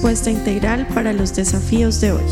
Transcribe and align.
respuesta 0.00 0.30
integral 0.30 0.86
para 0.94 1.12
los 1.12 1.34
desafíos 1.34 2.00
de 2.00 2.12
hoy. 2.12 2.24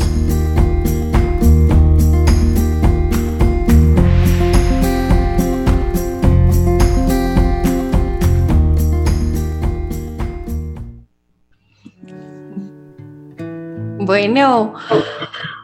Bueno, 13.99 14.73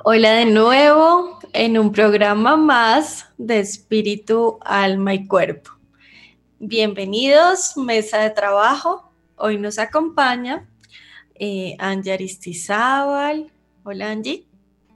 hola 0.04 0.34
de 0.34 0.46
nuevo 0.46 1.40
en 1.54 1.80
un 1.80 1.92
programa 1.92 2.56
más 2.56 3.26
de 3.40 3.62
espíritu, 3.62 4.60
alma 4.62 5.16
y 5.16 5.26
cuerpo. 5.26 5.72
Bienvenidos, 6.60 7.76
mesa 7.78 8.20
de 8.20 8.30
trabajo. 8.30 9.12
Hoy 9.38 9.58
nos 9.58 9.80
acompaña 9.80 10.68
eh, 11.36 11.76
Angie 11.80 12.14
Aristizábal. 12.14 13.52
Hola 13.84 14.12
Angie. 14.12 14.46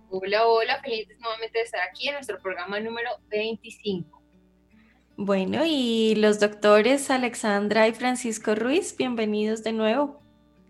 Hola, 0.09 0.47
hola, 0.47 0.81
felices 0.81 1.19
nuevamente 1.19 1.59
de 1.59 1.65
estar 1.65 1.81
aquí 1.87 2.07
en 2.07 2.15
nuestro 2.15 2.39
programa 2.39 2.79
número 2.79 3.09
25. 3.29 4.19
Bueno, 5.17 5.63
y 5.65 6.15
los 6.15 6.39
doctores 6.39 7.11
Alexandra 7.11 7.87
y 7.87 7.91
Francisco 7.91 8.55
Ruiz, 8.55 8.95
bienvenidos 8.97 9.63
de 9.63 9.73
nuevo. 9.73 10.19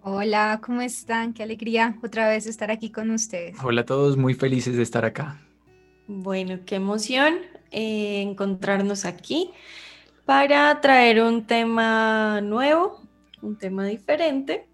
Hola, 0.02 0.60
¿cómo 0.64 0.82
están? 0.82 1.34
Qué 1.34 1.44
alegría 1.44 1.98
otra 2.04 2.28
vez 2.30 2.48
estar 2.48 2.72
aquí 2.72 2.90
con 2.90 3.12
ustedes. 3.12 3.58
Hola 3.64 3.82
a 3.82 3.86
todos, 3.86 4.18
muy 4.18 4.34
felices 4.34 4.76
de 4.76 4.84
estar 4.84 5.06
acá. 5.06 5.40
Bueno, 6.08 6.60
qué 6.66 6.76
emoción 6.76 7.36
eh, 7.72 8.22
encontrarnos 8.22 9.06
aquí 9.06 9.52
para 10.26 10.80
traer 10.82 11.22
un 11.22 11.46
tema 11.46 12.42
nuevo, 12.42 13.02
un 13.42 13.58
tema 13.58 13.86
diferente, 13.86 14.69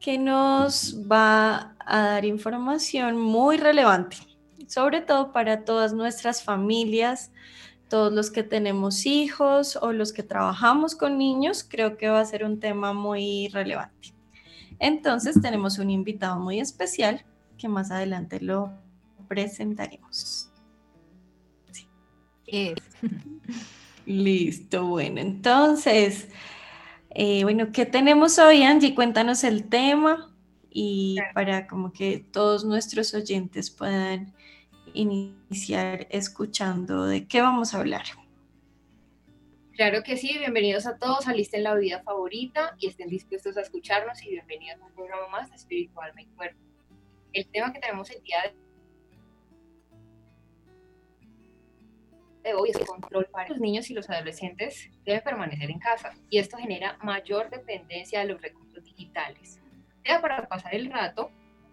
que 0.00 0.18
nos 0.18 0.96
va 1.10 1.74
a 1.80 2.02
dar 2.02 2.24
información 2.24 3.18
muy 3.18 3.56
relevante, 3.56 4.16
sobre 4.66 5.00
todo 5.00 5.32
para 5.32 5.64
todas 5.64 5.92
nuestras 5.92 6.42
familias, 6.42 7.32
todos 7.88 8.12
los 8.12 8.30
que 8.30 8.42
tenemos 8.42 9.06
hijos 9.06 9.76
o 9.76 9.92
los 9.92 10.12
que 10.12 10.22
trabajamos 10.22 10.94
con 10.94 11.18
niños, 11.18 11.64
creo 11.68 11.96
que 11.96 12.08
va 12.08 12.20
a 12.20 12.24
ser 12.24 12.44
un 12.44 12.60
tema 12.60 12.92
muy 12.92 13.48
relevante. 13.48 14.12
Entonces 14.78 15.40
tenemos 15.40 15.78
un 15.78 15.90
invitado 15.90 16.38
muy 16.38 16.60
especial 16.60 17.24
que 17.56 17.68
más 17.68 17.90
adelante 17.90 18.40
lo 18.40 18.70
presentaremos. 19.26 20.50
Listo, 24.06 24.86
bueno, 24.86 25.20
entonces, 25.20 26.28
eh, 27.10 27.42
bueno, 27.44 27.72
¿qué 27.72 27.86
tenemos 27.86 28.38
hoy, 28.38 28.62
Angie? 28.62 28.94
Cuéntanos 28.94 29.44
el 29.44 29.68
tema 29.68 30.34
y 30.70 31.16
para 31.34 31.66
como 31.66 31.92
que 31.92 32.18
todos 32.18 32.64
nuestros 32.64 33.14
oyentes 33.14 33.70
puedan 33.70 34.34
iniciar 34.92 36.06
escuchando 36.10 37.06
de 37.06 37.26
qué 37.26 37.40
vamos 37.40 37.74
a 37.74 37.78
hablar. 37.78 38.04
Claro 39.72 40.02
que 40.02 40.16
sí, 40.16 40.36
bienvenidos 40.38 40.86
a 40.86 40.98
todos, 40.98 41.28
alisten 41.28 41.62
la 41.62 41.74
vida 41.74 42.02
favorita 42.02 42.74
y 42.78 42.88
estén 42.88 43.08
dispuestos 43.08 43.56
a 43.56 43.60
escucharnos 43.60 44.20
y 44.24 44.30
bienvenidos 44.30 44.80
a 44.80 44.86
un 44.86 44.92
programa 44.92 45.28
más 45.28 45.50
de 45.50 45.56
Espiritual 45.56 46.12
Mi 46.16 46.26
Cuerpo. 46.26 46.58
El 47.32 47.46
tema 47.46 47.72
que 47.72 47.78
tenemos 47.78 48.10
el 48.10 48.20
día 48.22 48.42
de 48.42 48.54
hoy 52.54 52.70
es 52.70 52.78
control 52.78 53.26
para 53.26 53.48
los 53.48 53.58
niños 53.58 53.90
y 53.90 53.94
los 53.94 54.08
adolescentes 54.10 54.90
debe 55.04 55.20
permanecer 55.20 55.70
en 55.70 55.78
casa 55.78 56.14
y 56.30 56.38
esto 56.38 56.56
genera 56.56 56.96
mayor 57.02 57.50
dependencia 57.50 58.20
de 58.20 58.26
los 58.26 58.40
recursos 58.40 58.84
digitales, 58.84 59.60
sea 60.04 60.20
para 60.20 60.46
pasar 60.48 60.74
el 60.74 60.90
rato 60.90 61.30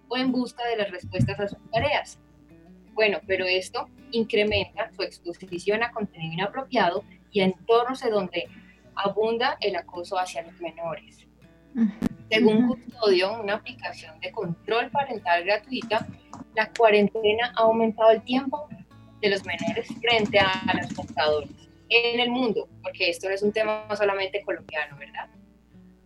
o 0.08 0.18
en 0.18 0.31
busca 0.31 0.66
de 0.68 0.78
las 0.78 0.91
respuestas 0.91 1.40
a 1.40 1.47
sus 1.47 1.59
tareas. 1.72 2.19
Bueno, 2.94 3.19
pero 3.28 3.46
esto 3.46 3.90
incrementa 4.12 4.91
su 4.94 5.03
exposición 5.03 5.84
a 5.84 5.91
contenido 5.91 6.34
inapropiado 6.34 7.03
y 7.31 7.41
a 7.41 7.46
entornos 7.46 8.03
en 8.03 8.12
donde 8.12 8.47
abunda 8.96 9.58
el 9.59 9.75
acoso 9.75 10.18
hacia 10.18 10.44
los 10.44 10.59
menores. 10.62 11.28
Según 12.30 12.68
Custodio, 12.68 13.41
una 13.41 13.56
aplicación 13.56 14.19
de 14.22 14.31
control 14.31 14.90
parental 14.90 15.44
gratuita, 15.44 16.08
la 16.56 16.72
cuarentena 16.72 17.53
ha 17.56 17.64
aumentado 17.64 18.12
el 18.12 18.22
tiempo 18.24 18.68
de 19.22 19.30
los 19.30 19.46
menores 19.46 19.88
frente 20.02 20.40
a 20.40 20.80
los 20.81 20.94
computadores 20.94 21.50
en 21.90 22.20
el 22.20 22.30
mundo, 22.30 22.68
porque 22.81 23.09
esto 23.09 23.28
no 23.28 23.36
es 23.36 23.44
un 23.44 23.52
tema 23.52 23.86
solamente 23.96 24.42
colombiano, 24.44 24.98
¿verdad? 24.98 25.30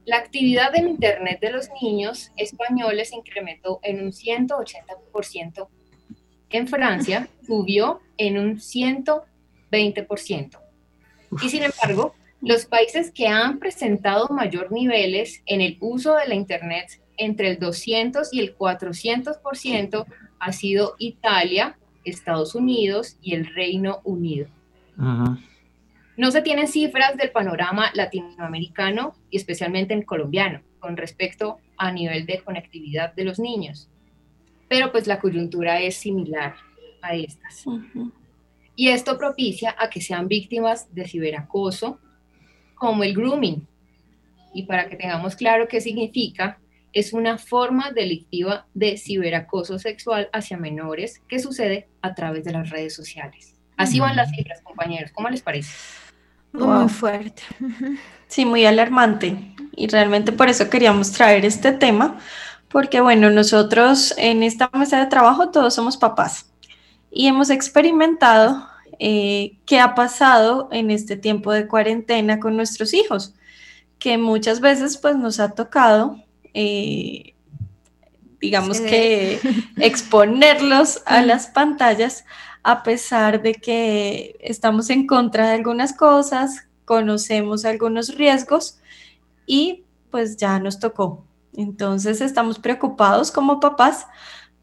La 0.06 0.18
actividad 0.18 0.75
en 0.75 0.90
Internet 0.90 1.40
de 1.40 1.52
los 1.52 1.70
niños 1.81 2.31
españoles 2.36 3.14
incrementó 3.14 3.80
en 3.84 4.02
un 4.02 4.12
180%. 4.12 5.68
En 6.50 6.68
Francia 6.68 7.30
subió 7.46 8.02
en 8.18 8.38
un 8.38 8.58
120%. 8.58 10.59
Y 11.44 11.50
sin 11.50 11.64
embargo, 11.64 12.16
los 12.41 12.66
países 12.66 13.12
que 13.12 13.28
han 13.28 13.59
presentado 13.59 14.30
mayor 14.30 14.72
niveles 14.72 15.44
en 15.46 15.62
el 15.62 15.78
uso 15.80 16.16
de 16.16 16.28
la 16.28 16.36
Internet 16.36 17.02
entre 17.18 17.52
el 17.52 17.59
200 17.59 18.34
y 18.34 18.40
el 18.40 18.58
400% 18.58 20.06
ha 20.40 20.53
sido 20.53 20.96
Italia, 20.97 21.78
Estados 22.03 22.55
Unidos 22.55 23.17
y 23.21 23.35
el 23.35 23.45
Reino 23.53 24.01
Unido. 24.03 24.47
No 26.17 26.31
se 26.31 26.41
tienen 26.41 26.67
cifras 26.67 27.15
del 27.15 27.31
panorama 27.31 27.91
latinoamericano 27.93 29.13
y 29.29 29.37
especialmente 29.37 29.93
en 29.93 30.01
colombiano 30.01 30.61
con 30.79 30.97
respecto 30.97 31.59
a 31.77 31.91
nivel 31.91 32.25
de 32.25 32.41
conectividad 32.41 33.13
de 33.13 33.23
los 33.23 33.39
niños, 33.39 33.89
pero 34.67 34.91
pues 34.91 35.07
la 35.07 35.19
coyuntura 35.19 35.79
es 35.81 35.95
similar 35.95 36.55
a 37.01 37.15
estas. 37.15 37.65
Y 38.75 38.89
esto 38.89 39.17
propicia 39.17 39.75
a 39.77 39.89
que 39.89 40.01
sean 40.01 40.27
víctimas 40.27 40.93
de 40.93 41.07
ciberacoso, 41.07 41.99
como 42.75 43.03
el 43.03 43.13
grooming. 43.13 43.67
Y 44.53 44.63
para 44.63 44.87
que 44.87 44.95
tengamos 44.95 45.35
claro 45.35 45.67
qué 45.67 45.81
significa, 45.81 46.59
es 46.94 47.13
una 47.13 47.38
forma 47.38 47.91
delictiva 47.91 48.66
de 48.73 48.97
ciberacoso 48.97 49.79
sexual 49.79 50.29
hacia 50.33 50.57
menores 50.57 51.22
que 51.27 51.39
sucede 51.39 51.88
a 52.01 52.16
través 52.16 52.44
de 52.44 52.53
las 52.53 52.69
redes 52.69 52.95
sociales. 52.95 53.55
Así 53.77 54.00
van 54.00 54.16
las 54.16 54.31
cifras, 54.31 54.61
compañeros. 54.61 55.11
¿Cómo 55.13 55.29
les 55.29 55.41
parece? 55.41 55.72
Muy 56.51 56.89
fuerte. 56.89 57.44
Sí, 58.28 58.45
muy 58.45 58.63
alarmante. 58.63 59.55
Y 59.75 59.88
realmente 59.88 60.31
por 60.31 60.49
eso 60.49 60.69
queríamos 60.69 61.11
traer 61.11 61.45
este 61.45 61.72
tema, 61.72 62.19
porque 62.67 63.01
bueno, 63.01 63.31
nosotros 63.31 64.13
en 64.19 64.44
esta 64.44 64.69
mesa 64.72 64.99
de 64.99 65.07
trabajo 65.07 65.49
todos 65.49 65.73
somos 65.73 65.97
papás 65.97 66.45
y 67.11 67.25
hemos 67.25 67.49
experimentado 67.49 68.67
eh, 68.99 69.57
qué 69.66 69.79
ha 69.79 69.95
pasado 69.95 70.69
en 70.72 70.91
este 70.91 71.17
tiempo 71.17 71.51
de 71.51 71.67
cuarentena 71.67 72.39
con 72.39 72.55
nuestros 72.55 72.94
hijos, 72.94 73.33
que 73.97 74.17
muchas 74.17 74.61
veces 74.61 74.97
pues 74.97 75.16
nos 75.16 75.39
ha 75.39 75.55
tocado 75.55 76.23
eh, 76.53 77.35
digamos 78.39 78.81
que 78.81 79.39
exponerlos 79.77 81.01
a 81.05 81.21
las 81.21 81.47
pantallas 81.47 82.25
a 82.63 82.83
pesar 82.83 83.41
de 83.41 83.53
que 83.55 84.37
estamos 84.41 84.89
en 84.89 85.07
contra 85.07 85.47
de 85.47 85.55
algunas 85.55 85.93
cosas, 85.93 86.67
conocemos 86.85 87.65
algunos 87.65 88.15
riesgos 88.15 88.79
y 89.45 89.85
pues 90.11 90.37
ya 90.37 90.59
nos 90.59 90.79
tocó. 90.79 91.25
Entonces 91.53 92.21
estamos 92.21 92.59
preocupados 92.59 93.31
como 93.31 93.59
papás, 93.59 94.07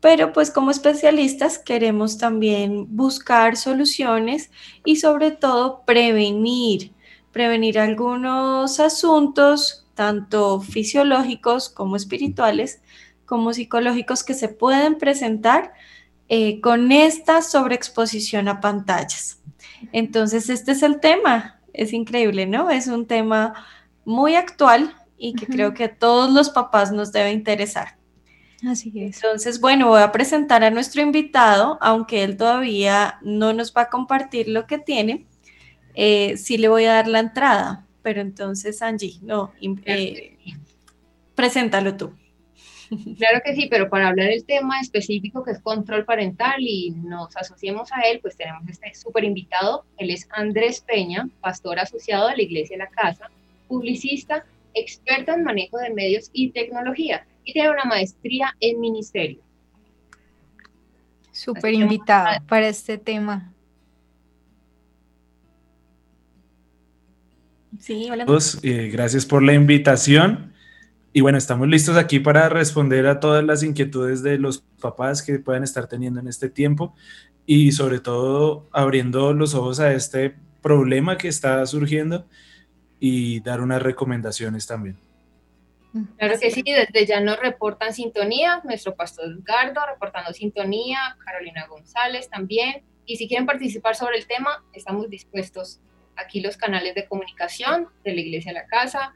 pero 0.00 0.32
pues 0.32 0.50
como 0.50 0.70
especialistas 0.70 1.58
queremos 1.58 2.18
también 2.18 2.86
buscar 2.96 3.56
soluciones 3.56 4.50
y 4.84 4.96
sobre 4.96 5.30
todo 5.30 5.82
prevenir, 5.84 6.92
prevenir 7.32 7.78
algunos 7.78 8.78
asuntos 8.78 9.85
tanto 9.96 10.60
fisiológicos 10.60 11.68
como 11.68 11.96
espirituales, 11.96 12.80
como 13.24 13.52
psicológicos 13.52 14.22
que 14.22 14.34
se 14.34 14.48
pueden 14.48 14.98
presentar 14.98 15.72
eh, 16.28 16.60
con 16.60 16.92
esta 16.92 17.42
sobreexposición 17.42 18.46
a 18.46 18.60
pantallas. 18.60 19.42
Entonces, 19.90 20.48
este 20.48 20.72
es 20.72 20.82
el 20.84 21.00
tema. 21.00 21.60
Es 21.72 21.92
increíble, 21.92 22.46
¿no? 22.46 22.70
Es 22.70 22.86
un 22.86 23.06
tema 23.06 23.54
muy 24.04 24.36
actual 24.36 24.94
y 25.18 25.34
que 25.34 25.46
creo 25.46 25.74
que 25.74 25.84
a 25.84 25.96
todos 25.96 26.30
los 26.32 26.50
papás 26.50 26.92
nos 26.92 27.10
debe 27.10 27.32
interesar. 27.32 27.96
Así 28.66 28.92
es. 28.96 29.16
Entonces, 29.16 29.60
bueno, 29.60 29.88
voy 29.88 30.02
a 30.02 30.12
presentar 30.12 30.62
a 30.62 30.70
nuestro 30.70 31.02
invitado, 31.02 31.78
aunque 31.80 32.22
él 32.22 32.36
todavía 32.36 33.18
no 33.22 33.52
nos 33.52 33.74
va 33.74 33.82
a 33.82 33.90
compartir 33.90 34.48
lo 34.48 34.66
que 34.66 34.78
tiene. 34.78 35.26
Eh, 35.94 36.36
sí 36.36 36.58
le 36.58 36.68
voy 36.68 36.84
a 36.84 36.94
dar 36.94 37.08
la 37.08 37.20
entrada 37.20 37.85
pero 38.06 38.20
entonces 38.20 38.82
Angie, 38.82 39.18
no, 39.20 39.52
eh, 39.84 40.38
preséntalo 41.34 41.96
tú. 41.96 42.14
Claro 43.18 43.40
que 43.44 43.52
sí, 43.52 43.66
pero 43.68 43.90
para 43.90 44.06
hablar 44.06 44.28
del 44.28 44.44
tema 44.44 44.78
específico 44.80 45.42
que 45.42 45.50
es 45.50 45.60
control 45.60 46.04
parental 46.04 46.60
y 46.60 46.92
nos 46.92 47.36
asociemos 47.36 47.90
a 47.90 48.02
él, 48.02 48.20
pues 48.22 48.36
tenemos 48.36 48.62
este 48.68 48.94
súper 48.94 49.24
invitado. 49.24 49.84
Él 49.98 50.10
es 50.10 50.28
Andrés 50.30 50.84
Peña, 50.86 51.28
pastor 51.40 51.80
asociado 51.80 52.28
de 52.28 52.36
la 52.36 52.42
Iglesia 52.44 52.76
de 52.76 52.84
la 52.84 52.90
Casa, 52.90 53.28
publicista, 53.66 54.46
experto 54.74 55.32
en 55.32 55.42
manejo 55.42 55.76
de 55.78 55.92
medios 55.92 56.30
y 56.32 56.52
tecnología 56.52 57.26
y 57.42 57.54
tiene 57.54 57.70
una 57.70 57.86
maestría 57.86 58.54
en 58.60 58.78
ministerio. 58.78 59.42
Súper 61.32 61.74
invitada 61.74 62.40
para 62.46 62.68
este 62.68 62.98
tema. 62.98 63.52
Sí, 67.80 68.08
hola. 68.10 68.26
Eh, 68.62 68.90
gracias 68.92 69.26
por 69.26 69.42
la 69.42 69.54
invitación. 69.54 70.52
Y 71.12 71.22
bueno, 71.22 71.38
estamos 71.38 71.68
listos 71.68 71.96
aquí 71.96 72.20
para 72.20 72.48
responder 72.48 73.06
a 73.06 73.20
todas 73.20 73.42
las 73.42 73.62
inquietudes 73.62 74.22
de 74.22 74.38
los 74.38 74.58
papás 74.80 75.22
que 75.22 75.38
puedan 75.38 75.62
estar 75.62 75.86
teniendo 75.86 76.20
en 76.20 76.28
este 76.28 76.50
tiempo 76.50 76.94
y 77.46 77.72
sobre 77.72 78.00
todo 78.00 78.68
abriendo 78.72 79.32
los 79.32 79.54
ojos 79.54 79.80
a 79.80 79.92
este 79.94 80.34
problema 80.60 81.16
que 81.16 81.28
está 81.28 81.64
surgiendo 81.64 82.26
y 83.00 83.40
dar 83.40 83.60
unas 83.60 83.82
recomendaciones 83.82 84.66
también. 84.66 84.98
Claro 86.18 86.38
que 86.38 86.50
sí, 86.50 86.62
desde 86.62 87.06
ya 87.06 87.20
nos 87.20 87.38
reportan 87.38 87.94
sintonía, 87.94 88.60
nuestro 88.64 88.94
pastor 88.94 89.26
Edgardo 89.26 89.80
reportando 89.86 90.32
sintonía, 90.32 91.16
Carolina 91.24 91.66
González 91.66 92.28
también. 92.28 92.82
Y 93.06 93.16
si 93.16 93.28
quieren 93.28 93.46
participar 93.46 93.94
sobre 93.94 94.18
el 94.18 94.26
tema, 94.26 94.64
estamos 94.72 95.08
dispuestos. 95.08 95.80
Aquí 96.16 96.40
los 96.40 96.56
canales 96.56 96.94
de 96.94 97.06
comunicación 97.06 97.88
de 98.04 98.14
la 98.14 98.20
Iglesia 98.20 98.50
a 98.50 98.54
la 98.54 98.66
Casa 98.66 99.14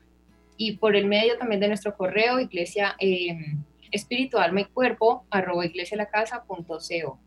y 0.57 0.77
por 0.77 0.97
el 0.97 1.07
medio 1.07 1.39
también 1.39 1.61
de 1.61 1.69
nuestro 1.69 1.97
correo, 1.97 2.39
iglesia 2.39 2.95
eh, 2.99 3.57
espiritual 3.91 4.53
mi 4.53 4.67
cuerpo, 4.67 5.25
arroba 5.31 5.65
iglesialacasa.co. 5.65 7.19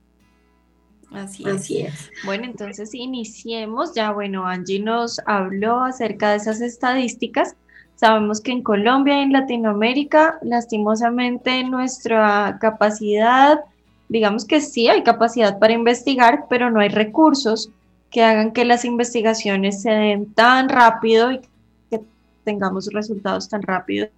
Así, 1.12 1.44
Así 1.48 1.82
es. 1.82 2.12
Bueno, 2.26 2.46
entonces 2.46 2.94
iniciemos. 2.94 3.94
Ya, 3.94 4.12
bueno, 4.12 4.48
Angie 4.48 4.80
nos 4.80 5.20
habló 5.26 5.84
acerca 5.84 6.32
de 6.32 6.38
esas 6.38 6.62
estadísticas 6.62 7.56
Sabemos 7.96 8.42
que 8.42 8.52
en 8.52 8.64
Colombia 8.64 9.20
y 9.20 9.24
en 9.24 9.32
Latinoamérica, 9.32 10.40
lastimosamente, 10.42 11.64
nuestra 11.64 12.58
capacidad, 12.60 13.62
digamos 14.10 14.46
que 14.46 14.62
sí 14.62 14.88
hay 14.90 15.04
capacidad 15.04 15.60
para 15.60 15.74
investigar, 15.74 16.46
pero 16.50 16.70
no 16.70 16.80
hay 16.80 16.90
recursos 16.90 17.70
que 18.14 18.24
hagan 18.24 18.54
que 18.54 18.64
las 18.64 18.86
investigaciones 18.86 19.82
se 19.82 19.90
den 19.90 20.32
tan 20.34 20.70
rápido 20.70 21.32
y 21.32 21.42
que 21.90 22.00
tengamos 22.44 22.88
resultados 22.94 23.50
tan 23.50 23.64
rápidos 23.64 24.10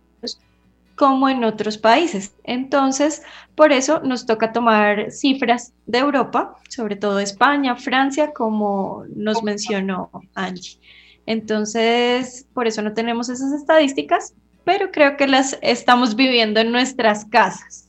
como 0.96 1.30
en 1.30 1.44
otros 1.44 1.78
países. 1.78 2.34
Entonces, 2.44 3.24
por 3.56 3.72
eso 3.72 4.02
nos 4.04 4.26
toca 4.26 4.52
tomar 4.52 5.12
cifras 5.12 5.74
de 5.86 6.00
Europa, 6.00 6.58
sobre 6.70 6.98
todo 6.98 7.20
España, 7.20 7.76
Francia, 7.76 8.32
como 8.34 9.06
nos 9.16 9.42
mencionó 9.44 10.10
Angie. 10.36 10.78
Entonces, 11.26 12.46
por 12.54 12.68
eso 12.68 12.82
no 12.82 12.94
tenemos 12.94 13.30
esas 13.30 13.54
estadísticas, 13.54 14.34
pero 14.66 14.92
creo 14.92 15.16
que 15.16 15.28
las 15.28 15.58
estamos 15.62 16.16
viviendo 16.16 16.60
en 16.60 16.72
nuestras 16.72 17.26
casas. 17.26 17.88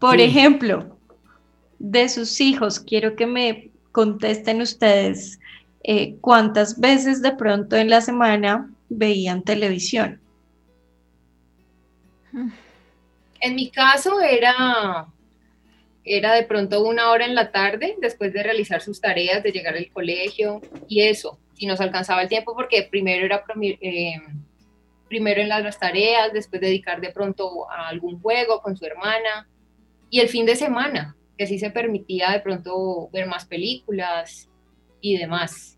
Por 0.00 0.20
ejemplo, 0.20 0.96
de 1.78 2.08
sus 2.08 2.40
hijos, 2.40 2.80
quiero 2.80 3.14
que 3.14 3.26
me 3.26 3.71
contesten 3.92 4.60
ustedes 4.60 5.38
eh, 5.84 6.16
cuántas 6.20 6.80
veces 6.80 7.22
de 7.22 7.32
pronto 7.32 7.76
en 7.76 7.90
la 7.90 8.00
semana 8.00 8.70
veían 8.88 9.42
televisión. 9.42 10.20
En 13.40 13.54
mi 13.54 13.70
caso 13.70 14.20
era, 14.20 15.06
era 16.04 16.34
de 16.34 16.44
pronto 16.44 16.82
una 16.82 17.10
hora 17.10 17.26
en 17.26 17.34
la 17.34 17.52
tarde 17.52 17.96
después 18.00 18.32
de 18.32 18.42
realizar 18.42 18.80
sus 18.80 19.00
tareas, 19.00 19.42
de 19.42 19.52
llegar 19.52 19.76
al 19.76 19.90
colegio 19.90 20.60
y 20.88 21.02
eso 21.02 21.38
si 21.62 21.66
nos 21.66 21.80
alcanzaba 21.80 22.22
el 22.22 22.28
tiempo, 22.28 22.56
porque 22.56 22.88
primero 22.90 23.24
era 23.24 23.44
eh, 23.80 24.20
primero 25.08 25.40
en 25.40 25.48
las 25.48 25.78
tareas, 25.78 26.32
después 26.32 26.60
dedicar 26.60 27.00
de 27.00 27.12
pronto 27.12 27.70
a 27.70 27.86
algún 27.86 28.20
juego 28.20 28.60
con 28.60 28.76
su 28.76 28.84
hermana, 28.84 29.48
y 30.10 30.18
el 30.18 30.28
fin 30.28 30.44
de 30.44 30.56
semana, 30.56 31.14
que 31.42 31.48
sí 31.48 31.58
se 31.58 31.70
permitía 31.70 32.30
de 32.30 32.38
pronto 32.38 33.10
ver 33.12 33.26
más 33.26 33.44
películas 33.46 34.48
y 35.00 35.16
demás. 35.16 35.76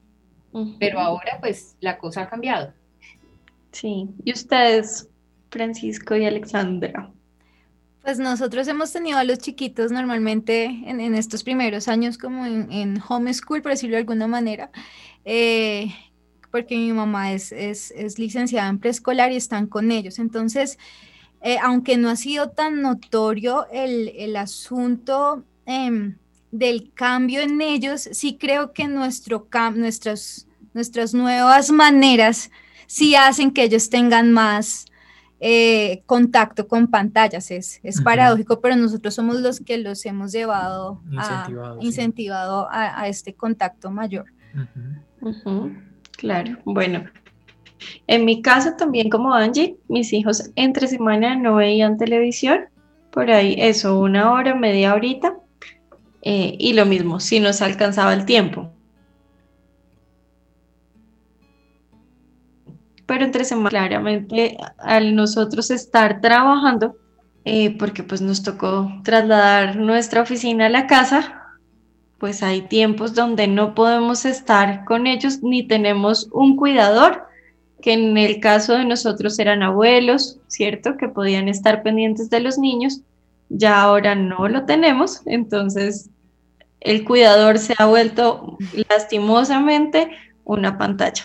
Pero 0.79 1.01
ahora 1.01 1.39
pues 1.41 1.75
la 1.81 1.97
cosa 1.97 2.23
ha 2.23 2.29
cambiado. 2.29 2.75
Sí, 3.73 4.09
y 4.23 4.33
ustedes, 4.33 5.09
Francisco 5.51 6.15
y 6.17 6.27
Alexandra. 6.27 7.11
Pues 8.03 8.19
nosotros 8.19 8.69
hemos 8.69 8.93
tenido 8.93 9.17
a 9.17 9.25
los 9.25 9.39
chiquitos 9.39 9.91
normalmente 9.91 10.65
en, 10.65 11.01
estos 11.15 11.43
primeros 11.43 11.89
años 11.89 12.19
como 12.19 12.45
en, 12.45 12.71
en 12.71 13.03
homeschool, 13.09 13.63
por 13.63 13.73
decirlo 13.73 13.97
de 13.97 14.01
alguna 14.01 14.27
manera, 14.27 14.71
eh, 15.25 15.89
porque 16.51 16.77
mi 16.77 16.93
mamá 16.93 17.33
es, 17.33 17.95
licenciada 18.19 18.69
en 18.69 18.81
preescolar 18.81 19.33
y 19.33 19.37
están 19.37 19.67
con 19.67 19.91
ellos. 19.91 20.19
Entonces, 20.19 20.79
eh, 21.41 21.57
aunque 21.63 21.97
no 21.97 22.09
ha 22.11 22.17
sido 22.17 22.51
tan 22.51 22.81
notorio 22.81 23.67
el, 23.71 24.37
asunto 24.37 25.45
em, 25.67 26.17
del 26.51 26.93
cambio 26.95 27.41
en 27.41 27.61
ellos, 27.61 28.09
sí 28.13 28.39
creo 28.39 28.73
que 28.73 28.87
nuestro 28.87 29.49
nuestras, 29.75 30.47
nuestras 30.73 31.15
nuevas 31.15 31.71
maneras 31.71 32.51
sí 32.87 33.15
hacen 33.15 33.51
que 33.51 33.65
ellos 33.65 33.91
tengan 33.91 34.33
más 34.33 34.87
eh, 35.41 36.03
contacto 36.07 36.69
con 36.69 36.87
pantallas. 36.87 37.51
Es, 37.51 37.81
es 37.83 38.01
paradójico, 38.01 38.61
pero 38.61 38.77
nosotros 38.77 39.15
somos 39.15 39.41
los 39.41 39.61
que 39.61 39.79
los 39.79 40.07
hemos 40.07 40.33
llevado, 40.33 41.03
incentivado, 41.11 41.79
a, 41.81 41.85
incentivado 41.85 42.69
a, 42.71 43.09
este 43.09 43.35
contacto 43.35 43.91
mayor. 43.91 44.27
Claro, 46.17 46.59
bueno. 46.65 47.05
En 48.07 48.25
mi 48.25 48.41
caso 48.41 48.75
también 48.79 49.11
como 49.11 49.35
Angie, 49.35 49.77
mis 49.89 50.13
hijos 50.13 50.51
entre 50.57 50.87
semana 50.87 51.37
no 51.37 51.57
veían 51.57 51.99
televisión, 51.99 52.61
por 53.11 53.31
ahí 53.31 53.57
eso, 53.59 54.01
una 54.01 54.33
hora, 54.33 54.55
media 54.55 54.95
horita, 54.95 55.35
eh, 56.25 56.56
y 56.59 56.73
lo 56.73 56.87
mismo, 56.87 57.21
si 57.21 57.38
nos 57.38 57.62
alcanzaba 57.62 58.12
el 58.12 58.25
tiempo. 58.25 58.75
pero 63.06 63.25
entre 63.25 63.44
semana 63.44 63.71
claramente 63.71 64.56
al 64.79 65.15
nosotros 65.15 65.71
estar 65.71 66.21
trabajando, 66.21 66.97
eh, 67.44 67.76
porque 67.79 68.03
pues 68.03 68.21
nos 68.23 68.43
tocó 68.43 68.91
trasladar 69.03 69.76
nuestra 69.76 70.23
oficina 70.23 70.67
a 70.67 70.71
la 70.71 70.87
casa, 70.87 71.43
pues 72.19 72.43
hay 72.43 72.62
tiempos 72.62 73.15
donde 73.15 73.47
no 73.47 73.75
podemos 73.75 74.25
estar 74.25 74.84
con 74.84 75.06
ellos 75.06 75.43
ni 75.43 75.67
tenemos 75.67 76.29
un 76.32 76.56
cuidador, 76.56 77.25
que 77.82 77.93
en 77.93 78.17
el 78.17 78.41
caso 78.41 78.72
de 78.72 78.87
nosotros 78.87 79.39
eran 79.39 79.63
abuelos, 79.63 80.39
¿cierto? 80.46 80.96
Que 80.96 81.08
podían 81.08 81.49
estar 81.49 81.82
pendientes 81.82 82.31
de 82.31 82.41
los 82.41 82.56
niños, 82.56 83.03
ya 83.51 83.82
ahora 83.82 84.15
no 84.15 84.49
lo 84.49 84.65
tenemos, 84.65 85.20
entonces 85.27 86.08
el 86.84 87.05
cuidador 87.05 87.58
se 87.58 87.74
ha 87.79 87.86
vuelto 87.86 88.56
lastimosamente 88.88 90.10
una 90.44 90.79
pantalla. 90.79 91.24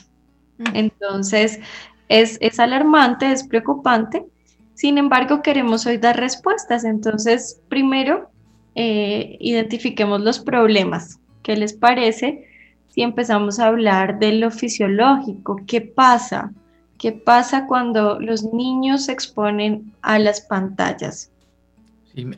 Entonces, 0.73 1.59
es, 2.07 2.59
alarmante, 2.59 3.31
es 3.31 3.43
preocupante. 3.43 4.25
Sin 4.73 4.97
embargo, 4.97 5.41
queremos 5.41 5.85
hoy 5.85 5.97
dar 5.97 6.17
respuestas. 6.17 6.85
Entonces, 6.85 7.61
primero, 7.69 8.31
eh, 8.75 9.37
identifiquemos 9.39 10.21
los 10.21 10.39
problemas. 10.39 11.19
¿Qué 11.43 11.55
les 11.55 11.73
parece 11.73 12.47
si 12.87 13.01
empezamos 13.01 13.59
a 13.59 13.67
hablar 13.67 14.17
de 14.19 14.33
lo 14.33 14.51
fisiológico? 14.51 15.57
¿Qué 15.67 15.81
pasa? 15.81 16.51
¿Qué 16.97 17.11
pasa 17.11 17.67
cuando 17.67 18.19
los 18.19 18.53
niños 18.53 19.05
se 19.05 19.11
exponen 19.11 19.93
a 20.01 20.19
las 20.19 20.41
pantallas? 20.41 21.31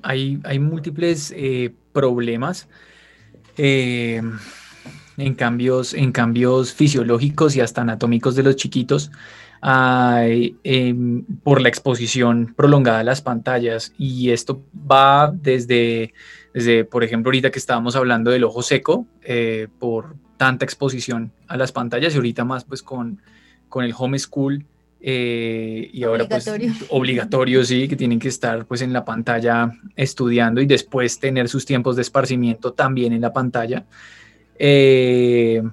hay, 0.03 0.39
hay 0.43 0.59
múltiples 0.59 1.33
eh, 1.35 1.73
problemas. 1.93 2.67
Eh, 3.57 4.21
en 5.17 5.35
cambios, 5.35 5.93
en 5.93 6.11
cambios 6.11 6.73
fisiológicos 6.73 7.55
y 7.55 7.61
hasta 7.61 7.81
anatómicos 7.81 8.35
de 8.35 8.43
los 8.43 8.55
chiquitos 8.55 9.11
em, 9.63 11.25
por 11.43 11.61
la 11.61 11.69
exposición 11.69 12.53
prolongada 12.55 12.99
a 12.99 13.03
las 13.03 13.21
pantallas. 13.21 13.93
Y 13.97 14.31
esto 14.31 14.63
va 14.89 15.31
desde, 15.31 16.13
desde, 16.53 16.85
por 16.85 17.03
ejemplo, 17.03 17.29
ahorita 17.29 17.51
que 17.51 17.59
estábamos 17.59 17.95
hablando 17.95 18.31
del 18.31 18.43
ojo 18.43 18.63
seco, 18.63 19.05
eh, 19.21 19.67
por 19.79 20.15
tanta 20.37 20.65
exposición 20.65 21.31
a 21.47 21.57
las 21.57 21.71
pantallas 21.71 22.13
y 22.13 22.17
ahorita 22.17 22.43
más 22.45 22.63
pues 22.63 22.81
con, 22.81 23.21
con 23.69 23.85
el 23.85 23.93
homeschool. 23.95 24.65
Eh, 25.03 25.89
y 25.91 26.03
ahora 26.03 26.27
pues 26.27 26.47
obligatorio, 26.89 27.65
sí, 27.65 27.87
que 27.87 27.95
tienen 27.95 28.19
que 28.19 28.27
estar 28.27 28.65
pues 28.65 28.83
en 28.83 28.93
la 28.93 29.03
pantalla 29.03 29.71
estudiando 29.95 30.61
y 30.61 30.67
después 30.67 31.19
tener 31.19 31.49
sus 31.49 31.65
tiempos 31.65 31.95
de 31.95 32.03
esparcimiento 32.03 32.73
también 32.73 33.11
en 33.13 33.21
la 33.21 33.33
pantalla. 33.33 33.85
Eh, 34.59 35.63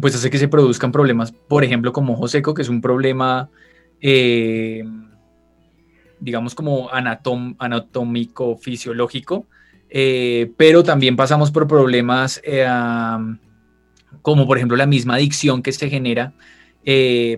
pues 0.00 0.14
hace 0.14 0.30
que 0.30 0.38
se 0.38 0.46
produzcan 0.46 0.92
problemas, 0.92 1.32
por 1.32 1.64
ejemplo, 1.64 1.92
como 1.92 2.12
ojo 2.12 2.28
seco, 2.28 2.54
que 2.54 2.62
es 2.62 2.68
un 2.68 2.80
problema, 2.80 3.50
eh, 4.00 4.84
digamos, 6.20 6.54
como 6.54 6.88
anatómico, 6.92 8.56
fisiológico, 8.56 9.46
pero 10.56 10.84
también 10.84 11.16
pasamos 11.16 11.50
por 11.50 11.66
problemas 11.66 12.40
como, 14.22 14.46
por 14.46 14.56
ejemplo, 14.56 14.76
la 14.76 14.86
misma 14.86 15.14
adicción 15.14 15.62
que 15.62 15.72
se 15.72 15.90
genera 15.90 16.32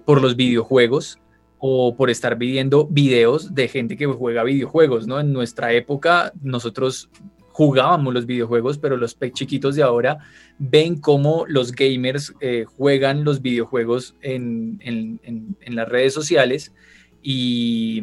por 0.05 0.21
los 0.21 0.37
videojuegos. 0.37 1.20
O 1.61 1.95
por 1.95 2.11
estar 2.11 2.37
viendo 2.37 2.87
videos 2.87 3.55
de 3.55 3.69
gente 3.69 3.97
que 3.97 4.07
juega 4.07 4.43
videojuegos, 4.43 5.07
¿no? 5.07 5.21
En 5.21 5.33
nuestra 5.33 5.73
época 5.73 6.33
nosotros 6.43 7.11
jugábamos 7.53 8.15
los 8.15 8.25
videojuegos, 8.25 8.79
pero 8.79 8.97
los 8.97 9.19
chiquitos 9.35 9.77
de 9.77 9.83
ahora 9.83 10.19
ven 10.59 10.99
cómo 10.99 11.45
los 11.47 11.73
gamers 11.73 12.33
eh, 12.41 12.65
juegan 12.65 13.23
los 13.23 13.43
videojuegos 13.43 14.17
en, 14.23 14.81
las 15.67 15.89
redes 15.89 16.15
sociales 16.15 16.73
y, 17.23 18.03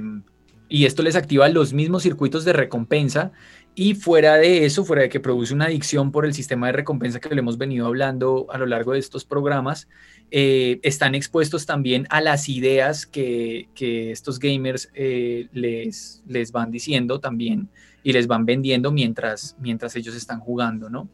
y, 0.70 0.86
esto 0.86 1.02
les 1.02 1.16
activa 1.16 1.50
los 1.50 1.74
mismos 1.74 2.04
circuitos 2.04 2.46
de 2.46 2.54
recompensa 2.54 3.32
y 3.74 3.96
fuera 3.96 4.36
de 4.36 4.66
eso, 4.66 4.86
fuera 4.86 5.04
de 5.04 5.10
que 5.10 5.20
produce 5.20 5.54
una 5.54 5.66
adicción 5.66 6.12
por 6.12 6.26
el 6.26 6.34
sistema 6.34 6.68
de 6.68 6.74
recompensa 6.74 7.20
que 7.20 7.34
le 7.34 7.40
hemos 7.40 7.58
venido 7.58 7.88
hablando 7.88 8.48
a 8.50 8.58
lo 8.58 8.66
largo 8.66 8.94
de 8.94 9.00
estos 9.00 9.24
programas, 9.24 9.88
eh, 10.30 10.80
están 10.84 11.16
expuestos 11.16 11.66
también 11.66 12.06
a 12.10 12.20
las 12.20 12.50
ideas 12.50 13.06
que, 13.06 13.70
estos 14.12 14.40
gamers 14.40 14.90
eh, 14.94 15.48
les, 15.54 16.22
les 16.28 16.52
van 16.52 16.70
diciendo 16.70 17.22
también 17.22 17.70
y 18.04 18.12
les 18.12 18.28
van 18.28 18.46
vendiendo 18.46 18.92
mientras, 18.92 19.56
mientras 19.60 19.96
ellos 19.96 20.16
están 20.16 20.42
jugando, 20.42 20.90
¿no? 20.90 21.08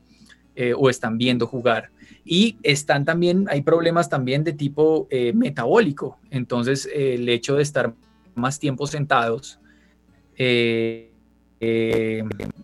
Eh, 0.56 0.74
o 0.76 0.90
están 0.90 1.18
viendo 1.18 1.46
jugar. 1.46 1.92
Y 2.26 2.58
están 2.64 3.06
también, 3.06 3.46
hay 3.50 3.62
problemas 3.62 4.10
también 4.10 4.44
de 4.44 4.54
tipo 4.54 5.08
metabólico. 5.34 6.20
Entonces, 6.30 6.88
el 6.94 7.28
hecho 7.28 7.56
de 7.56 7.64
estar 7.64 7.94
más 8.36 8.60
tiempo 8.60 8.88
sentados, 8.88 9.60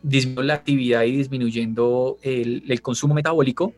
disminuyendo 0.03 0.44
la 0.44 0.53
actividad 0.53 1.03
y 1.03 1.18
disminuyendo 1.18 2.18
el, 2.22 2.63
el 2.68 2.82
consumo 2.82 3.13
metabólico, 3.15 3.74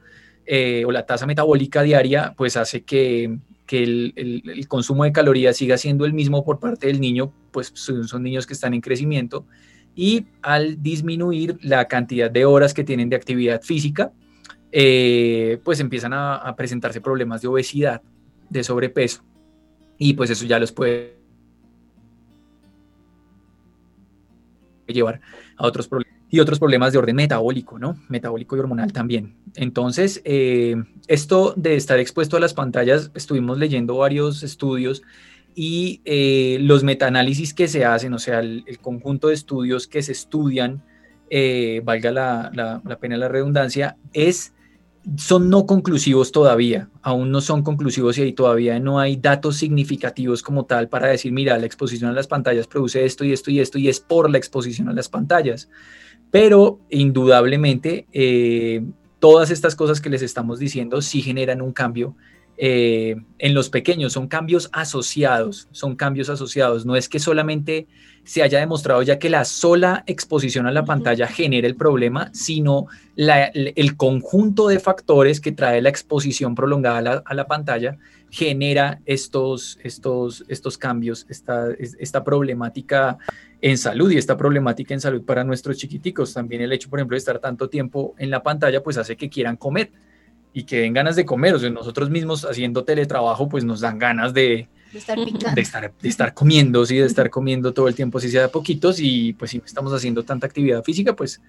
eh, 0.53 0.83
o 0.85 0.91
la 0.91 1.05
tasa 1.05 1.25
metabólica 1.25 1.81
diaria, 1.81 2.33
pues 2.35 2.57
hace 2.57 2.83
que, 2.83 3.37
el, 3.69 4.65
consumo 4.67 5.05
de 5.05 5.13
calorías 5.13 5.55
siga 5.55 5.77
siendo 5.77 6.03
el 6.03 6.11
mismo 6.11 6.43
por 6.43 6.59
parte 6.59 6.87
del 6.87 6.99
niño, 6.99 7.31
pues 7.51 7.71
son, 7.73 8.21
niños 8.21 8.45
que 8.45 8.51
están 8.51 8.73
en 8.73 8.81
crecimiento, 8.81 9.45
y 9.95 10.25
al 10.41 10.83
disminuir 10.83 11.57
la 11.61 11.87
cantidad 11.87 12.29
de 12.29 12.43
horas 12.43 12.73
que 12.73 12.83
tienen 12.83 13.07
de 13.07 13.15
actividad 13.15 13.61
física, 13.61 14.11
eh, 14.73 15.57
pues 15.63 15.79
empiezan 15.79 16.11
a, 16.13 16.53
presentarse 16.57 16.99
problemas 16.99 17.41
de 17.41 17.47
obesidad, 17.47 18.01
de 18.49 18.61
sobrepeso, 18.65 19.23
y 19.97 20.15
pues 20.15 20.31
eso 20.31 20.43
ya 20.43 20.59
los 20.59 20.73
puede 20.73 21.15
llevar 24.85 25.21
a 25.55 25.65
otros 25.65 25.87
problemas 25.87 26.10
y 26.31 26.39
otros 26.39 26.59
problemas 26.59 26.93
de 26.93 26.99
orden 26.99 27.17
metabólico, 27.17 27.77
¿no? 27.77 27.97
Metabólico 28.07 28.55
y 28.55 28.59
hormonal 28.59 28.93
también. 28.93 29.35
Entonces, 29.55 30.21
eh, 30.23 30.81
esto 31.07 31.53
de 31.57 31.75
estar 31.75 31.99
expuesto 31.99 32.37
a 32.37 32.39
las 32.39 32.53
pantallas, 32.53 33.11
estuvimos 33.13 33.57
leyendo 33.57 33.97
varios 33.97 34.41
estudios 34.41 35.03
y 35.53 36.01
eh, 36.05 36.57
los 36.61 36.85
metaanálisis 36.85 37.53
que 37.53 37.67
se 37.67 37.83
hacen, 37.83 38.13
o 38.13 38.19
sea, 38.19 38.39
el, 38.39 38.63
conjunto 38.81 39.27
de 39.27 39.33
estudios 39.33 39.87
que 39.87 40.01
se 40.01 40.13
estudian, 40.13 40.81
eh, 41.29 41.81
valga 41.83 42.11
la, 42.11 42.49
la, 42.53 42.81
la 42.85 42.97
pena 42.97 43.17
la 43.17 43.27
redundancia, 43.27 43.97
es 44.13 44.53
son 45.17 45.49
no 45.49 45.65
conclusivos 45.65 46.31
todavía, 46.31 46.89
aún 47.01 47.31
no 47.31 47.41
son 47.41 47.63
conclusivos 47.63 48.17
y 48.17 48.21
ahí 48.21 48.33
todavía 48.33 48.79
no 48.79 48.99
hay 48.99 49.17
datos 49.17 49.57
significativos 49.57 50.43
como 50.43 50.65
tal 50.65 50.89
para 50.89 51.07
decir, 51.07 51.31
mira, 51.31 51.57
la 51.57 51.65
exposición 51.65 52.11
a 52.11 52.13
las 52.13 52.27
pantallas 52.27 52.67
produce 52.67 53.03
esto 53.03 53.25
y 53.25 53.33
esto 53.33 53.51
y 53.51 53.59
esto 53.59 53.79
y 53.79 53.89
es 53.89 53.99
por 53.99 54.29
la 54.29 54.37
exposición 54.37 54.89
a 54.89 54.93
las 54.93 55.09
pantallas. 55.09 55.69
Pero 56.31 56.79
indudablemente, 56.89 58.07
eh, 58.13 58.83
todas 59.19 59.51
estas 59.51 59.75
cosas 59.75 60.01
que 60.01 60.09
les 60.09 60.21
estamos 60.21 60.59
diciendo 60.59 61.01
sí 61.01 61.21
generan 61.21 61.61
un 61.61 61.73
cambio 61.73 62.15
eh, 62.63 63.15
en 63.39 63.53
los 63.55 63.69
pequeños, 63.69 64.13
son 64.13 64.27
cambios 64.27 64.69
asociados, 64.71 65.67
son 65.71 65.95
cambios 65.95 66.29
asociados. 66.29 66.85
No 66.85 66.95
es 66.95 67.09
que 67.09 67.19
solamente 67.19 67.87
se 68.23 68.43
haya 68.43 68.59
demostrado 68.59 69.01
ya 69.01 69.17
que 69.17 69.31
la 69.31 69.45
sola 69.45 70.03
exposición 70.05 70.67
a 70.67 70.71
la 70.71 70.85
pantalla 70.85 71.27
genera 71.27 71.67
el 71.67 71.75
problema, 71.75 72.29
sino 72.33 72.85
el 73.15 73.97
conjunto 73.97 74.67
de 74.67 74.79
factores 74.79 75.41
que 75.41 75.51
trae 75.51 75.81
la 75.81 75.89
exposición 75.89 76.53
prolongada 76.53 77.23
a 77.25 77.33
la, 77.33 77.47
pantalla 77.47 77.97
genera 78.29 79.01
estos, 79.05 79.79
estos, 79.83 80.45
estos 80.47 80.77
cambios, 80.77 81.25
esta, 81.29 81.69
esta 81.71 82.23
problemática 82.23 83.17
en 83.61 83.77
salud 83.77 84.11
y 84.11 84.17
esta 84.17 84.35
problemática 84.35 84.93
en 84.93 85.01
salud 85.01 85.23
para 85.23 85.43
nuestros 85.43 85.77
chiquiticos. 85.77 86.33
También 86.33 86.61
el 86.61 86.73
hecho, 86.73 86.89
por 86.89 86.99
ejemplo, 86.99 87.15
de 87.15 87.19
estar 87.19 87.39
tanto 87.39 87.69
tiempo 87.69 88.15
en 88.17 88.31
la 88.31 88.41
pantalla, 88.41 88.81
pues 88.81 88.97
hace 88.97 89.15
que 89.15 89.29
quieran 89.29 89.55
comer 89.55 89.91
y 90.51 90.63
que 90.63 90.81
den 90.81 90.93
ganas 90.93 91.15
de 91.15 91.25
comer. 91.25 91.53
O 91.53 91.59
sea, 91.59 91.69
nosotros 91.69 92.09
mismos 92.09 92.43
haciendo 92.43 92.83
teletrabajo, 92.83 93.47
pues 93.47 93.63
nos 93.63 93.79
dan 93.79 93.99
ganas 93.99 94.33
de, 94.33 94.67
estar, 94.93 95.17
de 95.17 95.61
estar, 95.61 95.93
de 95.93 96.09
estar 96.09 96.33
comiendo, 96.33 96.85
sí, 96.85 96.97
de 96.97 97.05
estar 97.05 97.29
comiendo 97.29 97.71
todo 97.71 97.87
el 97.87 97.93
tiempo, 97.93 98.19
si 98.19 98.29
sea 98.29 98.41
de 98.41 98.49
poquitos. 98.49 98.99
Y 98.99 99.33
pues 99.33 99.51
si 99.51 99.59
no 99.59 99.65
estamos 99.65 99.93
haciendo 99.93 100.23
tanta 100.23 100.47
actividad 100.47 100.83
física, 100.83 101.15
pues 101.15 101.39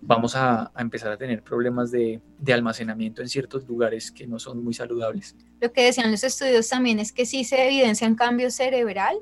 vamos 0.00 0.36
a, 0.36 0.70
a 0.74 0.80
empezar 0.80 1.12
a 1.12 1.18
tener 1.18 1.42
problemas 1.42 1.90
de, 1.90 2.20
de, 2.38 2.52
almacenamiento 2.52 3.20
en 3.20 3.28
ciertos 3.28 3.66
lugares 3.68 4.10
que 4.10 4.26
no 4.26 4.38
son 4.38 4.64
muy 4.64 4.72
saludables. 4.72 5.36
Lo 5.60 5.70
que 5.72 5.84
decían 5.84 6.10
los 6.10 6.24
estudios 6.24 6.68
también 6.68 6.98
es 6.98 7.12
que 7.12 7.26
sí 7.26 7.44
se 7.44 7.66
evidencian 7.66 8.14
cambios 8.14 8.54
cerebral 8.54 9.16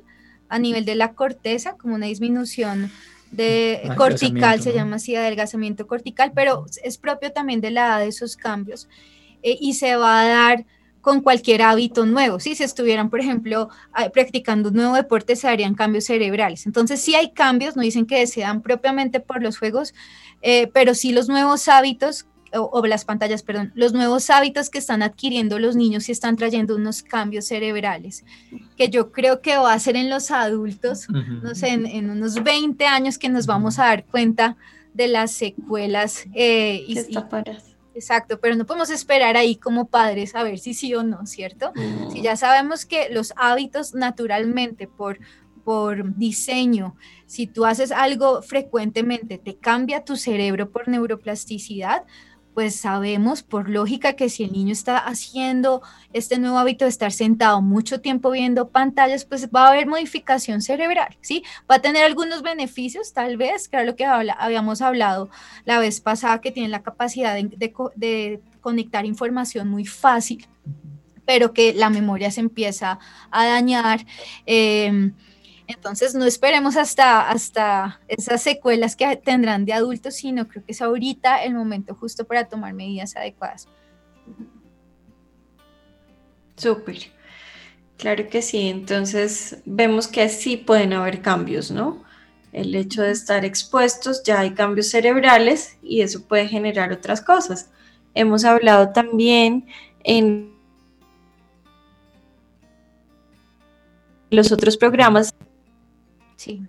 a 0.48 0.58
nivel 0.58 0.84
de 0.84 0.94
la 0.94 1.14
corteza, 1.14 1.76
como 1.76 1.94
una 1.94 2.06
disminución 2.06 2.90
de 3.30 3.90
cortical, 3.96 4.62
se 4.62 4.72
llama 4.72 4.96
así, 4.96 5.14
adelgazamiento 5.16 5.86
cortical, 5.86 6.32
pero 6.34 6.66
es 6.82 6.98
propio 6.98 7.32
también 7.32 7.60
de 7.60 7.70
la 7.70 7.86
edad 7.86 7.98
de 8.00 8.08
esos 8.08 8.36
cambios 8.36 8.88
eh, 9.42 9.56
y 9.60 9.74
se 9.74 9.96
va 9.96 10.22
a 10.22 10.28
dar 10.28 10.66
con 11.06 11.20
cualquier 11.20 11.62
hábito 11.62 12.04
nuevo. 12.04 12.40
Si 12.40 12.56
se 12.56 12.64
estuvieran, 12.64 13.10
por 13.10 13.20
ejemplo, 13.20 13.68
practicando 14.12 14.70
un 14.70 14.74
nuevo 14.74 14.94
deporte, 14.96 15.36
se 15.36 15.46
harían 15.46 15.76
cambios 15.76 16.06
cerebrales. 16.06 16.66
Entonces, 16.66 17.00
sí 17.00 17.14
hay 17.14 17.30
cambios, 17.30 17.76
no 17.76 17.82
dicen 17.82 18.06
que 18.06 18.26
se 18.26 18.40
dan 18.40 18.60
propiamente 18.60 19.20
por 19.20 19.40
los 19.40 19.56
juegos, 19.56 19.94
eh, 20.42 20.68
pero 20.74 20.96
sí 20.96 21.12
los 21.12 21.28
nuevos 21.28 21.68
hábitos 21.68 22.26
o, 22.52 22.86
las 22.86 23.04
pantallas, 23.04 23.42
perdón, 23.42 23.72
los 23.74 23.92
nuevos 23.92 24.30
hábitos 24.30 24.70
que 24.70 24.78
están 24.78 25.02
adquiriendo 25.02 25.58
los 25.58 25.76
niños 25.76 26.08
y 26.08 26.12
están 26.12 26.36
trayendo 26.36 26.76
unos 26.76 27.02
cambios 27.02 27.46
cerebrales, 27.46 28.24
que 28.76 28.88
yo 28.88 29.12
creo 29.12 29.40
que 29.40 29.56
va 29.56 29.72
a 29.72 29.78
ser 29.78 29.96
en 29.96 30.10
los 30.10 30.30
adultos, 30.30 31.08
no 31.08 31.54
sé, 31.54 31.68
en, 31.70 32.10
unos 32.10 32.42
20 32.42 32.86
años 32.86 33.18
que 33.18 33.28
nos 33.28 33.46
vamos 33.46 33.78
a 33.78 33.86
dar 33.86 34.04
cuenta 34.04 34.56
de 34.94 35.08
las 35.08 35.32
secuelas. 35.32 36.26
Eh, 36.34 36.84
y, 36.86 36.98
Exacto, 37.94 38.38
pero 38.40 38.56
no 38.56 38.66
podemos 38.66 38.90
esperar 38.90 39.38
ahí 39.38 39.56
como 39.56 39.86
padres 39.86 40.34
a 40.34 40.42
ver 40.42 40.58
si 40.58 40.74
sí 40.74 40.94
o 40.94 41.02
no, 41.02 41.24
¿cierto? 41.24 41.72
Si 42.12 42.20
ya 42.20 42.36
sabemos 42.36 42.84
que 42.84 43.08
los 43.10 43.32
hábitos 43.36 43.94
naturalmente 43.94 44.86
por 44.86 45.18
por 45.66 46.14
diseño, 46.16 46.94
si 47.26 47.48
tú 47.48 47.64
haces 47.64 47.90
algo 47.90 48.40
frecuentemente, 48.40 49.36
te 49.36 49.56
cambia 49.56 50.04
tu 50.04 50.14
cerebro 50.14 50.70
por 50.70 50.86
neuroplasticidad, 50.86 52.04
pues 52.56 52.74
sabemos 52.74 53.42
por 53.42 53.68
lógica 53.68 54.14
que 54.14 54.30
si 54.30 54.42
el 54.42 54.52
niño 54.52 54.72
está 54.72 54.96
haciendo 54.96 55.82
este 56.14 56.38
nuevo 56.38 56.56
hábito 56.56 56.86
de 56.86 56.88
estar 56.88 57.12
sentado 57.12 57.60
mucho 57.60 58.00
tiempo 58.00 58.30
viendo 58.30 58.70
pantallas, 58.70 59.26
pues 59.26 59.50
va 59.54 59.66
a 59.66 59.68
haber 59.72 59.86
modificación 59.86 60.62
cerebral, 60.62 61.18
¿sí? 61.20 61.44
Va 61.70 61.74
a 61.74 61.82
tener 61.82 62.06
algunos 62.06 62.40
beneficios, 62.40 63.12
tal 63.12 63.36
vez, 63.36 63.68
era 63.70 63.84
lo 63.84 63.94
que 63.94 64.06
habíamos 64.06 64.80
hablado 64.80 65.28
la 65.66 65.78
vez 65.78 66.00
pasada, 66.00 66.40
que 66.40 66.50
tiene 66.50 66.70
la 66.70 66.82
capacidad 66.82 67.36
de, 67.36 68.40
conectar 68.62 69.04
información 69.04 69.68
muy 69.68 69.84
fácil, 69.84 70.46
pero 71.26 71.52
que 71.52 71.74
la 71.74 71.90
memoria 71.90 72.30
se 72.30 72.40
empieza 72.40 72.98
a 73.30 73.44
dañar. 73.44 74.06
Em, 74.46 75.12
entonces 75.66 76.14
no 76.14 76.24
esperemos 76.24 76.76
hasta, 76.76 77.28
hasta 77.28 78.00
esas 78.08 78.42
secuelas 78.42 78.94
que 78.96 79.16
tendrán 79.16 79.64
de 79.64 79.72
adultos, 79.72 80.14
sino 80.14 80.46
creo 80.48 80.64
que 80.64 80.72
es 80.72 80.82
ahorita 80.82 81.42
el 81.42 81.54
momento 81.54 81.94
justo 81.94 82.24
para 82.24 82.48
tomar 82.48 82.72
medidas 82.72 83.16
adecuadas. 83.16 83.68
Súper. 86.56 86.98
Claro 87.96 88.28
que 88.28 88.42
sí. 88.42 88.68
Entonces 88.68 89.58
vemos 89.64 90.08
que 90.08 90.28
sí 90.28 90.56
pueden 90.56 90.92
haber 90.92 91.22
cambios, 91.22 91.70
¿no? 91.70 92.04
El 92.52 92.74
hecho 92.74 93.02
de 93.02 93.10
estar 93.10 93.44
expuestos, 93.44 94.22
ya 94.22 94.40
hay 94.40 94.54
cambios 94.54 94.88
cerebrales 94.88 95.76
y 95.82 96.00
eso 96.00 96.26
puede 96.26 96.48
generar 96.48 96.92
otras 96.92 97.20
cosas. 97.20 97.70
Hemos 98.14 98.44
hablado 98.44 98.90
también 98.90 99.66
en 100.04 100.54
los 104.30 104.52
otros 104.52 104.76
programas 104.76 105.34
Sí. 106.46 106.62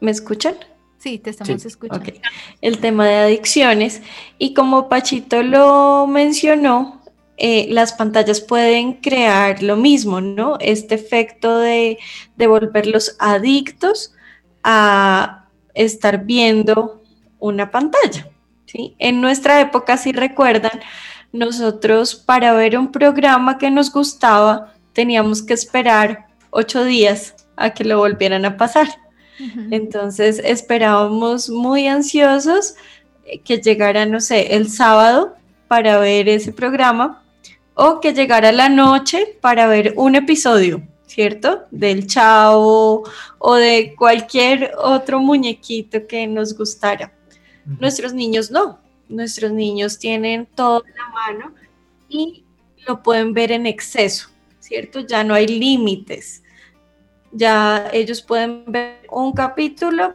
¿Me 0.00 0.10
escuchan? 0.10 0.56
Sí, 0.98 1.18
te 1.18 1.30
estamos 1.30 1.64
escuchando. 1.64 2.12
El 2.60 2.78
tema 2.78 3.06
de 3.06 3.16
adicciones. 3.16 4.02
Y 4.38 4.52
como 4.52 4.90
Pachito 4.90 5.42
lo 5.42 6.06
mencionó, 6.06 7.00
eh, 7.38 7.66
las 7.70 7.94
pantallas 7.94 8.42
pueden 8.42 8.94
crear 9.00 9.62
lo 9.62 9.76
mismo, 9.76 10.20
¿no? 10.20 10.58
Este 10.60 10.96
efecto 10.96 11.58
de, 11.58 11.98
de 12.36 12.46
volverlos 12.46 13.16
adictos 13.18 14.14
a 14.62 15.48
estar 15.72 16.24
viendo 16.26 17.02
una 17.38 17.70
pantalla. 17.70 18.28
¿sí? 18.66 18.94
En 18.98 19.22
nuestra 19.22 19.62
época, 19.62 19.96
si 19.96 20.12
recuerdan, 20.12 20.80
nosotros 21.32 22.14
para 22.14 22.52
ver 22.52 22.76
un 22.78 22.92
programa 22.92 23.56
que 23.56 23.70
nos 23.70 23.90
gustaba 23.90 24.74
teníamos 24.92 25.42
que 25.42 25.54
esperar 25.54 26.28
ocho 26.50 26.84
días 26.84 27.43
a 27.56 27.70
que 27.70 27.84
lo 27.84 27.98
volvieran 27.98 28.44
a 28.44 28.56
pasar. 28.56 28.88
Entonces 29.70 30.40
esperábamos 30.44 31.50
muy 31.50 31.88
ansiosos 31.88 32.74
eh, 33.24 33.40
que 33.40 33.58
llegara, 33.58 34.06
no 34.06 34.20
sé, 34.20 34.54
el 34.54 34.70
sábado 34.70 35.34
para 35.66 35.98
ver 35.98 36.28
ese 36.28 36.52
programa 36.52 37.22
o 37.74 38.00
que 38.00 38.12
llegara 38.12 38.52
la 38.52 38.68
noche 38.68 39.36
para 39.40 39.66
ver 39.66 39.94
un 39.96 40.14
episodio, 40.14 40.82
¿cierto? 41.06 41.64
Del 41.70 42.06
chavo 42.06 43.02
o 43.38 43.54
de 43.54 43.94
cualquier 43.98 44.72
otro 44.78 45.18
muñequito 45.20 46.06
que 46.06 46.26
nos 46.26 46.56
gustara. 46.56 47.12
Nuestros 47.80 48.12
niños 48.12 48.50
no, 48.50 48.78
nuestros 49.08 49.50
niños 49.50 49.98
tienen 49.98 50.46
todo 50.54 50.84
en 50.86 50.94
la 50.94 51.08
mano 51.08 51.54
y 52.08 52.44
lo 52.86 53.02
pueden 53.02 53.32
ver 53.32 53.50
en 53.50 53.66
exceso, 53.66 54.28
¿cierto? 54.60 55.00
Ya 55.00 55.24
no 55.24 55.34
hay 55.34 55.48
límites. 55.48 56.43
Ya 57.36 57.90
ellos 57.92 58.22
pueden 58.22 58.64
ver 58.68 59.00
un 59.10 59.32
capítulo, 59.32 60.14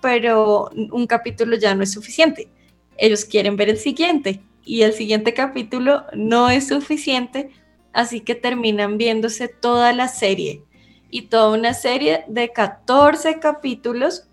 pero 0.00 0.70
un 0.92 1.06
capítulo 1.06 1.56
ya 1.56 1.74
no 1.74 1.82
es 1.82 1.92
suficiente. 1.92 2.48
Ellos 2.96 3.26
quieren 3.26 3.56
ver 3.56 3.68
el 3.68 3.76
siguiente 3.76 4.40
y 4.64 4.80
el 4.80 4.94
siguiente 4.94 5.34
capítulo 5.34 6.04
no 6.14 6.48
es 6.48 6.68
suficiente, 6.68 7.50
así 7.92 8.20
que 8.20 8.34
terminan 8.34 8.96
viéndose 8.96 9.46
toda 9.48 9.92
la 9.92 10.08
serie 10.08 10.62
y 11.10 11.22
toda 11.22 11.50
una 11.50 11.74
serie 11.74 12.24
de 12.28 12.50
14 12.50 13.40
capítulos 13.40 14.26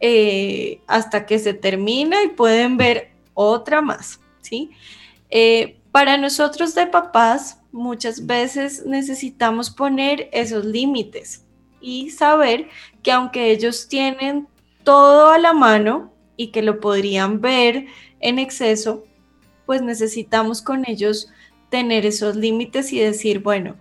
eh, 0.00 0.82
hasta 0.86 1.24
que 1.24 1.38
se 1.38 1.54
termina 1.54 2.22
y 2.22 2.28
pueden 2.28 2.76
ver 2.76 3.12
otra 3.32 3.80
más, 3.80 4.20
¿sí? 4.42 4.72
Eh, 5.30 5.78
para 5.90 6.18
nosotros 6.18 6.74
de 6.74 6.86
papás, 6.86 7.62
muchas 7.72 8.26
veces 8.26 8.84
necesitamos 8.84 9.70
poner 9.70 10.28
esos 10.32 10.66
límites 10.66 11.46
y 11.82 12.10
saber 12.10 12.68
que 13.02 13.12
aunque 13.12 13.50
ellos 13.50 13.88
tienen 13.88 14.48
todo 14.84 15.30
a 15.30 15.38
la 15.38 15.52
mano 15.52 16.12
y 16.36 16.48
que 16.48 16.62
lo 16.62 16.80
podrían 16.80 17.40
ver 17.40 17.86
en 18.20 18.38
exceso, 18.38 19.04
pues 19.66 19.82
necesitamos 19.82 20.62
con 20.62 20.88
ellos 20.88 21.28
tener 21.68 22.06
esos 22.06 22.36
límites 22.36 22.92
y 22.92 23.00
decir, 23.00 23.40
bueno, 23.40 23.76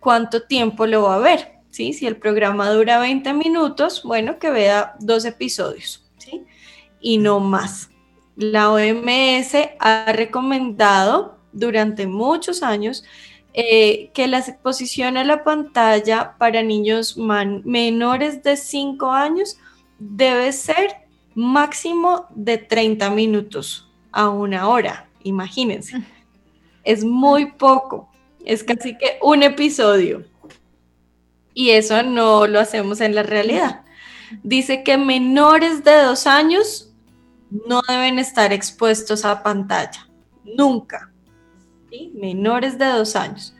¿cuánto 0.00 0.42
tiempo 0.42 0.86
lo 0.86 1.02
va 1.02 1.16
a 1.16 1.18
ver? 1.18 1.52
¿Sí? 1.70 1.92
Si 1.92 2.06
el 2.06 2.16
programa 2.16 2.70
dura 2.70 2.98
20 2.98 3.32
minutos, 3.32 4.02
bueno, 4.02 4.38
que 4.38 4.50
vea 4.50 4.94
dos 5.00 5.24
episodios, 5.24 6.04
¿sí? 6.18 6.44
Y 7.00 7.18
no 7.18 7.40
más. 7.40 7.90
La 8.36 8.70
OMS 8.70 9.54
ha 9.78 10.12
recomendado 10.12 11.38
durante 11.52 12.06
muchos 12.06 12.62
años 12.62 13.04
eh, 13.54 14.10
que 14.14 14.26
la 14.26 14.38
exposición 14.38 15.16
a 15.16 15.24
la 15.24 15.44
pantalla 15.44 16.36
para 16.38 16.62
niños 16.62 17.16
menores 17.16 18.42
de 18.42 18.56
5 18.56 19.10
años 19.10 19.58
debe 19.98 20.52
ser 20.52 20.96
máximo 21.34 22.26
de 22.30 22.58
30 22.58 23.10
minutos 23.10 23.88
a 24.10 24.28
una 24.28 24.68
hora 24.68 25.08
imagínense. 25.24 26.02
Es 26.84 27.04
muy 27.04 27.52
poco, 27.52 28.08
es 28.44 28.64
casi 28.64 28.96
que 28.96 29.18
un 29.22 29.42
episodio. 29.42 30.24
Y 31.54 31.70
eso 31.70 32.02
no 32.02 32.46
lo 32.46 32.60
hacemos 32.60 33.00
en 33.00 33.14
la 33.14 33.22
realidad. 33.22 33.84
Dice 34.42 34.82
que 34.82 34.96
menores 34.96 35.84
de 35.84 36.02
dos 36.02 36.26
años 36.26 36.92
no 37.68 37.82
deben 37.86 38.18
estar 38.18 38.52
expuestos 38.52 39.24
a 39.24 39.42
pantalla, 39.42 40.08
nunca. 40.56 41.11
Menores 42.14 42.78
de 42.78 42.86
dos 42.86 43.16
años. 43.16 43.54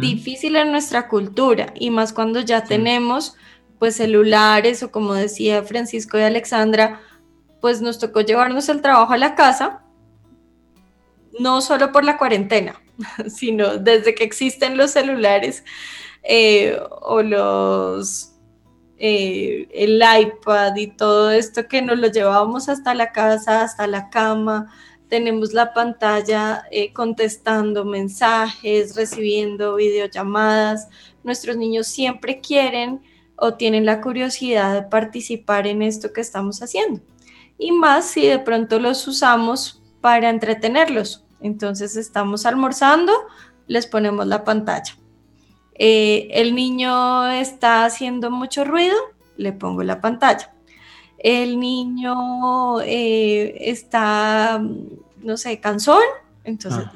Difícil 0.00 0.54
en 0.54 0.70
nuestra 0.70 1.08
cultura 1.08 1.74
y 1.74 1.90
más 1.90 2.12
cuando 2.12 2.40
ya 2.40 2.62
tenemos 2.62 3.34
pues 3.80 3.96
celulares 3.96 4.84
o 4.84 4.92
como 4.92 5.14
decía 5.14 5.64
Francisco 5.64 6.16
y 6.16 6.22
Alexandra, 6.22 7.00
pues 7.60 7.82
nos 7.82 7.98
tocó 7.98 8.20
llevarnos 8.20 8.68
el 8.68 8.80
trabajo 8.80 9.12
a 9.12 9.18
la 9.18 9.34
casa 9.34 9.84
no 11.38 11.60
solo 11.60 11.92
por 11.92 12.04
la 12.04 12.16
cuarentena, 12.16 12.80
sino 13.28 13.78
desde 13.78 14.14
que 14.14 14.24
existen 14.24 14.76
los 14.76 14.92
celulares 14.92 15.64
eh, 16.22 16.78
o 17.02 17.22
los 17.22 18.30
eh, 18.96 19.68
el 19.72 19.96
iPad 19.96 20.76
y 20.76 20.86
todo 20.86 21.30
esto 21.30 21.66
que 21.66 21.82
nos 21.82 21.98
lo 21.98 22.06
llevábamos 22.06 22.68
hasta 22.68 22.94
la 22.94 23.12
casa, 23.12 23.62
hasta 23.62 23.86
la 23.86 24.08
cama, 24.08 24.72
tenemos 25.08 25.52
la 25.52 25.72
pantalla 25.72 26.64
eh, 26.70 26.92
contestando 26.92 27.84
mensajes, 27.84 28.96
recibiendo 28.96 29.76
videollamadas. 29.76 30.88
Nuestros 31.22 31.56
niños 31.56 31.86
siempre 31.86 32.40
quieren 32.40 33.02
o 33.36 33.54
tienen 33.54 33.86
la 33.86 34.00
curiosidad 34.00 34.74
de 34.74 34.82
participar 34.82 35.66
en 35.66 35.82
esto 35.82 36.12
que 36.12 36.20
estamos 36.20 36.62
haciendo. 36.62 37.00
Y 37.58 37.72
más 37.72 38.06
si 38.06 38.26
de 38.26 38.38
pronto 38.38 38.80
los 38.80 39.06
usamos 39.06 39.82
para 40.00 40.30
entretenerlos, 40.30 41.24
entonces 41.40 41.96
estamos 41.96 42.46
almorzando, 42.46 43.12
les 43.66 43.86
ponemos 43.86 44.26
la 44.26 44.44
pantalla. 44.44 44.96
Eh, 45.74 46.28
el 46.30 46.54
niño 46.54 47.28
está 47.28 47.84
haciendo 47.84 48.30
mucho 48.30 48.64
ruido, 48.64 48.96
le 49.36 49.52
pongo 49.52 49.82
la 49.82 50.00
pantalla. 50.00 50.53
El 51.24 51.58
niño 51.58 52.82
eh, 52.82 53.56
está, 53.60 54.62
no 55.22 55.36
sé, 55.38 55.58
cansón, 55.58 56.02
entonces 56.44 56.84
ah. 56.84 56.92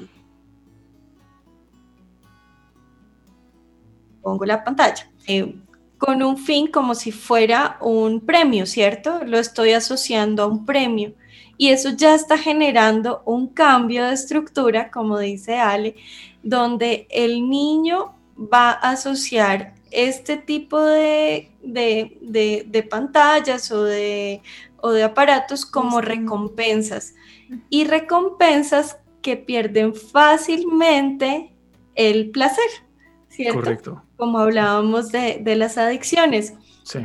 pongo 4.21 4.45
la 4.45 4.63
pantalla. 4.63 5.09
Eh, 5.25 5.55
con 5.97 6.21
un 6.21 6.37
fin 6.37 6.67
como 6.67 6.93
si 6.93 7.11
fuera 7.11 7.79
un 7.81 8.21
premio, 8.21 8.67
¿cierto? 8.67 9.23
Lo 9.25 9.39
estoy 9.39 9.71
asociando 9.71 10.43
a 10.43 10.45
un 10.45 10.63
premio 10.63 11.15
y 11.57 11.69
eso 11.69 11.89
ya 11.89 12.13
está 12.13 12.37
generando 12.37 13.23
un 13.25 13.47
cambio 13.47 14.05
de 14.05 14.13
estructura, 14.13 14.91
como 14.91 15.17
dice 15.17 15.57
Ale, 15.57 15.95
donde 16.43 17.07
el 17.09 17.49
niño 17.49 18.13
va 18.37 18.69
a 18.69 18.91
asociar 18.91 19.73
este 19.89 20.37
tipo 20.37 20.79
de, 20.79 21.51
pantallas 22.89 23.71
o 23.71 23.83
de, 23.83 24.41
o 24.77 24.91
de 24.91 25.03
aparatos 25.03 25.65
como 25.65 26.01
recompensas 26.01 27.15
y 27.69 27.85
recompensas 27.85 28.97
que 29.21 29.37
pierden 29.37 29.93
fácilmente 29.95 31.53
el 31.95 32.31
placer, 32.31 32.69
¿cierto? 33.27 33.59
Correcto. 33.59 34.03
Como 34.17 34.39
hablábamos 34.39 35.11
de, 35.11 35.39
de 35.41 35.55
las 35.55 35.77
adicciones. 35.77 36.53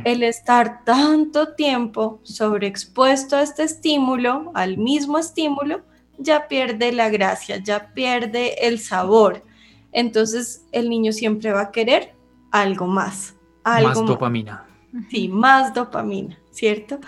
El 0.03 0.23
estar 0.23 0.83
tanto 0.83 1.53
tiempo 1.53 2.19
sobreexpuesto 2.23 3.35
a 3.35 3.43
este 3.43 3.61
estímulo, 3.61 4.51
al 4.55 4.79
mismo 4.79 5.19
estímulo, 5.19 5.83
ya 6.17 6.47
pierde 6.47 6.91
la 6.91 7.09
gracia, 7.09 7.57
ya 7.57 7.93
pierde 7.93 8.67
el 8.67 8.79
sabor. 8.79 9.43
Entonces 9.91 10.65
el 10.71 10.89
niño 10.89 11.11
siempre 11.11 11.51
va 11.51 11.61
a 11.61 11.71
querer 11.71 12.15
algo 12.51 12.87
más. 12.87 13.34
Algo 13.65 13.89
más 13.89 14.05
dopamina. 14.05 14.65
Sí, 15.09 15.27
más 15.27 15.73
dopamina, 15.73 16.39
¿cierto? 16.51 16.99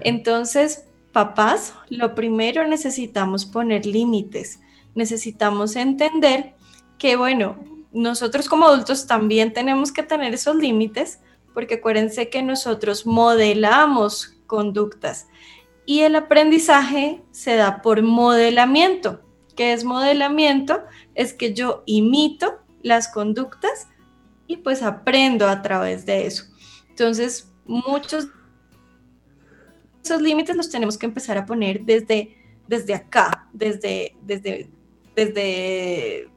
Entonces, 0.00 0.84
papás, 1.10 1.74
lo 1.88 2.14
primero 2.14 2.66
necesitamos 2.68 3.44
poner 3.46 3.84
límites, 3.84 4.60
necesitamos 4.94 5.74
entender 5.74 6.54
que, 6.98 7.16
bueno, 7.16 7.56
nosotros 7.92 8.48
como 8.48 8.66
adultos 8.66 9.06
también 9.06 9.52
tenemos 9.52 9.90
que 9.90 10.04
tener 10.04 10.34
esos 10.34 10.54
límites, 10.56 11.18
porque 11.52 11.74
acuérdense 11.74 12.28
que 12.28 12.42
nosotros 12.42 13.06
modelamos 13.06 14.36
conductas 14.46 15.26
y 15.86 16.00
el 16.00 16.14
aprendizaje 16.14 17.22
se 17.30 17.56
da 17.56 17.82
por 17.82 18.02
modelamiento. 18.02 19.20
¿Qué 19.56 19.72
es 19.72 19.84
modelamiento? 19.84 20.82
Es 21.14 21.34
que 21.34 21.54
yo 21.54 21.82
imito 21.86 22.60
las 22.82 23.08
conductas 23.08 23.88
pues 24.56 24.82
aprendo 24.82 25.48
a 25.48 25.62
través 25.62 26.06
de 26.06 26.26
eso. 26.26 26.44
Entonces, 26.88 27.50
muchos 27.64 28.28
esos 30.04 30.20
límites 30.20 30.56
los 30.56 30.70
tenemos 30.70 30.98
que 30.98 31.06
empezar 31.06 31.38
a 31.38 31.46
poner 31.46 31.84
desde, 31.84 32.36
desde 32.66 32.94
acá, 32.94 33.48
desde, 33.52 34.16
desde, 34.22 34.68
desde 35.14 36.28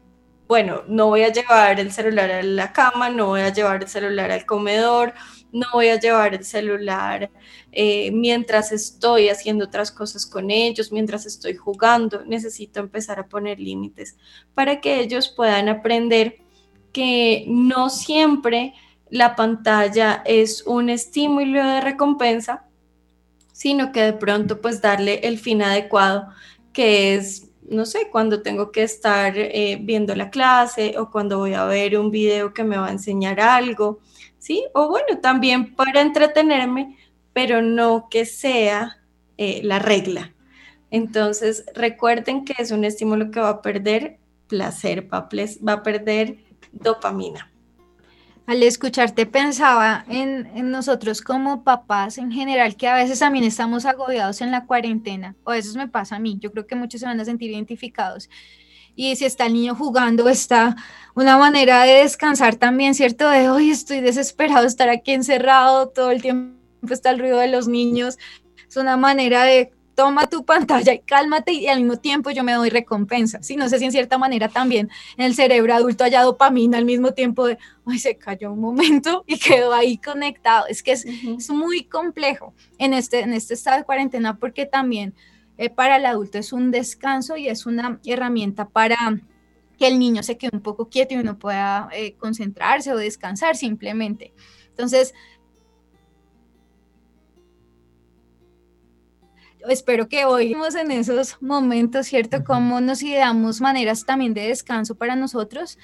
bueno, 0.48 0.84
no 0.88 1.08
voy 1.08 1.24
a 1.24 1.32
llevar 1.32 1.80
el 1.80 1.92
celular 1.92 2.30
a 2.30 2.44
la 2.44 2.72
cama, 2.72 3.10
no 3.10 3.28
voy 3.28 3.42
a 3.42 3.52
llevar 3.52 3.82
el 3.82 3.90
celular 3.90 4.30
al 4.30 4.46
comedor, 4.46 5.16
no 5.52 5.66
voy 5.74 5.88
a 5.88 6.00
llevar 6.00 6.36
el 6.36 6.46
celular 6.46 7.32
eh, 7.72 8.12
mientras 8.12 8.72
estoy 8.72 9.30
haciendo 9.30 9.66
otras 9.66 9.92
cosas 9.92 10.28
con 10.28 10.52
ellos, 10.52 10.92
mientras 10.92 11.26
estoy 11.26 11.56
jugando. 11.56 12.24
Necesito 12.26 12.80
empezar 12.80 13.20
a 13.20 13.28
poner 13.28 13.60
límites 13.60 14.16
para 14.54 14.80
que 14.80 15.00
ellos 15.00 15.34
puedan 15.36 15.68
aprender 15.68 16.45
que 16.96 17.44
no 17.50 17.90
siempre 17.90 18.74
la 19.10 19.36
pantalla 19.36 20.24
es 20.26 20.66
un 20.66 20.90
estímulo 20.90 21.62
de 21.62 21.82
recompensa, 21.82 22.64
sino 23.52 23.92
que 23.92 24.02
de 24.02 24.14
pronto 24.14 24.62
pues 24.62 24.82
darle 24.82 25.20
el 25.24 25.38
fin 25.38 25.62
adecuado, 25.62 26.30
que 26.72 27.16
es 27.16 27.50
no 27.70 27.86
sé, 27.86 28.08
cuando 28.10 28.42
tengo 28.42 28.72
que 28.72 28.84
estar 28.84 29.34
eh, 29.36 29.78
viendo 29.82 30.16
la 30.16 30.30
clase 30.30 30.96
o 30.98 31.12
cuando 31.12 31.40
voy 31.40 31.54
a 31.54 31.66
ver 31.66 31.98
un 31.98 32.12
video 32.12 32.54
que 32.54 32.64
me 32.64 32.78
va 32.78 32.88
a 32.88 32.92
enseñar 32.92 33.42
algo, 33.42 34.00
¿sí? 34.40 34.64
O 34.74 34.88
bueno, 34.88 35.20
también 35.22 35.76
para 35.76 36.00
entretenerme, 36.00 36.98
pero 37.34 37.62
no 37.62 38.08
que 38.10 38.26
sea 38.26 39.00
eh, 39.38 39.60
la 39.64 39.80
regla. 39.80 40.34
Entonces, 40.92 41.66
recuerden 41.76 42.46
que 42.46 42.56
es 42.58 42.72
un 42.72 42.86
estímulo 42.86 43.32
que 43.32 43.42
va 43.42 43.50
a 43.50 43.62
perder 43.62 44.20
placer, 44.48 45.12
va 45.14 45.28
a, 45.74 45.84
perder 45.84 46.38
dopamina. 46.76 47.52
Al 48.48 48.62
escucharte 48.62 49.26
pensaba 49.26 50.06
en, 50.08 50.70
nosotros 50.70 51.22
como 51.22 51.64
papás 51.64 52.20
en 52.20 52.32
general, 52.32 52.76
que 52.76 52.88
a 52.88 52.94
veces 52.94 53.20
también 53.20 53.44
estamos 53.44 53.86
agobiados 53.86 54.40
en 54.42 54.52
la 54.52 54.68
cuarentena, 54.68 55.36
o 55.44 55.54
eso 55.54 55.76
me 55.78 55.88
pasa 55.88 56.18
a 56.18 56.20
mí, 56.20 56.38
yo 56.40 56.52
creo 56.52 56.68
que 56.68 56.76
muchos 56.76 57.00
se 57.00 57.08
van 57.08 57.20
a 57.20 57.26
sentir 57.26 57.50
identificados. 57.50 58.30
Y 58.96 59.16
si 59.16 59.26
está 59.26 59.48
el 59.48 59.54
niño 59.54 59.76
jugando, 59.76 60.30
está 60.30 60.76
una 61.16 61.38
manera 61.38 61.84
de 61.84 62.04
descansar 62.04 62.56
también, 62.56 62.94
¿cierto? 62.94 63.30
De 63.30 63.50
hoy 63.50 63.72
estoy 63.72 64.00
desesperado 64.00 64.62
de 64.62 64.68
estar 64.68 64.90
aquí 64.90 65.12
encerrado, 65.12 65.90
todo 65.90 66.12
el 66.12 66.22
tiempo 66.22 66.56
está 66.94 67.10
el 67.10 67.20
ruido 67.20 67.40
de 67.40 67.48
los 67.48 67.68
niños. 67.68 68.18
Es 68.70 68.78
una 68.78 68.96
manera 68.96 69.44
de 69.44 69.74
toma 69.96 70.28
tu 70.28 70.46
pantalla 70.46 70.94
y 70.94 71.00
cálmate 71.00 71.54
y 71.54 71.68
al 71.68 71.80
mismo 71.80 71.98
tiempo 71.98 72.30
yo 72.30 72.44
me 72.44 72.54
doy 72.54 72.70
recompensa. 72.70 73.42
Sí, 73.42 73.56
no 73.56 73.70
sé 73.70 73.80
si 73.80 73.86
en 73.86 73.92
cierta 73.92 74.18
manera 74.18 74.50
también 74.50 74.90
en 75.18 75.26
el 75.26 75.36
cerebro 75.36 75.74
adulto 75.74 76.04
haya 76.04 76.22
dopamina 76.22 76.78
al 76.78 76.86
mismo 76.86 77.14
tiempo 77.14 77.48
de, 77.48 77.58
ay, 77.86 78.00
se 78.00 78.18
cayó 78.18 78.52
un 78.52 78.60
momento 78.60 79.24
y 79.28 79.40
quedó 79.40 79.74
ahí 79.74 79.98
conectado. 79.98 80.68
Es 80.68 80.84
que 80.84 80.92
es, 80.92 81.06
es 81.06 81.50
muy 81.50 81.86
complejo 81.86 82.54
en 82.78 82.94
este, 82.94 83.22
en 83.22 83.34
este 83.34 83.54
estado 83.54 83.78
de 83.78 83.86
cuarentena 83.86 84.38
porque 84.38 84.66
también 84.66 85.14
eh, 85.58 85.70
para 85.70 85.96
el 85.96 86.06
adulto 86.06 86.38
es 86.38 86.52
un 86.52 86.72
descanso 86.72 87.38
y 87.38 87.48
es 87.48 87.66
una 87.66 88.00
herramienta 88.06 88.68
para 88.68 88.98
que 89.78 89.88
el 89.88 90.00
niño 90.00 90.24
se 90.24 90.38
quede 90.38 90.52
un 90.54 90.62
poco 90.62 90.90
quieto 90.90 91.16
y 91.16 91.18
uno 91.18 91.38
pueda 91.38 91.90
eh, 91.94 92.16
concentrarse 92.18 92.92
o 92.92 92.98
descansar 92.98 93.56
simplemente. 93.56 94.34
Entonces, 94.70 95.14
espero 99.70 100.08
que 100.08 100.26
hoy 100.26 100.48
estemos 100.48 100.76
en 100.76 100.92
esos 100.92 101.42
momentos, 101.42 102.08
¿cierto? 102.08 102.44
Cómo 102.44 102.82
nos 102.82 103.02
ideamos 103.02 103.62
maneras 103.62 104.06
también 104.06 104.34
de 104.34 104.48
descanso 104.48 104.96
para 104.96 105.16
nosotros 105.16 105.78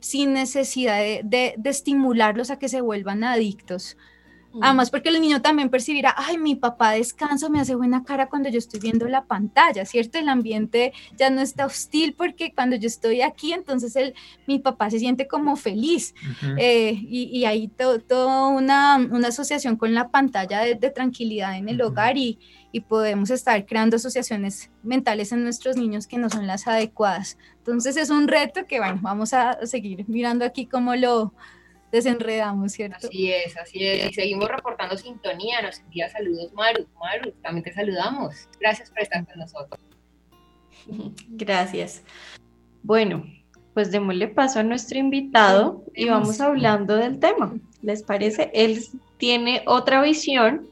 sin 0.00 0.34
necesidad 0.34 0.98
de, 1.24 1.54
estimularlos 1.64 2.50
a 2.50 2.58
que 2.58 2.68
se 2.68 2.82
vuelvan 2.82 3.24
adictos. 3.24 3.96
Además, 4.60 4.90
porque 4.90 5.08
el 5.08 5.20
niño 5.20 5.42
también 5.42 5.68
percibirá, 5.68 6.14
ay, 6.16 6.38
mi 6.38 6.54
papá 6.54 6.92
descansa, 6.92 7.48
me 7.48 7.60
hace 7.60 7.74
buena 7.74 8.04
cara 8.04 8.28
cuando 8.28 8.48
yo 8.48 8.58
estoy 8.58 8.80
viendo 8.80 9.06
la 9.08 9.24
pantalla, 9.24 9.84
¿cierto? 9.84 10.18
El 10.18 10.28
ambiente 10.28 10.92
ya 11.16 11.30
no 11.30 11.40
está 11.40 11.66
hostil 11.66 12.14
porque 12.14 12.52
cuando 12.54 12.76
yo 12.76 12.86
estoy 12.86 13.20
aquí, 13.22 13.52
entonces 13.52 13.96
el, 13.96 14.14
mi 14.46 14.58
papá 14.58 14.90
se 14.90 14.98
siente 14.98 15.26
como 15.26 15.56
feliz. 15.56 16.14
Eh, 16.58 16.98
y, 17.02 17.44
hay 17.44 17.68
toda 17.68 18.48
una, 18.48 18.96
asociación 19.26 19.76
con 19.76 19.94
la 19.94 20.08
pantalla 20.10 20.60
de, 20.60 20.76
tranquilidad 20.90 21.56
en 21.56 21.68
el 21.68 21.80
hogar 21.82 22.16
y, 22.16 22.38
y 22.70 22.80
podemos 22.80 23.30
estar 23.30 23.64
creando 23.66 23.96
asociaciones 23.96 24.70
mentales 24.82 25.32
en 25.32 25.42
nuestros 25.42 25.76
niños 25.76 26.06
que 26.06 26.18
no 26.18 26.30
son 26.30 26.46
las 26.46 26.66
adecuadas. 26.66 27.38
Entonces 27.58 27.96
es 27.96 28.10
un 28.10 28.28
reto 28.28 28.66
que, 28.66 28.78
bueno, 28.78 28.98
vamos 29.02 29.32
a 29.32 29.64
seguir 29.66 30.04
mirando 30.08 30.44
aquí 30.44 30.66
cómo 30.66 30.94
lo 30.94 31.32
desenredamos, 31.94 32.72
¿cierto? 32.72 33.06
Así 33.06 33.30
es, 33.30 33.56
así 33.56 33.86
es. 33.86 34.10
Y 34.10 34.14
seguimos 34.14 34.48
reportando 34.48 34.96
sintonía. 34.96 35.62
Nos 35.62 35.78
envía 35.78 36.08
saludos 36.08 36.52
Maru. 36.52 36.86
Maru, 36.98 37.30
también 37.40 37.62
te 37.62 37.72
saludamos. 37.72 38.48
Gracias 38.60 38.90
por 38.90 39.00
estar 39.00 39.24
con 39.24 39.38
nosotros. 39.38 39.80
Gracias. 41.28 42.02
Bueno, 42.82 43.24
pues 43.74 43.92
démosle 43.92 44.26
paso 44.26 44.58
a 44.58 44.64
nuestro 44.64 44.98
invitado 44.98 45.84
y 45.94 46.08
vamos 46.08 46.40
hablando 46.40 46.96
del 46.96 47.20
tema. 47.20 47.54
¿Les 47.82 48.02
parece? 48.02 48.50
Él 48.52 48.84
tiene 49.18 49.62
otra 49.66 50.02
visión 50.02 50.66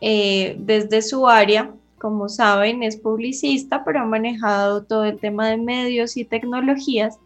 eh, 0.00 0.56
desde 0.58 1.00
su 1.00 1.28
área. 1.28 1.72
Como 1.98 2.28
saben, 2.28 2.82
es 2.82 2.96
publicista, 2.96 3.84
pero 3.84 4.00
ha 4.00 4.04
manejado 4.04 4.84
todo 4.84 5.04
el 5.04 5.18
tema 5.18 5.48
de 5.48 5.58
medios 5.58 6.16
y 6.16 6.24
tecnologías 6.24 7.18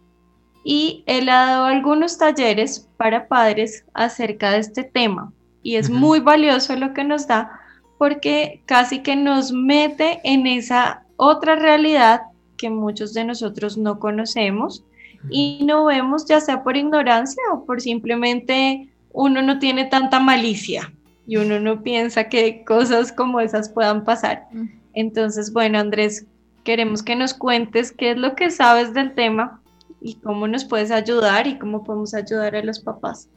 y 0.64 1.02
él 1.06 1.28
ha 1.28 1.46
dado 1.46 1.66
algunos 1.66 2.18
talleres 2.18 2.88
para 2.96 3.28
padres 3.28 3.84
acerca 3.94 4.52
de 4.52 4.58
este 4.58 4.84
tema. 4.84 5.32
Y 5.62 5.76
es 5.76 5.90
muy 5.90 6.20
valioso 6.20 6.74
lo 6.76 6.92
que 6.94 7.04
nos 7.04 7.26
da 7.26 7.60
porque 8.00 8.62
casi 8.64 9.00
que 9.00 9.14
nos 9.14 9.52
mete 9.52 10.20
en 10.24 10.46
esa 10.46 11.02
otra 11.16 11.54
realidad 11.54 12.22
que 12.56 12.70
muchos 12.70 13.12
de 13.12 13.26
nosotros 13.26 13.76
no 13.76 13.98
conocemos 13.98 14.82
y 15.28 15.60
no 15.64 15.84
vemos 15.84 16.24
ya 16.24 16.40
sea 16.40 16.62
por 16.62 16.78
ignorancia 16.78 17.42
o 17.52 17.66
por 17.66 17.82
simplemente 17.82 18.88
uno 19.12 19.42
no 19.42 19.58
tiene 19.58 19.84
tanta 19.84 20.18
malicia 20.18 20.90
y 21.26 21.36
uno 21.36 21.60
no 21.60 21.82
piensa 21.82 22.30
que 22.30 22.64
cosas 22.64 23.12
como 23.12 23.38
esas 23.38 23.68
puedan 23.68 24.02
pasar. 24.02 24.48
Entonces, 24.94 25.52
bueno, 25.52 25.78
Andrés, 25.78 26.24
queremos 26.64 27.02
que 27.02 27.16
nos 27.16 27.34
cuentes 27.34 27.92
qué 27.92 28.12
es 28.12 28.16
lo 28.16 28.34
que 28.34 28.50
sabes 28.50 28.94
del 28.94 29.14
tema 29.14 29.60
y 30.00 30.14
cómo 30.16 30.48
nos 30.48 30.64
puedes 30.64 30.90
ayudar 30.90 31.46
y 31.46 31.58
cómo 31.58 31.84
podemos 31.84 32.14
ayudar 32.14 32.56
a 32.56 32.62
los 32.62 32.80
papás. 32.80 33.28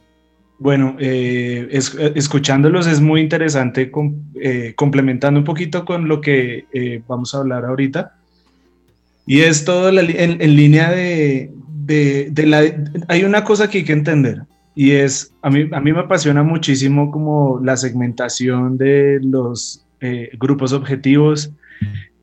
Bueno, 0.58 0.96
eh, 0.98 1.68
escuchándolos 1.70 2.86
es 2.86 3.00
muy 3.00 3.20
interesante, 3.20 3.90
eh, 4.40 4.72
complementando 4.76 5.40
un 5.40 5.44
poquito 5.44 5.84
con 5.84 6.08
lo 6.08 6.20
que 6.20 6.66
eh, 6.72 7.02
vamos 7.06 7.34
a 7.34 7.38
hablar 7.38 7.64
ahorita. 7.64 8.14
Y 9.26 9.40
es 9.40 9.64
todo 9.64 9.88
en, 9.88 10.56
línea 10.56 10.90
de, 10.90 11.50
de, 11.86 12.46
la... 12.46 12.62
Hay 13.08 13.24
una 13.24 13.42
cosa 13.42 13.68
que 13.68 13.78
hay 13.78 13.84
que 13.84 13.92
entender 13.92 14.42
y 14.74 14.92
es, 14.92 15.32
a 15.42 15.50
mí, 15.50 15.68
a 15.72 15.80
mí 15.80 15.92
me 15.92 16.00
apasiona 16.00 16.42
muchísimo 16.42 17.10
como 17.10 17.60
la 17.62 17.76
segmentación 17.76 18.76
de 18.76 19.18
los 19.22 19.84
grupos 20.38 20.74
objetivos 20.74 21.50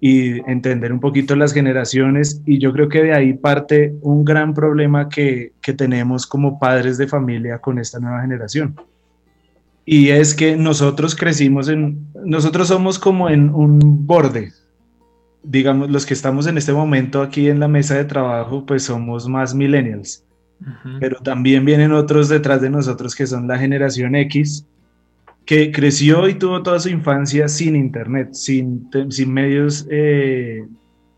y 0.03 0.39
entender 0.49 0.91
un 0.91 0.99
poquito 0.99 1.35
las 1.35 1.53
generaciones. 1.53 2.41
Y 2.45 2.57
yo 2.57 2.73
creo 2.73 2.89
que 2.89 3.03
de 3.03 3.13
ahí 3.13 3.33
parte 3.33 3.93
un 4.01 4.25
gran 4.25 4.53
problema 4.53 5.07
que, 5.07 5.53
que, 5.61 5.73
tenemos 5.73 6.25
como 6.25 6.59
padres 6.59 6.97
de 6.97 7.07
familia 7.07 7.59
con 7.59 7.77
esta 7.77 7.99
nueva 7.99 8.21
generación. 8.21 8.75
Y 9.85 10.09
es 10.09 10.33
que 10.33 10.57
nosotros 10.57 11.15
crecimos 11.15 11.69
en, 11.69 12.07
nosotros 12.25 12.67
somos 12.67 12.97
como 12.97 13.29
en 13.29 13.53
un 13.53 14.07
borde, 14.07 14.51
digamos, 15.43 15.89
los 15.91 16.05
que 16.05 16.15
estamos 16.15 16.47
en 16.47 16.57
este 16.57 16.73
momento 16.73 17.21
aquí 17.21 17.47
en 17.47 17.59
la 17.59 17.67
mesa 17.67 17.95
de 17.95 18.05
trabajo, 18.05 18.65
pues 18.65 18.83
somos 18.83 19.27
más 19.27 19.53
millennials, 19.53 20.23
pero 20.99 21.19
también 21.19 21.63
vienen 21.65 21.91
otros 21.91 22.29
detrás 22.29 22.61
de 22.61 22.69
nosotros 22.69 23.15
que 23.15 23.27
son 23.27 23.47
la 23.47 23.57
generación 23.57 24.15
X, 24.15 24.65
que 25.51 25.69
creció 25.69 26.29
y 26.29 26.35
tuvo 26.35 26.63
toda 26.63 26.79
su 26.79 26.87
infancia 26.87 27.49
sin 27.49 27.75
internet, 27.75 28.29
sin, 28.31 28.89
sin 29.09 29.33
medios 29.33 29.85
eh, 29.91 30.65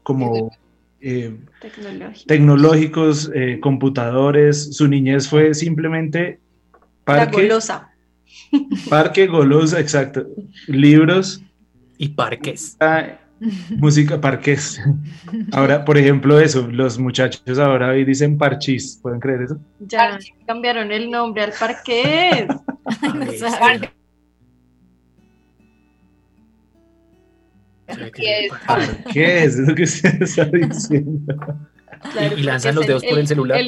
como 0.01 0.51
eh, 0.99 1.37
tecnológicos, 2.25 3.29
eh, 3.35 3.59
computadores. 3.61 4.75
Su 4.75 4.87
niñez 4.87 5.27
fue 5.27 5.53
simplemente 5.53 6.39
parque. 7.03 7.43
golosa. 7.43 7.91
Parque, 8.89 9.27
golosa, 9.27 9.79
exacto. 9.79 10.25
Libros. 10.65 11.43
Y 11.99 12.09
parques. 12.09 12.75
Ah, 12.79 13.19
música, 13.77 14.19
parques. 14.19 14.81
Ahora, 15.51 15.85
por 15.85 15.95
ejemplo, 15.99 16.39
eso, 16.39 16.67
los 16.71 16.97
muchachos 16.97 17.59
ahora 17.59 17.89
hoy 17.89 18.03
dicen 18.03 18.39
parchis, 18.39 18.97
¿pueden 18.99 19.19
creer 19.19 19.43
eso? 19.43 19.59
Ya 19.81 20.17
cambiaron 20.47 20.91
el 20.91 21.11
nombre 21.11 21.43
al 21.43 21.53
parqués. 21.53 22.47
¿Qué 29.13 29.43
es 29.43 29.57
lo 29.57 29.75
que 29.75 29.87
se 29.87 30.07
está 30.07 30.45
diciendo? 30.53 31.35
y, 32.37 32.43
lanzan 32.43 32.75
los 32.75 32.85
dedos 32.85 33.03
por 33.03 33.19
el 33.19 33.27
celular. 33.27 33.59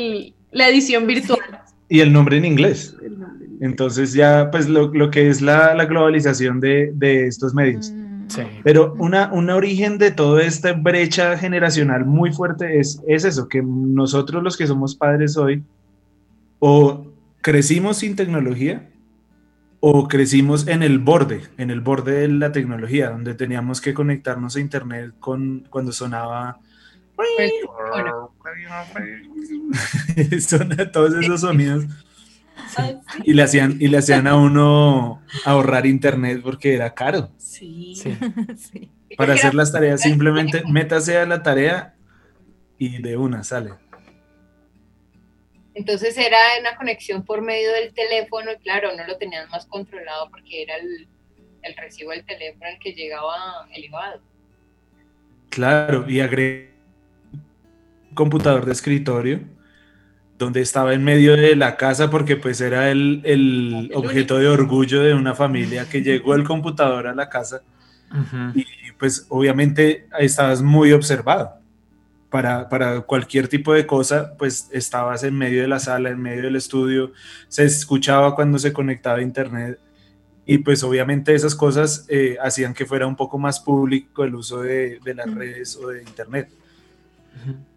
la 0.51 0.69
edición 0.69 1.07
virtual. 1.07 1.39
Y 1.88 1.99
el 1.99 2.11
nombre 2.11 2.38
en 2.38 2.45
inglés. 2.45 2.95
Entonces 3.61 4.13
ya, 4.13 4.49
pues 4.51 4.67
lo, 4.67 4.93
lo 4.93 5.09
que 5.09 5.29
es 5.29 5.41
la, 5.41 5.73
la 5.73 5.85
globalización 5.85 6.59
de, 6.59 6.91
de, 6.93 7.27
estos 7.27 7.53
medios. 7.53 7.91
Mm. 7.91 8.05
Sí. 8.27 8.41
Pero 8.63 8.95
una, 8.97 9.31
un 9.31 9.49
origen 9.51 9.97
de 9.99 10.11
toda 10.11 10.43
esta 10.43 10.73
brecha 10.73 11.38
generacional 11.38 12.05
muy 12.05 12.33
fuerte 12.33 12.79
es, 12.79 13.01
es 13.07 13.23
eso, 13.23 13.47
que 13.47 13.61
nosotros 13.63 14.43
los 14.43 14.57
que 14.57 14.65
somos 14.65 14.95
padres 14.95 15.38
hoy, 15.38 15.63
o 16.59 17.05
crecimos 17.41 17.97
sin 17.97 18.15
tecnología, 18.15 18.89
o 19.88 20.08
crecimos 20.08 20.67
en 20.67 20.82
el 20.82 20.98
borde, 20.98 21.43
en 21.60 21.69
el 21.69 21.80
borde 21.80 22.21
de 22.21 22.28
la 22.28 22.52
tecnología, 22.52 23.12
donde 23.12 23.36
teníamos 23.36 23.82
que 23.82 23.93
conectarnos 23.93 24.56
a 24.56 24.60
internet 24.60 25.13
con 25.19 25.67
cuando 25.69 25.91
sonaba 25.91 26.58
todos 30.91 31.13
esos 31.13 31.41
sonidos 31.41 31.86
y 33.26 33.34
le 33.34 33.43
hacían 33.43 33.78
y 33.80 33.89
le 33.89 34.00
hacían 34.00 34.26
a 34.26 34.36
uno 34.36 35.21
ahorrar 35.45 35.86
internet 35.86 36.41
porque 36.43 36.74
era 36.74 36.95
caro. 36.95 37.30
Sí. 37.38 37.93
Para 39.17 39.36
hacer 39.36 39.54
las 39.54 39.71
tareas 39.71 40.02
simplemente 40.02 40.63
métase 40.67 41.19
a 41.19 41.28
la 41.28 41.43
tarea 41.43 41.93
y 42.80 43.04
de 43.04 43.17
una 43.17 43.43
sale. 43.43 43.74
Entonces 45.75 46.17
era 46.17 46.38
una 46.59 46.75
conexión 46.77 47.23
por 47.23 47.41
medio 47.41 47.71
del 47.73 47.93
teléfono 47.93 48.51
y 48.51 48.57
claro, 48.57 48.95
no 48.95 49.05
lo 49.05 49.17
tenían 49.17 49.49
más 49.49 49.65
controlado 49.65 50.29
porque 50.29 50.63
era 50.63 50.77
el, 50.77 51.07
el 51.61 51.75
recibo 51.75 52.11
del 52.11 52.25
teléfono 52.25 52.69
el 52.69 52.79
que 52.79 52.93
llegaba 52.93 53.67
elevado. 53.73 54.21
Claro, 55.49 56.05
y 56.07 56.21
agregué 56.21 56.71
un 57.33 58.15
computador 58.15 58.65
de 58.65 58.71
escritorio 58.71 59.41
donde 60.38 60.61
estaba 60.61 60.93
en 60.93 61.03
medio 61.03 61.35
de 61.35 61.55
la 61.55 61.77
casa 61.77 62.09
porque 62.09 62.35
pues 62.35 62.59
era 62.61 62.89
el, 62.89 63.21
el 63.23 63.91
objeto 63.93 64.38
de 64.38 64.47
orgullo 64.47 65.01
de 65.01 65.13
una 65.13 65.33
familia 65.33 65.88
que 65.89 66.01
llegó 66.01 66.35
el 66.35 66.43
computador 66.43 67.07
a 67.07 67.15
la 67.15 67.29
casa 67.29 67.61
y 68.53 68.65
pues 68.97 69.25
obviamente 69.29 70.07
estabas 70.19 70.61
muy 70.61 70.91
observado. 70.93 71.59
Para, 72.36 72.67
para, 72.67 73.00
cualquier 73.00 73.48
tipo 73.48 73.71
de 73.71 73.88
cosa, 73.88 74.34
pues 74.38 74.67
estabas 74.74 75.24
en 75.24 75.38
medio 75.38 75.62
de 75.62 75.69
la 75.69 75.80
sala, 75.80 76.10
en 76.10 76.21
medio 76.21 76.41
del 76.41 76.58
estudio, 76.58 77.13
se 77.48 77.63
escuchaba 77.63 78.36
cuando 78.36 78.60
se 78.60 78.74
conectaba 78.74 79.19
a 79.19 79.21
internet 79.21 79.80
y 80.45 80.58
pues 80.58 80.84
obviamente 80.84 81.34
esas 81.34 81.56
cosas 81.56 82.06
eh, 82.10 82.36
hacían 82.41 82.74
que 82.74 82.86
fuera 82.86 83.08
un 83.08 83.15
poco 83.15 83.38
más 83.38 83.62
público 83.62 84.26
el 84.26 84.36
uso 84.36 84.63
de, 84.63 85.00
de 85.02 85.13
las 85.15 85.34
redes 85.34 85.78
o 85.78 85.88
de 85.88 86.04
internet. 86.04 86.50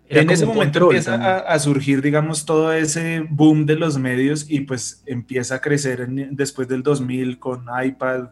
en 0.08 0.28
ese 0.28 0.44
momento 0.44 0.86
empieza 0.86 1.38
a, 1.38 1.58
surgir, 1.60 2.02
digamos, 2.02 2.44
todo 2.44 2.72
ese 2.72 3.24
boom 3.30 3.64
de 3.64 3.76
los 3.76 3.96
medios 3.96 4.50
y 4.50 4.62
pues 4.62 5.04
empieza 5.06 5.54
a 5.54 5.60
crecer 5.60 6.08
después 6.08 6.66
del 6.66 6.82
2000 6.82 7.38
con 7.38 7.66
iPad, 7.80 8.30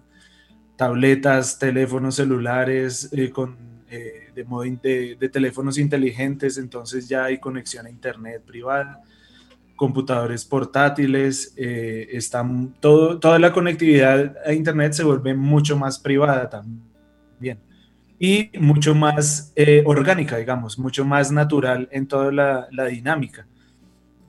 tabletas, 0.75 1.61
teléfonos 1.61 2.17
celulares, 2.17 3.11
eh, 3.13 3.31
con, 3.31 3.57
eh, 3.91 4.26
de, 4.45 5.17
de, 5.19 5.29
teléfonos 5.29 5.79
inteligentes, 5.79 6.59
entonces 6.59 7.09
ya 7.09 7.25
hay 7.25 7.39
conexión 7.39 7.87
a 7.87 7.91
internet 7.91 8.43
privada 8.45 9.03
computadores 9.77 10.45
portátiles, 10.45 11.53
eh, 11.57 12.19
todo, 12.81 13.21
toda 13.21 13.39
la 13.39 13.53
conectividad 13.53 14.35
a 14.45 14.53
Internet 14.53 14.95
se 14.95 15.05
vuelve 15.05 15.35
mucho 15.35 15.77
más 15.77 15.99
privada 15.99 16.49
también 16.49 17.61
y 18.19 18.51
mucho 18.59 18.95
más 18.95 19.53
eh, 19.55 19.83
orgánica, 19.85 20.39
digamos, 20.39 20.79
mucho 20.79 21.05
más 21.05 21.31
natural 21.31 21.89
en 21.93 22.09
toda 22.09 22.33
la, 22.33 22.67
la, 22.71 22.87
dinámica. 22.87 23.47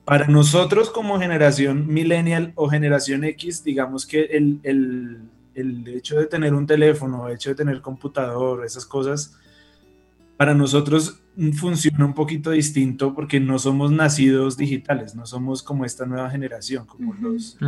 Para 0.04 0.26
nosotros 0.26 0.90
como 0.90 1.18
generación 1.18 1.86
millennial 1.86 2.52
o 2.54 2.68
generación 2.68 3.24
X, 3.24 3.64
digamos 3.64 4.04
que 4.06 4.24
el, 4.24 4.60
el, 4.62 5.22
el 5.54 5.88
hecho 5.88 6.18
de 6.18 6.26
tener 6.26 6.52
un 6.52 6.66
teléfono, 6.66 7.28
el 7.28 7.36
hecho 7.36 7.50
de 7.50 7.56
tener 7.56 7.80
computador, 7.80 8.64
esas 8.64 8.84
cosas, 8.84 9.38
para 10.38 10.54
nosotros 10.54 11.20
funciona 11.54 12.06
un 12.06 12.14
poquito 12.14 12.52
distinto 12.52 13.12
porque 13.12 13.40
no 13.40 13.58
somos 13.58 13.90
nacidos 13.90 14.56
digitales, 14.56 15.16
no 15.16 15.26
somos 15.26 15.64
como 15.64 15.84
esta 15.84 16.06
nueva 16.06 16.30
generación, 16.30 16.86
como, 16.86 17.12
los, 17.14 17.58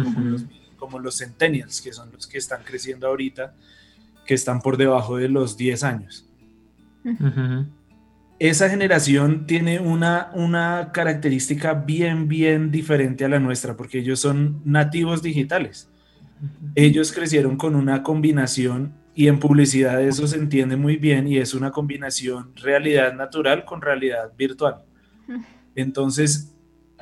como, 0.79 1.01
los, 1.01 1.19
centennials, 1.19 1.81
que 1.81 1.93
son 1.93 2.13
los 2.13 2.29
que 2.29 2.39
están 2.39 2.63
creciendo 2.65 3.09
ahorita, 3.09 3.55
que 4.25 4.35
están 4.35 4.63
por 4.63 4.77
debajo 4.77 5.17
de 5.17 5.29
los 5.29 5.57
10 5.57 5.83
años. 5.83 6.27
Esa 8.39 8.71
generación 8.71 9.47
tiene 9.47 9.81
una, 9.81 10.31
una 10.35 10.93
característica 10.93 11.75
bien, 11.75 12.29
bien 12.29 12.71
diferente 12.71 13.25
a 13.25 13.29
la 13.29 13.41
nuestra, 13.41 13.77
porque 13.77 13.99
ellos 13.99 14.21
son 14.21 14.63
nativos 14.65 15.23
digitales. 15.23 15.89
Ellos 16.77 17.11
crecieron 17.11 17.57
con 17.57 17.75
una 17.75 18.05
combinación 18.05 19.00
y 19.21 19.29
en 19.29 19.39
publicidad 19.39 20.03
eso 20.03 20.27
se 20.27 20.39
entiende 20.39 20.77
muy 20.77 20.97
bien 20.97 21.29
y 21.29 21.37
es 21.37 21.53
una 21.53 21.71
combinación 21.73 22.57
realidad 22.57 23.13
natural 23.13 23.67
con 23.67 23.83
realidad 23.83 24.33
virtual. 24.35 24.77
Entonces, 25.75 26.57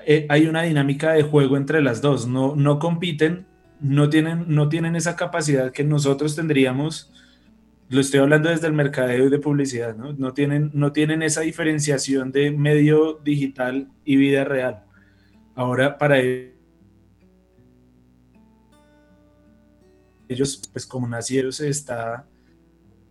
eh, 0.05 0.27
hay 0.29 0.47
una 0.47 0.63
dinámica 0.63 1.13
de 1.13 1.23
juego 1.23 1.57
entre 1.57 1.81
las 1.81 2.03
dos, 2.03 2.27
no, 2.27 2.57
no 2.57 2.81
compiten, 2.81 3.47
no 3.79 4.11
tienen, 4.11 4.47
no 4.49 4.69
tienen 4.69 4.97
esa 4.97 5.15
capacidad 5.15 5.71
que 5.71 5.85
nosotros 5.85 6.35
tendríamos, 6.35 7.13
lo 7.89 8.01
estoy 8.01 8.19
hablando 8.19 8.49
desde 8.49 8.67
el 8.67 8.73
mercadeo 8.73 9.27
y 9.29 9.31
de 9.31 9.39
publicidad, 9.39 9.95
¿no? 9.95 10.13
No 10.13 10.35
tienen, 10.35 10.73
no 10.75 10.91
tienen 10.91 11.23
esa 11.23 11.43
diferenciación 11.43 12.33
de 12.33 12.51
medio 12.51 13.21
digital 13.23 13.93
y 14.05 14.17
vida 14.17 14.43
real. 14.43 14.83
Ahora, 15.55 15.99
para 15.99 16.19
ellos, 16.19 16.58
pues 20.73 20.87
como 20.87 21.09
nacieron, 21.09 21.53
está, 21.61 22.27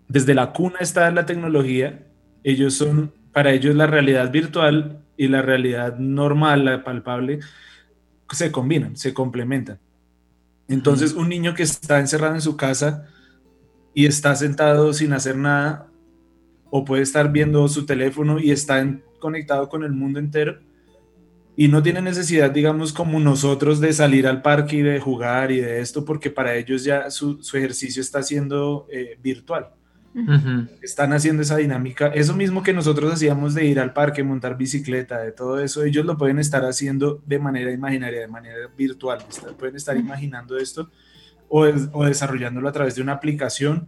desde 0.07 0.33
la 0.33 0.53
cuna 0.53 0.77
está 0.79 1.09
la 1.11 1.25
tecnología, 1.25 2.07
ellos 2.43 2.75
son, 2.75 3.13
para 3.33 3.51
ellos 3.51 3.75
la 3.75 3.87
realidad 3.87 4.31
virtual 4.31 5.03
y 5.17 5.27
la 5.27 5.41
realidad 5.41 5.97
normal, 5.97 6.65
la 6.65 6.83
palpable, 6.83 7.39
se 8.31 8.51
combinan, 8.51 8.95
se 8.95 9.13
complementan. 9.13 9.79
Entonces, 10.67 11.13
un 11.13 11.29
niño 11.29 11.53
que 11.53 11.63
está 11.63 11.99
encerrado 11.99 12.35
en 12.35 12.41
su 12.41 12.57
casa 12.57 13.07
y 13.93 14.05
está 14.05 14.35
sentado 14.35 14.93
sin 14.93 15.13
hacer 15.13 15.37
nada, 15.37 15.87
o 16.69 16.83
puede 16.83 17.03
estar 17.03 17.31
viendo 17.31 17.67
su 17.67 17.85
teléfono 17.85 18.39
y 18.39 18.51
está 18.51 18.85
conectado 19.19 19.69
con 19.69 19.83
el 19.83 19.93
mundo 19.93 20.19
entero, 20.19 20.59
y 21.59 21.69
no 21.69 21.81
tiene 21.81 22.03
necesidad, 22.03 22.51
digamos, 22.51 22.93
como 22.93 23.19
nosotros 23.19 23.79
de 23.79 23.91
salir 23.91 24.27
al 24.27 24.43
parque 24.43 24.75
y 24.75 24.81
de 24.83 24.99
jugar 24.99 25.51
y 25.51 25.59
de 25.59 25.81
esto, 25.81 26.05
porque 26.05 26.29
para 26.29 26.53
ellos 26.53 26.83
ya 26.83 27.09
su, 27.09 27.39
ejercicio 27.55 27.99
está 27.99 28.21
siendo 28.21 28.85
eh, 28.91 29.17
virtual. 29.23 29.69
Están 30.83 31.13
haciendo 31.13 31.41
esa 31.41 31.57
dinámica. 31.57 32.07
Eso 32.07 32.35
mismo 32.35 32.61
que 32.61 32.73
nosotros 32.73 33.11
hacíamos 33.11 33.55
de 33.55 33.65
ir 33.65 33.79
al 33.79 33.91
parque, 33.91 34.23
montar 34.23 34.55
bicicleta, 34.55 35.19
de 35.19 35.31
todo 35.31 35.59
eso, 35.59 35.83
ellos 35.83 36.05
lo 36.05 36.15
pueden 36.15 36.37
estar 36.37 36.63
haciendo 36.63 37.23
de 37.25 37.39
manera 37.39 37.71
imaginaria, 37.71 38.21
de 38.21 38.27
manera 38.27 38.57
virtual. 38.77 39.19
pueden 39.57 39.75
estar 39.77 39.97
imaginando 39.97 40.57
esto 40.57 40.91
o, 41.49 41.65
o 41.91 42.05
desarrollándolo 42.05 42.69
a 42.69 42.71
través 42.71 42.93
de 42.93 43.01
una 43.01 43.13
aplicación 43.13 43.87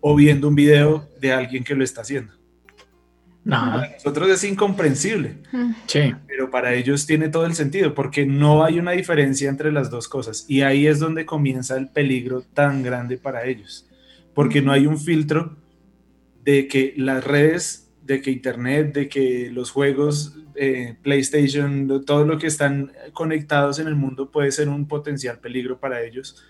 o 0.00 0.16
viendo 0.16 0.48
un 0.48 0.56
video 0.56 1.08
de 1.20 1.32
alguien 1.32 1.62
que 1.62 1.76
lo 1.76 1.84
está 1.84 2.00
haciendo. 2.00 2.35
Para 3.48 3.90
nosotros 3.92 4.28
es 4.28 4.44
incomprensible. 4.44 5.36
Sí. 5.86 6.14
Pero 6.26 6.50
para 6.50 6.74
ellos 6.74 7.06
tiene 7.06 7.28
todo 7.28 7.46
el 7.46 7.54
sentido, 7.54 7.94
porque 7.94 8.26
no 8.26 8.64
hay 8.64 8.78
una 8.78 8.92
diferencia 8.92 9.48
entre 9.48 9.72
las 9.72 9.90
dos 9.90 10.08
cosas. 10.08 10.44
Y 10.48 10.62
ahí 10.62 10.86
es 10.86 10.98
donde 10.98 11.26
comienza 11.26 11.76
el 11.76 11.88
peligro 11.88 12.42
tan 12.42 12.82
grande 12.82 13.18
para 13.18 13.44
ellos. 13.46 13.86
Porque 14.34 14.62
no 14.62 14.72
hay 14.72 14.86
un 14.86 14.98
filtro 14.98 15.56
de 16.44 16.68
que 16.68 16.94
las 16.96 17.24
redes, 17.24 17.90
de 18.02 18.20
que 18.20 18.30
Internet, 18.30 18.94
de 18.94 19.08
que 19.08 19.50
los 19.52 19.70
juegos, 19.70 20.36
eh, 20.54 20.96
PlayStation, 21.02 22.04
todo 22.04 22.24
lo 22.24 22.38
que 22.38 22.46
están 22.46 22.92
conectados 23.12 23.78
en 23.78 23.86
el 23.86 23.94
mundo 23.94 24.30
puede 24.30 24.50
ser 24.52 24.68
un 24.68 24.86
potencial 24.88 25.38
peligro 25.38 25.78
para 25.78 26.02
ellos 26.02 26.42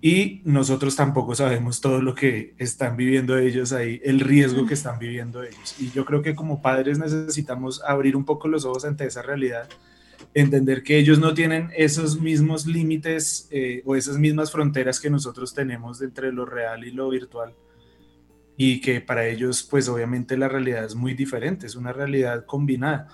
y 0.00 0.42
nosotros 0.44 0.94
tampoco 0.94 1.34
sabemos 1.34 1.80
todo 1.80 2.00
lo 2.00 2.14
que 2.14 2.54
están 2.58 2.96
viviendo 2.96 3.36
ellos 3.36 3.72
ahí, 3.72 4.00
el 4.04 4.20
riesgo 4.20 4.64
que 4.64 4.74
están 4.74 4.98
viviendo 4.98 5.42
ellos. 5.42 5.74
Y 5.80 5.90
yo 5.90 6.04
creo 6.04 6.22
que 6.22 6.36
como 6.36 6.62
padres 6.62 6.98
necesitamos 6.98 7.82
abrir 7.84 8.14
un 8.14 8.24
poco 8.24 8.46
los 8.46 8.64
ojos 8.64 8.84
ante 8.84 9.06
esa 9.06 9.22
realidad, 9.22 9.68
entender 10.34 10.84
que 10.84 10.98
ellos 10.98 11.18
no 11.18 11.34
tienen 11.34 11.70
esos 11.76 12.20
mismos 12.20 12.66
límites 12.66 13.48
eh, 13.50 13.82
o 13.84 13.96
esas 13.96 14.18
mismas 14.18 14.52
fronteras 14.52 15.00
que 15.00 15.10
nosotros 15.10 15.52
tenemos 15.52 16.00
entre 16.00 16.32
lo 16.32 16.46
real 16.46 16.84
y 16.84 16.92
lo 16.92 17.08
virtual. 17.08 17.54
Y 18.56 18.80
que 18.80 19.00
para 19.00 19.26
ellos, 19.26 19.64
pues 19.68 19.88
obviamente 19.88 20.36
la 20.36 20.48
realidad 20.48 20.84
es 20.84 20.94
muy 20.94 21.14
diferente, 21.14 21.66
es 21.66 21.74
una 21.74 21.92
realidad 21.92 22.44
combinada 22.44 23.08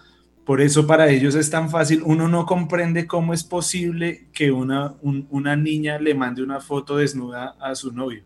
por 0.44 0.60
eso 0.60 0.86
para 0.86 1.08
ellos 1.08 1.34
es 1.34 1.48
tan 1.48 1.70
fácil. 1.70 2.02
Uno 2.04 2.28
no 2.28 2.44
comprende 2.44 3.06
cómo 3.06 3.32
es 3.32 3.42
posible 3.42 4.26
que 4.32 4.52
una, 4.52 4.94
una 5.02 5.56
niña 5.56 5.98
le 5.98 6.14
mande 6.14 6.42
una 6.42 6.60
foto 6.60 6.98
desnuda 6.98 7.56
a 7.60 7.74
su 7.74 7.92
novio. 7.92 8.22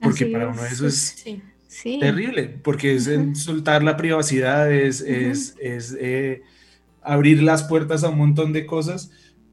Porque 0.00 0.26
para 0.26 0.48
uno 0.48 0.64
eso 0.64 0.86
es 0.86 1.24
terrible, 2.00 2.60
porque 2.62 2.96
es 2.96 3.06
insultar 3.06 3.82
la 3.82 3.96
privacidad, 3.96 4.70
es, 4.70 5.00
es, 5.00 5.56
eh, 5.98 6.42
abrir 7.00 7.42
las 7.42 7.62
puertas 7.64 8.04
a 8.04 8.10
un 8.10 8.18
montón 8.18 8.52
de 8.52 8.66
cosas, 8.66 9.10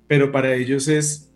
pero 0.07 0.31
para 0.31 0.55
ellos 0.55 0.87
es, 0.87 1.31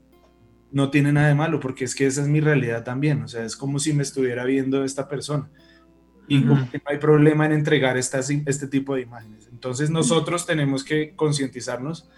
no 0.72 0.90
tiene 0.90 1.14
nada 1.14 1.28
de 1.28 1.36
malo, 1.36 1.60
porque 1.60 1.86
es 1.86 1.96
que 1.96 2.08
esa 2.08 2.24
es 2.24 2.28
mi 2.28 2.42
realidad 2.42 2.84
también. 2.84 3.22
O 3.22 3.28
sea, 3.28 3.46
es 3.46 3.56
como 3.56 3.80
si 3.80 3.94
me 3.94 4.04
estuviera 4.04 4.46
viendo 4.46 4.84
esta 4.84 5.08
persona 5.08 5.50
y 6.28 6.40
no 6.40 6.68
hay 6.86 6.98
problema 6.98 7.46
en 7.46 7.52
entregar 7.52 7.98
estas, 7.98 8.30
este 8.30 8.68
tipo 8.68 8.96
de 8.96 9.02
imágenes. 9.02 9.48
Entonces 9.52 9.90
nosotros 9.90 10.46
tenemos 10.46 10.84
que 10.84 11.16
concientizarnos 11.16 12.10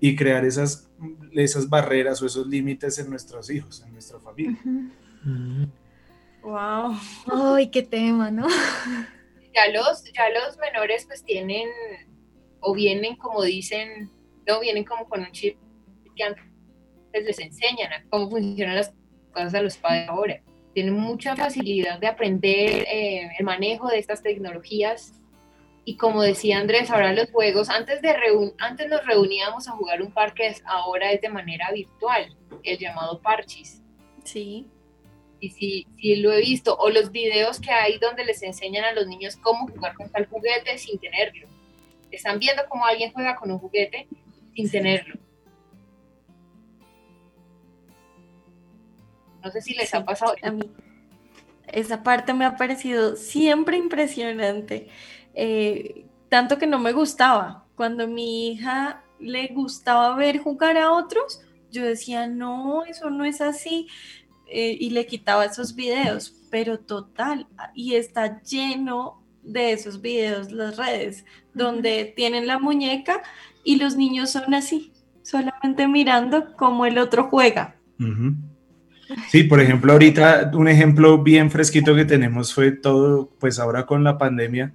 y 0.00 0.16
crear 0.16 0.44
esas, 0.44 0.90
esas 1.32 1.68
barreras 1.68 2.20
o 2.22 2.26
esos 2.26 2.46
límites 2.46 2.98
en 2.98 3.10
nuestros 3.10 3.50
hijos, 3.50 3.82
en 3.86 3.92
nuestra 3.92 4.20
familia. 4.20 4.58
Wow. 6.42 6.98
Ay, 7.32 7.70
qué 7.70 7.82
tema, 7.82 8.30
¿no? 8.30 8.46
Ya 9.54 9.72
los, 9.72 10.04
ya 10.12 10.28
los 10.30 10.58
menores 10.58 11.06
pues 11.06 11.22
tienen 11.22 11.68
o 12.60 12.74
vienen 12.74 13.16
como 13.16 13.42
dicen, 13.42 14.10
no 14.46 14.60
vienen 14.60 14.84
como 14.84 15.08
con 15.08 15.20
un 15.20 15.30
chip 15.32 15.56
que 16.16 16.24
antes 16.24 16.44
les 17.12 17.38
enseñan 17.38 17.92
a 17.92 18.04
cómo 18.10 18.28
funcionan 18.30 18.76
las 18.76 18.92
cosas 19.32 19.54
a 19.54 19.62
los 19.62 19.76
padres 19.76 20.08
ahora 20.08 20.42
tienen 20.74 20.94
mucha 20.94 21.36
facilidad 21.36 22.00
de 22.00 22.08
aprender 22.08 22.84
eh, 22.90 23.30
el 23.38 23.44
manejo 23.44 23.88
de 23.88 23.98
estas 23.98 24.22
tecnologías 24.22 25.14
Y 25.84 25.96
como 25.96 26.22
decía 26.22 26.58
Andrés, 26.58 26.90
ahora 26.90 27.12
los 27.12 27.30
juegos, 27.30 27.68
antes, 27.70 28.02
de 28.02 28.14
antes 28.58 28.88
nos 28.88 29.06
reuníamos 29.06 29.68
a 29.68 29.72
jugar 29.72 30.02
un 30.02 30.12
parque, 30.12 30.54
ahora 30.64 31.12
es 31.12 31.20
de 31.20 31.28
manera 31.28 31.70
virtual, 31.72 32.34
el 32.62 32.78
llamado 32.78 33.20
parchis. 33.20 33.82
Sí. 34.24 34.66
Y 35.40 35.50
sí, 35.50 35.86
sí 36.00 36.16
lo 36.16 36.32
he 36.32 36.40
visto. 36.40 36.74
O 36.78 36.88
los 36.88 37.12
videos 37.12 37.60
que 37.60 37.70
hay 37.70 37.98
donde 37.98 38.24
les 38.24 38.42
enseñan 38.42 38.84
a 38.84 38.92
los 38.92 39.06
niños 39.06 39.36
cómo 39.36 39.68
jugar 39.68 39.94
con 39.94 40.10
tal 40.10 40.26
juguete 40.26 40.78
sin 40.78 40.98
tenerlo. 40.98 41.48
Están 42.10 42.38
viendo 42.38 42.62
cómo 42.68 42.86
alguien 42.86 43.12
juega 43.12 43.36
con 43.36 43.50
un 43.50 43.58
juguete 43.58 44.08
sin 44.56 44.70
tenerlo. 44.70 45.16
No 49.44 49.50
sé 49.50 49.60
si 49.60 49.74
les 49.74 49.94
ha 49.94 50.04
pasado. 50.04 50.34
A 50.42 50.50
mí. 50.50 50.70
Esa 51.66 52.02
parte 52.02 52.34
me 52.34 52.44
ha 52.44 52.56
parecido 52.56 53.16
siempre 53.16 53.76
impresionante. 53.76 54.88
Eh, 55.34 56.06
tanto 56.28 56.58
que 56.58 56.66
no 56.66 56.78
me 56.78 56.92
gustaba. 56.92 57.66
Cuando 57.76 58.08
mi 58.08 58.48
hija 58.48 59.02
le 59.18 59.48
gustaba 59.48 60.14
ver 60.16 60.38
jugar 60.38 60.76
a 60.76 60.92
otros, 60.92 61.42
yo 61.70 61.84
decía, 61.84 62.26
no, 62.26 62.84
eso 62.84 63.10
no 63.10 63.24
es 63.24 63.40
así. 63.40 63.88
Eh, 64.46 64.76
y 64.78 64.90
le 64.90 65.06
quitaba 65.06 65.46
esos 65.46 65.74
videos, 65.74 66.34
pero 66.50 66.78
total, 66.78 67.46
y 67.74 67.94
está 67.94 68.42
lleno 68.42 69.22
de 69.42 69.72
esos 69.72 70.00
videos 70.00 70.52
las 70.52 70.76
redes, 70.76 71.24
donde 71.54 72.12
tienen 72.14 72.46
la 72.46 72.58
muñeca 72.58 73.22
y 73.64 73.76
los 73.76 73.96
niños 73.96 74.30
son 74.30 74.54
así, 74.54 74.92
solamente 75.22 75.88
mirando 75.88 76.54
cómo 76.56 76.86
el 76.86 76.98
otro 76.98 77.28
juega. 77.30 77.76
Sí, 79.30 79.44
por 79.44 79.60
ejemplo, 79.60 79.92
ahorita 79.92 80.50
un 80.54 80.68
ejemplo 80.68 81.22
bien 81.22 81.50
fresquito 81.50 81.94
que 81.94 82.04
tenemos 82.04 82.54
fue 82.54 82.72
todo, 82.72 83.30
pues 83.38 83.58
ahora 83.58 83.86
con 83.86 84.04
la 84.04 84.18
pandemia, 84.18 84.72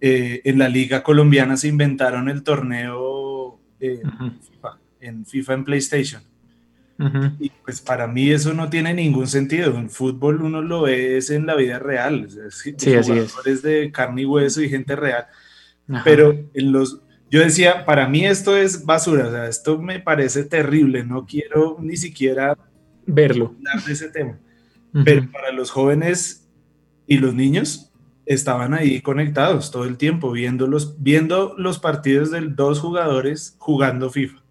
eh, 0.00 0.42
en 0.44 0.58
la 0.58 0.68
liga 0.68 1.02
colombiana 1.02 1.56
se 1.56 1.68
inventaron 1.68 2.28
el 2.28 2.42
torneo 2.42 3.58
eh, 3.80 4.02
en 5.00 5.26
FIFA 5.26 5.54
en 5.54 5.64
PlayStation. 5.64 6.22
Y 7.38 7.50
pues 7.64 7.80
para 7.80 8.08
mí 8.08 8.30
eso 8.30 8.52
no 8.54 8.68
tiene 8.68 8.92
ningún 8.92 9.28
sentido. 9.28 9.76
En 9.78 9.88
fútbol 9.88 10.42
uno 10.42 10.62
lo 10.62 10.82
ve 10.82 11.16
es 11.16 11.30
en 11.30 11.46
la 11.46 11.54
vida 11.54 11.78
real. 11.78 12.28
sí, 12.50 12.74
así 12.94 13.12
es. 13.12 13.62
de 13.62 13.92
carne 13.92 14.22
y 14.22 14.24
hueso 14.24 14.60
y 14.62 14.68
gente 14.68 14.96
real. 14.96 15.26
Pero 16.04 16.34
en 16.52 16.72
los, 16.72 17.00
yo 17.30 17.40
decía, 17.40 17.84
para 17.84 18.08
mí 18.08 18.26
esto 18.26 18.56
es 18.56 18.84
basura, 18.84 19.28
o 19.28 19.30
sea, 19.30 19.46
esto 19.46 19.78
me 19.80 20.00
parece 20.00 20.44
terrible, 20.44 21.04
no 21.04 21.24
quiero 21.24 21.78
ni 21.80 21.96
siquiera 21.96 22.58
verlo. 23.08 23.54
Hablar 23.56 23.84
de 23.84 23.92
ese 23.92 24.08
tema. 24.10 24.38
Pero 25.04 25.30
para 25.30 25.52
los 25.52 25.70
jóvenes 25.70 26.48
y 27.06 27.18
los 27.18 27.34
niños 27.34 27.92
estaban 28.26 28.74
ahí 28.74 29.00
conectados 29.00 29.70
todo 29.70 29.84
el 29.84 29.96
tiempo, 29.96 30.30
viendo 30.30 30.66
los, 30.66 31.02
viendo 31.02 31.54
los 31.56 31.78
partidos 31.78 32.30
de 32.30 32.42
dos 32.42 32.80
jugadores 32.80 33.56
jugando 33.58 34.10
FIFA. 34.10 34.42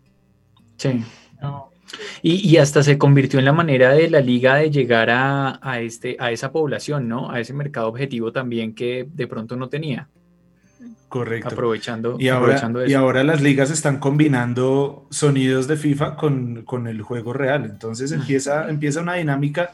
Sí. 0.77 1.03
Y, 2.21 2.57
hasta 2.57 2.83
se 2.83 2.97
convirtió 2.97 3.39
en 3.39 3.45
la 3.45 3.53
manera 3.53 3.91
de 3.93 4.09
la 4.09 4.19
liga 4.19 4.55
de 4.55 4.71
llegar 4.71 5.09
a, 5.09 5.79
este, 5.79 6.17
a 6.19 6.31
esa 6.31 6.51
población, 6.51 7.07
¿no? 7.07 7.31
A 7.31 7.39
ese 7.39 7.53
mercado 7.53 7.87
objetivo 7.87 8.31
también 8.31 8.73
que 8.73 9.07
de 9.13 9.27
pronto 9.27 9.55
no 9.55 9.69
tenía. 9.69 10.09
Correcto. 11.09 11.49
Aprovechando, 11.49 12.17
y 12.19 12.27
ahora, 12.27 12.55
eso. 12.55 12.85
Y 12.85 12.93
ahora 12.93 13.23
las 13.23 13.41
ligas 13.41 13.71
están 13.71 13.99
combinando 13.99 15.07
sonidos 15.09 15.67
de 15.67 15.77
FIFA 15.77 16.17
con, 16.17 16.63
con 16.63 16.87
el 16.87 17.01
juego 17.01 17.31
real. 17.31 17.63
Entonces 17.65 18.11
empieza, 18.11 18.69
empieza 18.69 19.01
una 19.01 19.13
dinámica 19.13 19.71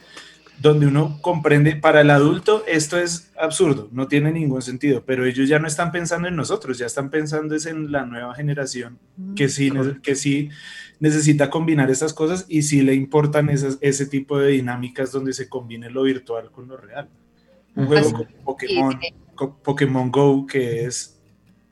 donde 0.61 0.85
uno 0.85 1.19
comprende, 1.21 1.75
para 1.75 2.01
el 2.01 2.09
adulto 2.09 2.63
esto 2.67 2.97
es 2.97 3.31
absurdo, 3.37 3.89
no 3.91 4.07
tiene 4.07 4.31
ningún 4.31 4.61
sentido, 4.61 5.03
pero 5.05 5.25
ellos 5.25 5.49
ya 5.49 5.59
no 5.59 5.67
están 5.67 5.91
pensando 5.91 6.27
en 6.27 6.35
nosotros, 6.35 6.77
ya 6.77 6.85
están 6.85 7.09
pensando 7.09 7.55
es 7.55 7.65
en 7.65 7.91
la 7.91 8.05
nueva 8.05 8.35
generación 8.35 8.99
que 9.35 9.49
sí, 9.49 9.71
que 10.01 10.15
sí 10.15 10.49
necesita 10.99 11.49
combinar 11.49 11.89
esas 11.89 12.13
cosas 12.13 12.45
y 12.47 12.61
sí 12.61 12.81
le 12.81 12.93
importan 12.93 13.49
esas, 13.49 13.77
ese 13.81 14.05
tipo 14.05 14.37
de 14.39 14.51
dinámicas 14.51 15.11
donde 15.11 15.33
se 15.33 15.49
combine 15.49 15.89
lo 15.89 16.03
virtual 16.03 16.51
con 16.51 16.67
lo 16.67 16.77
real. 16.77 17.09
Un 17.75 17.87
juego 17.87 18.11
como 18.11 18.27
Pokémon, 18.45 18.99
Pokémon 19.63 20.11
Go, 20.11 20.45
que 20.45 20.85
es 20.85 21.19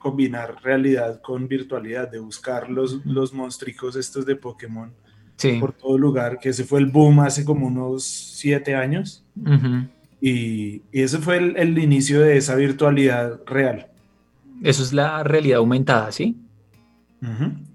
combinar 0.01 0.57
realidad 0.63 1.21
con 1.21 1.47
virtualidad, 1.47 2.09
de 2.09 2.19
buscar 2.19 2.69
los, 2.69 3.05
los 3.05 3.33
monstruos 3.33 3.95
estos 3.95 4.25
de 4.25 4.35
Pokémon 4.35 4.93
por 5.59 5.73
todo 5.73 5.97
lugar, 5.97 6.39
que 6.39 6.49
ese 6.49 6.63
fue 6.63 6.79
el 6.79 6.87
boom 6.87 7.19
hace 7.21 7.43
como 7.43 7.67
unos 7.67 8.03
siete 8.03 8.75
años. 8.75 9.23
y, 10.19 10.83
y, 10.91 11.01
ese 11.01 11.17
fue 11.17 11.37
el, 11.37 11.77
inicio 11.77 12.21
de 12.21 12.37
esa 12.37 12.55
virtualidad 12.55 13.39
real. 13.45 13.87
Eso 14.63 14.83
es 14.83 14.93
la 14.93 15.23
realidad 15.23 15.57
aumentada, 15.57 16.11
¿sí? 16.11 16.37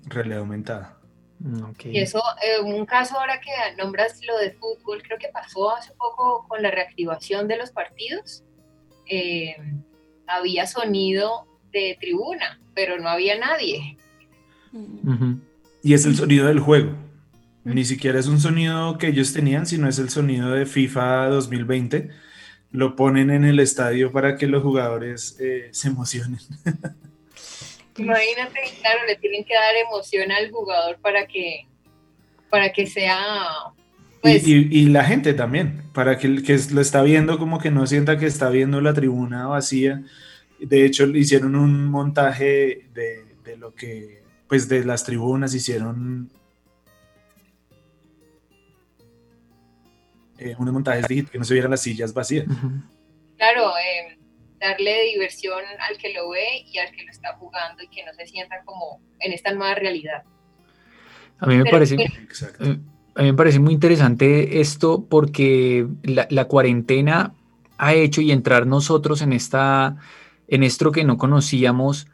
Realidad 0.05 0.39
aumentada. 0.39 0.97
Mm, 1.39 1.73
y 1.85 1.99
eso, 1.99 2.23
en 2.61 2.73
un 2.73 2.87
caso 2.87 3.19
ahora 3.19 3.41
que 3.41 3.51
nombras 3.77 4.21
lo 4.25 4.39
de 4.39 4.53
fútbol, 4.53 5.03
creo 5.03 5.19
que 5.19 5.29
pasó 5.29 5.75
hace 5.75 5.93
poco 5.99 6.47
con 6.49 6.63
la 6.63 6.71
reactivación 6.71 7.49
de 7.49 7.57
los 7.57 7.71
partidos. 7.71 8.45
Eh, 9.09 9.57
había 10.27 10.67
sonido 10.67 11.47
de 11.73 11.97
tribuna, 12.01 12.61
pero 12.75 12.99
no 12.99 13.09
había 13.09 13.39
nadie. 13.39 13.97
Y 15.83 15.95
es 15.95 16.05
el 16.07 16.17
sonido 16.17 16.47
del 16.47 16.61
juego. 16.61 16.93
Ni 17.65 17.85
siquiera 17.85 18.21
es 18.21 18.29
un 18.29 18.41
sonido 18.41 18.97
que 18.97 19.09
ellos 19.09 19.33
tenían, 19.33 19.67
sino 19.67 19.89
es 19.89 19.99
el 19.99 20.09
sonido 20.09 20.53
de 20.53 20.67
FIFA 20.67 21.29
2020. 21.31 22.11
Lo 22.71 22.95
ponen 22.95 23.31
en 23.31 23.45
el 23.45 23.59
estadio 23.59 24.13
para 24.13 24.37
que 24.37 24.47
los 24.47 24.63
jugadores 24.63 25.37
eh, 25.41 25.69
se 25.73 25.89
emocionen. 25.89 26.39
Imagínate, 27.99 28.61
claro, 28.81 29.01
le 29.07 29.17
tienen 29.17 29.45
que 29.45 29.55
dar 29.55 29.75
emoción 29.77 30.31
al 30.31 30.51
jugador 30.51 30.99
para 31.01 31.27
que, 31.27 31.67
para 32.51 32.73
que 32.73 32.87
sea... 32.87 33.19
Pues 34.21 34.47
y, 34.47 34.87
la 34.87 35.05
gente 35.05 35.35
también, 35.35 35.83
para 35.95 36.19
que 36.19 36.27
el 36.27 36.43
que 36.43 36.59
lo 36.73 36.81
está 36.81 37.03
viendo 37.03 37.39
como 37.39 37.59
que 37.59 37.71
no 37.71 37.87
sienta 37.87 38.19
que 38.19 38.27
está 38.27 38.49
viendo 38.49 38.81
la 38.81 38.93
tribuna 38.93 39.47
vacía. 39.47 40.03
De 40.59 40.85
hecho, 40.85 41.05
hicieron 41.07 41.55
un 41.55 41.87
montaje 41.87 42.89
de, 42.95 43.25
de 43.45 43.57
lo 43.57 43.75
que, 43.75 44.23
pues 44.49 44.69
de 44.69 44.85
las 44.85 45.05
tribunas, 45.05 45.55
hicieron 45.55 46.31
eh, 50.39 50.55
unos 50.59 50.75
montajes 50.75 51.09
de 51.09 51.25
que 51.25 51.39
no 51.39 51.45
se 51.45 51.55
vieran 51.55 51.71
las 51.71 51.81
sillas 51.81 52.13
vacías. 52.13 52.47
Claro, 53.37 53.71
eh, 53.79 54.19
darle 54.61 55.05
diversión 55.13 55.61
al 55.89 55.97
que 55.97 56.13
lo 56.13 56.31
ve 56.31 56.65
y 56.67 56.79
al 56.79 56.91
que 56.93 57.05
lo 57.05 57.11
está 57.11 57.35
jugando 57.35 57.83
y 57.83 57.89
que 57.89 58.05
no 58.05 58.13
se 58.13 58.27
sienta 58.27 58.63
como 58.65 59.01
en 59.21 59.33
esta 59.33 59.53
nueva 59.53 59.75
realidad. 59.75 60.25
A 61.39 61.47
mí 61.47 61.57
me, 61.57 61.71
parece, 61.71 61.97
eh, 61.97 62.79
a 63.15 63.23
mí 63.23 63.31
me 63.31 63.35
parece 63.35 63.59
muy 63.59 63.75
interesante 63.75 64.61
esto 64.61 65.07
porque 65.09 65.87
la, 66.03 66.45
cuarentena 66.47 67.35
ha 67.79 67.95
hecho 67.95 68.21
y 68.21 68.33
entrar 68.33 68.67
nosotros 68.67 69.23
en, 69.23 69.33
esta, 69.33 69.97
en 70.49 70.63
esto 70.63 70.93
que 70.93 71.05
no 71.05 71.19
conocíamos, 71.19 72.07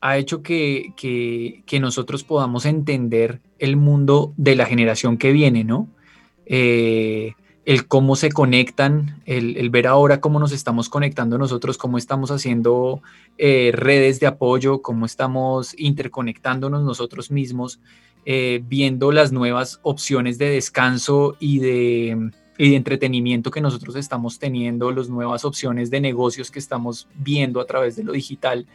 ha 0.00 0.16
hecho 0.16 0.42
que, 0.42 0.92
que, 0.96 1.62
que, 1.66 1.80
nosotros 1.80 2.24
podamos 2.24 2.66
entender 2.66 3.40
el 3.58 3.76
mundo 3.76 4.32
de 4.36 4.56
la 4.56 4.66
generación 4.66 5.16
que 5.16 5.32
viene, 5.32 5.64
¿no? 5.64 5.88
Eh, 6.46 7.34
el 7.64 7.86
cómo 7.86 8.16
se 8.16 8.32
conectan, 8.32 9.22
el, 9.24 9.70
ver 9.70 9.86
ahora 9.86 10.20
cómo 10.20 10.40
nos 10.40 10.50
estamos 10.50 10.88
conectando 10.88 11.38
nosotros, 11.38 11.78
cómo 11.78 11.96
estamos 11.96 12.32
haciendo 12.32 13.00
eh, 13.38 13.70
redes 13.72 14.18
de 14.18 14.26
apoyo, 14.26 14.82
cómo 14.82 15.06
estamos 15.06 15.74
interconectándonos 15.78 16.82
nosotros 16.82 17.30
mismos, 17.30 17.78
eh, 18.24 18.62
viendo 18.66 19.12
las 19.12 19.30
nuevas 19.30 19.78
opciones 19.82 20.38
de 20.38 20.50
descanso 20.50 21.36
y 21.38 21.60
de, 21.60 22.32
y 22.58 22.70
de 22.70 22.76
entretenimiento 22.76 23.50
que 23.50 23.60
nosotros 23.60 23.96
estamos 23.96 24.38
teniendo, 24.38 24.90
las 24.92 25.08
nuevas 25.08 25.44
opciones 25.44 25.90
de 25.90 26.00
negocios 26.00 26.50
que 26.50 26.58
estamos 26.58 27.08
viendo 27.14 27.60
a 27.60 27.66
través 27.66 27.96
de 27.96 28.04
lo 28.04 28.12
digital 28.12 28.66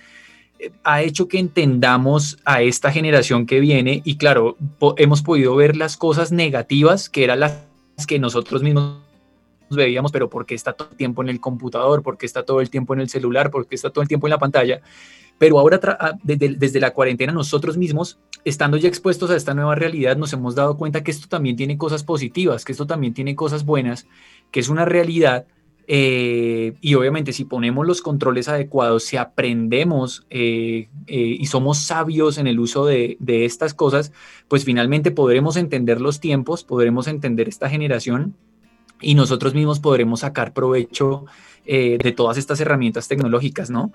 ha 0.83 1.01
hecho 1.01 1.27
que 1.27 1.39
entendamos 1.39 2.37
a 2.45 2.61
esta 2.61 2.91
generación 2.91 3.45
que 3.45 3.59
viene 3.59 4.01
y 4.03 4.17
claro, 4.17 4.57
hemos 4.97 5.21
podido 5.21 5.55
ver 5.55 5.77
las 5.77 5.97
cosas 5.97 6.31
negativas 6.31 7.09
que 7.09 7.23
eran 7.23 7.41
las 7.41 7.63
que 8.07 8.19
nosotros 8.19 8.63
mismos 8.63 8.97
veíamos, 9.69 10.11
pero 10.11 10.29
porque 10.29 10.55
está 10.55 10.73
todo 10.73 10.89
el 10.91 10.97
tiempo 10.97 11.21
en 11.21 11.29
el 11.29 11.39
computador, 11.39 12.01
porque 12.01 12.25
está 12.25 12.43
todo 12.43 12.61
el 12.61 12.69
tiempo 12.69 12.93
en 12.93 13.01
el 13.01 13.09
celular, 13.09 13.51
porque 13.51 13.75
está 13.75 13.89
todo 13.89 14.01
el 14.01 14.07
tiempo 14.07 14.27
en 14.27 14.31
la 14.31 14.37
pantalla. 14.37 14.81
Pero 15.37 15.59
ahora, 15.59 15.79
desde, 16.23 16.55
desde, 16.55 16.79
la 16.79 16.93
cuarentena, 16.93 17.31
nosotros 17.31 17.77
mismos, 17.77 18.19
estando 18.43 18.77
ya 18.77 18.87
expuestos 18.87 19.29
a 19.29 19.35
esta 19.35 19.53
nueva 19.53 19.75
realidad, 19.75 20.17
nos 20.17 20.33
hemos 20.33 20.55
dado 20.55 20.77
cuenta 20.77 21.03
que 21.03 21.11
esto 21.11 21.27
también 21.27 21.55
tiene 21.55 21.77
cosas 21.77 22.03
positivas, 22.03 22.65
que 22.65 22.71
esto 22.71 22.87
también 22.87 23.13
tiene 23.13 23.35
cosas 23.35 23.65
buenas, 23.65 24.07
que 24.51 24.59
es 24.59 24.69
una 24.69 24.85
realidad 24.85 25.45
eh, 25.89 26.73
y 26.81 26.95
obviamente 26.95 27.31
si 27.31 27.45
ponemos 27.45 27.87
los 27.87 28.01
controles 28.01 28.49
adecuados, 28.49 29.05
si 29.05 29.15
aprendemos 29.15 30.27
eh, 30.29 30.89
eh, 31.07 31.37
y 31.39 31.45
somos 31.45 31.77
sabios 31.79 32.37
en 32.37 32.47
el 32.47 32.59
uso 32.59 32.85
de, 32.85 33.15
de, 33.21 33.45
estas 33.45 33.73
cosas, 33.73 34.11
pues 34.49 34.65
finalmente 34.65 35.11
podremos 35.11 35.55
entender 35.55 36.01
los 36.01 36.19
tiempos, 36.19 36.65
podremos 36.65 37.07
entender 37.07 37.47
esta 37.47 37.69
generación 37.69 38.35
y 38.99 39.15
nosotros 39.15 39.53
mismos 39.53 39.79
podremos 39.79 40.19
sacar 40.19 40.53
provecho 40.53 41.25
de 41.65 42.13
todas 42.15 42.37
estas 42.37 42.61
herramientas 42.61 43.09
tecnológicas, 43.09 43.69
¿no? 43.69 43.91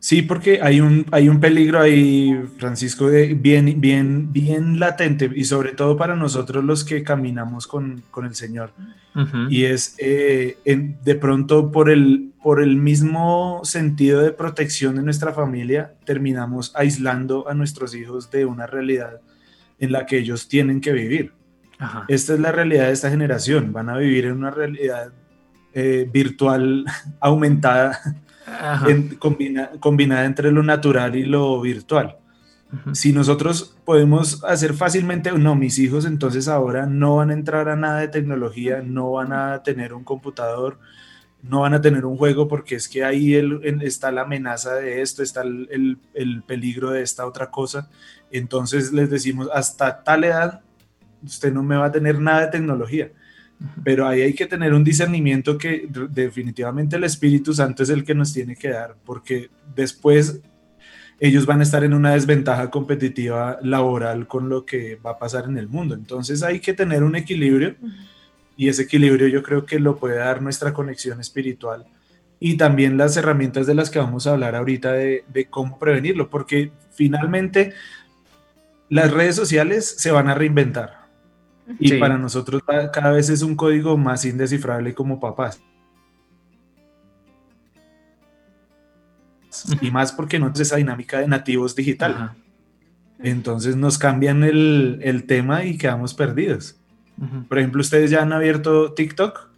Sí, 0.00 0.22
porque 0.22 0.60
hay 0.62 0.80
un, 0.80 1.06
hay 1.10 1.28
un 1.28 1.40
peligro 1.40 1.80
ahí, 1.80 2.32
Francisco, 2.56 3.08
de 3.08 3.34
bien, 3.34 3.80
bien, 3.80 4.32
bien 4.32 4.78
latente 4.78 5.28
y 5.34 5.44
sobre 5.44 5.72
todo 5.72 5.96
para 5.96 6.14
nosotros 6.14 6.64
los 6.64 6.84
que 6.84 7.02
caminamos 7.02 7.66
con, 7.66 8.02
con 8.10 8.24
el 8.24 8.34
Señor. 8.34 8.72
Y 9.50 9.64
es 9.64 9.96
eh, 9.98 10.58
de 10.64 11.14
pronto 11.16 11.72
por 11.72 11.90
el, 11.90 12.30
por 12.40 12.62
el 12.62 12.76
mismo 12.76 13.60
sentido 13.64 14.22
de 14.22 14.30
protección 14.30 14.94
de 14.94 15.02
nuestra 15.02 15.32
familia, 15.32 15.94
terminamos 16.04 16.70
aislando 16.76 17.48
a 17.48 17.54
nuestros 17.54 17.96
hijos 17.96 18.30
de 18.30 18.44
una 18.44 18.68
realidad 18.68 19.20
en 19.80 19.90
la 19.90 20.06
que 20.06 20.18
ellos 20.18 20.46
tienen 20.46 20.80
que 20.80 20.92
vivir. 20.92 21.32
Esta 22.06 22.34
es 22.34 22.40
la 22.40 22.52
realidad 22.52 22.86
de 22.86 22.92
esta 22.92 23.10
generación. 23.10 23.72
Van 23.72 23.88
a 23.88 23.96
vivir 23.96 24.26
en 24.26 24.32
una 24.32 24.50
realidad 24.52 25.12
eh, 25.74 26.08
virtual 26.12 26.84
aumentada 27.20 27.98
combinada 29.80 30.24
entre 30.24 30.52
lo 30.52 30.62
natural 30.62 31.16
y 31.16 31.24
lo 31.24 31.60
virtual. 31.60 32.16
Si 32.92 33.14
nosotros 33.14 33.76
podemos 33.84 34.44
hacer 34.44 34.74
fácilmente, 34.74 35.32
no, 35.32 35.54
mis 35.54 35.78
hijos 35.78 36.04
entonces 36.04 36.48
ahora 36.48 36.84
no 36.84 37.16
van 37.16 37.30
a 37.30 37.34
entrar 37.34 37.68
a 37.70 37.76
nada 37.76 38.00
de 38.00 38.08
tecnología, 38.08 38.82
no 38.82 39.12
van 39.12 39.32
a 39.32 39.62
tener 39.62 39.94
un 39.94 40.04
computador, 40.04 40.78
no 41.42 41.60
van 41.60 41.72
a 41.72 41.80
tener 41.80 42.04
un 42.04 42.18
juego 42.18 42.46
porque 42.46 42.74
es 42.74 42.88
que 42.88 43.04
ahí 43.04 43.34
está 43.80 44.12
la 44.12 44.22
amenaza 44.22 44.74
de 44.74 45.00
esto, 45.00 45.22
está 45.22 45.42
el, 45.42 45.98
el, 46.12 46.42
peligro 46.42 46.90
de 46.90 47.02
esta 47.02 47.26
otra 47.26 47.50
cosa. 47.50 47.88
Entonces 48.30 48.92
les 48.92 49.08
decimos, 49.08 49.48
hasta 49.54 50.02
tal 50.02 50.24
edad, 50.24 50.60
usted 51.24 51.52
no 51.52 51.62
me 51.62 51.76
va 51.76 51.86
a 51.86 51.92
tener 51.92 52.20
nada 52.20 52.42
de 52.42 52.48
tecnología. 52.48 53.10
Pero 53.82 54.06
ahí 54.06 54.22
hay 54.22 54.34
que 54.34 54.46
tener 54.46 54.72
un 54.72 54.84
discernimiento 54.84 55.58
que 55.58 55.88
definitivamente 56.10 56.96
el 56.96 57.04
Espíritu 57.04 57.52
Santo 57.52 57.82
es 57.82 57.90
el 57.90 58.04
que 58.04 58.14
nos 58.14 58.32
tiene 58.32 58.54
que 58.54 58.68
dar, 58.68 58.94
porque 59.04 59.50
después 59.74 60.40
ellos 61.20 61.46
van 61.46 61.60
a 61.60 61.64
estar 61.64 61.82
en 61.82 61.94
una 61.94 62.12
desventaja 62.12 62.70
competitiva 62.70 63.58
laboral 63.62 64.28
con 64.28 64.48
lo 64.48 64.64
que 64.64 64.96
va 64.96 65.12
a 65.12 65.18
pasar 65.18 65.46
en 65.46 65.58
el 65.58 65.68
mundo. 65.68 65.94
Entonces 65.94 66.42
hay 66.42 66.60
que 66.60 66.72
tener 66.72 67.02
un 67.02 67.16
equilibrio 67.16 67.74
y 68.56 68.68
ese 68.68 68.82
equilibrio 68.82 69.26
yo 69.26 69.42
creo 69.42 69.66
que 69.66 69.80
lo 69.80 69.96
puede 69.96 70.18
dar 70.18 70.40
nuestra 70.40 70.72
conexión 70.72 71.20
espiritual 71.20 71.86
y 72.38 72.56
también 72.56 72.96
las 72.96 73.16
herramientas 73.16 73.66
de 73.66 73.74
las 73.74 73.90
que 73.90 73.98
vamos 73.98 74.26
a 74.26 74.32
hablar 74.32 74.54
ahorita 74.54 74.92
de, 74.92 75.24
de 75.32 75.46
cómo 75.46 75.78
prevenirlo, 75.80 76.30
porque 76.30 76.70
finalmente 76.92 77.72
las 78.88 79.10
redes 79.10 79.34
sociales 79.34 79.96
se 79.98 80.12
van 80.12 80.28
a 80.28 80.34
reinventar 80.34 80.97
y 81.78 81.98
para 81.98 82.16
nosotros 82.16 82.62
cada 82.66 83.10
vez 83.10 83.28
es 83.28 83.42
un 83.42 83.54
código 83.54 83.96
más 83.96 84.24
indescifrable 84.24 84.94
como 84.94 85.20
papás. 85.20 85.60
Y 89.80 89.90
más 89.90 90.12
porque 90.12 90.38
no 90.38 90.50
es 90.52 90.60
esa 90.60 90.76
dinámica 90.76 91.20
de 91.20 91.28
nativos 91.28 91.74
digital. 91.74 92.36
Entonces 93.18 93.76
nos 93.76 93.98
cambian 93.98 94.44
el, 94.44 95.24
tema 95.26 95.64
y 95.64 95.76
quedamos 95.76 96.14
perdidos. 96.14 96.76
Por 97.48 97.58
ejemplo, 97.58 97.80
¿ustedes 97.80 98.10
ya 98.10 98.22
han 98.22 98.32
abierto 98.32 98.92
TikTok? 98.94 99.48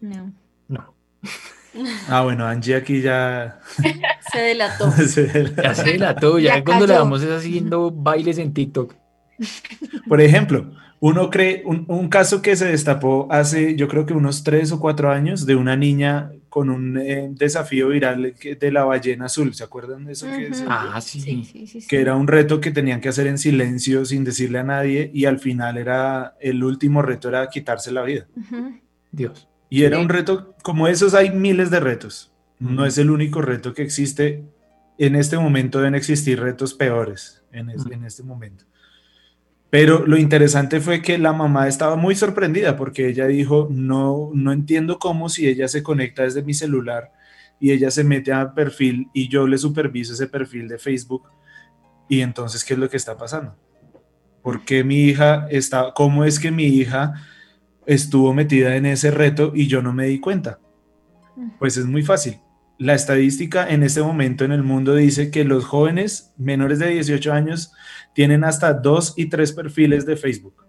No. 0.00 0.32
No. 0.68 0.94
Ah, 2.08 2.22
bueno, 2.22 2.44
Angie 2.44 2.74
aquí 2.74 3.02
ya... 3.02 3.60
se 4.32 4.40
delató. 4.40 4.90
Ya 4.96 5.74
se 5.74 5.92
delató, 5.92 6.38
ya, 6.40 6.64
cuando 6.64 6.88
le 6.88 6.94
vamos 6.94 7.22
haciendo 7.22 7.92
bailes 7.92 8.38
en 8.38 8.52
TikTok. 8.52 8.94
Por 10.08 10.20
ejemplo, 10.20 10.72
uno 11.00 11.30
cree, 11.30 11.62
un, 11.64 12.08
caso 12.08 12.42
que 12.42 12.56
se 12.56 12.66
destapó 12.66 13.28
hace, 13.30 13.76
yo 13.76 13.86
creo 13.86 14.04
que 14.04 14.14
unos 14.14 14.42
tres 14.42 14.72
o 14.72 14.80
cuatro 14.80 15.10
años, 15.10 15.46
de 15.46 15.54
una 15.54 15.76
niña 15.76 16.32
con 16.48 16.70
un 16.70 16.98
eh, 16.98 17.28
desafío 17.30 17.88
viral 17.88 18.34
de 18.58 18.72
la 18.72 18.84
ballena 18.84 19.26
azul. 19.26 19.54
¿Se 19.54 19.62
acuerdan 19.62 20.04
de 20.04 20.12
eso? 20.12 20.26
que 20.26 20.50
ah, 20.66 21.00
sí. 21.00 21.86
Que 21.88 22.00
era 22.00 22.16
un 22.16 22.26
reto 22.26 22.60
que 22.60 22.72
tenían 22.72 23.00
que 23.00 23.10
hacer 23.10 23.28
en 23.28 23.38
silencio, 23.38 24.04
sin 24.04 24.24
decirle 24.24 24.58
a 24.58 24.64
nadie, 24.64 25.10
y 25.14 25.26
al 25.26 25.38
final 25.38 25.76
era, 25.78 26.34
el 26.40 26.64
último 26.64 27.00
reto 27.02 27.28
era 27.28 27.48
quitarse 27.48 27.92
la 27.92 28.02
vida. 28.02 28.26
Dios. 29.12 29.48
Y 29.70 29.84
era 29.84 29.98
un 30.00 30.08
reto, 30.08 30.56
como 30.62 30.88
esos 30.88 31.14
hay 31.14 31.30
miles 31.30 31.70
de 31.70 31.80
retos. 31.80 32.32
No 32.58 32.84
es 32.86 32.98
el 32.98 33.10
único 33.10 33.40
reto 33.40 33.72
que 33.72 33.82
existe. 33.82 34.42
En 34.98 35.14
este 35.14 35.38
momento 35.38 35.78
deben 35.78 35.94
existir 35.94 36.40
retos 36.40 36.74
peores 36.74 37.44
en, 37.52 37.70
en 37.70 38.04
este 38.04 38.24
momento. 38.24 38.64
Pero 39.70 40.06
lo 40.06 40.16
interesante 40.16 40.80
fue 40.80 41.02
que 41.02 41.18
la 41.18 41.32
mamá 41.32 41.68
estaba 41.68 41.96
muy 41.96 42.14
sorprendida 42.14 42.76
porque 42.76 43.08
ella 43.08 43.26
dijo, 43.26 43.68
no, 43.70 44.30
no 44.32 44.52
entiendo 44.52 44.98
cómo 44.98 45.28
si 45.28 45.46
ella 45.46 45.68
se 45.68 45.82
conecta 45.82 46.22
desde 46.22 46.42
mi 46.42 46.54
celular 46.54 47.12
y 47.60 47.72
ella 47.72 47.90
se 47.90 48.04
mete 48.04 48.32
a 48.32 48.54
perfil 48.54 49.08
y 49.12 49.28
yo 49.28 49.46
le 49.46 49.58
superviso 49.58 50.14
ese 50.14 50.26
perfil 50.26 50.68
de 50.68 50.78
Facebook 50.78 51.28
y 52.08 52.22
entonces, 52.22 52.64
¿qué 52.64 52.74
es 52.74 52.80
lo 52.80 52.88
que 52.88 52.96
está 52.96 53.16
pasando? 53.18 53.54
¿Por 54.42 54.64
qué 54.64 54.82
mi 54.82 55.02
hija 55.02 55.46
está, 55.50 55.92
cómo 55.94 56.24
es 56.24 56.40
que 56.40 56.50
mi 56.50 56.64
hija 56.64 57.14
estuvo 57.84 58.32
metida 58.32 58.76
en 58.76 58.86
ese 58.86 59.10
reto 59.10 59.52
y 59.54 59.66
yo 59.66 59.82
no 59.82 59.92
me 59.92 60.06
di 60.06 60.18
cuenta? 60.18 60.58
Pues 61.58 61.76
es 61.76 61.84
muy 61.84 62.02
fácil. 62.02 62.40
La 62.78 62.94
estadística 62.94 63.68
en 63.68 63.82
este 63.82 64.02
momento 64.02 64.44
en 64.44 64.52
el 64.52 64.62
mundo 64.62 64.94
dice 64.94 65.30
que 65.30 65.44
los 65.44 65.64
jóvenes 65.64 66.32
menores 66.36 66.78
de 66.78 66.88
18 66.88 67.32
años 67.32 67.72
tienen 68.14 68.44
hasta 68.44 68.72
dos 68.72 69.14
y 69.16 69.26
tres 69.26 69.52
perfiles 69.52 70.06
de 70.06 70.16
Facebook. 70.16 70.64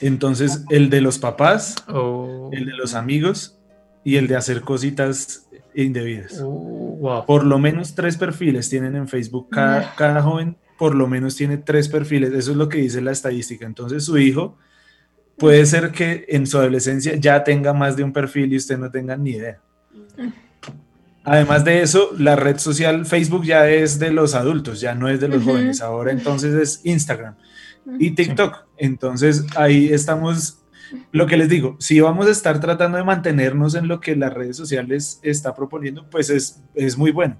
Entonces, 0.00 0.64
el 0.70 0.90
de 0.90 1.00
los 1.00 1.18
papás, 1.18 1.76
oh. 1.88 2.50
el 2.52 2.66
de 2.66 2.72
los 2.72 2.94
amigos 2.94 3.58
y 4.04 4.16
el 4.16 4.26
de 4.26 4.36
hacer 4.36 4.62
cositas 4.62 5.48
indebidas. 5.74 6.40
Oh, 6.42 7.24
por 7.26 7.44
lo 7.44 7.58
menos 7.58 7.94
tres 7.94 8.16
perfiles 8.16 8.70
tienen 8.70 8.96
en 8.96 9.08
Facebook. 9.08 9.48
Cada, 9.50 9.94
cada, 9.96 10.22
joven 10.22 10.56
por 10.78 10.94
lo 10.94 11.08
menos 11.08 11.36
tiene 11.36 11.58
tres 11.58 11.88
perfiles. 11.88 12.32
Eso 12.32 12.52
es 12.52 12.56
lo 12.56 12.68
que 12.68 12.78
dice 12.78 13.00
la 13.00 13.10
estadística. 13.10 13.66
Entonces, 13.66 14.04
su 14.04 14.16
hijo 14.18 14.56
puede 15.36 15.66
ser 15.66 15.90
que 15.90 16.26
en 16.28 16.46
su 16.46 16.58
adolescencia 16.58 17.16
ya 17.16 17.42
tenga 17.44 17.72
más 17.72 17.96
de 17.96 18.04
un 18.04 18.12
perfil 18.12 18.52
y 18.52 18.56
usted 18.56 18.78
no 18.78 18.90
tenga 18.90 19.16
ni 19.16 19.30
idea. 19.30 19.60
Además 21.24 21.64
de 21.64 21.82
eso, 21.82 22.10
la 22.18 22.36
red 22.36 22.58
social 22.58 23.04
Facebook 23.04 23.44
ya 23.44 23.68
es 23.68 23.98
de 23.98 24.10
los 24.12 24.34
adultos, 24.34 24.80
ya 24.80 24.94
no 24.94 25.08
es 25.08 25.20
de 25.20 25.28
los 25.28 25.44
jóvenes. 25.44 25.82
Ahora 25.82 26.10
entonces 26.10 26.54
es 26.54 26.80
Instagram 26.84 27.34
y 27.98 28.12
TikTok. 28.12 28.64
Entonces 28.78 29.44
ahí 29.56 29.92
estamos, 29.92 30.60
lo 31.12 31.26
que 31.26 31.36
les 31.36 31.48
digo, 31.48 31.76
si 31.80 32.00
vamos 32.00 32.26
a 32.26 32.30
estar 32.30 32.60
tratando 32.60 32.96
de 32.96 33.04
mantenernos 33.04 33.74
en 33.74 33.88
lo 33.88 34.00
que 34.00 34.16
las 34.16 34.32
redes 34.32 34.56
sociales 34.56 35.20
está 35.22 35.54
proponiendo, 35.54 36.08
pues 36.08 36.30
es, 36.30 36.62
es 36.74 36.96
muy 36.96 37.10
bueno. 37.10 37.36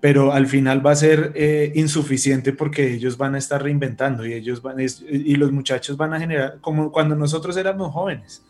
Pero 0.00 0.32
al 0.32 0.46
final 0.46 0.86
va 0.86 0.92
a 0.92 0.96
ser 0.96 1.32
eh, 1.34 1.72
insuficiente 1.74 2.52
porque 2.52 2.92
ellos 2.92 3.16
van 3.16 3.34
a 3.34 3.38
estar 3.38 3.62
reinventando 3.62 4.24
y 4.24 4.32
ellos 4.32 4.62
van 4.62 4.76
y 4.80 5.34
los 5.34 5.50
muchachos 5.50 5.96
van 5.96 6.14
a 6.14 6.20
generar 6.20 6.58
como 6.60 6.92
cuando 6.92 7.16
nosotros 7.16 7.56
éramos 7.56 7.92
jóvenes. 7.92 8.44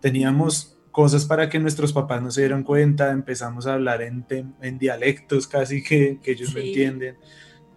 Teníamos 0.00 0.76
cosas 0.92 1.24
para 1.24 1.48
que 1.48 1.58
nuestros 1.58 1.92
papás 1.92 2.22
no 2.22 2.30
se 2.30 2.42
dieran 2.42 2.62
cuenta, 2.62 3.10
empezamos 3.10 3.66
a 3.66 3.74
hablar 3.74 4.02
en, 4.02 4.24
en 4.60 4.78
dialectos 4.78 5.48
casi 5.48 5.82
que, 5.82 6.20
que 6.22 6.32
ellos 6.32 6.54
no 6.54 6.60
entienden, 6.60 7.16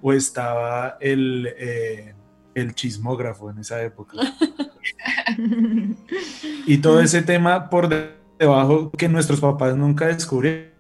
o 0.02 0.14
estaba 0.14 0.98
el, 1.00 1.50
eh, 1.58 2.14
el 2.54 2.76
chismógrafo 2.76 3.50
en 3.50 3.60
esa 3.60 3.82
época. 3.82 4.18
y 6.68 6.78
todo 6.78 7.00
ese 7.00 7.22
tema 7.22 7.70
por 7.70 7.90
debajo 8.38 8.92
que 8.92 9.10
nuestros 9.10 9.40
papás 9.40 9.76
nunca 9.76 10.08
descubrieron. 10.08 10.76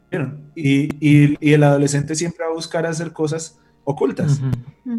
Y, 0.55 0.89
y, 0.99 1.37
y, 1.39 1.53
el 1.53 1.63
adolescente 1.63 2.15
siempre 2.15 2.45
va 2.45 2.51
a 2.51 2.53
buscar 2.53 2.85
hacer 2.85 3.11
cosas 3.11 3.59
ocultas. 3.83 4.41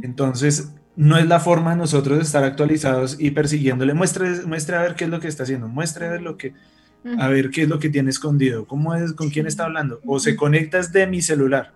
Entonces, 0.02 0.74
no 0.96 1.16
es 1.16 1.26
la 1.26 1.40
forma 1.40 1.70
de 1.70 1.76
nosotros 1.76 2.18
de 2.18 2.24
estar 2.24 2.44
actualizados 2.44 3.16
y 3.18 3.30
persiguiéndole. 3.30 3.94
Muestre, 3.94 4.44
muestre 4.46 4.76
a 4.76 4.82
ver 4.82 4.94
qué 4.94 5.04
es 5.04 5.10
lo 5.10 5.20
que 5.20 5.28
está 5.28 5.44
haciendo, 5.44 5.68
muestre 5.68 6.06
a 6.06 6.10
ver 6.10 6.22
lo 6.22 6.36
que 6.36 6.54
a 7.18 7.28
ver 7.28 7.50
qué 7.50 7.62
es 7.62 7.68
lo 7.68 7.78
que 7.78 7.88
tiene 7.88 8.10
escondido, 8.10 8.66
cómo 8.66 8.94
es, 8.94 9.12
con 9.12 9.30
quién 9.30 9.46
está 9.46 9.64
hablando, 9.64 10.00
o 10.04 10.18
se 10.18 10.36
conecta 10.36 10.78
desde 10.78 11.06
mi 11.06 11.22
celular. 11.22 11.72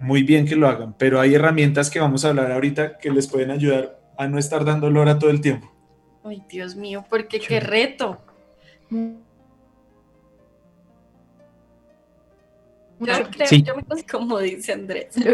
Muy 0.00 0.22
bien 0.22 0.46
que 0.46 0.56
lo 0.56 0.68
hagan, 0.68 0.94
pero 0.96 1.20
hay 1.20 1.34
herramientas 1.34 1.90
que 1.90 2.00
vamos 2.00 2.24
a 2.24 2.30
hablar 2.30 2.52
ahorita 2.52 2.98
que 2.98 3.10
les 3.10 3.26
pueden 3.26 3.50
ayudar 3.50 4.00
a 4.16 4.26
no 4.28 4.38
estar 4.38 4.64
dando 4.64 4.90
lora 4.90 5.18
todo 5.18 5.30
el 5.30 5.40
tiempo. 5.40 5.70
Ay, 6.24 6.42
Dios 6.48 6.76
mío, 6.76 7.04
porque 7.08 7.40
qué 7.40 7.60
reto. 7.60 8.20
Yo 13.00 13.30
creo, 13.30 13.48
yo 13.50 13.76
me 13.76 14.02
como 14.04 14.38
dice 14.38 14.72
Andrés. 14.72 15.14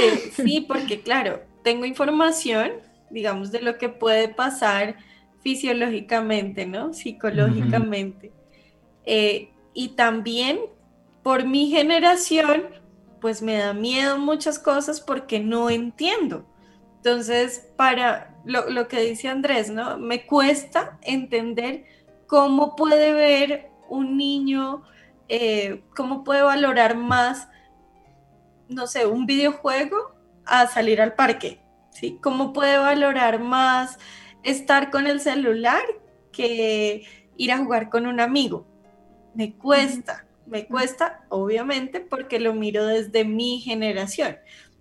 Eh, 0.00 0.30
sí, 0.32 0.64
porque 0.68 1.00
claro, 1.00 1.42
tengo 1.64 1.84
información, 1.84 2.70
digamos, 3.10 3.50
de 3.50 3.60
lo 3.60 3.78
que 3.78 3.88
puede 3.88 4.28
pasar 4.28 4.96
fisiológicamente, 5.40 6.66
¿no? 6.66 6.92
Psicológicamente. 6.92 8.32
Eh, 9.04 9.50
y 9.74 9.90
también 9.90 10.58
por 11.22 11.44
mi 11.44 11.70
generación, 11.70 12.64
pues 13.20 13.42
me 13.42 13.56
da 13.56 13.72
miedo 13.72 14.18
muchas 14.18 14.58
cosas 14.58 15.00
porque 15.00 15.40
no 15.40 15.70
entiendo. 15.70 16.46
Entonces, 16.96 17.70
para 17.76 18.34
lo, 18.44 18.88
que 18.88 19.00
dice 19.00 19.28
Andrés, 19.28 19.70
¿no? 19.70 19.98
Me 19.98 20.26
cuesta 20.26 20.98
entender 21.02 21.84
cómo 22.26 22.76
puede 22.76 23.12
ver 23.12 23.70
un 23.88 24.16
niño, 24.16 24.82
eh, 25.28 25.82
cómo 25.94 26.24
puede 26.24 26.42
valorar 26.42 26.96
más, 26.96 27.48
no 28.68 28.86
sé, 28.86 29.06
un 29.06 29.26
videojuego 29.26 30.14
a 30.44 30.66
salir 30.66 31.00
al 31.00 31.14
parque, 31.14 31.60
¿sí? 31.90 32.18
¿Cómo 32.22 32.52
puede 32.52 32.78
valorar 32.78 33.40
más 33.40 33.98
estar 34.50 34.90
con 34.90 35.06
el 35.06 35.20
celular 35.20 35.82
que 36.32 37.04
ir 37.36 37.52
a 37.52 37.58
jugar 37.58 37.90
con 37.90 38.06
un 38.06 38.20
amigo? 38.20 38.66
Me 39.34 39.54
cuesta, 39.54 40.26
me 40.46 40.66
cuesta, 40.66 41.24
obviamente, 41.28 42.00
porque 42.00 42.40
lo 42.40 42.54
miro 42.54 42.86
desde 42.86 43.24
mi 43.24 43.60
generación. 43.60 44.36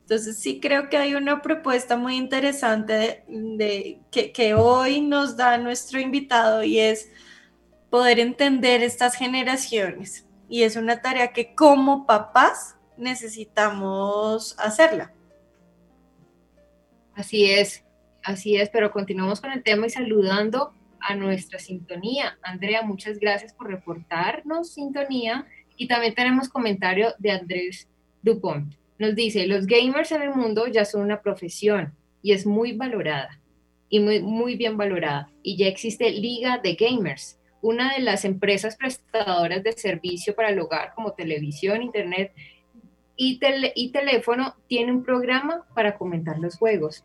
Entonces 0.08 0.38
sí 0.38 0.62
creo 0.62 0.88
que 0.88 0.96
hay 0.96 1.16
una 1.16 1.42
propuesta 1.42 1.98
muy 1.98 2.16
interesante 2.16 3.26
de, 3.28 4.00
que, 4.10 4.54
hoy 4.54 5.02
nos 5.02 5.36
da 5.36 5.58
nuestro 5.58 6.00
invitado 6.00 6.64
y 6.64 6.80
es 6.80 7.10
poder 7.90 8.22
entender 8.22 8.84
estas 8.84 9.16
generaciones. 9.16 10.26
Y 10.48 10.64
es 10.64 10.78
una 10.78 11.02
tarea 11.02 11.34
que 11.34 11.54
como 11.54 12.06
papás 12.06 12.78
necesitamos 12.96 14.58
hacerla. 14.60 15.12
Así 17.14 17.52
es, 17.52 17.84
así 18.28 18.58
es, 18.58 18.70
pero 18.70 18.92
continuamos 18.92 19.42
con 19.42 19.52
el 19.52 19.64
tema 19.64 19.88
y 19.88 19.90
saludando 19.90 20.74
a 21.00 21.16
nuestra 21.16 21.60
sintonía. 21.60 22.38
Andrea, 22.42 22.82
muchas 22.82 23.20
gracias 23.20 23.54
por 23.54 23.68
reportarnos 23.68 24.74
sintonía 24.74 25.46
y 25.76 25.88
también 25.88 26.14
tenemos 26.16 26.50
comentario 26.50 27.14
de 27.20 27.32
Andrés 27.32 27.88
Dupont 28.22 28.74
nos 29.00 29.16
dice, 29.16 29.48
los 29.48 29.68
gamers 29.68 30.12
en 30.12 30.24
el 30.24 30.34
mundo 30.34 30.68
ya 30.68 30.86
son 30.86 31.02
una 31.02 31.22
profesión 31.22 31.94
y 32.22 32.32
es 32.32 32.46
muy 32.46 32.74
valorada 32.74 33.40
y 33.90 34.00
muy, 34.00 34.22
muy 34.22 34.56
bien 34.56 34.76
valorada. 34.76 35.30
Y 35.44 35.56
ya 35.56 35.68
existe 35.68 36.10
Liga 36.12 36.58
de 36.58 36.74
Gamers, 36.74 37.40
una 37.62 37.94
de 37.94 38.02
las 38.02 38.26
empresas 38.26 38.76
prestadoras 38.76 39.64
de 39.64 39.74
servicio 39.74 40.36
para 40.36 40.50
el 40.50 40.60
hogar 40.60 40.94
como 40.96 41.14
televisión, 41.14 41.84
internet 41.84 42.34
y, 43.16 43.40
y 43.76 43.92
teléfono, 43.92 44.56
tiene 44.68 44.92
un 44.92 45.04
programa 45.04 45.66
para 45.76 45.96
comentar 45.98 46.40
los 46.40 46.58
juegos. 46.58 47.04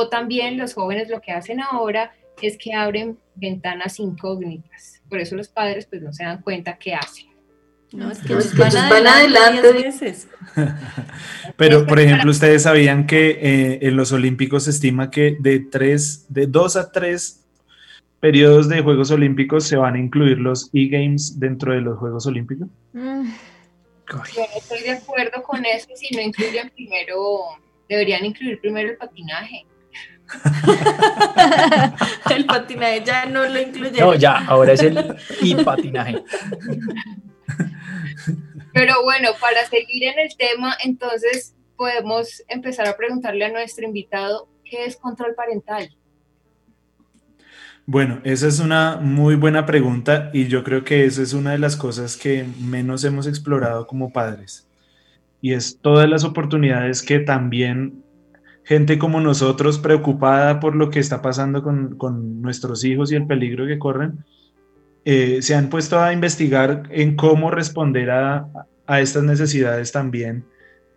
O 0.00 0.08
también 0.08 0.56
los 0.56 0.72
jóvenes 0.72 1.10
lo 1.10 1.20
que 1.20 1.30
hacen 1.30 1.60
ahora 1.60 2.12
es 2.40 2.56
que 2.56 2.72
abren 2.72 3.18
ventanas 3.34 4.00
incógnitas. 4.00 5.02
Por 5.10 5.20
eso 5.20 5.36
los 5.36 5.48
padres 5.48 5.84
pues 5.84 6.00
no 6.00 6.10
se 6.14 6.24
dan 6.24 6.40
cuenta 6.40 6.78
qué 6.78 6.94
hacen. 6.94 7.26
No, 7.92 8.10
es 8.10 8.20
que 8.20 8.34
van, 8.34 9.06
adelante, 9.06 9.92
Pero, 11.56 11.86
por 11.86 12.00
ejemplo, 12.00 12.30
ustedes 12.30 12.62
sabían 12.62 13.06
que 13.06 13.30
eh, 13.42 13.78
en 13.82 13.96
los 13.96 14.12
Olímpicos 14.12 14.64
se 14.64 14.70
estima 14.70 15.10
que 15.10 15.36
de 15.38 15.60
tres, 15.60 16.24
de 16.30 16.46
dos 16.46 16.76
a 16.76 16.90
tres 16.92 17.44
periodos 18.20 18.70
de 18.70 18.80
Juegos 18.80 19.10
Olímpicos 19.10 19.64
se 19.64 19.76
van 19.76 19.96
a 19.96 19.98
incluir 19.98 20.38
los 20.38 20.70
e-games 20.72 21.38
dentro 21.38 21.74
de 21.74 21.82
los 21.82 21.98
Juegos 21.98 22.26
Olímpicos. 22.26 22.68
Mm. 22.94 23.28
estoy 24.56 24.80
de 24.80 24.92
acuerdo 24.92 25.42
con 25.42 25.66
eso. 25.66 25.88
Si 25.94 26.14
no 26.14 26.22
incluyen 26.22 26.70
primero, 26.70 27.40
deberían 27.86 28.24
incluir 28.24 28.60
primero 28.60 28.92
el 28.92 28.96
patinaje. 28.96 29.66
el 32.34 32.46
patinaje 32.46 33.02
ya 33.04 33.26
no 33.26 33.46
lo 33.46 33.60
incluyeron. 33.60 34.10
No, 34.10 34.14
ya, 34.14 34.44
ahora 34.46 34.72
es 34.72 34.82
el 34.82 34.96
e-patinaje. 35.42 36.22
Pero 38.72 39.02
bueno, 39.02 39.30
para 39.40 39.66
seguir 39.66 40.04
en 40.04 40.18
el 40.18 40.36
tema, 40.36 40.76
entonces 40.84 41.54
podemos 41.76 42.42
empezar 42.48 42.86
a 42.86 42.96
preguntarle 42.96 43.44
a 43.44 43.50
nuestro 43.50 43.84
invitado, 43.84 44.48
¿qué 44.64 44.84
es 44.84 44.96
control 44.96 45.34
parental? 45.34 45.90
Bueno, 47.86 48.20
esa 48.22 48.46
es 48.46 48.60
una 48.60 48.98
muy 49.00 49.34
buena 49.34 49.66
pregunta 49.66 50.30
y 50.32 50.46
yo 50.46 50.62
creo 50.62 50.84
que 50.84 51.06
esa 51.06 51.22
es 51.22 51.32
una 51.32 51.52
de 51.52 51.58
las 51.58 51.76
cosas 51.76 52.16
que 52.16 52.46
menos 52.60 53.02
hemos 53.04 53.26
explorado 53.26 53.86
como 53.86 54.12
padres. 54.12 54.68
Y 55.40 55.54
es 55.54 55.78
todas 55.80 56.08
las 56.08 56.22
oportunidades 56.22 57.02
que 57.02 57.18
también 57.18 58.04
gente 58.64 58.98
como 58.98 59.20
nosotros, 59.20 59.78
preocupada 59.78 60.60
por 60.60 60.76
lo 60.76 60.90
que 60.90 61.00
está 61.00 61.22
pasando 61.22 61.62
con, 61.62 61.96
con 61.96 62.40
nuestros 62.42 62.84
hijos 62.84 63.10
y 63.10 63.16
el 63.16 63.26
peligro 63.26 63.66
que 63.66 63.78
corren, 63.78 64.24
eh, 65.04 65.40
se 65.40 65.54
han 65.54 65.70
puesto 65.70 65.98
a 65.98 66.12
investigar 66.12 66.82
en 66.90 67.16
cómo 67.16 67.50
responder 67.50 68.10
a, 68.10 68.46
estas 68.86 69.22
necesidades 69.22 69.92
también, 69.92 70.44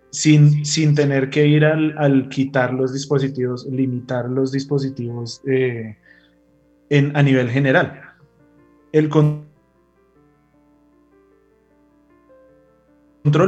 sin, 0.09 0.65
sin, 0.65 0.95
tener 0.95 1.29
que 1.29 1.45
ir 1.45 1.63
al, 1.63 2.27
quitar 2.29 2.73
los 2.73 2.91
dispositivos, 2.91 3.67
limitar 3.67 4.27
los 4.29 4.51
dispositivos 4.51 5.41
eh, 5.47 5.95
en, 6.89 7.15
a 7.15 7.21
nivel 7.21 7.49
general. 7.51 8.01
El 8.91 9.09
control 9.09 9.45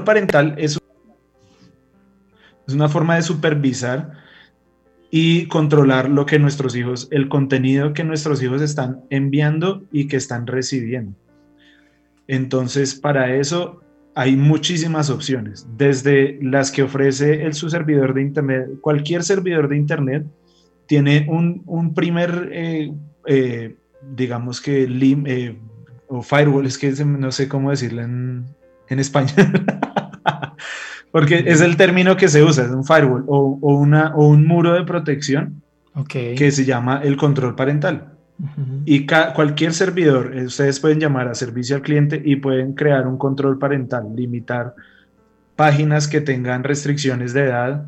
parental 0.04 0.54
es 0.58 0.80
una 2.74 2.90
forma 2.90 3.16
de 3.16 3.22
supervisar 3.22 4.12
y 5.12 5.48
controlar 5.48 6.10
lo 6.10 6.26
que 6.26 6.40
nuestros 6.40 6.76
hijos, 6.76 7.08
el 7.12 7.30
contenido 7.30 7.94
que 7.94 8.04
nuestros 8.04 8.42
hijos 8.42 8.62
están 8.62 9.02
enviando 9.10 9.84
y 9.92 10.08
que 10.08 10.18
están 10.18 10.48
recibiendo. 10.48 11.16
Entonces, 12.28 12.96
para 12.96 13.36
eso 13.36 13.82
hay 14.16 14.36
muchísimas 14.36 15.10
opciones, 15.10 15.68
desde 15.78 16.40
las 16.42 16.72
que 16.72 16.84
ofrece 16.84 17.46
el 17.46 17.54
su 17.54 17.70
servidor 17.70 18.14
de 18.14 18.22
Internet. 18.22 18.68
Cualquier 18.82 19.24
servidor 19.24 19.68
de 19.68 19.78
Internet 19.78 20.26
tiene 20.88 21.28
un, 21.30 21.94
primer, 21.94 22.50
eh, 22.52 22.94
eh, 23.28 23.76
digamos 24.16 24.62
que, 24.62 24.88
lim, 24.88 25.26
eh, 25.28 25.58
o 26.08 26.22
firewall, 26.22 26.66
es 26.66 26.78
que 26.78 26.92
no 27.06 27.32
sé 27.32 27.48
cómo 27.48 27.72
decirlo 27.72 28.02
en, 28.02 28.46
en 28.90 29.00
español. 29.00 29.66
Porque 31.16 31.46
es 31.48 31.62
el 31.62 31.78
término 31.78 32.18
que 32.18 32.28
se 32.28 32.44
usa, 32.44 32.66
es 32.66 32.72
un 32.72 32.84
firewall 32.84 33.24
o, 33.28 33.58
una, 33.62 34.14
o 34.16 34.28
un 34.28 34.46
muro 34.46 34.74
de 34.74 34.84
protección 34.84 35.62
que 36.10 36.52
se 36.52 36.66
llama 36.66 37.00
el 37.06 37.16
control 37.16 37.56
parental. 37.56 38.18
Y 38.84 39.06
cualquier 39.06 39.74
servidor, 39.74 40.36
eh, 40.36 40.44
ustedes 40.44 40.82
pueden 40.82 41.00
llamar 41.00 41.30
a 41.30 41.34
servicio 41.34 41.78
al 41.78 41.84
cliente 41.84 42.22
y 42.22 42.36
pueden 42.36 42.74
crear 42.74 43.08
un 43.08 43.18
control 43.18 43.58
parental, 43.58 44.14
limitar 44.14 44.76
páginas 45.56 46.10
que 46.10 46.20
tengan 46.20 46.66
restricciones 46.66 47.32
de 47.32 47.46
edad 47.46 47.86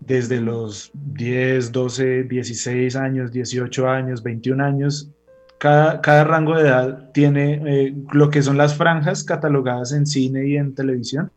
desde 0.00 0.40
los 0.40 0.90
10, 0.94 1.70
12, 1.70 2.22
16 2.22 2.96
años, 2.96 3.30
18 3.30 3.90
años, 3.90 4.22
21 4.22 4.64
años. 4.64 5.10
Cada, 5.58 6.00
cada 6.00 6.24
rango 6.24 6.56
de 6.56 6.62
edad 6.62 7.10
tiene 7.12 7.60
eh, 7.66 7.94
lo 8.12 8.30
que 8.30 8.40
son 8.40 8.56
las 8.56 8.74
franjas 8.74 9.22
catalogadas 9.22 9.92
en 9.92 10.06
cine 10.06 10.46
y 10.46 10.56
en 10.56 10.74
televisión 10.74 11.30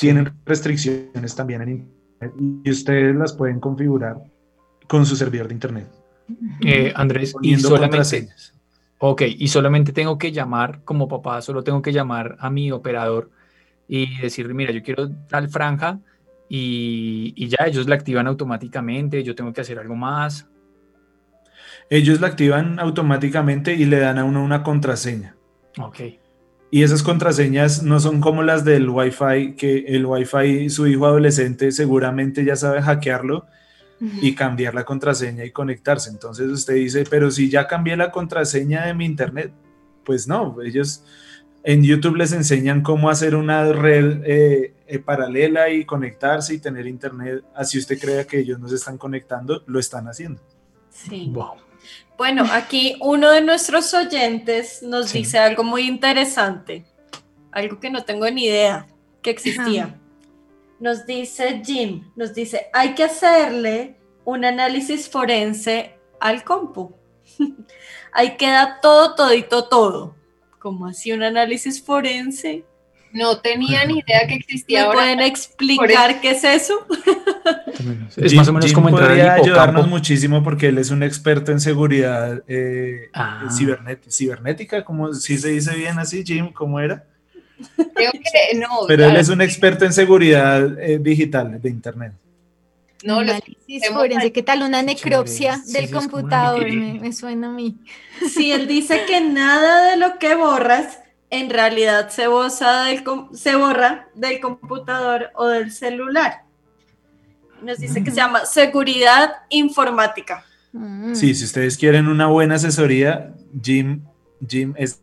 tienen 0.00 0.32
restricciones 0.46 1.36
también 1.36 1.60
en 1.60 1.68
Internet 1.68 2.34
y 2.64 2.70
ustedes 2.70 3.14
las 3.14 3.34
pueden 3.34 3.60
configurar 3.60 4.16
con 4.88 5.04
su 5.04 5.14
servidor 5.14 5.48
de 5.48 5.54
Internet. 5.54 5.88
Eh, 6.64 6.92
Andrés, 6.96 7.34
y 7.42 7.56
solamente, 7.56 8.28
ok, 8.98 9.22
y 9.36 9.48
solamente 9.48 9.92
tengo 9.92 10.16
que 10.16 10.32
llamar 10.32 10.82
como 10.84 11.06
papá, 11.06 11.42
solo 11.42 11.62
tengo 11.62 11.82
que 11.82 11.92
llamar 11.92 12.36
a 12.40 12.48
mi 12.48 12.72
operador 12.72 13.30
y 13.88 14.18
decirle, 14.20 14.54
mira, 14.54 14.72
yo 14.72 14.82
quiero 14.82 15.10
tal 15.28 15.50
franja 15.50 15.98
y, 16.48 17.34
y 17.36 17.48
ya 17.48 17.66
ellos 17.66 17.86
la 17.86 17.96
activan 17.96 18.26
automáticamente, 18.26 19.22
yo 19.22 19.34
tengo 19.34 19.52
que 19.52 19.60
hacer 19.60 19.78
algo 19.78 19.96
más. 19.96 20.48
Ellos 21.90 22.20
la 22.20 22.28
activan 22.28 22.78
automáticamente 22.78 23.74
y 23.74 23.84
le 23.84 23.98
dan 23.98 24.18
a 24.18 24.24
uno 24.24 24.42
una 24.42 24.62
contraseña. 24.62 25.36
Ok. 25.78 26.00
Y 26.70 26.84
esas 26.84 27.02
contraseñas 27.02 27.82
no 27.82 27.98
son 27.98 28.20
como 28.20 28.42
las 28.42 28.64
del 28.64 28.88
Wi-Fi, 28.88 29.54
que 29.56 29.84
el 29.88 30.06
Wi-Fi, 30.06 30.70
su 30.70 30.86
hijo 30.86 31.06
adolescente 31.06 31.72
seguramente 31.72 32.44
ya 32.44 32.54
sabe 32.54 32.80
hackearlo 32.80 33.46
y 34.22 34.34
cambiar 34.34 34.74
la 34.74 34.84
contraseña 34.84 35.44
y 35.44 35.50
conectarse. 35.50 36.10
Entonces 36.10 36.48
usted 36.48 36.74
dice, 36.74 37.04
pero 37.10 37.30
si 37.30 37.50
ya 37.50 37.66
cambié 37.66 37.96
la 37.96 38.10
contraseña 38.10 38.86
de 38.86 38.94
mi 38.94 39.04
internet, 39.04 39.52
pues 40.04 40.26
no, 40.26 40.56
ellos 40.62 41.04
en 41.62 41.82
YouTube 41.82 42.16
les 42.16 42.32
enseñan 42.32 42.82
cómo 42.82 43.10
hacer 43.10 43.34
una 43.34 43.70
red 43.72 44.22
eh, 44.24 44.74
eh, 44.86 44.98
paralela 44.98 45.70
y 45.70 45.84
conectarse 45.84 46.54
y 46.54 46.58
tener 46.58 46.86
internet. 46.86 47.44
Así 47.54 47.78
usted 47.78 47.98
crea 47.98 48.26
que 48.26 48.38
ellos 48.38 48.58
no 48.58 48.68
se 48.68 48.76
están 48.76 48.96
conectando, 48.96 49.62
lo 49.66 49.78
están 49.78 50.08
haciendo. 50.08 50.40
Sí. 50.88 51.30
Wow. 51.32 51.69
Bueno, 52.20 52.44
aquí 52.52 52.98
uno 53.00 53.30
de 53.30 53.40
nuestros 53.40 53.94
oyentes 53.94 54.82
nos 54.82 55.10
dice 55.10 55.38
algo 55.38 55.64
muy 55.64 55.88
interesante, 55.88 56.84
algo 57.50 57.80
que 57.80 57.88
no 57.88 58.04
tengo 58.04 58.30
ni 58.30 58.44
idea 58.44 58.86
que 59.22 59.30
existía. 59.30 59.98
Nos 60.80 61.06
dice 61.06 61.62
Jim, 61.64 62.12
nos 62.16 62.34
dice, 62.34 62.66
hay 62.74 62.94
que 62.94 63.04
hacerle 63.04 63.96
un 64.26 64.44
análisis 64.44 65.08
forense 65.08 65.98
al 66.20 66.44
compu. 66.44 66.94
Ahí 68.12 68.36
queda 68.36 68.80
todo, 68.82 69.14
todito, 69.14 69.66
todo. 69.68 70.14
¿Cómo 70.58 70.88
así 70.88 71.12
un 71.12 71.22
análisis 71.22 71.82
forense? 71.82 72.66
No 73.12 73.38
tenía 73.38 73.84
ni 73.84 73.98
idea 73.98 74.26
que 74.26 74.34
existía. 74.34 74.88
¿Me 74.88 74.94
pueden 74.94 75.20
explicar 75.20 76.20
qué 76.20 76.30
es 76.30 76.44
eso? 76.44 76.86
es 78.16 78.34
más 78.34 78.48
o 78.48 78.52
menos 78.52 78.72
como 78.72 78.88
entrar 78.88 79.08
podría 79.08 79.34
ayudarnos 79.34 79.88
muchísimo 79.88 80.42
porque 80.42 80.68
él 80.68 80.78
es 80.78 80.90
un 80.90 81.02
experto 81.02 81.50
en 81.50 81.60
seguridad 81.60 82.42
eh, 82.46 83.10
ah. 83.12 83.48
cibernética, 83.50 84.84
como 84.84 85.12
si 85.14 85.38
se 85.38 85.48
dice 85.48 85.74
bien 85.76 85.98
así, 85.98 86.22
Jim, 86.24 86.52
¿cómo 86.52 86.78
era? 86.78 87.04
Creo 87.94 88.12
que 88.12 88.58
no. 88.58 88.86
Pero 88.86 89.04
él 89.06 89.16
es 89.16 89.28
un 89.28 89.40
experto 89.40 89.84
en 89.84 89.92
seguridad 89.92 90.78
eh, 90.80 90.98
digital 90.98 91.60
de 91.60 91.68
Internet. 91.68 92.12
No, 93.02 93.20
forense, 93.92 94.32
¿qué 94.32 94.42
tal? 94.42 94.62
Una 94.62 94.82
necropsia 94.82 95.62
del 95.66 95.90
computador, 95.90 96.70
me, 96.70 97.12
suena 97.12 97.48
a 97.48 97.50
mí. 97.50 97.78
Sí, 98.30 98.52
él 98.52 98.68
dice 98.68 99.04
que 99.06 99.20
nada 99.22 99.90
de 99.90 99.96
lo 99.96 100.18
que 100.18 100.34
borras 100.34 100.98
en 101.30 101.48
realidad 101.48 102.10
se, 102.10 102.22
del, 102.22 103.04
se 103.32 103.56
borra 103.56 104.08
del 104.14 104.40
computador 104.40 105.30
o 105.34 105.46
del 105.46 105.70
celular. 105.70 106.42
Nos 107.62 107.78
dice 107.78 108.02
que 108.02 108.10
se 108.10 108.16
llama 108.16 108.46
seguridad 108.46 109.32
informática. 109.48 110.44
Mm. 110.72 111.14
Sí, 111.14 111.34
si 111.34 111.44
ustedes 111.44 111.76
quieren 111.76 112.08
una 112.08 112.26
buena 112.26 112.56
asesoría, 112.56 113.34
Jim, 113.62 114.02
Jim 114.46 114.74
es 114.76 115.02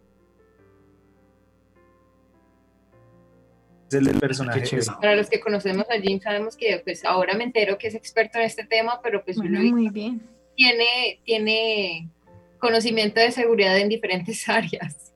el 3.91 4.19
personaje. 4.19 4.79
Para 4.99 5.15
los 5.15 5.29
que 5.29 5.39
conocemos 5.39 5.85
a 5.89 5.99
Jim, 6.01 6.19
sabemos 6.19 6.57
que 6.57 6.81
pues 6.83 7.05
ahora 7.05 7.35
me 7.35 7.45
entero 7.45 7.77
que 7.77 7.87
es 7.87 7.95
experto 7.95 8.37
en 8.37 8.45
este 8.45 8.65
tema, 8.65 8.99
pero 9.01 9.23
pues 9.23 9.37
muy 9.37 9.89
bien. 9.89 10.21
Tiene, 10.55 11.21
tiene 11.23 12.09
conocimiento 12.59 13.19
de 13.19 13.31
seguridad 13.31 13.77
en 13.77 13.89
diferentes 13.89 14.47
áreas. 14.49 15.13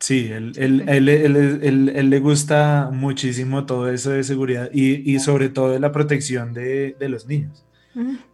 Sí, 0.00 0.30
él, 0.32 0.52
él, 0.56 2.10
le 2.10 2.20
gusta 2.20 2.88
muchísimo 2.90 3.66
todo 3.66 3.90
eso 3.90 4.10
de 4.10 4.24
seguridad 4.24 4.70
y, 4.72 5.18
sobre 5.18 5.50
todo 5.50 5.72
de 5.72 5.78
la 5.78 5.92
protección 5.92 6.54
de, 6.54 6.96
los 7.00 7.26
niños. 7.26 7.66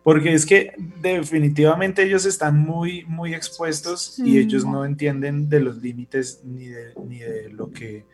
Porque 0.05 0.33
es 0.33 0.47
que 0.47 0.75
definitivamente 1.03 2.05
ellos 2.05 2.25
están 2.25 2.61
muy, 2.61 3.05
muy 3.07 3.35
expuestos 3.35 4.17
y 4.21 4.39
ellos 4.39 4.65
no 4.65 4.85
entienden 4.85 5.49
de 5.49 5.59
los 5.59 5.79
límites 5.79 6.41
ni 6.45 6.67
de, 6.69 6.95
ni 7.05 7.19
de 7.19 7.51
lo 7.51 7.73
que, 7.73 8.05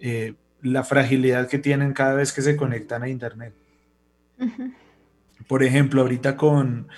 eh, 0.00 0.34
la 0.60 0.82
fragilidad 0.82 1.48
que 1.48 1.58
tienen 1.58 1.92
cada 1.92 2.14
vez 2.14 2.32
que 2.32 2.42
se 2.42 2.56
conectan 2.56 3.04
a 3.04 3.08
Internet. 3.08 3.54
Por 5.46 5.62
ejemplo, 5.62 6.02
ahorita 6.02 6.36
con, 6.36 6.88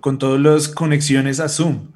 con 0.00 0.16
todas 0.16 0.40
las 0.40 0.68
conexiones 0.68 1.40
a 1.40 1.48
Zoom 1.48 1.88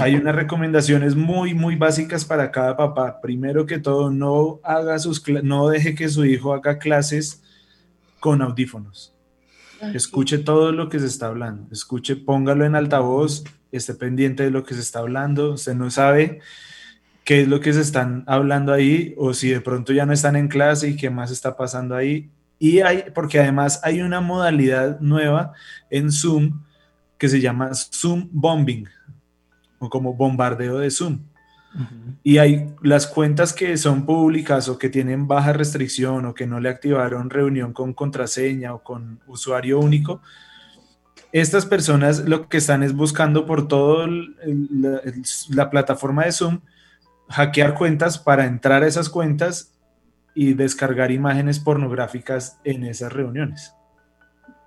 hay 0.00 0.16
unas 0.16 0.34
recomendaciones 0.34 1.16
muy, 1.16 1.54
muy 1.54 1.76
básicas 1.76 2.24
para 2.24 2.50
cada 2.50 2.76
papá. 2.76 3.20
Primero 3.20 3.66
que 3.66 3.78
todo, 3.78 4.10
no, 4.10 4.60
haga 4.62 4.98
sus, 4.98 5.22
no 5.42 5.68
deje 5.68 5.94
que 5.94 6.08
su 6.08 6.24
hijo 6.24 6.52
haga 6.54 6.78
clases 6.78 7.42
con 8.20 8.42
audífonos. 8.42 9.14
Escuche 9.94 10.38
todo 10.38 10.70
lo 10.70 10.88
que 10.88 11.00
se 11.00 11.06
está 11.06 11.26
hablando. 11.26 11.66
Escuche, 11.72 12.14
póngalo 12.14 12.64
en 12.64 12.76
altavoz, 12.76 13.42
esté 13.72 13.94
pendiente 13.94 14.44
de 14.44 14.50
lo 14.50 14.64
que 14.64 14.74
se 14.74 14.80
está 14.80 15.00
hablando. 15.00 15.54
Usted 15.54 15.74
no 15.74 15.90
sabe 15.90 16.40
qué 17.24 17.42
es 17.42 17.48
lo 17.48 17.60
que 17.60 17.72
se 17.72 17.80
están 17.80 18.22
hablando 18.28 18.72
ahí 18.72 19.14
o 19.16 19.34
si 19.34 19.50
de 19.50 19.60
pronto 19.60 19.92
ya 19.92 20.06
no 20.06 20.12
están 20.12 20.36
en 20.36 20.48
clase 20.48 20.90
y 20.90 20.96
qué 20.96 21.10
más 21.10 21.32
está 21.32 21.56
pasando 21.56 21.96
ahí. 21.96 22.30
Y 22.60 22.78
hay, 22.80 23.06
porque 23.12 23.40
además 23.40 23.80
hay 23.82 24.02
una 24.02 24.20
modalidad 24.20 25.00
nueva 25.00 25.52
en 25.90 26.12
Zoom 26.12 26.62
que 27.18 27.28
se 27.28 27.40
llama 27.40 27.74
Zoom 27.74 28.28
Bombing 28.30 28.86
como 29.88 30.14
bombardeo 30.14 30.78
de 30.78 30.90
Zoom. 30.90 31.20
Y 32.22 32.36
hay 32.36 32.66
las 32.82 33.06
cuentas 33.06 33.54
que 33.54 33.76
son 33.78 34.04
públicas 34.04 34.68
o 34.68 34.78
que 34.78 34.90
tienen 34.90 35.26
baja 35.26 35.54
restricción 35.54 36.26
o 36.26 36.34
que 36.34 36.46
no 36.46 36.60
le 36.60 36.68
activaron 36.68 37.30
reunión 37.30 37.72
con 37.72 37.94
contraseña 37.94 38.74
o 38.74 38.82
con 38.82 39.20
usuario 39.26 39.80
único. 39.80 40.20
Estas 41.32 41.64
personas 41.64 42.28
lo 42.28 42.48
que 42.48 42.58
están 42.58 42.82
es 42.82 42.94
buscando 42.94 43.46
por 43.46 43.68
toda 43.68 44.06
la, 44.06 45.70
plataforma 45.70 46.26
de 46.26 46.32
Zoom 46.32 46.60
hackear 47.30 47.74
cuentas 47.74 48.18
para 48.18 48.44
entrar 48.44 48.82
a 48.82 48.86
esas 48.86 49.08
cuentas 49.08 49.72
y 50.34 50.52
descargar 50.52 51.10
imágenes 51.10 51.58
pornográficas 51.58 52.58
en 52.64 52.84
esas 52.84 53.12
reuniones. 53.12 53.74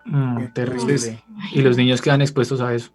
Mm, 0.05 0.53
terrible. 0.53 1.23
y 1.51 1.61
los 1.61 1.77
niños 1.77 2.01
quedan 2.01 2.21
expuestos 2.21 2.61
a 2.61 2.73
eso 2.73 2.91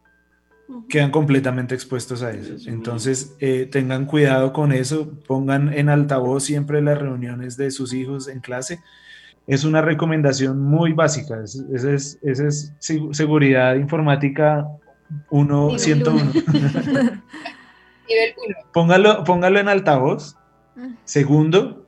quedan 0.88 1.10
completamente 1.10 1.74
expuestos 1.74 2.22
a 2.22 2.30
eso. 2.32 2.68
Entonces, 2.68 3.34
eh, 3.38 3.68
tengan 3.70 4.06
cuidado 4.06 4.52
con 4.52 4.72
eso, 4.72 5.10
pongan 5.26 5.72
en 5.72 5.88
altavoz 5.88 6.44
siempre 6.44 6.82
las 6.82 6.98
reuniones 6.98 7.56
de 7.56 7.70
sus 7.70 7.92
hijos 7.92 8.28
en 8.28 8.40
clase. 8.40 8.80
Es 9.46 9.64
una 9.64 9.82
recomendación 9.82 10.60
muy 10.60 10.92
básica, 10.92 11.42
esa 11.42 11.92
es, 11.92 12.18
es, 12.22 12.72
seguridad 13.12 13.74
informática 13.76 14.66
1, 15.30 15.78
101. 15.78 16.32
Nivel 16.32 16.74
1. 16.86 17.22
Póngalo, 18.72 19.24
póngalo 19.24 19.58
en 19.58 19.68
altavoz. 19.68 20.36
Ah. 20.76 20.88
Segundo, 21.04 21.86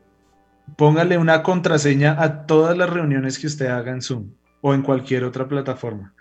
póngale 0.77 1.19
una 1.19 1.43
contraseña 1.43 2.21
a 2.21 2.47
todas 2.47 2.77
las 2.77 2.91
reuniones 2.91 3.39
que 3.39 3.47
usted 3.47 3.67
haga 3.67 3.93
en 3.93 4.03
Zoom 4.03 4.33
o 4.61 4.75
en 4.75 4.83
cualquier 4.83 5.25
otra 5.25 5.47
plataforma 5.47 6.15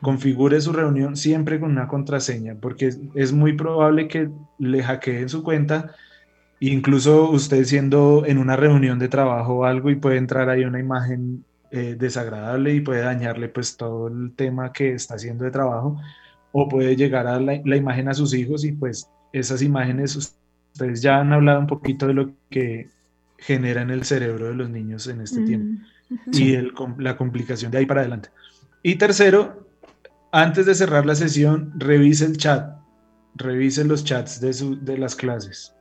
configure 0.00 0.60
su 0.60 0.72
reunión 0.72 1.16
siempre 1.16 1.58
con 1.58 1.70
una 1.70 1.88
contraseña, 1.88 2.56
porque 2.60 2.94
es 3.14 3.32
muy 3.32 3.54
probable 3.54 4.08
que 4.08 4.30
le 4.58 4.82
hackeen 4.82 5.28
su 5.28 5.42
cuenta, 5.42 5.92
incluso 6.60 7.30
usted 7.30 7.64
siendo 7.64 8.24
en 8.26 8.38
una 8.38 8.56
reunión 8.56 8.98
de 8.98 9.08
trabajo 9.08 9.54
o 9.54 9.64
algo 9.64 9.90
y 9.90 9.96
puede 9.96 10.18
entrar 10.18 10.48
ahí 10.48 10.64
una 10.64 10.80
imagen 10.80 11.44
eh, 11.70 11.96
desagradable 11.98 12.74
y 12.74 12.80
puede 12.80 13.02
dañarle 13.02 13.48
pues 13.48 13.76
todo 13.76 14.08
el 14.08 14.32
tema 14.36 14.72
que 14.72 14.92
está 14.92 15.14
haciendo 15.14 15.44
de 15.44 15.50
trabajo, 15.50 16.00
o 16.52 16.68
puede 16.68 16.94
llegar 16.94 17.26
a 17.26 17.40
la, 17.40 17.76
imagen 17.76 18.08
a 18.08 18.14
sus 18.14 18.32
hijos 18.32 18.64
y 18.64 18.72
pues 18.72 19.10
esas 19.32 19.60
imágenes, 19.60 20.14
ustedes 20.14 21.02
ya 21.02 21.18
han 21.18 21.32
hablado 21.32 21.58
un 21.58 21.66
poquito 21.66 22.06
de 22.06 22.14
lo 22.14 22.30
que 22.48 22.88
genera 23.38 23.82
en 23.82 23.90
el 23.90 24.04
cerebro 24.04 24.46
de 24.46 24.54
los 24.54 24.70
niños 24.70 25.08
en 25.08 25.20
este 25.20 25.42
tiempo 25.42 25.82
y 26.32 26.56
la 26.98 27.16
complicación 27.16 27.72
de 27.72 27.78
ahí 27.78 27.86
para 27.86 28.02
adelante. 28.02 28.28
Y 28.82 28.94
tercero, 28.94 29.63
antes 30.34 30.66
de 30.66 30.74
cerrar 30.74 31.06
la 31.06 31.14
sesión, 31.14 31.72
revise 31.76 32.24
el 32.24 32.36
chat, 32.36 32.76
revise 33.36 33.84
los 33.84 34.04
chats 34.04 34.40
de, 34.40 34.76
de 34.82 34.98
las 34.98 35.14
clases. 35.14 35.72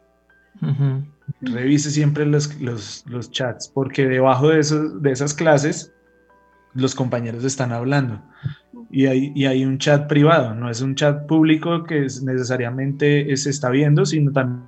Revise 1.41 1.89
siempre 1.89 2.23
los, 2.27 2.55
los, 2.61 3.31
chats, 3.31 3.67
porque 3.67 4.07
debajo 4.07 4.49
de, 4.49 4.61
de 5.01 5.11
esas 5.11 5.33
clases 5.33 5.91
los 6.75 6.93
compañeros 6.93 7.43
están 7.43 7.71
hablando. 7.71 8.21
Y 8.91 9.07
hay, 9.07 9.31
y 9.33 9.47
hay, 9.47 9.65
un 9.65 9.79
chat 9.79 10.07
privado, 10.07 10.53
no 10.53 10.69
es 10.69 10.81
un 10.81 10.93
chat 10.93 11.25
público 11.25 11.83
que 11.83 12.01
necesariamente 12.01 13.35
se 13.35 13.49
está 13.49 13.71
viendo, 13.71 14.05
sino 14.05 14.31
también 14.31 14.63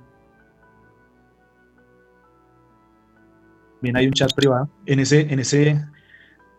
hay 3.94 4.08
un 4.08 4.14
chat 4.14 4.34
privado. 4.34 4.68
En 4.86 4.98
ese, 4.98 5.32
en 5.32 5.38
ese 5.38 5.86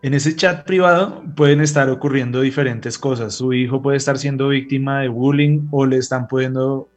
en 0.02 0.14
ese 0.14 0.36
chat 0.36 0.66
privado 0.66 1.24
pueden 1.36 1.62
estar 1.62 1.90
ocurriendo 1.90 2.42
diferentes 2.42 2.98
cosas. 2.98 3.36
Su 3.36 3.54
hijo 3.54 3.82
puede 3.82 3.98
estar 3.98 4.18
siendo 4.18 4.50
víctima 4.50 5.02
de 5.02 5.08
bullying 5.08 5.68
o 5.72 5.86
le 5.86 5.98
están 5.98 6.28
pudiendo 6.28 6.88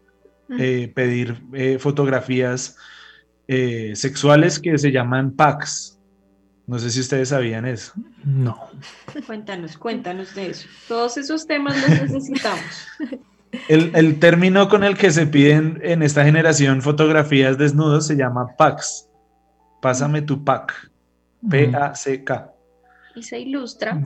eh, 0.59 0.93
pedir 0.95 1.43
eh, 1.53 1.79
fotografías 1.79 2.77
eh, 3.49 3.93
sexuales 3.95 4.59
que 4.59 4.77
se 4.77 4.93
llaman 4.93 5.33
packs. 5.33 5.99
No 6.67 6.79
sé 6.79 6.91
si 6.91 7.01
ustedes 7.01 7.31
sabían 7.31 7.65
eso. 7.67 7.93
No. 8.25 8.69
Cuéntanos, 9.27 9.77
cuéntanos 9.77 10.35
de 10.35 10.51
eso. 10.51 10.69
Todos 10.87 11.17
esos 11.17 11.47
temas 11.47 11.81
los 11.81 12.01
necesitamos. 12.03 12.87
El, 13.67 13.91
el 13.97 14.21
término 14.21 14.69
con 14.69 14.85
el 14.85 14.97
que 14.97 15.11
se 15.11 15.27
piden 15.27 15.81
en 15.83 16.05
esta 16.05 16.25
generación 16.25 16.83
fotografías 16.83 17.59
desnudos 17.59 18.07
se 18.07 18.15
llama 18.15 18.55
packs. 18.57 19.09
Pásame 19.83 20.23
tu 20.23 20.45
pack. 20.45 20.73
P-A-C-K 21.51 22.53
y 23.21 23.23
se 23.23 23.39
ilustra. 23.39 24.01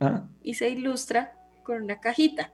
¿Ah? 0.00 0.24
Y 0.42 0.54
se 0.54 0.70
ilustra 0.70 1.34
con 1.62 1.82
una 1.82 2.00
cajita. 2.00 2.50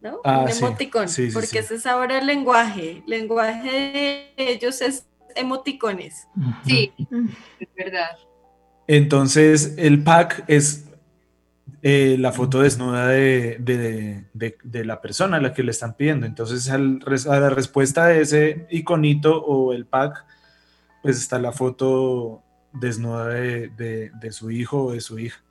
¿no? 0.00 0.20
Ah, 0.24 0.44
un 0.44 0.50
emoticón, 0.50 1.06
porque 1.32 1.58
ese 1.58 1.74
es 1.74 1.86
ahora 1.86 2.18
el 2.18 2.26
lenguaje. 2.26 3.02
El 3.04 3.10
lenguaje 3.10 3.70
de 3.70 4.34
ellos 4.36 4.80
es 4.80 5.06
emoticones. 5.34 6.26
Sí, 6.64 6.92
es 7.60 7.68
verdad. 7.76 8.16
Entonces, 8.86 9.74
el 9.76 10.02
pack 10.02 10.44
es 10.46 10.86
eh, 11.82 12.16
la 12.18 12.32
foto 12.32 12.60
desnuda 12.60 13.08
de, 13.08 14.24
la 14.72 15.00
persona 15.00 15.36
a 15.36 15.40
la 15.40 15.52
que 15.52 15.62
le 15.62 15.72
están 15.72 15.94
pidiendo. 15.94 16.24
Entonces, 16.24 16.70
a 16.70 16.78
la 16.78 17.50
respuesta 17.50 18.06
de 18.06 18.22
ese 18.22 18.66
iconito 18.70 19.44
o 19.44 19.72
el 19.72 19.86
pack, 19.86 20.24
pues 21.02 21.18
está 21.18 21.38
la 21.38 21.52
foto 21.52 22.45
desnuda 22.80 23.28
de, 23.28 24.28
su 24.30 24.50
hijo 24.50 24.84
o 24.84 24.92
de 24.92 25.00
su 25.00 25.18
hija. 25.18 25.42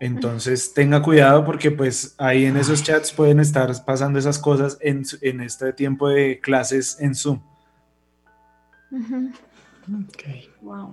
Entonces 0.00 0.72
tenga 0.74 1.02
cuidado 1.02 1.44
porque 1.44 1.70
pues 1.70 2.14
ahí 2.18 2.44
en 2.44 2.56
esos 2.56 2.82
chats 2.84 3.12
pueden 3.12 3.40
estar 3.40 3.72
pasando 3.84 4.18
esas 4.18 4.38
cosas 4.38 4.78
en, 4.80 5.40
este 5.40 5.72
tiempo 5.72 6.08
de 6.08 6.40
clases 6.40 6.96
en 7.00 7.14
Zoom. 7.14 7.40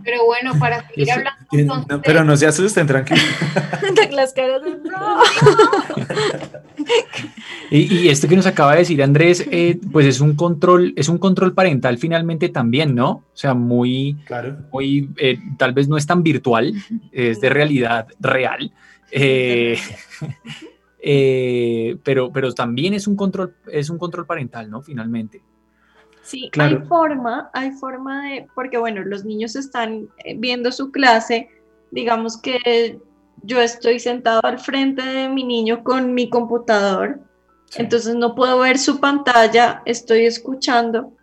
Pero 0.04 0.26
bueno, 0.26 0.54
para 0.60 0.88
seguir 0.96 1.12
hablando. 1.12 2.02
pero 2.04 2.24
no 2.24 2.36
se 2.38 2.48
asusten, 2.48 2.88
tranquilo. 2.88 3.22
Las 4.12 4.34
caras 4.34 4.62
de 4.64 4.76
y, 7.72 8.08
esto 8.10 8.28
que 8.28 8.36
nos 8.36 8.46
acaba 8.46 8.74
de 8.74 8.80
decir 8.80 9.02
Andrés, 9.02 9.46
eh, 9.52 9.80
pues 9.92 10.06
es 10.06 10.22
un 10.22 10.36
control, 10.36 10.94
es 10.96 11.10
un 11.10 11.18
control 11.18 11.54
parental 11.54 11.98
finalmente 11.98 12.50
también, 12.50 12.94
¿no? 12.94 13.10
O 13.10 13.24
sea, 13.34 13.54
muy, 13.54 14.18
claro. 14.26 14.58
muy, 14.72 15.10
eh, 15.18 15.40
tal 15.58 15.74
vez 15.74 15.88
no 15.88 15.98
es 15.98 16.06
tan 16.06 16.24
virtual, 16.24 16.74
es 17.12 17.42
de 17.42 17.50
realidad 17.50 18.08
real. 18.20 18.72
Eh, 19.12 19.78
pero, 22.04 22.32
pero 22.32 22.54
también 22.54 22.94
es 22.94 23.08
un 23.08 23.16
control, 23.16 23.56
es 23.72 23.90
un 23.90 23.98
control 23.98 24.26
parental, 24.26 24.70
¿no? 24.70 24.82
Finalmente. 24.82 25.42
Sí, 26.26 26.50
hay 26.58 26.78
forma, 26.88 27.52
hay 27.54 27.72
forma 27.74 28.28
de, 28.28 28.48
porque 28.56 28.80
bueno, 28.80 29.04
los 29.04 29.24
niños 29.24 29.56
están 29.56 30.10
eh, 30.24 30.36
viendo 30.36 30.72
su 30.72 30.92
clase, 30.92 31.50
digamos 31.92 32.42
que 32.42 33.00
yo 33.44 33.62
estoy 33.62 34.00
sentado 34.00 34.42
al 34.44 34.58
frente 34.58 35.04
de 35.04 35.30
mi 35.30 35.44
niño 35.44 35.84
con 35.84 36.16
mi 36.16 36.28
computador, 36.28 37.20
entonces 37.76 38.16
no 38.16 38.34
puedo 38.34 38.58
ver 38.58 38.80
su 38.80 39.00
pantalla, 39.00 39.84
estoy 39.86 40.26
escuchando, 40.26 41.14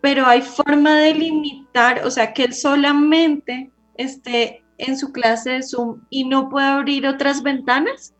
pero 0.00 0.26
hay 0.26 0.42
forma 0.42 0.94
de 0.94 1.14
limitar, 1.14 2.04
o 2.04 2.10
sea, 2.10 2.32
que 2.32 2.44
él 2.44 2.54
solamente 2.54 3.72
esté 3.96 4.62
en 4.78 4.96
su 4.96 5.10
clase 5.10 5.50
de 5.50 5.62
Zoom 5.64 6.02
y 6.08 6.24
no 6.24 6.48
pueda 6.50 6.76
abrir 6.76 7.04
otras 7.08 7.42
ventanas. 7.42 8.14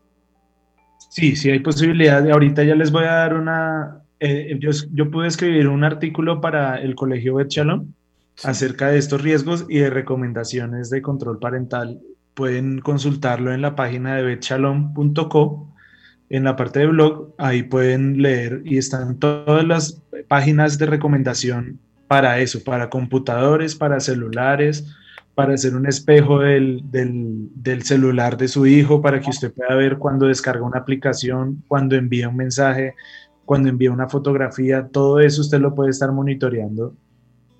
Sí, 1.09 1.37
sí 1.37 1.51
hay 1.51 1.59
posibilidad. 1.59 2.29
Ahorita 2.29 2.63
ya 2.63 2.75
les 2.75 2.91
voy 2.91 3.05
a 3.05 3.13
dar 3.13 3.33
una, 3.35 4.04
eh, 4.19 4.59
yo, 4.59 5.11
pude 5.11 5.27
escribir 5.27 5.67
un 5.67 5.83
artículo 5.83 6.41
para 6.41 6.81
el 6.81 6.95
Colegio 6.95 7.35
Bet 7.35 7.49
acerca 8.43 8.89
de 8.89 8.97
estos 8.97 9.21
riesgos 9.21 9.65
y 9.69 9.79
de 9.79 9.89
recomendaciones 9.89 10.89
de 10.89 11.01
control 11.01 11.39
parental. 11.39 11.99
Pueden 12.33 12.79
consultarlo 12.79 13.53
en 13.53 13.61
la 13.61 13.75
página 13.75 14.15
de 14.15 14.23
betshalom.co, 14.23 15.73
en 16.29 16.43
la 16.43 16.55
parte 16.55 16.79
de 16.79 16.87
blog, 16.87 17.33
ahí 17.37 17.63
pueden 17.63 18.21
leer 18.21 18.61
y 18.65 18.77
están 18.77 19.19
todas 19.19 19.65
las 19.65 20.01
páginas 20.27 20.77
de 20.77 20.87
recomendación 20.87 21.79
para 22.07 22.39
eso, 22.39 22.63
para 22.63 22.89
computadores, 22.89 23.75
para 23.75 23.99
celulares, 23.99 24.85
para 25.35 25.53
hacer 25.53 25.75
un 25.75 25.85
espejo 25.85 26.39
del, 26.39 26.81
del, 26.91 27.83
celular 27.83 28.37
de 28.37 28.47
su 28.47 28.65
hijo, 28.65 29.01
para 29.01 29.19
que 29.19 29.29
usted 29.29 29.51
pueda 29.51 29.75
ver 29.75 29.97
cuando 29.97 30.27
descarga 30.27 30.63
una 30.63 30.79
aplicación, 30.79 31.61
cuando 31.67 31.95
envía 31.95 32.29
un 32.29 32.37
mensaje, 32.37 32.95
cuando 33.45 33.69
envía 33.69 33.91
una 33.91 34.09
fotografía, 34.09 34.87
todo 34.91 35.19
eso 35.19 35.41
usted 35.41 35.59
lo 35.59 35.73
puede 35.75 35.91
estar 35.91 36.11
monitoreando. 36.11 36.95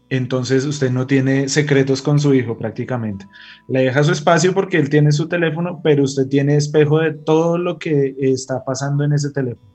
Entonces 0.10 0.66
usted 0.66 0.92
no 0.92 1.08
tiene 1.08 1.48
secretos 1.50 2.02
con 2.02 2.20
su 2.20 2.34
hijo 2.34 2.58
prácticamente. 2.58 3.26
Le 3.68 3.84
deja 3.84 4.04
su 4.04 4.12
espacio 4.12 4.54
porque 4.54 4.78
él 4.78 4.90
tiene 4.90 5.12
su 5.12 5.28
teléfono, 5.28 5.82
pero 5.84 6.04
usted 6.04 6.28
tiene 6.28 6.56
espejo 6.58 7.00
de 7.00 7.14
todo 7.14 7.58
lo 7.58 7.80
que 7.80 8.16
está 8.20 8.64
pasando 8.64 9.04
en 9.04 9.14
ese 9.14 9.32
teléfono. 9.32 9.72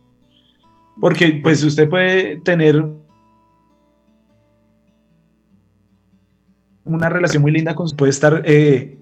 Porque 1.01 1.41
pues 1.43 1.65
usted 1.65 1.89
puede 1.89 2.41
tener 2.41 2.85
una 6.85 7.09
relación 7.09 7.43
muy 7.43 7.53
linda 7.53 7.75
con 7.75 7.89
su, 7.89 7.97
puede 7.97 8.11
estar 8.11 8.43
eh, 8.45 8.99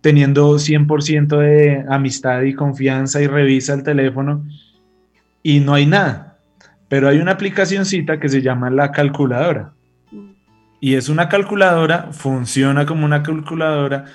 teniendo 0.00 0.54
100% 0.54 1.38
de 1.38 1.84
amistad 1.88 2.42
y 2.42 2.54
confianza 2.54 3.22
y 3.22 3.26
revisa 3.26 3.74
el 3.74 3.82
teléfono 3.82 4.44
y 5.42 5.60
no 5.60 5.74
hay 5.74 5.86
nada 5.86 6.27
pero 6.88 7.08
hay 7.08 7.18
una 7.18 7.32
aplicacióncita 7.32 8.18
que 8.18 8.28
se 8.28 8.42
llama 8.42 8.70
la 8.70 8.92
calculadora. 8.92 9.74
Y 10.80 10.94
es 10.94 11.08
una 11.08 11.28
calculadora, 11.28 12.12
funciona 12.12 12.86
como 12.86 13.04
una 13.04 13.22
calculadora 13.22 14.06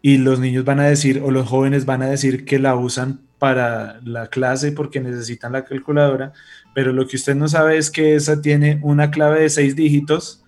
y 0.00 0.18
los 0.18 0.40
niños 0.40 0.64
van 0.64 0.80
a 0.80 0.84
decir 0.84 1.22
o 1.24 1.30
los 1.30 1.48
jóvenes 1.48 1.84
van 1.84 2.02
a 2.02 2.06
decir 2.06 2.44
que 2.44 2.58
la 2.58 2.74
usan 2.74 3.20
para 3.38 4.00
la 4.04 4.28
clase 4.28 4.72
porque 4.72 5.00
necesitan 5.00 5.52
la 5.52 5.64
calculadora, 5.64 6.32
pero 6.74 6.92
lo 6.92 7.06
que 7.06 7.16
usted 7.16 7.34
no 7.34 7.46
sabe 7.48 7.76
es 7.76 7.90
que 7.90 8.14
esa 8.14 8.40
tiene 8.40 8.80
una 8.82 9.10
clave 9.10 9.42
de 9.42 9.50
seis 9.50 9.76
dígitos 9.76 10.42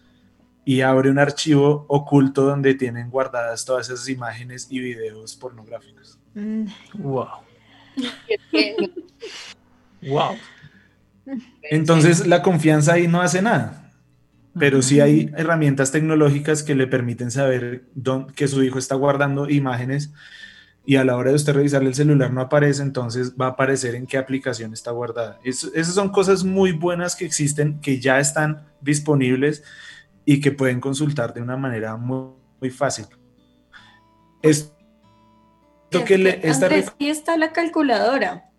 y 0.65 0.81
abre 0.81 1.11
un 1.11 1.19
archivo 1.19 1.85
oculto 1.89 2.43
donde 2.43 2.75
tienen 2.75 3.11
guardadas 3.11 3.65
todas 3.65 3.91
esas 3.91 4.09
imágenes 4.09 4.67
y 4.71 4.79
videos 4.79 5.37
pornográficos. 5.37 6.19
Wow. 6.95 7.29
wow. 10.03 10.37
Entonces 11.63 12.27
la 12.27 12.43
confianza 12.43 12.95
ahí 12.95 13.09
no 13.09 13.21
hace 13.21 13.43
nada, 13.43 13.93
pero 14.59 14.83
sí 14.83 15.01
hay 15.01 15.31
herramientas 15.37 15.91
tecnológicas 15.91 16.63
que 16.63 16.75
le 16.75 16.87
permiten 16.87 17.31
saber 17.31 17.85
que 18.35 18.49
su 18.49 18.63
hijo 18.63 18.79
está 18.79 18.95
guardando 18.95 19.49
imágenes 19.49 20.13
y 20.87 20.97
a 20.97 21.05
la 21.05 21.17
hora 21.17 21.31
de 21.31 21.37
usted 21.37 21.55
revisarle 21.55 21.89
el 21.89 21.95
celular 21.95 22.31
no 22.31 22.43
aparece, 22.43 22.83
entonces 22.83 23.35
va 23.41 23.47
a 23.47 23.51
aparecer 23.51 23.95
en 23.95 24.07
qué 24.07 24.19
aplicación 24.19 24.75
está 24.75 24.91
guardada. 24.91 25.41
esas 25.45 25.95
son 25.95 26.11
cosas 26.11 26.45
muy 26.45 26.73
buenas 26.73 27.17
que 27.17 27.25
existen, 27.25 27.81
que 27.81 28.01
ya 28.01 28.21
están 28.21 28.67
disponibles 28.83 29.65
y 30.27 30.41
que 30.41 30.53
pueden 30.53 30.81
consultar 30.81 31.33
de 31.33 31.41
una 31.41 31.57
manera 31.57 31.97
muy, 31.97 32.33
muy 32.61 32.71
fácil. 32.71 33.07
Esto 34.43 34.75
que 36.07 36.19
le, 36.19 36.41
esta 36.47 36.69
está 36.99 37.37
la 37.39 37.53
calculadora 37.53 38.51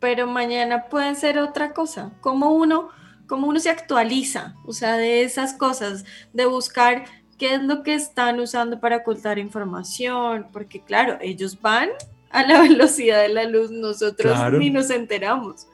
pero 0.00 0.26
mañana 0.26 0.86
puede 0.86 1.14
ser 1.14 1.38
otra 1.38 1.72
cosa. 1.72 2.10
Como 2.20 2.50
uno, 2.50 2.88
como 3.26 3.46
uno 3.46 3.60
se 3.60 3.70
actualiza, 3.70 4.54
o 4.64 4.72
sea, 4.72 4.96
de 4.96 5.22
esas 5.22 5.54
cosas, 5.54 6.04
de 6.32 6.46
buscar 6.46 7.04
qué 7.38 7.54
es 7.54 7.62
lo 7.62 7.82
que 7.82 7.94
están 7.94 8.40
usando 8.40 8.80
para 8.80 8.98
ocultar 8.98 9.38
información, 9.38 10.46
porque 10.52 10.80
claro, 10.80 11.18
ellos 11.20 11.60
van 11.60 11.90
a 12.30 12.42
la 12.46 12.60
velocidad 12.62 13.22
de 13.22 13.28
la 13.28 13.44
luz, 13.44 13.70
nosotros 13.70 14.36
ni 14.58 14.70
nos 14.70 14.90
enteramos. 14.90 15.66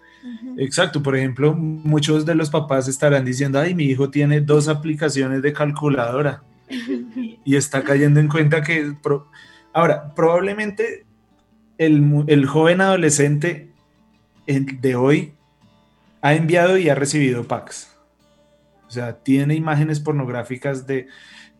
Exacto, 0.56 1.02
por 1.02 1.16
ejemplo, 1.16 1.54
muchos 1.54 2.26
de 2.26 2.34
los 2.34 2.50
papás 2.50 2.88
estarán 2.88 3.24
diciendo, 3.24 3.60
ay, 3.60 3.74
mi 3.74 3.84
hijo 3.84 4.10
tiene 4.10 4.40
dos 4.40 4.66
aplicaciones 4.66 5.40
de 5.40 5.52
calculadora 5.52 6.42
y 7.44 7.54
está 7.54 7.84
cayendo 7.84 8.18
en 8.18 8.28
cuenta 8.28 8.62
que... 8.62 8.94
Ahora, 9.72 10.14
probablemente 10.14 11.04
el, 11.78 12.24
el 12.26 12.46
joven 12.46 12.80
adolescente 12.80 13.70
de 14.46 14.96
hoy 14.96 15.32
ha 16.22 16.34
enviado 16.34 16.78
y 16.78 16.88
ha 16.88 16.94
recibido 16.94 17.44
packs. 17.44 17.96
O 18.86 18.90
sea, 18.90 19.16
tiene 19.16 19.54
imágenes 19.54 20.00
pornográficas 20.00 20.86
de, 20.86 21.08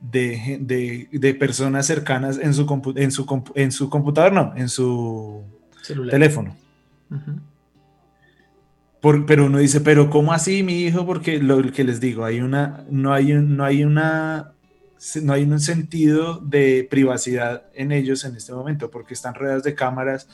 de, 0.01 1.37
personas 1.39 1.87
cercanas 1.87 2.39
en 2.39 2.55
su, 2.55 2.95
en, 2.97 3.11
su, 3.11 3.45
en 3.55 3.73
su 3.73 3.91
computador, 3.91 4.33
no, 4.33 4.53
en 4.57 4.69
su 4.69 5.43
teléfono. 6.11 6.57
pero 9.27 9.47
uno 9.47 9.59
dice, 9.59 9.81
pero 9.81 10.11
¿cómo 10.11 10.33
así, 10.33 10.63
mi 10.63 10.83
hijo? 10.83 11.07
Porque 11.07 11.39
lo 11.39 11.61
que 11.73 11.85
les 11.85 12.01
digo, 12.01 12.25
hay 12.25 12.41
una, 12.41 12.85
no 12.91 13.13
hay, 13.13 13.33
no 13.35 13.65
hay 13.65 13.85
una, 13.85 14.53
no 15.23 15.33
hay 15.33 15.43
un 15.43 15.61
sentido 15.61 16.39
de 16.39 16.87
privacidad 16.89 17.65
en 17.75 17.93
ellos 17.93 18.25
en 18.25 18.37
este 18.37 18.53
momento, 18.53 18.91
porque 18.91 19.15
están 19.15 19.35
rodeados 19.35 19.65
de 19.65 19.75
cámaras, 19.75 20.29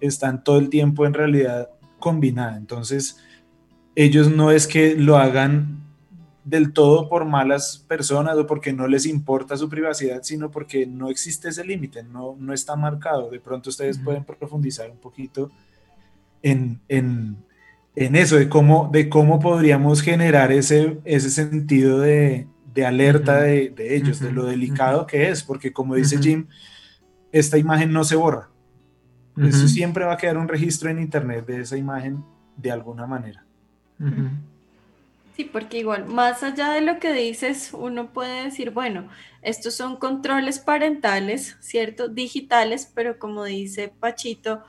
están 0.00 0.42
todo 0.42 0.58
el 0.58 0.70
tiempo 0.70 1.06
en 1.06 1.14
realidad 1.14 1.68
combinada. 2.02 2.58
Entonces, 2.58 3.16
ellos 3.94 4.30
no 4.30 4.50
es 4.50 4.66
que 4.66 4.94
lo 4.94 5.16
hagan 5.16 5.82
del 6.44 6.72
todo 6.72 7.08
por 7.08 7.24
malas 7.24 7.84
personas 7.86 8.36
o 8.36 8.46
porque 8.46 8.72
no 8.72 8.86
les 8.88 9.06
importa 9.06 9.56
su 9.56 9.68
privacidad, 9.68 10.22
sino 10.22 10.50
porque 10.50 10.86
no 10.86 11.08
existe 11.08 11.48
ese 11.48 11.64
límite, 11.64 12.02
no, 12.02 12.36
no 12.38 12.52
está 12.52 12.76
marcado. 12.76 13.30
De 13.30 13.40
pronto 13.40 13.70
ustedes 13.70 13.98
pueden 13.98 14.24
profundizar 14.24 14.90
un 14.90 14.98
poquito 14.98 15.50
en, 16.42 16.80
eso, 17.94 18.36
de 18.36 18.48
cómo, 18.48 18.90
de 18.92 19.08
cómo 19.08 19.38
podríamos 19.38 20.02
generar 20.02 20.50
ese, 20.50 20.98
ese 21.04 21.30
sentido 21.30 22.00
de, 22.00 22.48
alerta 22.84 23.42
de, 23.42 23.72
ellos, 23.78 24.18
de 24.18 24.32
lo 24.32 24.44
delicado 24.44 25.06
que 25.06 25.28
es, 25.28 25.42
porque 25.42 25.72
como 25.72 25.94
dice 25.94 26.18
Jim, 26.18 26.48
esta 27.30 27.58
imagen 27.58 27.92
no 27.92 28.02
se 28.02 28.16
borra. 28.16 28.48
Eso 29.36 29.66
siempre 29.66 30.04
va 30.04 30.14
a 30.14 30.16
quedar 30.16 30.36
un 30.36 30.48
registro 30.48 30.90
en 30.90 30.98
internet 30.98 31.46
de 31.46 31.60
esa 31.62 31.76
imagen 31.76 32.22
de 32.56 32.70
alguna 32.70 33.06
manera. 33.06 33.44
Sí, 35.36 35.44
porque 35.44 35.78
igual, 35.78 36.06
más 36.06 36.42
allá 36.42 36.70
de 36.72 36.82
lo 36.82 36.98
que 36.98 37.12
dices, 37.14 37.70
uno 37.72 38.12
puede 38.12 38.44
decir, 38.44 38.70
bueno, 38.70 39.08
estos 39.40 39.74
son 39.74 39.96
controles 39.96 40.58
parentales, 40.58 41.56
¿cierto? 41.60 42.08
Digitales, 42.08 42.90
pero 42.94 43.18
como 43.18 43.44
dice 43.44 43.88
Pachito, 43.98 44.62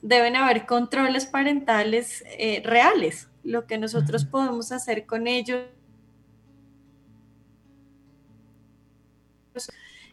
deben 0.00 0.36
haber 0.36 0.64
controles 0.64 1.26
parentales 1.26 2.24
eh, 2.38 2.62
reales, 2.64 3.28
lo 3.44 3.66
que 3.66 3.76
nosotros 3.76 4.24
podemos 4.24 4.72
hacer 4.72 5.04
con 5.04 5.26
ellos. 5.26 5.66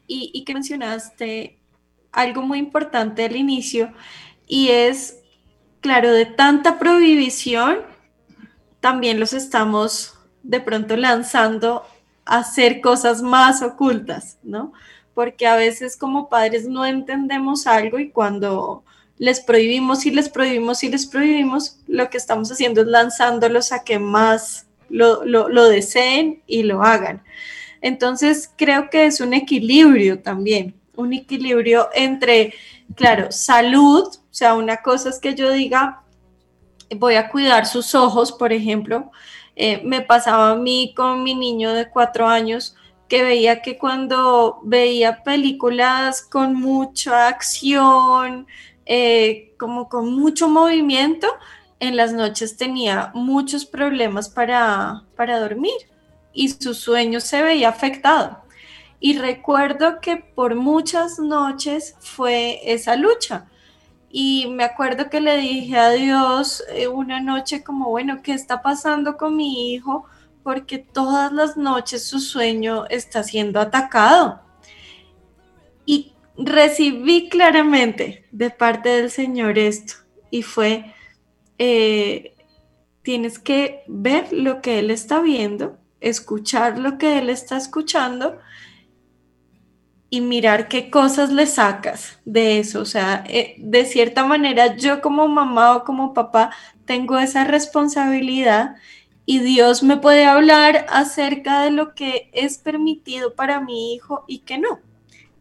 Y, 0.06 0.32
y 0.34 0.44
que 0.44 0.54
mencionaste 0.54 1.60
algo 2.14 2.44
muy 2.44 2.60
importante 2.60 3.26
al 3.26 3.36
inicio 3.36 3.92
y 4.48 4.70
es, 4.70 5.20
claro, 5.82 6.12
de 6.12 6.26
tanta 6.26 6.80
prohibición, 6.80 7.80
también 8.80 9.20
los 9.20 9.34
estamos 9.34 10.14
de 10.44 10.60
pronto 10.60 10.96
lanzando 10.96 11.84
hacer 12.26 12.82
cosas 12.82 13.22
más 13.22 13.62
ocultas, 13.62 14.38
¿no? 14.44 14.74
Porque 15.14 15.48
a 15.48 15.56
veces 15.56 15.98
como 15.98 16.30
padres 16.30 16.68
no 16.68 16.86
entendemos 16.86 17.68
algo 17.68 18.00
y 18.00 18.10
cuando 18.10 18.84
les 19.18 19.40
prohibimos 19.42 20.06
y 20.06 20.12
les 20.12 20.30
prohibimos 20.30 20.84
y 20.84 20.90
les 20.90 21.06
prohibimos, 21.06 21.80
lo 21.88 22.10
que 22.10 22.18
estamos 22.18 22.52
haciendo 22.52 22.82
es 22.82 22.88
lanzándolos 22.88 23.72
a 23.72 23.84
que 23.84 24.00
más 24.00 24.68
lo, 24.90 25.26
lo 25.26 25.68
deseen 25.68 26.42
y 26.46 26.64
lo 26.64 26.84
hagan. 26.84 27.24
Entonces, 27.82 28.52
creo 28.56 28.90
que 28.90 29.06
es 29.06 29.20
un 29.20 29.34
equilibrio 29.34 30.20
también, 30.20 30.76
un 30.96 31.14
equilibrio 31.14 31.90
entre, 31.94 32.54
claro, 32.96 33.32
salud, 33.32 34.08
o 34.08 34.34
sea, 34.34 34.56
una 34.56 34.78
cosa 34.78 35.10
es 35.10 35.20
que 35.20 35.36
yo 35.36 35.52
diga, 35.52 36.04
voy 36.96 37.16
a 37.16 37.30
cuidar 37.30 37.66
sus 37.66 37.96
ojos, 37.96 38.32
por 38.32 38.54
ejemplo, 38.54 39.12
eh, 39.56 39.82
me 39.84 40.02
pasaba 40.02 40.52
a 40.52 40.56
mí 40.56 40.94
con 40.96 41.24
mi 41.24 41.36
niño 41.36 41.74
de 41.74 41.90
cuatro 41.90 42.28
años 42.28 42.76
que 43.08 43.24
veía 43.24 43.62
que 43.62 43.78
cuando 43.78 44.60
veía 44.64 45.24
películas 45.24 46.22
con 46.22 46.56
mucha 46.56 47.28
acción, 47.28 48.48
eh, 48.86 49.54
como 49.60 49.88
con 49.90 50.14
mucho 50.14 50.50
movimiento, 50.50 51.28
en 51.80 51.96
las 51.96 52.14
noches 52.14 52.58
tenía 52.58 53.12
muchos 53.14 53.66
problemas 53.66 54.30
para, 54.30 55.04
para 55.16 55.40
dormir 55.40 55.74
y 56.34 56.50
su 56.50 56.74
sueño 56.74 57.20
se 57.20 57.42
veía 57.44 57.70
afectado. 57.70 58.43
Y 59.06 59.18
recuerdo 59.18 60.00
que 60.00 60.16
por 60.16 60.56
muchas 60.56 61.20
noches 61.20 61.98
fue 62.00 62.62
esa 62.64 62.96
lucha 62.96 63.48
y 64.10 64.48
me 64.48 64.64
acuerdo 64.64 65.10
que 65.10 65.20
le 65.20 65.36
dije 65.36 65.76
a 65.76 65.90
Dios 65.90 66.64
eh, 66.72 66.88
una 66.88 67.20
noche 67.20 67.66
como, 67.66 67.90
bueno, 67.90 68.22
¿qué 68.24 68.32
está 68.32 68.62
pasando 68.62 69.18
con 69.18 69.36
mi 69.36 69.74
hijo? 69.74 70.06
Porque 70.42 70.78
todas 70.78 71.34
las 71.34 71.58
noches 71.58 72.06
su 72.06 72.22
sueño 72.22 72.86
está 72.86 73.24
siendo 73.24 73.60
atacado. 73.60 74.40
Y 75.86 76.14
recibí 76.38 77.28
claramente 77.28 78.26
de 78.32 78.52
parte 78.52 78.88
del 78.88 79.12
Señor 79.12 79.60
esto. 79.60 79.96
Y 80.32 80.44
fue, 80.44 80.94
eh, 81.58 82.38
tienes 83.02 83.38
que 83.38 83.84
ver 83.88 84.32
lo 84.32 84.62
que 84.62 84.80
Él 84.80 84.92
está 84.92 85.20
viendo, 85.20 85.78
escuchar 86.00 86.80
lo 86.80 86.98
que 86.98 87.18
Él 87.18 87.30
está 87.30 87.58
escuchando 87.58 88.40
y 90.14 90.22
mirar 90.22 90.68
qué 90.68 90.92
cosas 90.92 91.32
le 91.32 91.48
sacas 91.48 92.20
de 92.24 92.60
eso. 92.60 92.82
O 92.82 92.86
sea, 92.86 93.24
eh, 93.28 93.56
de 93.58 93.84
cierta 93.84 94.24
manera 94.24 94.76
yo 94.76 95.02
como 95.02 95.28
mamá 95.28 95.76
o 95.76 95.84
como 95.84 96.14
papá 96.14 96.52
tengo 96.86 97.18
esa 97.18 97.46
responsabilidad 97.46 98.76
y 99.26 99.40
Dios 99.40 99.82
me 99.82 99.98
puede 99.98 100.26
hablar 100.26 100.86
acerca 100.90 101.64
de 101.64 101.72
lo 101.72 101.96
que 101.96 102.30
es 102.32 102.60
permitido 102.60 103.34
para 103.34 103.60
mi 103.60 103.96
hijo 103.96 104.24
y 104.28 104.42
que 104.42 104.60
no. 104.60 104.82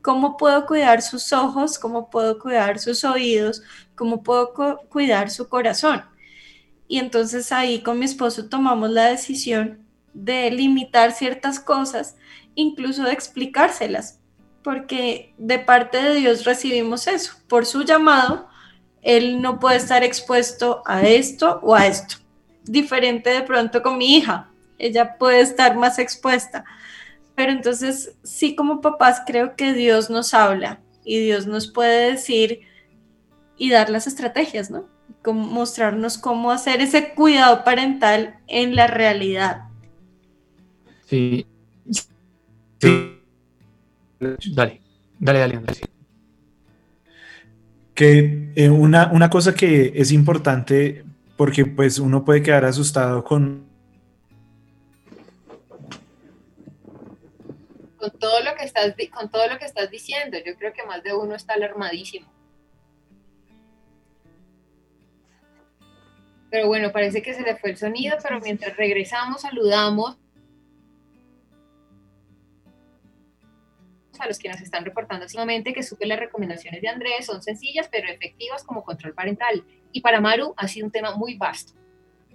¿Cómo 0.01 0.39
puedo 0.39 0.64
cuidar 0.64 1.03
sus 1.03 1.35
ojos? 1.35 1.79
¿Cómo 1.79 2.09
puedo 2.09 2.39
cuidar 2.39 2.79
sus 2.79 3.05
oídos? 3.05 3.62
¿Cómo 3.95 4.23
puedo 4.23 4.55
cuidar 4.89 5.29
su 5.29 5.51
corazón? 5.51 6.03
Y 6.89 6.99
entonces 6.99 7.53
ahí 7.53 7.83
con 7.83 7.99
mi 7.99 8.07
esposo 8.07 8.49
tomamos 8.49 8.89
la 8.89 9.05
decisión 9.05 9.87
de 10.14 10.51
limitar 10.51 11.12
ciertas 11.12 11.61
cosas, 11.61 12.16
incluso 12.55 13.03
de 13.03 13.12
explicárselas, 13.12 14.22
porque 14.63 15.35
de 15.39 15.59
parte 15.59 16.03
de 16.03 16.15
Dios 16.15 16.45
recibimos 16.45 17.07
eso. 17.07 17.35
Por 17.49 17.67
su 17.67 17.83
llamado, 17.83 18.49
Él 19.03 19.41
no 19.41 19.59
puede 19.59 19.77
estar 19.77 20.05
expuesto 20.05 20.83
a 20.87 21.03
esto 21.03 21.61
o 21.63 21.75
a 21.75 21.87
esto. 21.87 22.17
Diferente 22.65 23.31
de 23.31 23.43
pronto 23.43 23.83
con 23.83 23.99
mi 23.99 24.17
hija, 24.17 24.51
ella 24.79 25.17
puede 25.19 25.41
estar 25.41 25.77
más 25.77 25.99
expuesta. 25.99 26.65
Pero 27.35 27.53
entonces, 27.53 28.15
sí 28.23 28.55
como 28.55 28.81
papás, 28.81 29.23
creo 29.27 29.57
que 29.57 29.73
Dios 29.73 30.11
nos 30.11 30.35
habla 30.35 30.81
y 31.05 31.19
Dios 31.19 31.47
nos 31.47 31.67
puede 31.71 32.13
decir 32.13 32.61
y 33.57 33.71
dar 33.71 33.91
las 33.91 34.07
estrategias, 34.07 34.71
¿no? 34.71 34.87
Como 35.23 35.47
mostrarnos 35.47 36.19
cómo 36.19 36.51
hacer 36.51 36.81
ese 36.81 37.15
cuidado 37.15 37.65
parental 37.65 38.39
en 38.47 38.77
la 38.77 38.87
realidad. 38.87 39.63
Sí. 41.07 41.47
Sí 42.81 43.22
Dale, 44.23 44.81
dale, 45.18 45.39
dale, 45.41 45.61
Que 47.93 48.53
eh, 48.55 48.70
una, 48.70 49.11
una 49.12 49.29
cosa 49.29 49.53
que 49.53 49.93
es 49.97 50.12
importante, 50.12 51.05
porque 51.37 51.66
pues 51.66 51.99
uno 51.99 52.25
puede 52.25 52.41
quedar 52.41 52.64
asustado 52.64 53.25
con 53.25 53.66
con 57.97 58.11
todo 58.18 58.43
lo 58.43 58.55
que 58.55 58.64
estás 58.64 58.95
con 59.12 59.29
todo 59.29 59.49
lo 59.49 59.59
que 59.59 59.64
estás 59.64 59.91
diciendo. 59.91 60.39
Yo 60.45 60.55
creo 60.57 60.73
que 60.73 60.85
más 60.87 61.03
de 61.03 61.14
uno 61.14 61.35
está 61.35 61.55
alarmadísimo. 61.55 62.31
Pero 66.49 66.68
bueno, 66.68 66.93
parece 66.93 67.23
que 67.23 67.35
se 67.35 67.43
le 67.43 67.57
fue 67.57 67.70
el 67.70 67.77
sonido, 67.77 68.16
pero 68.23 68.39
mientras 68.39 68.77
regresamos 68.77 69.43
saludamos 69.43 70.16
a 74.21 74.27
los 74.27 74.39
que 74.39 74.49
nos 74.49 74.61
están 74.61 74.85
reportando 74.85 75.29
simplemente 75.29 75.73
que 75.73 75.83
supe 75.83 76.07
las 76.07 76.19
recomendaciones 76.19 76.81
de 76.81 76.89
Andrés 76.89 77.27
son 77.27 77.43
sencillas 77.43 77.89
pero 77.91 78.09
efectivas 78.09 78.65
como 78.65 78.85
control 78.85 79.15
parental. 79.15 79.65
Y 79.93 80.01
para 80.01 80.21
Maru 80.21 80.55
ha 80.57 80.69
sido 80.69 80.87
un 80.87 80.93
tema 80.93 81.17
muy 81.17 81.37
vasto. 81.37 81.73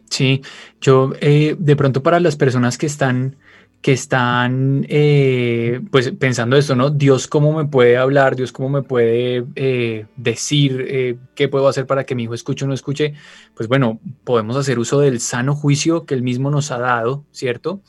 Sí, 0.09 0.41
yo 0.79 1.11
eh, 1.19 1.55
de 1.57 1.75
pronto 1.75 2.01
para 2.01 2.19
las 2.19 2.35
personas 2.35 2.77
que 2.77 2.85
están 2.85 3.35
que 3.81 3.93
están 3.93 4.87
eh, 4.89 5.81
pues 5.91 6.11
pensando 6.11 6.57
esto, 6.57 6.75
¿no? 6.75 6.89
Dios 6.89 7.27
cómo 7.27 7.53
me 7.53 7.65
puede 7.65 7.95
hablar, 7.95 8.35
Dios 8.35 8.51
cómo 8.51 8.69
me 8.69 8.81
puede 8.81 9.45
eh, 9.55 10.07
decir 10.15 11.19
qué 11.35 11.47
puedo 11.47 11.67
hacer 11.67 11.85
para 11.85 12.03
que 12.03 12.15
mi 12.15 12.23
hijo 12.23 12.33
escuche 12.33 12.65
o 12.65 12.67
no 12.67 12.73
escuche, 12.73 13.13
pues 13.53 13.69
bueno, 13.69 13.99
podemos 14.23 14.57
hacer 14.57 14.79
uso 14.79 14.99
del 14.99 15.19
sano 15.19 15.55
juicio 15.55 16.05
que 16.05 16.15
él 16.15 16.23
mismo 16.23 16.49
nos 16.49 16.71
ha 16.71 16.79
dado, 16.79 17.23
¿cierto? 17.31 17.81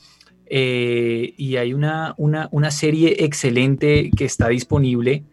Eh, 0.51 1.35
y 1.37 1.57
hay 1.57 1.73
una, 1.75 2.15
una, 2.17 2.71
serie 2.71 3.23
excelente 3.23 4.09
que 4.17 4.25
está 4.25 4.47
disponible 4.47 5.23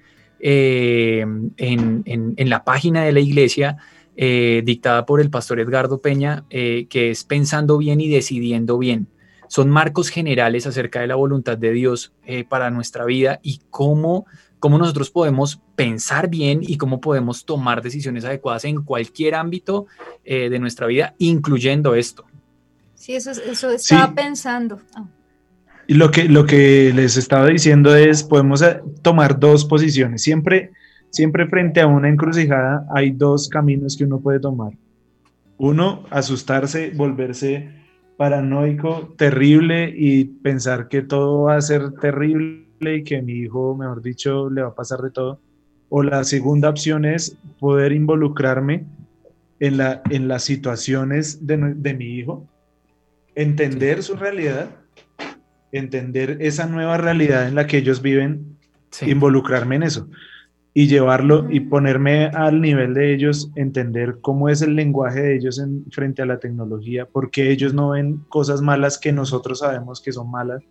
eh, 0.40 1.24
en, 1.56 2.02
en, 2.04 2.50
la 2.50 2.64
página 2.64 3.02
de 3.02 3.12
la 3.12 3.20
iglesia, 3.20 3.78
eh, 4.14 4.60
dictada 4.62 5.06
por 5.06 5.22
el 5.22 5.30
pastor 5.30 5.58
Edgardo 5.58 6.02
Peña, 6.02 6.44
que 6.50 7.10
es 7.10 7.24
Pensando 7.24 7.78
bien 7.78 8.00
y 8.00 8.08
decidiendo 8.08 8.76
bien. 8.76 9.08
Son 9.48 9.70
marcos 9.70 10.10
generales 10.10 10.66
acerca 10.66 11.00
de 11.00 11.06
la 11.06 11.14
voluntad 11.14 11.56
de 11.56 11.72
Dios 11.72 12.12
para 12.48 12.70
nuestra 12.70 13.04
vida 13.06 13.40
y 13.42 13.60
cómo, 13.70 14.26
cómo 14.58 14.76
nosotros 14.76 15.10
podemos 15.10 15.62
pensar 15.76 16.28
bien 16.28 16.60
y 16.62 16.76
cómo 16.76 17.00
podemos 17.00 17.46
tomar 17.46 17.80
decisiones 17.80 18.24
adecuadas 18.24 18.64
en 18.64 18.82
cualquier 18.82 19.36
ámbito 19.36 19.86
de 20.24 20.58
nuestra 20.58 20.88
vida, 20.88 21.14
incluyendo 21.18 21.94
esto. 21.94 22.26
Sí, 22.96 23.14
eso, 23.14 23.30
eso 23.30 23.70
estaba 23.70 24.14
pensando. 24.14 24.80
Y 25.86 25.94
lo 25.94 26.10
que, 26.10 26.24
lo 26.24 26.46
que 26.46 26.92
les 26.92 27.16
estaba 27.16 27.46
diciendo 27.46 27.94
es, 27.94 28.24
podemos 28.24 28.62
eh, 28.62 28.80
tomar 29.02 29.38
dos 29.38 29.64
posiciones. 29.64 30.22
Siempre, 30.22 30.72
siempre 31.10 31.46
frente 31.46 31.80
a 31.80 31.86
una 31.86 32.08
encrucijada 32.08 32.84
hay 32.92 33.12
dos 33.12 33.48
caminos 33.48 33.96
que 33.96 34.04
uno 34.04 34.18
puede 34.18 34.40
tomar. 34.40 34.72
Uno, 35.58 36.04
asustarse, 36.10 36.90
volverse 36.94 37.70
paranoico, 38.16 39.14
terrible 39.16 39.92
y 39.94 40.24
pensar 40.24 40.88
que 40.88 41.02
todo 41.02 41.44
va 41.44 41.56
a 41.56 41.60
ser 41.60 41.92
terrible 41.92 42.96
y 42.96 43.04
que 43.04 43.22
mi 43.22 43.34
hijo, 43.34 43.76
mejor 43.76 44.02
dicho, 44.02 44.50
le 44.50 44.62
va 44.62 44.68
a 44.68 44.74
pasar 44.74 45.00
de 45.00 45.10
todo. 45.10 45.38
O 45.88 46.02
la 46.02 46.24
segunda 46.24 46.68
opción 46.68 47.04
es 47.04 47.36
poder 47.60 47.92
involucrarme 47.92 48.84
en, 49.60 49.76
la, 49.76 50.02
en 50.10 50.28
las 50.28 50.44
situaciones 50.44 51.46
de, 51.46 51.74
de 51.76 51.94
mi 51.94 52.06
hijo, 52.06 52.46
entender 53.36 54.02
su 54.02 54.16
realidad, 54.16 54.70
entender 55.70 56.38
esa 56.40 56.66
nueva 56.66 56.96
realidad 56.96 57.46
en 57.46 57.54
la 57.54 57.68
que 57.68 57.78
ellos 57.78 58.02
viven, 58.02 58.56
involucrarme 59.02 59.76
en 59.76 59.82
eso 59.84 60.08
y 60.72 60.88
llevarlo 60.88 61.46
y 61.50 61.60
ponerme 61.60 62.26
al 62.26 62.60
nivel 62.60 62.92
de 62.92 63.14
ellos, 63.14 63.50
entender 63.54 64.18
cómo 64.20 64.48
es 64.48 64.60
el 64.60 64.74
lenguaje 64.74 65.22
de 65.22 65.36
ellos 65.36 65.58
en, 65.58 65.84
frente 65.90 66.20
a 66.20 66.26
la 66.26 66.38
tecnología, 66.38 67.06
porque 67.06 67.50
ellos 67.50 67.72
no 67.72 67.90
ven 67.90 68.24
cosas 68.28 68.60
malas 68.60 68.98
que 68.98 69.12
nosotros 69.12 69.60
sabemos 69.60 70.02
que 70.02 70.12
son 70.12 70.30
malas 70.30 70.62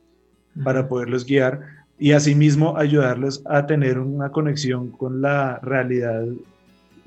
para 0.63 0.87
poderlos 0.87 1.25
guiar 1.25 1.61
y 1.97 2.11
asimismo 2.11 2.77
ayudarlos 2.77 3.41
a 3.45 3.65
tener 3.65 3.97
una 3.97 4.29
conexión 4.29 4.91
con 4.91 5.21
la 5.21 5.59
realidad 5.59 6.23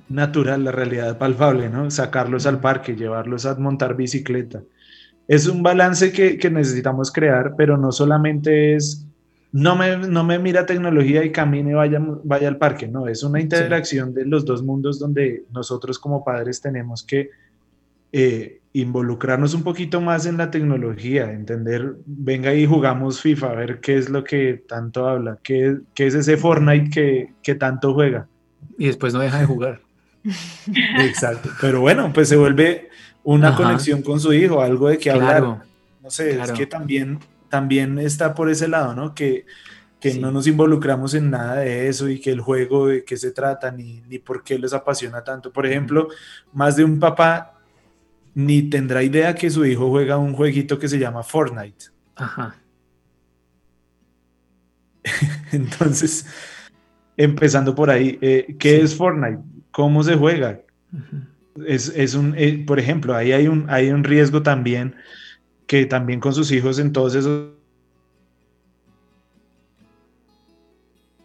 natural, 0.08 0.64
la 0.64 0.72
realidad 0.72 1.18
palpable, 1.18 1.68
¿no? 1.68 1.90
Sacarlos 1.90 2.46
al 2.46 2.60
parque, 2.60 2.96
llevarlos 2.96 3.46
a 3.46 3.54
montar 3.56 3.94
bicicleta. 3.94 4.62
Es 5.28 5.46
un 5.46 5.62
balance 5.62 6.10
que, 6.10 6.38
que 6.38 6.50
necesitamos 6.50 7.12
crear, 7.12 7.54
pero 7.56 7.76
no 7.76 7.92
solamente 7.92 8.74
es, 8.74 9.06
no 9.52 9.76
me, 9.76 9.96
no 9.96 10.24
me 10.24 10.38
mira 10.38 10.66
tecnología 10.66 11.24
y 11.24 11.32
camine, 11.32 11.74
vaya, 11.74 12.00
vaya 12.24 12.48
al 12.48 12.56
parque, 12.56 12.88
no, 12.88 13.06
es 13.08 13.22
una 13.22 13.40
interacción 13.40 14.14
de 14.14 14.24
los 14.24 14.44
dos 14.44 14.62
mundos 14.62 14.98
donde 14.98 15.44
nosotros 15.52 15.98
como 15.98 16.24
padres 16.24 16.60
tenemos 16.60 17.02
que 17.02 17.30
eh, 18.10 18.60
involucrarnos 18.72 19.54
un 19.54 19.62
poquito 19.62 20.00
más 20.00 20.26
en 20.26 20.36
la 20.36 20.50
tecnología, 20.50 21.32
entender, 21.32 21.96
venga 22.06 22.54
y 22.54 22.66
jugamos 22.66 23.20
FIFA, 23.20 23.50
a 23.50 23.54
ver 23.54 23.80
qué 23.80 23.96
es 23.98 24.08
lo 24.08 24.24
que 24.24 24.64
tanto 24.66 25.08
habla, 25.08 25.38
qué, 25.42 25.78
qué 25.94 26.06
es 26.06 26.14
ese 26.14 26.36
Fortnite 26.36 26.90
que, 26.90 27.32
que 27.42 27.54
tanto 27.54 27.94
juega. 27.94 28.28
Y 28.78 28.86
después 28.86 29.12
no 29.12 29.20
deja 29.20 29.40
de 29.40 29.46
jugar. 29.46 29.80
Exacto, 30.98 31.50
pero 31.60 31.80
bueno, 31.80 32.12
pues 32.12 32.28
se 32.28 32.36
vuelve 32.36 32.90
una 33.24 33.54
conexión 33.54 34.02
con 34.02 34.20
su 34.20 34.32
hijo, 34.32 34.60
algo 34.60 34.88
de 34.88 34.98
que 34.98 35.10
hablar. 35.10 35.42
No 35.42 36.10
sé, 36.10 36.40
es 36.40 36.52
que 36.52 36.66
también, 36.66 37.18
también 37.48 37.98
está 37.98 38.34
por 38.34 38.50
ese 38.50 38.68
lado, 38.68 38.94
¿no? 38.94 39.14
Que, 39.14 39.46
que 40.00 40.14
no 40.14 40.30
nos 40.30 40.46
involucramos 40.46 41.14
en 41.14 41.30
nada 41.30 41.56
de 41.56 41.88
eso 41.88 42.08
y 42.08 42.20
que 42.20 42.30
el 42.30 42.40
juego 42.40 42.86
de 42.86 43.04
qué 43.04 43.16
se 43.16 43.32
trata 43.32 43.70
ni, 43.70 44.00
ni 44.08 44.18
por 44.18 44.44
qué 44.44 44.58
les 44.58 44.72
apasiona 44.72 45.24
tanto. 45.24 45.52
Por 45.52 45.66
ejemplo, 45.66 46.08
más 46.52 46.76
de 46.76 46.84
un 46.84 46.98
papá 46.98 47.58
ni 48.34 48.62
tendrá 48.62 49.02
idea 49.02 49.34
que 49.34 49.50
su 49.50 49.66
hijo 49.66 49.90
juega 49.90 50.16
un 50.16 50.32
jueguito 50.32 50.78
que 50.78 50.88
se 50.88 50.98
llama 50.98 51.22
Fortnite. 51.22 51.86
Ajá. 52.14 52.54
Entonces, 55.52 56.26
empezando 57.16 57.74
por 57.74 57.90
ahí, 57.90 58.18
eh, 58.20 58.56
¿qué 58.58 58.80
es 58.80 58.94
Fortnite? 58.94 59.42
¿Cómo 59.70 60.02
se 60.02 60.16
juega? 60.16 60.60
es, 61.66 62.14
un, 62.14 62.34
eh, 62.36 62.64
por 62.66 62.78
ejemplo, 62.78 63.14
ahí 63.14 63.32
hay 63.32 63.48
un, 63.48 63.66
hay 63.68 63.90
un 63.90 64.04
riesgo 64.04 64.42
también 64.42 64.94
que 65.66 65.86
también 65.86 66.20
con 66.20 66.34
sus 66.34 66.50
hijos 66.52 66.78
en 66.78 66.92
todos 66.92 67.14
esos 67.14 67.52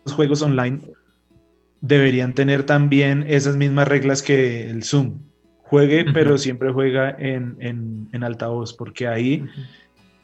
juegos 0.06 0.42
online 0.42 0.82
deberían 1.82 2.34
tener 2.34 2.64
también 2.64 3.26
esas 3.28 3.56
mismas 3.56 3.88
reglas 3.88 4.22
que 4.22 4.70
el 4.70 4.84
Zoom. 4.84 5.20
Juegue, 5.64 6.06
pero 6.14 6.38
siempre 6.38 6.72
juega 6.72 7.10
en, 7.18 7.58
en, 8.12 8.24
altavoz, 8.24 8.74
porque 8.74 9.08
ahí 9.08 9.44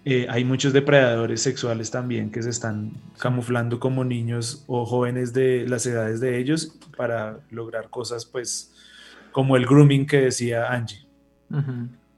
eh, 0.05 0.27
hay 0.29 0.45
muchos 0.45 0.71
depredadores 0.71 1.41
sexuales 1.41 1.91
también 1.91 2.31
que 2.31 2.41
se 2.41 2.49
están 2.49 2.93
camuflando 3.17 3.79
como 3.79 4.03
niños 4.03 4.63
o 4.67 4.85
jóvenes 4.85 5.33
de 5.33 5.67
las 5.67 5.85
edades 5.85 6.21
de 6.21 6.39
ellos 6.39 6.77
para 6.95 7.39
lograr 7.51 7.89
cosas, 7.89 8.25
pues, 8.25 8.73
como 9.31 9.57
el 9.57 9.65
grooming 9.65 10.05
que 10.05 10.21
decía 10.21 10.71
Angie. 10.71 11.05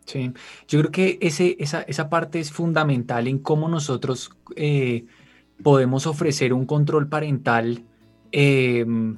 Sí, 0.05 0.31
yo 0.67 0.79
creo 0.79 0.91
que 0.91 1.17
ese, 1.21 1.55
esa, 1.59 1.81
esa, 1.83 2.09
parte 2.09 2.39
es 2.39 2.51
fundamental 2.51 3.27
en 3.27 3.39
cómo 3.39 3.69
nosotros 3.69 4.31
eh, 4.55 5.05
podemos 5.63 6.05
ofrecer 6.05 6.53
un 6.53 6.65
control 6.65 7.07
parental 7.07 7.83
em, 8.31 9.17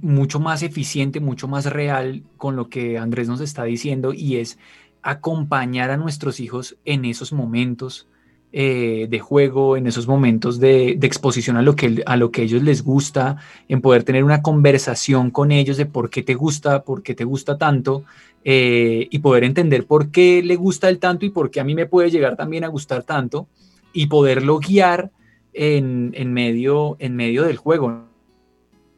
mucho 0.00 0.38
más 0.38 0.62
eficiente, 0.62 1.20
mucho 1.20 1.48
más 1.48 1.66
real 1.66 2.22
con 2.36 2.56
lo 2.56 2.68
que 2.68 2.98
Andrés 2.98 3.28
nos 3.28 3.40
está 3.40 3.64
diciendo 3.64 4.12
y 4.12 4.36
es 4.36 4.58
acompañar 5.02 5.90
a 5.90 5.96
nuestros 5.96 6.40
hijos 6.40 6.76
en 6.84 7.04
esos 7.04 7.32
momentos 7.32 8.08
eh, 8.54 9.06
de 9.08 9.18
juego, 9.18 9.78
en 9.78 9.86
esos 9.86 10.06
momentos 10.06 10.60
de, 10.60 10.90
exposición 10.90 11.56
a 11.56 11.62
lo, 11.62 11.74
que, 11.74 12.02
a 12.04 12.16
lo 12.18 12.30
que 12.30 12.42
ellos 12.42 12.62
les 12.62 12.82
gusta, 12.82 13.38
en 13.68 13.80
poder 13.80 14.04
tener 14.04 14.24
una 14.24 14.42
conversación 14.42 15.30
con 15.30 15.52
ellos 15.52 15.78
de 15.78 15.86
por 15.86 16.10
qué 16.10 16.22
te 16.22 16.34
gusta, 16.34 16.82
por 16.82 17.02
qué 17.02 17.14
te 17.14 17.24
gusta 17.24 17.56
tanto, 17.56 18.04
eh, 18.44 19.08
y 19.10 19.20
poder 19.20 19.44
entender 19.44 19.86
por 19.86 20.10
qué 20.10 20.42
le 20.42 20.56
gusta 20.56 20.90
el 20.90 20.98
tanto 20.98 21.24
y 21.24 21.30
por 21.30 21.50
qué 21.50 21.60
a 21.60 21.64
mí 21.64 21.74
me 21.74 21.86
puede 21.86 22.10
llegar 22.10 22.36
también 22.36 22.64
a 22.64 22.68
gustar 22.68 23.04
tanto, 23.04 23.46
y 23.94 24.08
poderlo 24.08 24.58
guiar 24.58 25.10
en, 25.54 26.32
medio, 26.32 26.96
en 26.98 27.16
medio 27.16 27.44
del 27.44 27.56
juego. 27.56 28.04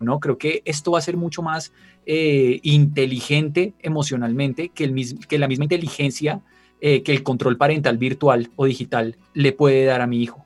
¿no? 0.00 0.18
Creo 0.18 0.36
que 0.36 0.62
esto 0.64 0.90
va 0.90 0.98
a 0.98 1.02
ser 1.02 1.16
mucho 1.16 1.42
más 1.42 1.72
eh, 2.07 2.61
inteligente 2.62 3.72
emocionalmente 3.80 4.68
que, 4.68 4.84
el, 4.84 5.18
que 5.26 5.38
la 5.38 5.48
misma 5.48 5.64
inteligencia 5.64 6.40
eh, 6.80 7.02
que 7.02 7.12
el 7.12 7.22
control 7.22 7.57
parental 7.57 7.96
virtual 7.96 8.50
o 8.57 8.66
digital 8.66 9.16
le 9.32 9.52
puede 9.52 9.86
dar 9.86 10.02
a 10.02 10.07
mi 10.07 10.22
hijo. 10.22 10.44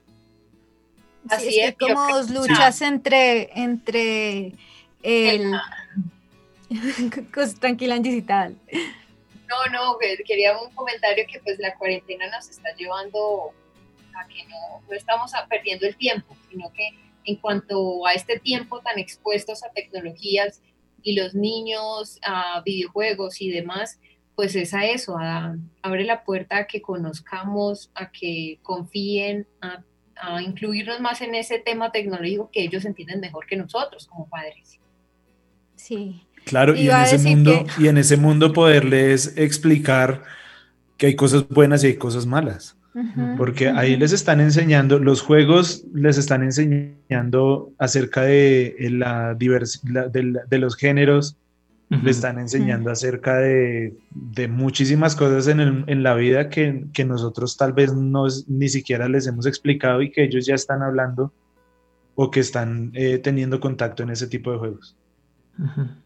Así 1.29 1.59
es, 1.59 1.75
como 1.77 2.07
luchas 2.33 2.81
entre, 2.83 3.51
entre 3.59 4.53
el... 5.03 5.53
Tranquila, 7.61 7.99
digital. 7.99 8.57
No, 9.49 9.73
no, 9.73 9.97
quería 10.25 10.57
un 10.57 10.71
comentario 10.75 11.25
que 11.31 11.41
pues 11.41 11.59
la 11.59 11.75
cuarentena 11.75 12.31
nos 12.31 12.49
está 12.49 12.75
llevando 12.77 13.53
a 14.15 14.29
que 14.29 14.45
no, 14.45 14.81
no 14.89 14.95
estamos 14.95 15.33
perdiendo 15.49 15.87
el 15.87 15.97
tiempo, 15.97 16.37
sino 16.51 16.71
que 16.73 16.91
en 17.25 17.37
cuanto 17.37 18.07
a 18.07 18.13
este 18.13 18.39
tiempo 18.39 18.81
tan 18.81 18.99
expuestos 18.99 19.65
a 19.65 19.71
tecnologías 19.71 20.61
y 21.03 21.15
los 21.15 21.35
niños 21.35 22.19
a 22.25 22.63
videojuegos 22.65 23.41
y 23.41 23.51
demás, 23.51 23.99
pues 24.35 24.55
es 24.55 24.73
a 24.75 24.87
eso, 24.87 25.19
a, 25.19 25.57
abre 25.83 26.05
la 26.05 26.23
puerta 26.25 26.59
a 26.59 26.67
que 26.67 26.81
conozcamos, 26.81 27.91
a 27.95 28.11
que 28.11 28.59
confíen, 28.63 29.47
a, 29.61 29.85
incluirnos 30.41 31.01
más 31.01 31.21
en 31.21 31.37
ese 31.37 31.61
tema 31.61 31.93
tecnológico 31.93 32.51
que 32.53 32.65
ellos 32.65 32.85
entienden 32.85 33.21
mejor 33.21 33.47
que 33.47 33.57
nosotros 33.57 34.07
como 34.07 34.29
padres. 34.29 34.81
Sí. 35.77 36.23
Claro, 36.45 36.75
y 36.75 36.89
en, 36.89 36.97
ese 36.97 37.19
mundo, 37.19 37.67
y 37.79 37.87
en 37.87 37.99
ese 37.99 38.17
mundo 38.17 38.53
poderles 38.53 39.37
explicar 39.37 40.25
que 40.97 41.07
hay 41.07 41.17
cosas 41.17 41.49
buenas 41.49 41.85
y 41.85 41.89
hay 41.89 41.97
cosas 41.97 42.27
malas. 42.27 42.78
Porque 43.37 43.69
ahí 43.69 43.97
les 43.97 44.13
están 44.13 44.41
enseñando, 44.41 44.99
los 44.99 45.23
juegos 45.23 45.85
les 45.93 46.19
están 46.19 46.43
enseñando 46.43 47.73
acerca 47.79 48.23
de 48.23 48.75
la 48.91 49.35
diversidad 49.35 50.11
de, 50.11 50.59
los 50.59 50.77
géneros, 50.77 51.37
le 51.91 52.11
están 52.11 52.39
enseñando 52.39 52.91
acerca 52.91 53.39
de, 53.39 53.95
muchísimas 54.49 55.17
cosas 55.17 55.49
en, 55.49 56.03
la 56.03 56.15
vida 56.15 56.49
que, 56.49 57.05
nosotros 57.07 57.57
tal 57.57 57.73
vez 57.73 57.95
no, 57.95 58.27
ni 58.47 58.69
siquiera 58.69 59.09
les 59.09 59.27
hemos 59.27 59.47
explicado 59.47 60.03
y 60.03 60.11
que 60.11 60.25
ellos 60.25 60.47
ya 60.47 60.55
están 60.55 60.83
hablando 60.83 61.33
o 62.15 62.31
que 62.31 62.41
están 62.41 62.91
eh, 62.95 63.19
teniendo 63.19 63.61
contacto 63.61 64.03
en 64.03 64.11
ese 64.11 64.27
tipo 64.27 64.51
de 64.51 64.59
juegos. 64.59 64.97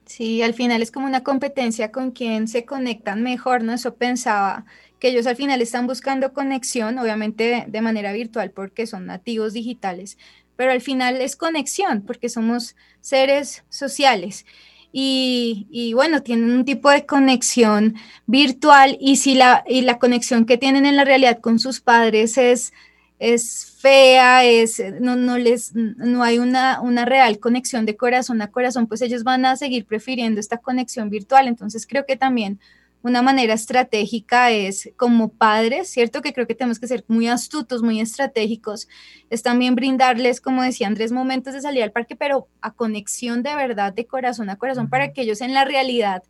Sí, 0.06 0.42
al 0.42 0.54
final 0.54 0.82
es 0.82 0.90
como 0.90 1.06
una 1.06 1.22
competencia 1.22 1.92
con 1.92 2.10
quien 2.10 2.48
se 2.48 2.64
conectan 2.64 3.22
mejor, 3.22 3.62
¿no? 3.62 3.72
Eso 3.74 3.94
pensaba, 3.94 4.64
que 5.02 5.08
ellos 5.08 5.26
al 5.26 5.34
final 5.34 5.60
están 5.60 5.88
buscando 5.88 6.32
conexión, 6.32 6.96
obviamente 6.96 7.64
de 7.66 7.80
manera 7.80 8.12
virtual 8.12 8.52
porque 8.52 8.86
son 8.86 9.06
nativos 9.06 9.52
digitales, 9.52 10.16
pero 10.54 10.70
al 10.70 10.80
final 10.80 11.20
es 11.20 11.34
conexión 11.34 12.02
porque 12.02 12.28
somos 12.28 12.76
seres 13.00 13.64
sociales 13.68 14.46
y, 14.92 15.90
bueno, 15.94 16.22
tienen 16.22 16.52
un 16.52 16.64
tipo 16.64 16.88
de 16.88 17.04
conexión 17.04 17.96
virtual 18.26 18.96
y 19.00 19.16
si 19.16 19.34
la, 19.34 19.64
y 19.66 19.80
la 19.80 19.98
conexión 19.98 20.44
que 20.44 20.56
tienen 20.56 20.86
en 20.86 20.94
la 20.94 21.04
realidad 21.04 21.40
con 21.40 21.58
sus 21.58 21.80
padres 21.80 22.38
es, 22.38 22.72
es 23.18 23.76
fea, 23.80 24.44
es, 24.44 24.80
no, 25.00 25.16
no, 25.16 25.36
les, 25.36 25.74
no 25.74 26.22
hay 26.22 26.38
una, 26.38 26.80
una 26.80 27.06
real 27.06 27.40
conexión 27.40 27.86
de 27.86 27.96
corazón 27.96 28.40
a 28.40 28.52
corazón, 28.52 28.86
pues 28.86 29.02
ellos 29.02 29.24
van 29.24 29.46
a 29.46 29.56
seguir 29.56 29.84
prefiriendo 29.84 30.38
esta 30.38 30.58
conexión 30.58 31.10
virtual. 31.10 31.48
Entonces 31.48 31.88
creo 31.88 32.06
que 32.06 32.16
también 32.16 32.60
una 33.02 33.22
manera 33.22 33.54
estratégica 33.54 34.50
es 34.50 34.90
como 34.96 35.28
padres, 35.30 35.88
¿cierto? 35.88 36.22
Que 36.22 36.32
creo 36.32 36.46
que 36.46 36.54
tenemos 36.54 36.78
que 36.78 36.86
ser 36.86 37.04
muy 37.08 37.28
astutos, 37.28 37.82
muy 37.82 38.00
estratégicos, 38.00 38.88
es 39.30 39.42
también 39.42 39.74
brindarles, 39.74 40.40
como 40.40 40.62
decía 40.62 40.86
Andrés, 40.86 41.12
momentos 41.12 41.54
de 41.54 41.60
salir 41.60 41.82
al 41.82 41.92
parque, 41.92 42.16
pero 42.16 42.48
a 42.60 42.72
conexión 42.72 43.42
de 43.42 43.54
verdad, 43.54 43.92
de 43.92 44.06
corazón 44.06 44.50
a 44.50 44.56
corazón, 44.56 44.88
para 44.88 45.12
que 45.12 45.22
ellos 45.22 45.40
en 45.40 45.54
la 45.54 45.64
realidad... 45.64 46.22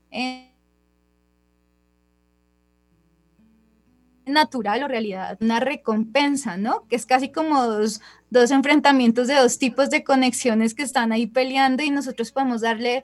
natural 4.25 4.85
o 4.85 4.89
realidad, 4.89 5.37
una 5.41 5.59
recompensa, 5.61 6.57
¿no? 6.57 6.87
Que 6.89 6.97
es 6.97 7.07
casi 7.07 7.31
como 7.31 7.67
dos, 7.67 8.01
dos 8.31 8.53
enfrentamientos 8.53 9.27
de 9.27 9.35
dos 9.35 9.59
tipos 9.59 9.91
de 9.91 10.05
conexiones 10.05 10.75
que 10.75 10.85
están 10.85 11.11
ahí 11.11 11.27
peleando 11.27 11.83
y 11.83 11.91
nosotros 11.91 12.31
podemos 12.31 12.61
darle 12.61 13.03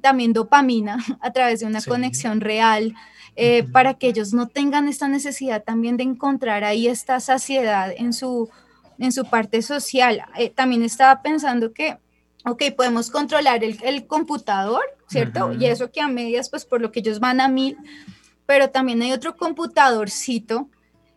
también 0.00 0.32
dopamina 0.32 0.98
a 1.20 1.32
través 1.32 1.60
de 1.60 1.66
una 1.66 1.82
conexión 1.82 2.40
real, 2.40 2.94
eh, 3.34 3.64
para 3.64 3.94
que 3.94 4.08
ellos 4.08 4.34
no 4.34 4.48
tengan 4.48 4.88
esta 4.88 5.08
necesidad 5.08 5.62
también 5.64 5.96
de 5.96 6.02
encontrar 6.04 6.64
ahí 6.64 6.86
esta 6.86 7.18
saciedad 7.20 7.92
en 7.96 8.12
su, 8.12 8.50
en 8.98 9.10
su 9.12 9.24
parte 9.24 9.62
social. 9.62 10.24
Eh, 10.36 10.50
también 10.50 10.82
estaba 10.82 11.22
pensando 11.22 11.72
que, 11.72 11.96
ok, 12.44 12.62
podemos 12.76 13.10
controlar 13.10 13.64
el, 13.64 13.78
el 13.82 14.06
computador, 14.06 14.82
¿cierto? 15.08 15.52
Y 15.52 15.66
eso 15.66 15.90
que 15.90 16.00
a 16.00 16.08
medias, 16.08 16.50
pues 16.50 16.64
por 16.64 16.80
lo 16.80 16.92
que 16.92 17.00
ellos 17.00 17.20
van 17.20 17.40
a 17.40 17.48
mil, 17.48 17.76
pero 18.44 18.70
también 18.70 19.00
hay 19.02 19.12
otro 19.12 19.36
computadorcito 19.36 20.68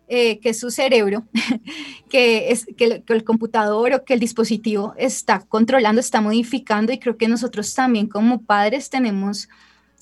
eh, 0.07 0.39
que 0.39 0.53
su 0.53 0.69
cerebro, 0.69 1.25
que 2.09 2.51
es 2.51 2.67
que 2.77 3.01
el, 3.07 3.23
computador 3.23 3.93
o 3.93 4.05
que 4.05 4.13
el 4.13 4.19
dispositivo 4.19 4.93
está 4.97 5.39
controlando, 5.39 5.99
está 5.99 6.21
modificando 6.21 6.93
y 6.93 6.99
creo 6.99 7.17
que 7.17 7.27
nosotros 7.27 7.73
también 7.73 8.07
como 8.07 8.41
padres 8.43 8.89
tenemos 8.89 9.49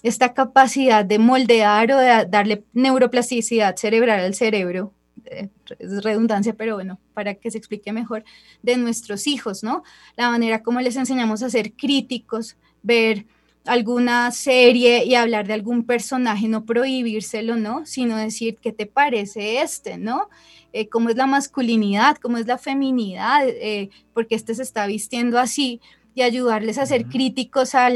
esta 0.02 0.34
capacidad 0.34 1.06
de 1.06 1.20
moldear 1.20 1.92
o 1.94 1.98
de 1.98 2.26
darle 2.26 2.66
neuroplasticidad 2.74 3.78
cerebral 3.78 4.20
al 4.20 4.34
cerebro, 4.34 4.92
eh, 5.26 5.48
es 5.80 6.04
redundancia, 6.04 6.54
pero 6.54 6.76
bueno, 6.76 7.00
para 7.14 7.36
que 7.36 7.50
se 7.50 7.58
explique 7.58 7.94
mejor, 7.94 8.26
de 8.62 8.76
nuestros 8.76 9.26
hijos, 9.26 9.64
¿no? 9.64 9.84
La 10.18 10.30
manera 10.30 10.62
como 10.64 10.82
les 10.82 10.98
enseñamos 10.98 11.44
a 11.44 11.50
ser 11.50 11.72
críticos, 11.74 12.58
ver 12.82 13.26
alguna 13.66 14.32
serie 14.32 15.06
y 15.06 15.16
hablar 15.16 15.48
de 15.48 15.54
algún 15.54 15.86
personaje, 15.86 16.48
no 16.48 16.66
prohibírselo, 16.66 17.56
¿no? 17.56 17.86
Sino 17.86 18.18
decir, 18.18 18.58
¿qué 18.62 18.72
te 18.72 18.86
parece 18.86 19.62
este, 19.62 19.98
¿no? 19.98 20.30
Eh, 20.74 20.90
¿Cómo 20.90 21.10
es 21.10 21.16
la 21.16 21.28
masculinidad? 21.28 22.18
¿Cómo 22.18 22.38
es 22.38 22.48
la 22.48 22.58
feminidad? 22.58 23.48
Eh, 23.48 23.90
porque 24.14 24.36
este 24.36 24.56
se 24.56 24.64
está 24.64 24.86
vistiendo 24.88 25.40
así 25.40 25.80
y 26.16 26.22
ayudarles 26.22 26.78
a 26.78 26.86
ser 26.86 27.06
críticos 27.06 27.74
a 27.74 27.90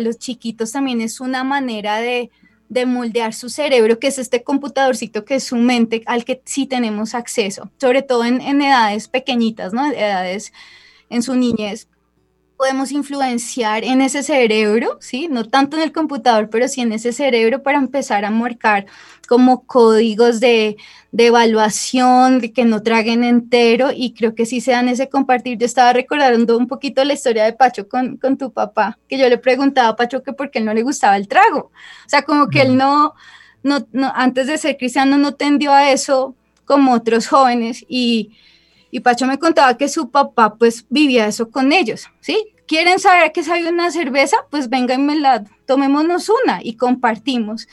los 0.00 0.18
chiquitos 0.18 0.72
también 0.72 1.00
es 1.00 1.20
una 1.20 1.44
manera 1.44 1.98
de, 1.98 2.30
de 2.68 2.86
moldear 2.86 3.34
su 3.34 3.50
cerebro, 3.50 3.98
que 3.98 4.08
es 4.08 4.18
este 4.18 4.42
computadorcito 4.42 5.24
que 5.24 5.36
es 5.36 5.44
su 5.44 5.56
mente 5.56 6.02
al 6.06 6.24
que 6.24 6.42
sí 6.44 6.66
tenemos 6.66 7.14
acceso, 7.14 7.70
sobre 7.78 8.02
todo 8.02 8.24
en, 8.24 8.40
en 8.40 8.62
edades 8.62 9.08
pequeñitas, 9.08 9.72
¿no? 9.72 9.92
Edades 9.92 10.52
en 11.08 11.22
su 11.22 11.36
niñez 11.36 11.86
podemos 12.62 12.92
influenciar 12.92 13.82
en 13.82 14.00
ese 14.02 14.22
cerebro, 14.22 14.96
¿sí? 15.00 15.26
No 15.28 15.44
tanto 15.48 15.76
en 15.76 15.82
el 15.82 15.90
computador, 15.90 16.48
pero 16.48 16.68
sí 16.68 16.80
en 16.80 16.92
ese 16.92 17.12
cerebro 17.12 17.60
para 17.64 17.76
empezar 17.76 18.24
a 18.24 18.30
marcar 18.30 18.86
como 19.26 19.66
códigos 19.66 20.38
de, 20.38 20.76
de 21.10 21.26
evaluación, 21.26 22.38
de 22.38 22.52
que 22.52 22.64
no 22.64 22.80
traguen 22.80 23.24
entero 23.24 23.90
y 23.92 24.14
creo 24.14 24.36
que 24.36 24.46
sí 24.46 24.60
se 24.60 24.70
dan 24.70 24.88
ese 24.88 25.08
compartir. 25.08 25.58
Yo 25.58 25.66
estaba 25.66 25.92
recordando 25.92 26.56
un 26.56 26.68
poquito 26.68 27.04
la 27.04 27.14
historia 27.14 27.42
de 27.46 27.52
Pacho 27.52 27.88
con, 27.88 28.16
con 28.16 28.38
tu 28.38 28.52
papá, 28.52 28.96
que 29.08 29.18
yo 29.18 29.28
le 29.28 29.38
preguntaba 29.38 29.88
a 29.88 29.96
Pacho 29.96 30.22
que 30.22 30.32
por 30.32 30.52
qué 30.52 30.60
él 30.60 30.64
no 30.64 30.72
le 30.72 30.84
gustaba 30.84 31.16
el 31.16 31.26
trago. 31.26 31.72
O 32.06 32.08
sea, 32.08 32.22
como 32.22 32.46
que 32.46 32.62
él 32.62 32.76
no, 32.76 33.14
no, 33.64 33.84
no, 33.90 34.12
antes 34.14 34.46
de 34.46 34.56
ser 34.56 34.76
cristiano 34.76 35.18
no 35.18 35.34
tendió 35.34 35.72
a 35.72 35.90
eso 35.90 36.36
como 36.64 36.92
otros 36.92 37.26
jóvenes 37.26 37.84
y 37.88 38.36
y 38.92 39.00
Pacho 39.00 39.26
me 39.26 39.38
contaba 39.38 39.78
que 39.78 39.88
su 39.88 40.10
papá 40.10 40.54
pues 40.56 40.84
vivía 40.90 41.26
eso 41.26 41.50
con 41.50 41.72
ellos, 41.72 42.08
¿sí? 42.20 42.52
¿Quieren 42.68 43.00
saber 43.00 43.32
que 43.32 43.42
sabe 43.42 43.66
una 43.68 43.90
cerveza? 43.90 44.36
Pues 44.50 44.68
vengan, 44.68 45.22
la, 45.22 45.44
tomémonos 45.66 46.28
una 46.28 46.60
y 46.62 46.76
compartimos. 46.76 47.68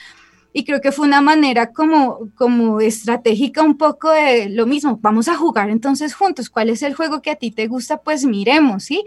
Y 0.53 0.63
creo 0.63 0.79
que 0.79 0.93
fue 0.93 1.05
una 1.05 1.19
manera 1.19 1.73
como, 1.73 2.29
como 2.35 2.79
estratégica 2.79 3.61
un 3.61 3.77
poco 3.77 4.09
de 4.09 4.49
lo 4.49 4.65
mismo, 4.65 4.97
vamos 5.01 5.27
a 5.27 5.35
jugar 5.35 5.69
entonces 5.69 6.15
juntos, 6.15 6.49
¿cuál 6.49 6.69
es 6.69 6.81
el 6.83 6.95
juego 6.95 7.21
que 7.21 7.31
a 7.31 7.35
ti 7.35 7.51
te 7.51 7.67
gusta? 7.67 8.01
Pues 8.01 8.25
miremos, 8.25 8.85
¿sí? 8.85 9.03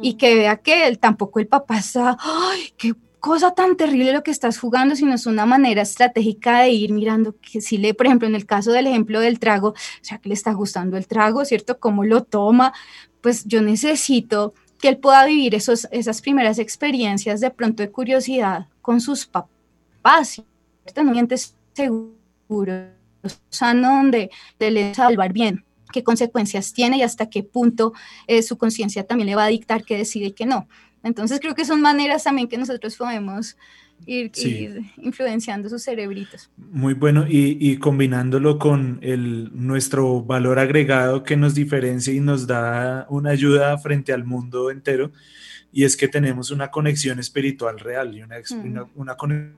Y 0.00 0.14
que 0.14 0.36
vea 0.36 0.56
que 0.58 0.86
él, 0.86 1.00
tampoco 1.00 1.40
el 1.40 1.48
papá 1.48 1.78
está, 1.78 2.16
¡ay, 2.20 2.72
qué 2.78 2.94
cosa 3.20 3.52
tan 3.52 3.76
terrible 3.76 4.12
lo 4.12 4.22
que 4.22 4.30
estás 4.30 4.58
jugando, 4.58 4.96
sino 4.96 5.14
es 5.14 5.26
una 5.26 5.46
manera 5.46 5.82
estratégica 5.82 6.60
de 6.60 6.70
ir 6.70 6.92
mirando 6.92 7.34
que 7.40 7.60
si 7.60 7.78
le, 7.78 7.94
por 7.94 8.06
ejemplo, 8.06 8.28
en 8.28 8.34
el 8.34 8.46
caso 8.46 8.72
del 8.72 8.86
ejemplo 8.86 9.20
del 9.20 9.38
trago, 9.38 9.70
o 9.70 9.74
sea, 10.02 10.18
que 10.18 10.28
le 10.28 10.34
está 10.34 10.52
gustando 10.52 10.96
el 10.96 11.06
trago, 11.06 11.44
¿cierto? 11.44 11.78
¿Cómo 11.78 12.04
lo 12.04 12.22
toma? 12.22 12.72
Pues 13.20 13.44
yo 13.44 13.62
necesito 13.62 14.54
que 14.78 14.88
él 14.88 14.98
pueda 14.98 15.24
vivir 15.24 15.54
esos, 15.54 15.88
esas 15.90 16.20
primeras 16.20 16.58
experiencias 16.58 17.40
de 17.40 17.50
pronto 17.50 17.82
de 17.82 17.90
curiosidad 17.90 18.66
con 18.82 19.00
sus 19.00 19.26
papás, 19.26 20.42
¿cierto? 20.84 21.02
No 21.02 21.12
mientes 21.12 21.56
seguro, 21.72 22.90
sano, 23.50 23.88
donde 23.88 24.30
de 24.58 24.70
le 24.70 24.94
salvar 24.94 25.32
bien 25.32 25.64
qué 25.92 26.04
consecuencias 26.04 26.72
tiene 26.72 26.98
y 26.98 27.02
hasta 27.02 27.30
qué 27.30 27.42
punto 27.42 27.92
eh, 28.26 28.42
su 28.42 28.58
conciencia 28.58 29.06
también 29.06 29.28
le 29.28 29.34
va 29.34 29.44
a 29.44 29.48
dictar 29.48 29.84
que 29.84 29.96
decide 29.96 30.26
y 30.26 30.32
que 30.32 30.46
no. 30.46 30.68
Entonces 31.06 31.38
creo 31.40 31.54
que 31.54 31.64
son 31.64 31.80
maneras 31.80 32.24
también 32.24 32.48
que 32.48 32.58
nosotros 32.58 32.96
podemos 32.96 33.56
ir, 34.06 34.32
influenciando 34.96 35.68
sus 35.68 35.84
cerebritos. 35.84 36.50
Muy 36.56 36.94
bueno, 36.94 37.24
y, 37.28 37.76
combinándolo 37.78 38.58
con 38.58 38.98
el, 39.02 39.50
nuestro 39.54 40.22
valor 40.22 40.58
agregado 40.58 41.22
que 41.22 41.36
nos 41.36 41.54
diferencia 41.54 42.12
y 42.12 42.18
nos 42.18 42.48
da 42.48 43.06
una 43.08 43.30
ayuda 43.30 43.78
frente 43.78 44.12
al 44.12 44.24
mundo 44.24 44.72
entero, 44.72 45.12
y 45.72 45.84
es 45.84 45.96
que 45.96 46.08
tenemos 46.08 46.50
una 46.50 46.72
conexión 46.72 47.20
espiritual 47.20 47.78
real 47.78 48.12
y 48.12 48.22
una, 48.22 48.38
una, 48.96 49.16
conexión 49.16 49.56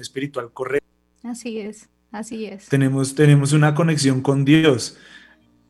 espiritual 0.00 0.52
correcta. 0.52 0.86
Así 1.24 1.58
es, 1.58 1.88
así 2.12 2.46
es. 2.46 2.68
Tenemos, 2.68 3.16
tenemos 3.16 3.52
una 3.52 3.74
conexión 3.74 4.20
con 4.20 4.44
Dios 4.44 4.96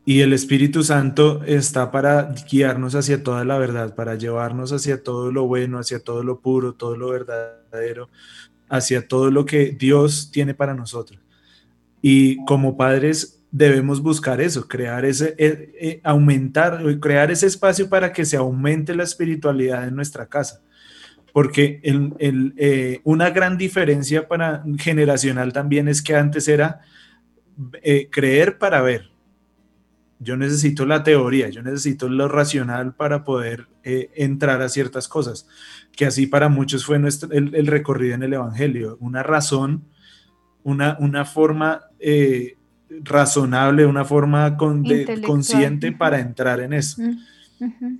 y 0.03 0.21
el 0.21 0.33
Espíritu 0.33 0.83
Santo 0.83 1.43
está 1.45 1.91
para 1.91 2.33
guiarnos 2.49 2.95
hacia 2.95 3.21
toda 3.21 3.45
la 3.45 3.59
verdad, 3.59 3.93
para 3.93 4.15
llevarnos 4.15 4.71
hacia 4.71 5.03
todo 5.03 5.31
lo 5.31 5.45
bueno, 5.45 5.77
hacia 5.77 5.99
todo 5.99 6.23
lo 6.23 6.39
puro, 6.39 6.73
todo 6.73 6.97
lo 6.97 7.09
verdadero, 7.09 8.09
hacia 8.67 9.07
todo 9.07 9.29
lo 9.29 9.45
que 9.45 9.75
Dios 9.77 10.31
tiene 10.31 10.55
para 10.55 10.73
nosotros. 10.73 11.19
Y 12.01 12.43
como 12.45 12.77
padres 12.77 13.43
debemos 13.51 14.01
buscar 14.01 14.41
eso, 14.41 14.67
crear 14.67 15.05
ese, 15.05 15.35
eh, 15.37 15.71
eh, 15.79 16.01
aumentar, 16.03 16.81
crear 16.99 17.29
ese 17.29 17.45
espacio 17.45 17.87
para 17.87 18.11
que 18.11 18.25
se 18.25 18.37
aumente 18.37 18.95
la 18.95 19.03
espiritualidad 19.03 19.87
en 19.87 19.95
nuestra 19.95 20.25
casa. 20.25 20.61
Porque 21.31 21.79
el, 21.83 22.53
eh, 22.57 23.01
una 23.03 23.29
gran 23.29 23.57
diferencia 23.57 24.27
para, 24.27 24.63
generacional 24.79 25.53
también 25.53 25.87
es 25.87 26.01
que 26.01 26.15
antes 26.15 26.47
era 26.47 26.81
creer 28.09 28.57
para 28.57 28.81
ver 28.81 29.10
yo 30.23 30.37
necesito 30.37 30.85
la 30.85 31.03
teoría, 31.03 31.49
yo 31.49 31.63
necesito 31.63 32.07
lo 32.07 32.27
racional 32.27 32.93
para 32.93 33.23
poder 33.23 33.67
eh, 33.83 34.11
entrar 34.15 34.61
a 34.61 34.69
ciertas 34.69 35.07
cosas, 35.07 35.47
que 35.95 36.05
así 36.05 36.27
para 36.27 36.47
muchos 36.47 36.85
fue 36.85 36.99
nuestro, 36.99 37.31
el, 37.31 37.65
recorrido 37.65 38.13
en 38.13 38.23
el 38.23 38.33
Evangelio, 38.33 38.97
una 38.99 39.23
razón, 39.23 39.83
una, 40.63 40.95
una 40.99 41.25
forma 41.25 41.81
eh, 41.99 42.55
razonable, 43.03 43.87
una 43.87 44.05
forma 44.05 44.57
consciente 44.57 45.91
para 45.91 46.19
entrar 46.19 46.59
en 46.59 46.73
eso. 46.73 47.01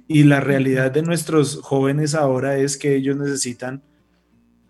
Y 0.08 0.24
la 0.24 0.42
realidad 0.42 0.92
de 0.92 1.02
nuestros 1.02 1.60
jóvenes 1.62 2.14
ahora 2.14 2.58
es 2.58 2.78
que 2.78 2.96
ellos 2.96 3.18
necesitan 3.18 3.82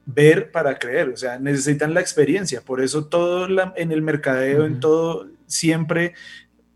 ver 0.05 0.51
para 0.51 0.79
creer, 0.79 1.09
o 1.09 1.17
sea, 1.17 1.37
necesitan 1.39 1.93
la 1.93 2.01
experiencia, 2.01 2.61
por 2.61 2.81
eso 2.81 3.05
todo 3.05 3.47
en 3.75 3.91
el 3.91 4.01
mercadeo, 4.01 4.65
en 4.65 4.79
todo, 4.79 5.27
siempre 5.47 6.13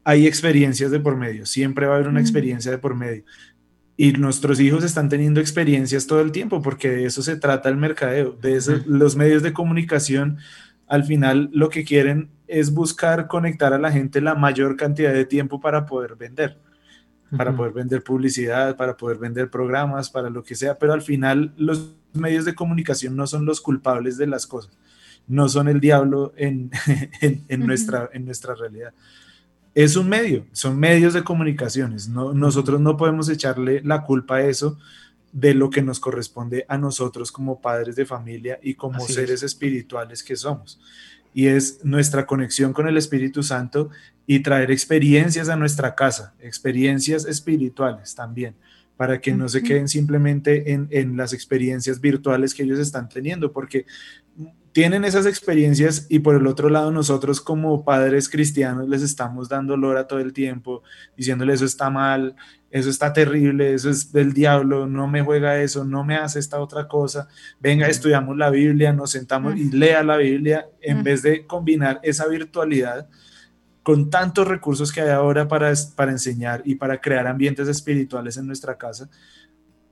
hay 0.06 0.28
experiencias 0.28 0.92
de 0.92 1.00
por 1.00 1.18
medio, 1.18 1.48
siempre 1.48 1.88
va 1.88 1.94
a 1.94 1.96
haber 1.98 2.08
una 2.08 2.22
experiencia 2.22 2.72
de 2.72 2.78
por 2.78 2.96
medio. 2.96 3.24
Y 3.98 4.12
nuestros 4.14 4.60
hijos 4.60 4.84
están 4.84 5.10
teniendo 5.10 5.40
experiencias 5.40 6.06
todo 6.06 6.22
el 6.22 6.32
tiempo, 6.32 6.62
porque 6.62 6.90
de 6.90 7.06
eso 7.06 7.24
se 7.24 7.38
trata 7.38 7.70
el 7.70 7.78
mercadeo, 7.78 8.34
de 8.34 8.84
los 8.86 9.16
medios 9.16 9.42
de 9.42 9.52
comunicación. 9.52 10.38
Al 10.88 11.06
final 11.06 11.50
lo 11.54 11.70
que 11.70 11.84
quieren 11.84 12.30
es 12.46 12.72
buscar 12.72 13.28
conectar 13.28 13.74
a 13.74 13.80
la 13.80 13.92
gente 13.92 14.22
la 14.22 14.36
mayor 14.36 14.78
cantidad 14.78 15.12
de 15.12 15.26
tiempo 15.26 15.60
para 15.60 15.88
poder 15.88 16.16
vender, 16.16 16.60
para 17.36 17.56
poder 17.56 17.74
vender 17.74 18.04
publicidad, 18.04 18.78
para 18.78 18.96
poder 18.96 19.18
vender 19.18 19.50
programas, 19.50 20.12
para 20.12 20.30
lo 20.30 20.44
que 20.44 20.54
sea, 20.54 20.78
pero 20.78 20.94
al 20.94 21.02
final 21.02 21.52
los 21.58 21.96
medios 22.14 22.46
de 22.46 22.54
comunicación 22.54 23.16
no 23.16 23.26
son 23.26 23.46
los 23.46 23.60
culpables 23.60 24.18
de 24.18 24.28
las 24.28 24.46
cosas, 24.46 24.78
no 25.28 25.50
son 25.50 25.68
el 25.68 25.80
diablo 25.80 26.32
en, 26.38 26.70
nuestra, 27.58 28.10
en 28.14 28.26
nuestra 28.26 28.54
realidad 28.54 28.94
es 29.76 29.98
un 29.98 30.08
medio, 30.08 30.46
son 30.54 30.80
medios 30.80 31.14
de 31.14 31.24
comunicaciones. 31.24 32.08
No, 32.08 32.34
nosotros 32.34 32.80
no 32.80 32.96
podemos 32.96 33.28
echarle 33.28 33.82
la 33.84 34.04
culpa 34.04 34.38
a 34.38 34.46
eso 34.48 34.80
de 35.34 35.54
lo 35.54 35.70
que 35.70 35.82
nos 35.82 36.00
corresponde 36.00 36.66
a 36.70 36.78
nosotros 36.78 37.30
como 37.30 37.60
padres 37.60 37.98
de 37.98 38.06
familia 38.06 38.58
y 38.64 38.76
como 38.76 39.06
seres 39.06 39.44
espirituales 39.44 40.24
que 40.24 40.38
somos. 40.38 40.80
Y 41.34 41.48
es 41.48 41.84
nuestra 41.84 42.26
conexión 42.26 42.72
con 42.72 42.88
el 42.88 42.96
Espíritu 42.96 43.44
Santo 43.44 43.90
y 44.26 44.40
traer 44.40 44.72
experiencias 44.72 45.50
a 45.50 45.58
nuestra 45.58 45.94
casa, 45.94 46.34
experiencias 46.40 47.26
espirituales 47.26 48.16
también, 48.16 48.56
para 48.96 49.20
que 49.20 49.34
no 49.34 49.50
se 49.50 49.62
queden 49.62 49.90
simplemente 49.90 50.72
en, 50.72 50.88
en 50.90 51.18
las 51.18 51.34
experiencias 51.34 52.00
virtuales 52.00 52.54
que 52.54 52.64
ellos 52.64 52.80
están 52.80 53.10
teniendo, 53.10 53.52
porque 53.52 53.86
tienen 54.76 55.06
esas 55.06 55.26
experiencias 55.26 56.06
y 56.10 56.20
por 56.20 56.36
el 56.36 56.46
otro 56.48 56.68
lado 56.68 56.92
nosotros 56.92 57.40
como 57.40 57.86
padres 57.86 58.28
cristianos 58.28 58.90
les 58.90 59.04
estamos 59.04 59.48
dando 59.48 59.78
lora 59.78 60.06
todo 60.06 60.20
el 60.20 60.34
tiempo, 60.34 60.84
diciéndole 61.16 61.54
eso 61.54 61.64
está 61.64 61.90
mal, 61.90 62.36
eso 62.70 62.90
está 62.90 63.14
terrible, 63.14 63.74
eso 63.74 63.90
es 63.90 64.12
del 64.12 64.34
diablo, 64.34 64.86
no 64.86 65.08
me 65.08 65.22
juega 65.22 65.62
eso, 65.62 65.86
no 65.86 66.04
me 66.04 66.18
hace 66.18 66.40
esta 66.40 66.60
otra 66.60 66.90
cosa, 66.90 67.30
venga, 67.62 67.88
estudiamos 67.88 68.36
la 68.36 68.50
Biblia, 68.50 68.92
nos 68.92 69.12
sentamos 69.12 69.56
y 69.56 69.72
lea 69.72 70.04
la 70.04 70.18
Biblia 70.18 70.68
en 70.82 71.06
vez 71.06 71.22
de 71.22 71.48
combinar 71.48 72.02
esa 72.04 72.28
virtualidad 72.28 73.08
con 73.82 74.10
tantos 74.10 74.46
recursos 74.46 74.92
que 74.92 75.00
hay 75.00 75.10
ahora 75.12 75.48
para, 75.48 75.72
para 75.96 76.12
enseñar 76.12 76.64
y 76.66 76.76
para 76.76 77.00
crear 77.00 77.28
ambientes 77.28 77.70
espirituales 77.70 78.36
en 78.36 78.48
nuestra 78.48 78.78
casa 78.78 79.10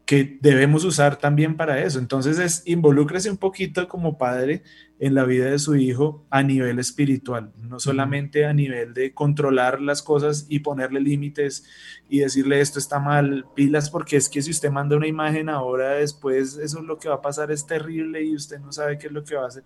que 0.05 0.38
debemos 0.41 0.84
usar 0.84 1.15
también 1.17 1.55
para 1.55 1.81
eso. 1.81 1.99
Entonces 1.99 2.38
es 2.39 2.63
involúcrese 2.65 3.30
un 3.30 3.38
poquito 3.38 3.88
como 3.88 4.17
padre 4.17 4.63
en 4.99 5.15
la 5.15 5.23
vida 5.23 5.45
de 5.45 5.59
su 5.59 5.75
hijo 5.75 6.25
a 6.30 6.43
nivel 6.43 6.80
espiritual, 6.80 7.51
no 7.57 7.80
solamente 7.80 8.45
a 8.45 8.53
nivel 8.53 8.93
de 8.93 9.13
controlar 9.13 9.81
las 9.81 10.01
cosas 10.01 10.45
y 10.49 10.59
ponerle 10.59 10.99
límites 10.99 11.65
y 12.09 12.19
decirle 12.19 12.61
esto 12.61 12.80
está 12.80 12.99
mal, 12.99 13.45
pilas, 13.55 13.89
porque 13.89 14.17
es 14.17 14.30
que 14.30 14.41
si 14.41 14.51
usted 14.51 14.71
manda 14.71 14.95
una 14.95 15.07
imagen 15.07 15.49
ahora 15.49 15.91
después, 15.91 16.57
eso 16.57 16.80
es 16.80 16.85
lo 16.85 16.97
que 16.97 17.09
va 17.09 17.15
a 17.15 17.21
pasar, 17.21 17.51
es 17.51 17.65
terrible 17.65 18.23
y 18.23 18.35
usted 18.35 18.59
no 18.59 18.71
sabe 18.71 18.97
qué 18.97 19.07
es 19.07 19.13
lo 19.13 19.23
que 19.23 19.35
va 19.35 19.43
a 19.43 19.47
hacer. 19.47 19.63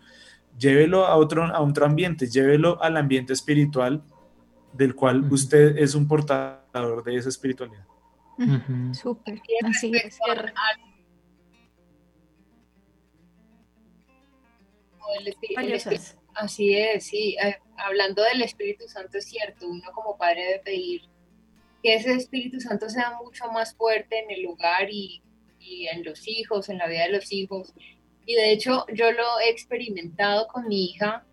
Llévelo 0.57 1.05
a 1.05 1.15
otro, 1.18 1.43
a 1.43 1.61
otro 1.61 1.85
ambiente, 1.85 2.27
llévelo 2.27 2.81
al 2.81 2.97
ambiente 2.97 3.34
espiritual 3.34 4.03
del 4.73 4.95
cual 4.95 5.31
usted 5.31 5.77
es 5.77 5.93
un 5.93 6.07
portador 6.07 7.03
de 7.03 7.15
esa 7.15 7.30
espiritualidad. 7.30 7.85
Súper, 8.93 9.41
así 9.65 9.91
es. 9.95 10.19
así 16.35 16.76
es, 16.76 17.05
sí. 17.05 17.35
Eh, 17.43 17.57
hablando 17.77 18.23
del 18.23 18.43
Espíritu 18.43 18.88
Santo, 18.88 19.18
es 19.18 19.26
cierto, 19.26 19.68
uno 19.68 19.91
como 19.93 20.18
padre 20.18 20.43
debe 20.43 20.59
pedir 20.59 21.01
que 21.84 21.95
ese 21.95 22.14
Espíritu 22.14 22.59
Santo 22.59 22.89
sea 22.89 23.18
mucho 23.23 23.51
más 23.51 23.76
fuerte 23.76 24.19
en 24.19 24.31
el 24.31 24.43
lugar 24.43 24.89
y, 24.89 25.22
y 25.59 25.88
en 25.88 26.03
los 26.03 26.27
hijos, 26.27 26.69
en 26.69 26.77
la 26.77 26.88
vida 26.88 27.03
de 27.03 27.14
los 27.14 27.31
hijos. 27.31 27.73
Y 28.26 28.35
de 28.35 28.51
hecho, 28.51 28.85
yo 28.93 29.11
lo 29.11 29.39
he 29.39 29.49
experimentado 29.49 30.47
con 30.47 30.68
mi 30.68 30.85
hija. 30.85 31.26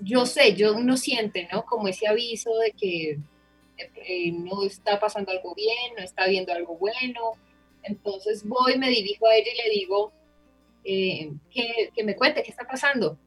Yo 0.00 0.26
sé, 0.26 0.54
yo 0.54 0.74
uno 0.74 0.96
siente, 0.96 1.48
¿no? 1.52 1.64
Como 1.64 1.88
ese 1.88 2.08
aviso 2.08 2.50
de 2.58 2.72
que 2.72 3.18
eh, 3.96 4.32
no 4.32 4.64
está 4.64 4.98
pasando 4.98 5.32
algo 5.32 5.54
bien, 5.54 5.94
no 5.96 6.02
está 6.02 6.26
viendo 6.26 6.52
algo 6.52 6.76
bueno. 6.76 7.32
Entonces 7.82 8.46
voy, 8.46 8.78
me 8.78 8.88
dirijo 8.88 9.26
a 9.26 9.34
ella 9.34 9.50
y 9.52 9.68
le 9.68 9.74
digo 9.74 10.12
eh, 10.84 11.32
que, 11.50 11.90
que, 11.94 12.04
me 12.04 12.16
cuente 12.16 12.42
qué 12.42 12.50
está 12.50 12.66
pasando, 12.66 13.18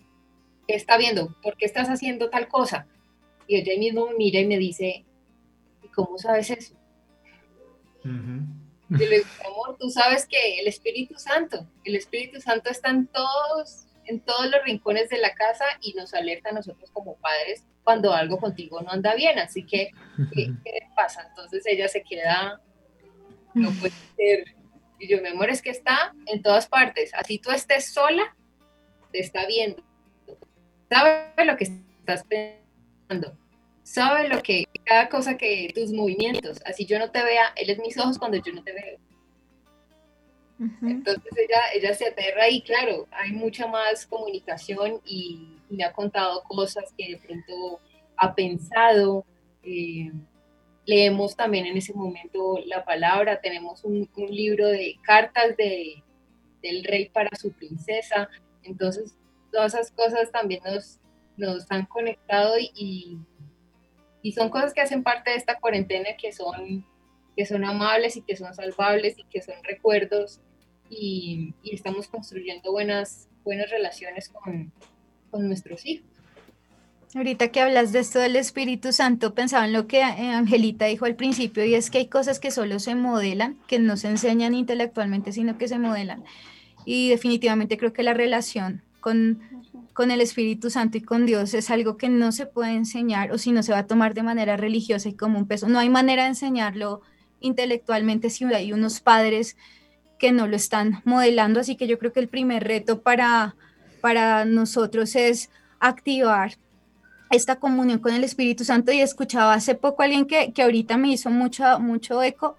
qué 0.67 0.75
está 0.75 0.97
viendo, 0.97 1.35
por 1.41 1.57
qué 1.57 1.65
estás 1.65 1.89
haciendo 1.89 2.29
tal 2.29 2.47
cosa. 2.47 2.87
Y 3.47 3.57
ella 3.57 3.77
mismo 3.77 4.07
me 4.07 4.15
mira 4.15 4.39
y 4.39 4.45
me 4.45 4.57
dice, 4.57 5.05
¿y 5.83 5.87
cómo 5.89 6.17
sabes 6.17 6.49
eso? 6.49 6.75
Y 8.03 8.97
le 8.97 9.17
digo, 9.17 9.27
amor, 9.45 9.77
tú 9.79 9.89
sabes 9.89 10.25
que 10.27 10.59
el 10.59 10.67
Espíritu 10.67 11.17
Santo, 11.17 11.67
el 11.83 11.95
Espíritu 11.95 12.39
Santo 12.39 12.69
está 12.69 12.89
en 12.89 13.07
todos, 13.07 13.87
en 14.05 14.19
todos 14.19 14.51
los 14.51 14.63
rincones 14.65 15.09
de 15.09 15.17
la 15.17 15.33
casa 15.33 15.65
y 15.81 15.93
nos 15.93 16.13
alerta 16.13 16.49
a 16.49 16.53
nosotros 16.53 16.91
como 16.91 17.15
padres 17.15 17.65
cuando 17.83 18.13
algo 18.13 18.37
contigo 18.37 18.81
no 18.81 18.91
anda 18.91 19.15
bien. 19.15 19.39
Así 19.39 19.65
que, 19.65 19.91
¿qué, 20.33 20.53
pasa? 20.95 21.25
Entonces 21.29 21.63
ella 21.65 21.87
se 21.87 22.03
queda, 22.03 22.61
no 23.53 23.71
puede 23.71 23.93
ser. 24.15 24.55
Y 24.99 25.07
yo, 25.07 25.21
mi 25.21 25.29
amor, 25.29 25.49
es 25.49 25.61
que 25.61 25.69
está 25.69 26.13
en 26.27 26.41
todas 26.41 26.67
partes. 26.67 27.13
Así 27.13 27.39
tú 27.39 27.51
estés 27.51 27.93
sola, 27.93 28.35
te 29.11 29.19
está 29.19 29.45
viendo. 29.45 29.83
Sabe 30.89 31.45
lo 31.45 31.57
que 31.57 31.65
estás 31.65 32.23
pensando. 32.23 33.37
Sabe 33.83 34.29
lo 34.29 34.41
que, 34.41 34.63
cada 34.85 35.09
cosa 35.09 35.37
que 35.37 35.71
tus 35.75 35.91
movimientos. 35.91 36.61
Así 36.65 36.85
yo 36.85 36.99
no 36.99 37.11
te 37.11 37.23
vea, 37.23 37.53
él 37.55 37.69
es 37.69 37.79
mis 37.79 37.97
ojos 37.97 38.17
cuando 38.17 38.37
yo 38.37 38.53
no 38.53 38.63
te 38.63 38.71
veo. 38.71 38.99
Entonces 40.59 41.31
ella, 41.35 41.59
ella 41.73 41.93
se 41.93 42.07
aterra 42.07 42.49
y 42.49 42.61
claro, 42.61 43.07
hay 43.11 43.31
mucha 43.31 43.67
más 43.67 44.05
comunicación 44.05 45.01
y 45.03 45.57
me 45.69 45.83
ha 45.83 45.91
contado 45.91 46.43
cosas 46.43 46.93
que 46.97 47.09
de 47.09 47.17
pronto 47.17 47.79
ha 48.17 48.33
pensado. 48.33 49.25
Eh, 49.63 50.11
leemos 50.85 51.35
también 51.35 51.65
en 51.65 51.77
ese 51.77 51.93
momento 51.93 52.59
la 52.65 52.83
palabra, 52.85 53.41
tenemos 53.41 53.83
un, 53.83 54.09
libro 54.29 54.67
de 54.67 54.97
cartas 55.01 55.57
de, 55.57 56.03
del 56.61 56.83
rey 56.83 57.09
para 57.09 57.35
su 57.35 57.51
princesa. 57.51 58.29
Entonces 58.63 59.15
todas 59.51 59.73
esas 59.73 59.91
cosas 59.91 60.31
también 60.31 60.61
nos, 60.63 60.99
nos 61.35 61.69
han 61.71 61.85
conectado 61.85 62.55
y, 62.57 63.17
y 64.21 64.31
son 64.31 64.49
cosas 64.49 64.73
que 64.73 64.81
hacen 64.81 65.03
parte 65.03 65.31
de 65.31 65.37
esta 65.37 65.59
cuarentena 65.59 66.09
que 66.17 66.31
son 66.31 66.85
que 67.35 67.45
son 67.45 67.63
amables 67.63 68.15
y 68.17 68.21
que 68.21 68.35
son 68.35 68.53
salvables 68.53 69.17
y 69.17 69.23
que 69.25 69.41
son 69.41 69.55
recuerdos 69.63 70.39
y, 70.89 71.53
estamos 71.63 72.07
construyendo 72.07 72.71
buenas, 72.71 73.27
buenas 73.43 73.69
relaciones 73.69 74.29
con, 74.29 74.71
con 75.31 75.47
nuestros 75.47 75.85
hijos. 75.85 76.07
Ahorita 77.15 77.49
que 77.49 77.61
hablas 77.61 77.91
de 77.91 77.99
esto 77.99 78.19
del 78.19 78.35
Espíritu 78.35 78.91
Santo, 78.91 79.35
pensaba 79.35 79.65
en 79.65 79.73
lo 79.73 79.85
que 79.85 79.99
eh, 79.99 80.31
Angelita 80.33 80.85
dijo 80.85 81.05
al 81.05 81.15
principio, 81.15 81.63
y 81.63 81.75
es 81.75 81.91
que 81.91 81.99
hay 81.99 82.07
cosas 82.07 82.39
que 82.39 82.49
solo 82.49 82.79
se 82.79 82.95
modelan, 82.95 83.57
que 83.67 83.77
no 83.77 83.97
se 83.97 84.09
enseñan 84.09 84.55
intelectualmente, 84.55 85.31
sino 85.31 85.57
que 85.59 85.67
se 85.67 85.77
modelan. 85.77 86.23
Y 86.85 87.09
definitivamente 87.09 87.77
creo 87.77 87.93
que 87.93 88.01
la 88.01 88.15
relación 88.15 88.81
con, 88.99 89.41
con 89.93 90.09
el 90.09 90.21
Espíritu 90.21 90.71
Santo 90.71 90.97
y 90.97 91.01
con 91.01 91.27
Dios 91.27 91.53
es 91.53 91.69
algo 91.69 91.97
que 91.97 92.09
no 92.09 92.31
se 92.31 92.47
puede 92.47 92.71
enseñar, 92.71 93.31
o 93.31 93.37
si 93.37 93.51
no 93.51 93.61
se 93.61 93.73
va 93.73 93.79
a 93.79 93.87
tomar 93.87 94.15
de 94.15 94.23
manera 94.23 94.57
religiosa 94.57 95.07
y 95.09 95.13
como 95.13 95.37
un 95.37 95.47
peso. 95.47 95.67
No 95.67 95.77
hay 95.77 95.89
manera 95.89 96.23
de 96.23 96.29
enseñarlo 96.29 97.01
intelectualmente 97.43 98.31
si 98.31 98.45
hay 98.45 98.73
unos 98.73 98.99
padres 98.99 99.55
que 100.17 100.31
no 100.31 100.47
lo 100.47 100.55
están 100.55 101.01
modelando, 101.05 101.59
así 101.59 101.75
que 101.75 101.85
yo 101.85 101.99
creo 101.99 102.13
que 102.13 102.21
el 102.21 102.29
primer 102.29 102.63
reto 102.63 103.01
para, 103.01 103.55
para 104.01 104.45
nosotros 104.45 105.15
es 105.15 105.49
activar 105.79 106.57
esta 107.29 107.57
comunión 107.57 107.99
con 107.99 108.13
el 108.13 108.23
Espíritu 108.23 108.63
Santo. 108.63 108.91
Y 108.91 109.01
escuchaba 109.01 109.53
hace 109.53 109.75
poco 109.75 110.01
a 110.01 110.05
alguien 110.05 110.25
que, 110.25 110.53
que 110.53 110.63
ahorita 110.63 110.97
me 110.97 111.09
hizo 111.09 111.29
mucho, 111.29 111.79
mucho 111.79 112.23
eco, 112.23 112.55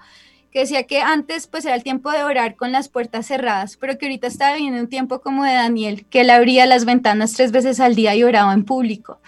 que 0.52 0.60
decía 0.60 0.84
que 0.84 1.00
antes 1.00 1.46
pues 1.46 1.64
era 1.64 1.74
el 1.74 1.82
tiempo 1.82 2.12
de 2.12 2.22
orar 2.22 2.54
con 2.54 2.70
las 2.70 2.88
puertas 2.88 3.26
cerradas, 3.26 3.76
pero 3.76 3.98
que 3.98 4.06
ahorita 4.06 4.26
estaba 4.26 4.54
viviendo 4.54 4.80
un 4.80 4.88
tiempo 4.88 5.20
como 5.20 5.44
de 5.44 5.54
Daniel, 5.54 6.06
que 6.06 6.20
él 6.20 6.30
abría 6.30 6.66
las 6.66 6.84
ventanas 6.84 7.32
tres 7.32 7.50
veces 7.50 7.80
al 7.80 7.94
día 7.94 8.14
y 8.14 8.22
oraba 8.22 8.52
en 8.52 8.64
público 8.64 9.18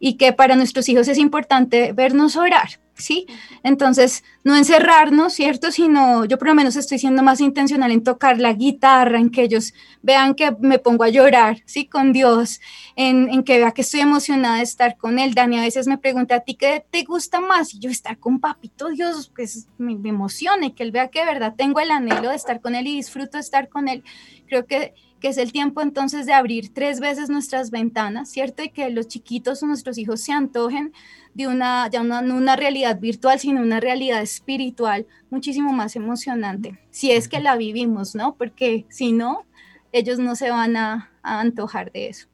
y 0.00 0.14
que 0.14 0.32
para 0.32 0.56
nuestros 0.56 0.88
hijos 0.88 1.08
es 1.08 1.18
importante 1.18 1.92
vernos 1.92 2.36
orar, 2.36 2.80
¿sí? 2.94 3.26
Entonces, 3.62 4.24
no 4.44 4.56
encerrarnos, 4.56 5.32
¿cierto? 5.32 5.72
Sino 5.72 6.24
yo 6.24 6.38
por 6.38 6.48
lo 6.48 6.54
menos 6.54 6.76
estoy 6.76 6.98
siendo 6.98 7.22
más 7.22 7.40
intencional 7.40 7.90
en 7.90 8.02
tocar 8.02 8.38
la 8.38 8.52
guitarra, 8.52 9.18
en 9.18 9.30
que 9.30 9.42
ellos 9.42 9.74
vean 10.02 10.34
que 10.34 10.52
me 10.60 10.78
pongo 10.78 11.04
a 11.04 11.08
llorar, 11.08 11.62
¿sí? 11.64 11.86
Con 11.86 12.12
Dios, 12.12 12.60
en, 12.96 13.42
que 13.44 13.58
vea 13.58 13.72
que 13.72 13.82
estoy 13.82 14.00
emocionada 14.00 14.56
de 14.56 14.62
estar 14.62 14.96
con 14.96 15.18
Él. 15.18 15.34
Dani 15.34 15.58
a 15.58 15.62
veces 15.62 15.86
me 15.86 15.98
pregunta, 15.98 16.36
¿a 16.36 16.40
ti 16.40 16.54
qué 16.54 16.84
te 16.90 17.04
gusta 17.04 17.40
más? 17.40 17.74
Y 17.74 17.78
yo 17.78 17.90
estar 17.90 18.18
con 18.18 18.40
papito 18.40 18.88
Dios, 18.88 19.30
pues 19.34 19.66
me, 19.78 19.96
me 19.96 20.10
emociona 20.10 20.66
y 20.66 20.72
que 20.72 20.82
Él 20.82 20.92
vea 20.92 21.08
que 21.08 21.20
de 21.20 21.26
verdad 21.26 21.54
tengo 21.56 21.80
el 21.80 21.90
anhelo 21.90 22.30
de 22.30 22.36
estar 22.36 22.60
con 22.60 22.74
Él 22.74 22.86
y 22.86 22.96
disfruto 22.96 23.38
de 23.38 23.40
estar 23.42 23.68
con 23.68 23.88
Él. 23.88 24.02
Creo 24.46 24.66
que 24.66 24.94
que 25.20 25.28
es 25.28 25.38
el 25.38 25.52
tiempo 25.52 25.80
entonces 25.80 26.26
de 26.26 26.32
abrir 26.32 26.72
tres 26.72 27.00
veces 27.00 27.28
nuestras 27.30 27.70
ventanas, 27.70 28.28
¿cierto? 28.30 28.62
Y 28.62 28.70
que 28.70 28.90
los 28.90 29.08
chiquitos 29.08 29.62
o 29.62 29.66
nuestros 29.66 29.98
hijos 29.98 30.20
se 30.20 30.32
antojen 30.32 30.92
de 31.34 31.46
una, 31.46 31.88
ya 31.90 32.02
no 32.02 32.34
una 32.34 32.56
realidad 32.56 32.98
virtual, 32.98 33.38
sino 33.38 33.60
una 33.60 33.80
realidad 33.80 34.22
espiritual 34.22 35.06
muchísimo 35.30 35.72
más 35.72 35.96
emocionante, 35.96 36.78
si 36.90 37.12
es 37.12 37.28
que 37.28 37.40
la 37.40 37.56
vivimos, 37.56 38.14
¿no? 38.14 38.34
Porque 38.36 38.86
si 38.88 39.12
no, 39.12 39.46
ellos 39.92 40.18
no 40.18 40.36
se 40.36 40.50
van 40.50 40.76
a, 40.76 41.10
a 41.22 41.40
antojar 41.40 41.92
de 41.92 42.08
eso. 42.08 42.28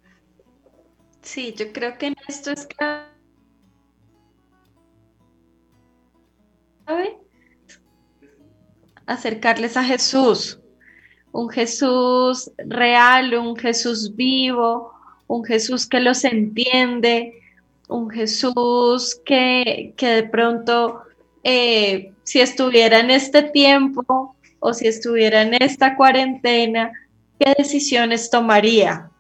Sí, 1.23 1.55
yo 1.57 1.73
creo 1.73 1.97
que 1.99 2.09
en 2.09 2.17
esto 2.29 2.51
es 2.51 2.67
clave 2.67 3.15
acercarles 9.07 9.77
a 9.77 9.85
Jesús, 9.85 10.61
un 11.35 11.49
Jesús 11.49 12.53
real, 12.59 13.35
un 13.35 13.57
Jesús 13.57 14.15
vivo, 14.15 14.93
un 15.27 15.45
Jesús 15.45 15.85
que 15.85 15.99
los 15.99 16.25
entiende, 16.25 17.43
un 17.89 18.09
Jesús 18.09 19.21
que, 19.27 19.93
de 19.99 20.23
pronto, 20.31 21.03
eh, 21.43 22.13
si 22.23 22.41
estuviera 22.41 23.01
en 23.01 23.11
este 23.11 23.43
tiempo 23.43 24.37
o 24.61 24.73
si 24.73 24.87
estuviera 24.87 25.43
en 25.43 25.55
esta 25.61 25.97
cuarentena, 25.97 26.93
¿qué 27.41 27.53
decisiones 27.59 28.31
tomaría? 28.31 29.11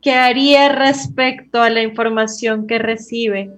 ¿Qué 0.00 0.14
haría 0.14 0.70
respecto 0.70 1.60
a 1.60 1.68
la 1.68 1.82
información 1.82 2.66
que 2.66 2.78
recibe? 2.78 3.50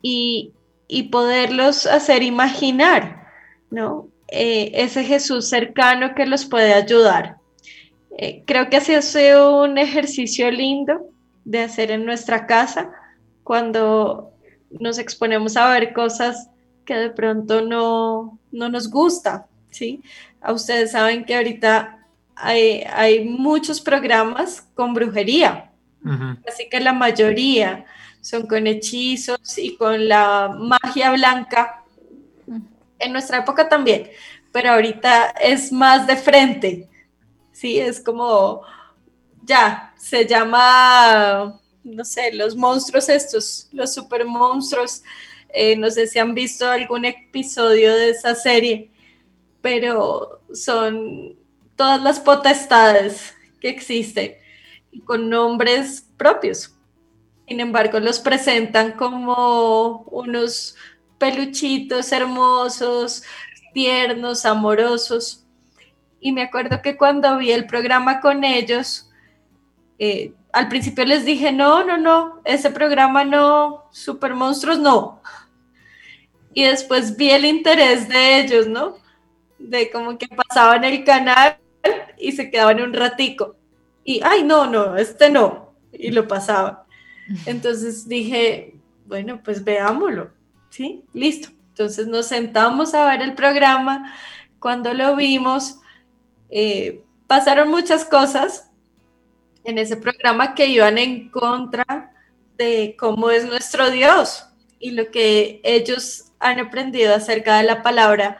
Y, 0.00 0.52
y 0.88 1.10
poderlos 1.10 1.84
hacer 1.84 2.22
imaginar, 2.22 3.26
¿no? 3.70 4.08
Eh, 4.30 4.70
ese 4.74 5.02
Jesús 5.04 5.48
cercano 5.48 6.14
que 6.14 6.24
los 6.24 6.44
puede 6.44 6.72
ayudar. 6.72 7.36
Eh, 8.16 8.44
creo 8.46 8.70
que 8.70 8.76
así 8.76 8.94
ha 8.94 9.02
sido 9.02 9.62
un 9.62 9.76
ejercicio 9.76 10.50
lindo 10.50 11.00
de 11.44 11.62
hacer 11.62 11.90
en 11.90 12.04
nuestra 12.04 12.46
casa 12.46 12.92
cuando 13.42 14.30
nos 14.70 14.98
exponemos 14.98 15.56
a 15.56 15.68
ver 15.70 15.92
cosas 15.92 16.48
que 16.84 16.94
de 16.94 17.10
pronto 17.10 17.62
no, 17.62 18.38
nos 18.52 18.88
gusta, 18.88 19.46
¿sí? 19.70 20.00
A 20.40 20.52
ustedes 20.52 20.92
saben 20.92 21.24
que 21.24 21.34
ahorita 21.34 22.06
hay, 22.36 22.84
hay 22.92 23.24
muchos 23.24 23.80
programas 23.80 24.62
con 24.74 24.94
brujería, 24.94 25.72
así 26.48 26.68
que 26.70 26.80
la 26.80 26.92
mayoría 26.92 27.84
son 28.20 28.46
con 28.46 28.66
hechizos 28.66 29.58
y 29.58 29.76
con 29.76 30.08
la 30.08 30.54
magia 30.56 31.10
blanca 31.10 31.79
en 33.00 33.12
nuestra 33.12 33.38
época 33.38 33.68
también, 33.68 34.10
pero 34.52 34.70
ahorita 34.70 35.30
es 35.40 35.72
más 35.72 36.06
de 36.06 36.16
frente, 36.16 36.88
¿sí? 37.52 37.78
Es 37.78 38.00
como, 38.00 38.62
ya, 39.42 39.94
se 39.96 40.26
llama, 40.26 41.60
no 41.84 42.04
sé, 42.04 42.32
los 42.32 42.56
monstruos 42.56 43.08
estos, 43.08 43.68
los 43.72 43.92
super 43.92 44.24
monstruos, 44.24 45.02
eh, 45.52 45.76
no 45.76 45.90
sé 45.90 46.06
si 46.06 46.18
han 46.18 46.34
visto 46.34 46.68
algún 46.68 47.04
episodio 47.04 47.94
de 47.94 48.10
esa 48.10 48.34
serie, 48.34 48.90
pero 49.60 50.40
son 50.52 51.36
todas 51.76 52.02
las 52.02 52.20
potestades 52.20 53.34
que 53.60 53.68
existen 53.68 54.34
con 55.04 55.28
nombres 55.28 56.06
propios. 56.16 56.74
Sin 57.48 57.60
embargo, 57.60 57.98
los 57.98 58.20
presentan 58.20 58.92
como 58.92 60.04
unos 60.10 60.76
peluchitos 61.20 62.10
hermosos, 62.10 63.22
tiernos, 63.74 64.44
amorosos. 64.46 65.46
Y 66.18 66.32
me 66.32 66.42
acuerdo 66.42 66.82
que 66.82 66.96
cuando 66.96 67.36
vi 67.36 67.52
el 67.52 67.66
programa 67.66 68.20
con 68.20 68.42
ellos, 68.42 69.08
eh, 69.98 70.32
al 70.52 70.68
principio 70.68 71.04
les 71.04 71.24
dije, 71.24 71.52
no, 71.52 71.84
no, 71.84 71.98
no, 71.98 72.40
ese 72.44 72.70
programa 72.70 73.22
no, 73.24 73.84
Super 73.92 74.34
Monstruos 74.34 74.78
no. 74.78 75.20
Y 76.52 76.64
después 76.64 77.16
vi 77.16 77.30
el 77.30 77.44
interés 77.44 78.08
de 78.08 78.40
ellos, 78.40 78.66
¿no? 78.66 78.96
De 79.58 79.90
como 79.90 80.18
que 80.18 80.26
pasaban 80.26 80.82
el 80.84 81.04
canal 81.04 81.58
y 82.18 82.32
se 82.32 82.50
quedaban 82.50 82.80
un 82.80 82.94
ratico. 82.94 83.56
Y, 84.02 84.22
ay, 84.24 84.42
no, 84.42 84.66
no, 84.66 84.96
este 84.96 85.30
no. 85.30 85.74
Y 85.92 86.10
lo 86.10 86.26
pasaban. 86.26 86.78
Entonces 87.46 88.08
dije, 88.08 88.74
bueno, 89.06 89.40
pues 89.44 89.62
veámoslo. 89.62 90.39
¿Sí? 90.70 91.04
Listo. 91.12 91.50
Entonces 91.68 92.06
nos 92.06 92.26
sentamos 92.26 92.94
a 92.94 93.06
ver 93.06 93.22
el 93.22 93.34
programa. 93.34 94.14
Cuando 94.58 94.94
lo 94.94 95.16
vimos, 95.16 95.78
eh, 96.50 97.04
pasaron 97.26 97.70
muchas 97.70 98.04
cosas 98.04 98.70
en 99.64 99.78
ese 99.78 99.96
programa 99.96 100.54
que 100.54 100.66
iban 100.66 100.98
en 100.98 101.30
contra 101.30 102.12
de 102.56 102.96
cómo 102.98 103.30
es 103.30 103.46
nuestro 103.46 103.90
Dios 103.90 104.46
y 104.78 104.90
lo 104.92 105.10
que 105.10 105.60
ellos 105.64 106.32
han 106.38 106.58
aprendido 106.58 107.14
acerca 107.14 107.58
de 107.58 107.64
la 107.64 107.82
palabra. 107.82 108.38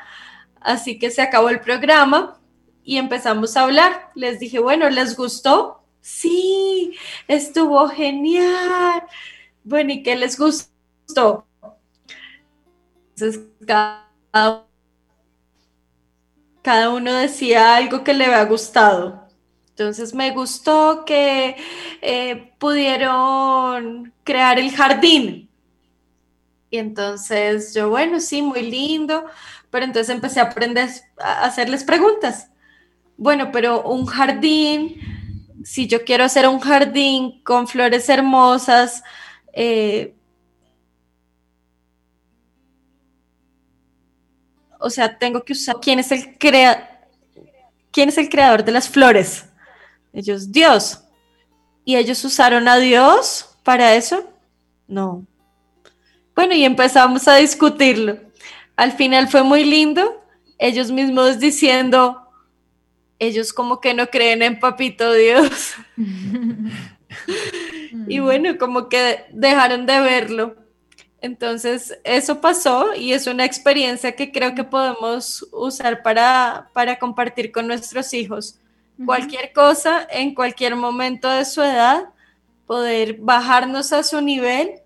Así 0.60 0.98
que 0.98 1.10
se 1.10 1.22
acabó 1.22 1.48
el 1.48 1.60
programa 1.60 2.40
y 2.84 2.98
empezamos 2.98 3.56
a 3.56 3.62
hablar. 3.62 4.10
Les 4.14 4.38
dije, 4.40 4.58
bueno, 4.58 4.90
¿les 4.90 5.16
gustó? 5.16 5.84
Sí, 6.00 6.96
estuvo 7.28 7.88
genial. 7.88 9.02
Bueno, 9.64 9.92
¿y 9.92 10.02
qué 10.02 10.16
les 10.16 10.38
gustó? 10.38 11.46
Entonces, 13.20 13.42
cada, 13.66 14.66
cada 16.62 16.90
uno 16.90 17.12
decía 17.12 17.76
algo 17.76 18.02
que 18.02 18.14
le 18.14 18.24
había 18.24 18.44
gustado. 18.44 19.28
Entonces 19.68 20.14
me 20.14 20.30
gustó 20.30 21.04
que 21.04 21.56
eh, 22.00 22.54
pudieron 22.58 24.12
crear 24.24 24.58
el 24.58 24.70
jardín. 24.70 25.50
Y 26.70 26.78
entonces 26.78 27.74
yo, 27.74 27.90
bueno, 27.90 28.20
sí, 28.20 28.40
muy 28.40 28.62
lindo, 28.62 29.26
pero 29.70 29.84
entonces 29.84 30.14
empecé 30.14 30.40
a 30.40 30.44
aprender 30.44 30.88
a 31.18 31.44
hacerles 31.44 31.84
preguntas. 31.84 32.48
Bueno, 33.18 33.50
pero 33.52 33.82
un 33.82 34.06
jardín, 34.06 34.96
si 35.62 35.86
yo 35.86 36.04
quiero 36.04 36.24
hacer 36.24 36.48
un 36.48 36.60
jardín 36.60 37.42
con 37.42 37.68
flores 37.68 38.08
hermosas, 38.08 39.02
eh, 39.52 40.14
o 44.80 44.90
sea, 44.90 45.18
tengo 45.18 45.44
que 45.44 45.52
usar 45.52 45.76
quién 45.80 45.98
es 45.98 46.10
el 46.10 46.38
crea 46.38 46.90
quién 47.92 48.08
es 48.08 48.18
el 48.18 48.28
creador 48.28 48.64
de 48.64 48.72
las 48.72 48.88
flores. 48.88 49.46
Ellos, 50.12 50.50
Dios. 50.50 51.02
¿Y 51.84 51.96
ellos 51.96 52.24
usaron 52.24 52.68
a 52.68 52.76
Dios 52.76 53.56
para 53.62 53.94
eso? 53.94 54.28
No. 54.86 55.26
Bueno, 56.34 56.54
y 56.54 56.64
empezamos 56.64 57.26
a 57.28 57.36
discutirlo. 57.36 58.18
Al 58.76 58.92
final 58.92 59.28
fue 59.28 59.42
muy 59.42 59.64
lindo, 59.64 60.24
ellos 60.58 60.90
mismos 60.90 61.38
diciendo, 61.38 62.28
ellos 63.18 63.52
como 63.52 63.80
que 63.80 63.92
no 63.92 64.08
creen 64.08 64.42
en 64.42 64.58
Papito 64.58 65.12
Dios. 65.12 65.74
y 68.08 68.18
bueno, 68.20 68.56
como 68.58 68.88
que 68.88 69.24
dejaron 69.32 69.86
de 69.86 70.00
verlo. 70.00 70.56
Entonces, 71.22 71.98
eso 72.04 72.40
pasó 72.40 72.94
y 72.94 73.12
es 73.12 73.26
una 73.26 73.44
experiencia 73.44 74.12
que 74.16 74.32
creo 74.32 74.54
que 74.54 74.64
podemos 74.64 75.46
usar 75.52 76.02
para, 76.02 76.70
para 76.72 76.98
compartir 76.98 77.52
con 77.52 77.66
nuestros 77.66 78.12
hijos. 78.14 78.58
Cualquier 79.04 79.52
cosa 79.52 80.06
en 80.10 80.34
cualquier 80.34 80.76
momento 80.76 81.28
de 81.30 81.44
su 81.44 81.62
edad, 81.62 82.10
poder 82.66 83.16
bajarnos 83.18 83.92
a 83.92 84.02
su 84.02 84.20
nivel 84.20 84.80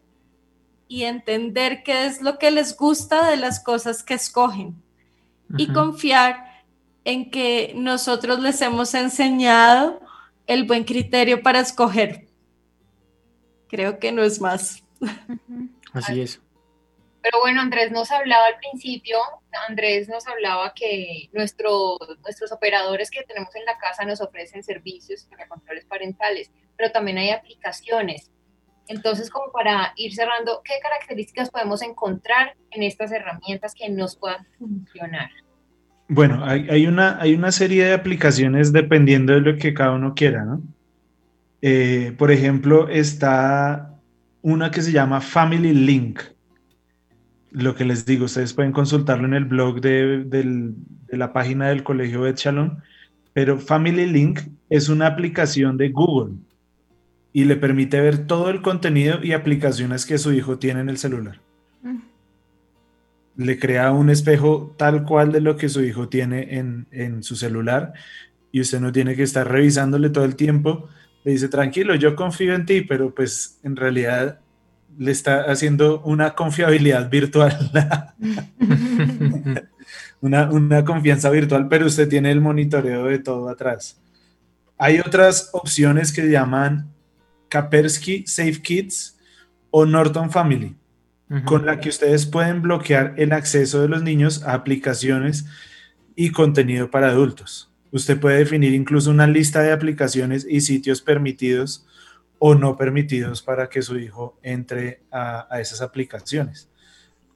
y 0.88 1.02
entender 1.02 1.82
qué 1.82 2.06
es 2.06 2.22
lo 2.22 2.38
que 2.38 2.50
les 2.50 2.76
gusta 2.76 3.28
de 3.28 3.36
las 3.36 3.58
cosas 3.58 4.02
que 4.02 4.14
escogen. 4.14 4.74
Y 5.56 5.72
confiar 5.72 6.64
en 7.04 7.30
que 7.30 7.72
nosotros 7.76 8.40
les 8.40 8.60
hemos 8.62 8.94
enseñado 8.94 10.00
el 10.46 10.64
buen 10.64 10.84
criterio 10.84 11.42
para 11.42 11.60
escoger. 11.60 12.26
Creo 13.68 13.98
que 13.98 14.10
no 14.10 14.22
es 14.22 14.40
más. 14.40 14.82
Así 15.94 16.20
es. 16.20 16.40
Pero 17.22 17.40
bueno, 17.40 17.62
Andrés 17.62 17.90
nos 17.90 18.10
hablaba 18.10 18.44
al 18.46 18.58
principio, 18.58 19.16
Andrés 19.66 20.10
nos 20.10 20.26
hablaba 20.26 20.74
que 20.74 21.30
nuestro, 21.32 21.96
nuestros 22.22 22.52
operadores 22.52 23.10
que 23.10 23.22
tenemos 23.22 23.54
en 23.56 23.64
la 23.64 23.78
casa 23.78 24.04
nos 24.04 24.20
ofrecen 24.20 24.62
servicios 24.62 25.26
para 25.30 25.48
controles 25.48 25.86
parentales, 25.86 26.50
pero 26.76 26.92
también 26.92 27.16
hay 27.16 27.30
aplicaciones. 27.30 28.30
Entonces, 28.88 29.30
como 29.30 29.50
para 29.52 29.94
ir 29.96 30.14
cerrando, 30.14 30.60
¿qué 30.64 30.74
características 30.82 31.48
podemos 31.48 31.80
encontrar 31.80 32.56
en 32.70 32.82
estas 32.82 33.10
herramientas 33.10 33.74
que 33.74 33.88
nos 33.88 34.16
puedan 34.16 34.46
funcionar? 34.58 35.30
Bueno, 36.08 36.44
hay, 36.44 36.68
hay 36.68 36.86
una, 36.86 37.18
hay 37.22 37.34
una 37.34 37.52
serie 37.52 37.86
de 37.86 37.94
aplicaciones 37.94 38.70
dependiendo 38.70 39.32
de 39.32 39.40
lo 39.40 39.56
que 39.56 39.72
cada 39.72 39.92
uno 39.92 40.14
quiera, 40.14 40.44
¿no? 40.44 40.60
Eh, 41.62 42.14
por 42.18 42.30
ejemplo, 42.30 42.90
está 42.90 43.93
una 44.44 44.70
que 44.70 44.80
se 44.80 44.92
llama 44.92 45.20
Family 45.20 45.74
Link 45.74 46.20
lo 47.54 47.76
que 47.76 47.84
les 47.84 48.04
digo, 48.04 48.24
ustedes 48.24 48.52
pueden 48.52 48.72
consultarlo 48.72 49.26
en 49.26 49.34
el 49.34 49.44
blog 49.44 49.80
de, 49.80 50.74
la 51.08 51.32
página 51.32 51.68
del 51.68 51.84
Colegio 51.84 52.28
Shalom, 52.28 52.78
pero 53.32 53.60
Family 53.60 54.06
Link 54.06 54.40
es 54.68 54.88
una 54.88 55.06
aplicación 55.06 55.76
de 55.76 55.90
Google 55.90 56.34
y 57.32 57.44
le 57.44 57.54
permite 57.54 58.00
ver 58.00 58.26
todo 58.26 58.50
el 58.50 58.60
contenido 58.60 59.22
y 59.22 59.32
aplicaciones 59.32 60.04
que 60.04 60.18
su 60.18 60.32
hijo 60.32 60.58
tiene 60.58 60.80
en 60.80 60.88
el 60.88 60.98
celular. 60.98 61.38
Mm. 61.82 61.98
Le 63.36 63.58
crea 63.60 63.92
un 63.92 64.10
espejo 64.10 64.74
tal 64.76 65.04
cual 65.04 65.30
de 65.30 65.40
lo 65.40 65.56
que 65.56 65.68
su 65.68 65.84
hijo 65.84 66.08
tiene 66.08 66.58
en, 66.58 66.86
en 66.90 67.22
su 67.22 67.36
celular 67.36 67.92
y 68.50 68.60
usted 68.60 68.80
no 68.80 68.90
tiene 68.90 69.14
que 69.14 69.22
estar 69.22 69.48
revisándole 69.48 70.10
todo 70.10 70.24
el 70.24 70.34
tiempo. 70.34 70.88
Le 71.24 71.32
dice, 71.32 71.48
tranquilo, 71.48 71.94
yo 71.94 72.14
confío 72.14 72.54
en 72.54 72.66
ti, 72.66 72.82
pero 72.82 73.14
pues 73.14 73.58
en 73.62 73.76
realidad 73.76 74.40
le 74.98 75.10
está 75.10 75.42
haciendo 75.42 76.00
una 76.02 76.34
confiabilidad 76.34 77.10
virtual, 77.10 77.70
una, 80.20 80.84
confianza 80.84 81.30
virtual, 81.30 81.68
pero 81.68 81.86
usted 81.86 82.08
tiene 82.08 82.30
el 82.30 82.40
monitoreo 82.40 83.06
de 83.06 83.18
todo 83.18 83.48
atrás. 83.48 84.00
Hay 84.78 85.00
otras 85.00 85.50
opciones 85.52 86.12
que 86.12 86.30
llaman 86.30 86.90
Kaspersky 87.48 88.26
Safe 88.26 88.60
Kids 88.62 89.18
o 89.70 89.86
Norton 89.86 90.30
Family, 90.30 90.76
con 91.44 91.66
la 91.66 91.80
que 91.80 91.88
ustedes 91.88 92.26
pueden 92.26 92.62
bloquear 92.62 93.14
el 93.16 93.32
acceso 93.32 93.80
de 93.80 93.88
los 93.88 94.02
niños 94.02 94.44
a 94.44 94.54
aplicaciones 94.54 95.46
y 96.14 96.30
contenido 96.30 96.90
para 96.90 97.08
adultos. 97.08 97.73
Usted 97.94 98.18
puede 98.18 98.38
definir 98.38 98.74
incluso 98.74 99.08
una 99.12 99.28
lista 99.28 99.62
de 99.62 99.70
aplicaciones 99.70 100.44
y 100.50 100.62
sitios 100.62 101.00
permitidos 101.00 101.86
o 102.40 102.56
no 102.56 102.76
permitidos 102.76 103.40
para 103.40 103.68
que 103.68 103.82
su 103.82 103.96
hijo 104.00 104.36
entre 104.42 105.02
a, 105.12 105.46
esas 105.60 105.80
aplicaciones. 105.80 106.68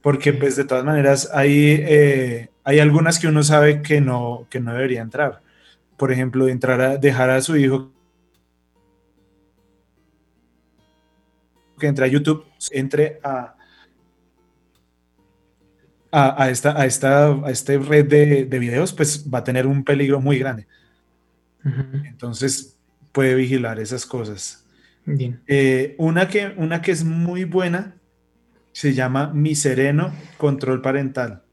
Porque 0.01 0.33
pues 0.33 0.57
de 0.57 0.65
todas 0.65 0.83
maneras 0.83 1.29
hay, 1.33 1.77
eh, 1.79 2.49
hay 2.65 2.79
algunas 2.79 3.19
que 3.19 3.27
uno 3.27 3.41
sabe 3.41 3.81
que 3.81 4.01
no, 4.01 4.47
que 4.49 4.59
no 4.59 4.73
debería 4.73 5.01
entrar. 5.01 5.41
Por 5.95 6.11
ejemplo, 6.11 6.49
entrar 6.49 6.81
a 6.81 6.97
dejar 6.97 7.29
a 7.29 7.39
su 7.39 7.55
hijo 7.55 7.93
que 11.79 11.87
entre 11.87 12.03
a 12.03 12.09
YouTube, 12.09 12.43
entre 12.71 13.21
a, 13.23 13.55
a, 16.11 16.49
esta, 16.49 16.79
a, 16.79 16.85
esta, 16.85 17.27
a 17.45 17.51
esta 17.51 17.77
red 17.77 18.05
de, 18.05 18.45
de, 18.45 18.59
videos, 18.59 18.93
pues 18.93 19.25
va 19.31 19.39
a 19.39 19.43
tener 19.43 19.67
un 19.67 19.83
peligro 19.83 20.19
muy 20.19 20.39
grande. 20.39 20.67
Entonces 22.05 22.77
puede 23.11 23.35
vigilar 23.35 23.79
esas 23.79 24.05
cosas. 24.05 24.65
Eh, 25.47 25.95
una, 25.97 26.27
que, 26.27 26.53
una 26.57 26.81
que 26.81 26.91
es 26.91 27.03
muy 27.03 27.43
buena 27.43 27.95
se 28.71 28.93
llama 28.93 29.31
Mi 29.33 29.55
Sereno 29.55 30.13
Control 30.37 30.81
Parental. 30.81 31.43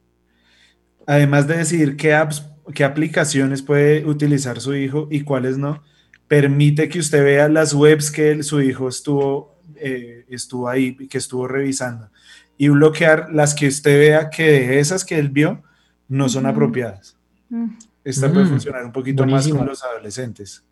Además 1.07 1.47
de 1.47 1.59
decidir 1.59 1.97
qué 1.97 2.15
apps, 2.15 2.47
qué 2.75 2.85
aplicaciones 2.85 3.63
puede 3.63 4.05
utilizar 4.05 4.61
su 4.61 4.75
hijo 4.75 5.09
y 5.11 5.23
cuáles 5.23 5.57
no, 5.57 5.83
permite 6.29 6.89
que 6.89 6.99
usted 6.99 7.23
vea 7.25 7.49
las 7.49 7.73
webs 7.73 8.11
que 8.11 8.43
su 8.43 8.61
hijo 8.61 8.89
estuvo, 8.89 9.57
eh, 9.77 10.25
estuvo 10.29 10.69
ahí, 10.69 10.97
que 11.09 11.19
estuvo 11.19 11.47
revisando 11.47 12.11
y 12.59 12.69
bloquear 12.69 13.29
las 13.33 13.55
que 13.55 13.69
usted 13.69 13.99
vea 13.99 14.31
que 14.31 14.45
de 14.45 14.81
esas 14.81 15.05
que 15.05 15.19
él 15.19 15.29
vio 15.29 15.63
no 16.09 16.29
son 16.29 16.47
apropiadas. 16.47 17.17
Mm. 17.49 17.71
Esta 18.05 18.33
puede 18.33 18.47
mm. 18.47 18.51
funcionar 18.51 18.85
un 18.85 18.93
poquito 18.93 19.27
más 19.27 19.49
con 19.49 19.67
los 19.67 19.83
adolescentes. 19.83 20.65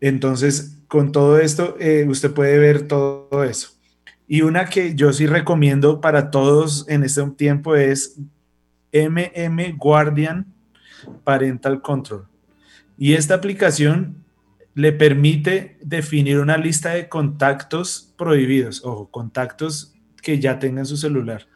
Entonces, 0.00 0.78
con 0.88 1.12
todo 1.12 1.38
esto, 1.38 1.76
eh, 1.78 2.06
usted 2.08 2.32
puede 2.32 2.58
ver 2.58 2.86
todo 2.86 3.44
eso. 3.44 3.70
Y 4.26 4.42
una 4.42 4.66
que 4.66 4.94
yo 4.94 5.12
sí 5.12 5.26
recomiendo 5.26 6.00
para 6.00 6.30
todos 6.30 6.88
en 6.88 7.02
este 7.02 7.22
tiempo 7.30 7.74
es 7.74 8.18
MM 8.92 9.76
Guardian 9.76 10.46
Parental 11.24 11.82
Control. 11.82 12.26
Y 12.96 13.14
esta 13.14 13.34
aplicación 13.34 14.24
le 14.74 14.92
permite 14.92 15.76
definir 15.82 16.38
una 16.38 16.56
lista 16.56 16.90
de 16.90 17.08
contactos 17.08 18.14
prohibidos, 18.16 18.84
ojo, 18.84 19.10
contactos 19.10 19.92
que 20.22 20.38
ya 20.38 20.58
tengan 20.58 20.86
su 20.86 20.96
celular. 20.96 21.46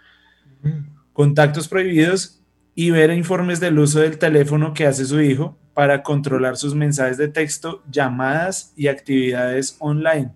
Contactos 1.12 1.68
prohibidos 1.68 2.42
y 2.74 2.90
ver 2.90 3.10
informes 3.10 3.60
del 3.60 3.78
uso 3.78 4.00
del 4.00 4.18
teléfono 4.18 4.74
que 4.74 4.86
hace 4.86 5.04
su 5.06 5.20
hijo 5.20 5.58
para 5.72 6.02
controlar 6.02 6.56
sus 6.56 6.74
mensajes 6.74 7.16
de 7.16 7.28
texto, 7.28 7.82
llamadas 7.90 8.72
y 8.76 8.88
actividades 8.88 9.76
online, 9.78 10.32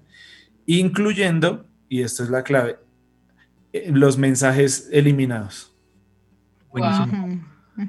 incluyendo, 0.66 1.66
y 1.88 2.02
esto 2.02 2.22
es 2.22 2.30
la 2.30 2.42
clave, 2.42 2.78
eh, 3.72 3.90
los 3.92 4.16
mensajes 4.16 4.88
eliminados. 4.92 5.74
Buenísimo. 6.70 7.42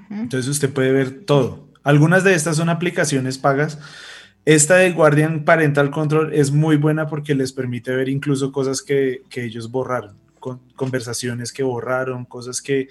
Entonces 0.09 0.47
usted 0.47 0.72
puede 0.72 0.91
ver 0.91 1.26
todo. 1.26 1.69
Algunas 1.84 2.23
de 2.23 2.34
estas 2.34 2.57
son 2.57 2.69
aplicaciones 2.69 3.38
pagas. 3.38 3.80
Esta 4.45 4.76
de 4.77 4.91
Guardian 4.91 5.43
Parental 5.43 5.91
Control 5.91 6.34
es 6.34 6.51
muy 6.51 6.76
buena 6.76 7.07
porque 7.07 7.35
les 7.35 7.53
permite 7.53 7.95
ver 7.95 8.09
incluso 8.09 8.51
cosas 8.51 8.81
que, 8.81 9.23
ellos 9.35 9.69
borraron, 9.69 10.15
conversaciones 10.76 11.53
que 11.53 11.63
borraron, 11.63 12.26
cosas 12.26 12.61
que, 12.61 12.89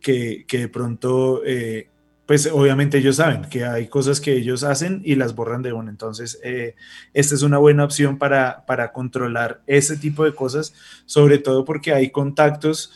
que, 0.00 0.44
de 0.48 0.68
pronto, 0.68 1.42
eh, 1.44 1.88
pues 2.26 2.46
obviamente 2.52 2.98
ellos 2.98 3.16
saben 3.16 3.42
que 3.42 3.64
hay 3.64 3.86
cosas 3.88 4.20
que 4.20 4.32
ellos 4.32 4.64
hacen 4.64 5.02
y 5.04 5.14
las 5.14 5.34
borran 5.34 5.62
de 5.62 5.72
una. 5.72 5.90
Entonces, 5.90 6.40
eh, 6.42 6.74
esta 7.14 7.34
es 7.34 7.42
una 7.42 7.58
buena 7.58 7.84
opción 7.84 8.18
para, 8.18 8.64
para 8.66 8.92
controlar 8.92 9.62
ese 9.66 9.96
tipo 9.96 10.24
de 10.24 10.34
cosas, 10.34 10.74
sobre 11.06 11.38
todo 11.38 11.64
porque 11.64 11.92
hay 11.92 12.10
contactos 12.10 12.92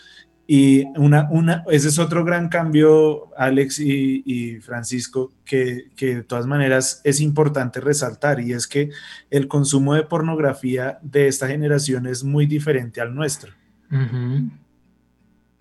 y 0.53 0.85
una, 0.99 1.29
una, 1.31 1.63
ese 1.71 1.87
es 1.87 2.01
otro 2.01 2.25
gran 2.25 2.49
cambio, 2.49 3.29
Alex 3.37 3.79
y, 3.79 4.59
Francisco, 4.61 5.33
que, 5.45 5.93
que, 5.95 6.17
de 6.17 6.23
todas 6.25 6.45
maneras 6.49 7.01
es 7.05 7.21
importante 7.21 7.79
resaltar, 7.79 8.41
y 8.41 8.53
es 8.53 8.67
que 8.67 8.91
el 9.31 9.47
consumo 9.47 9.95
de 9.95 10.03
pornografía 10.03 10.99
de 11.03 11.29
esta 11.29 11.47
generación 11.47 12.09
es 12.09 12.25
muy 12.25 12.47
diferente 12.47 13.01
al 13.01 13.15
nuestro. 13.15 13.53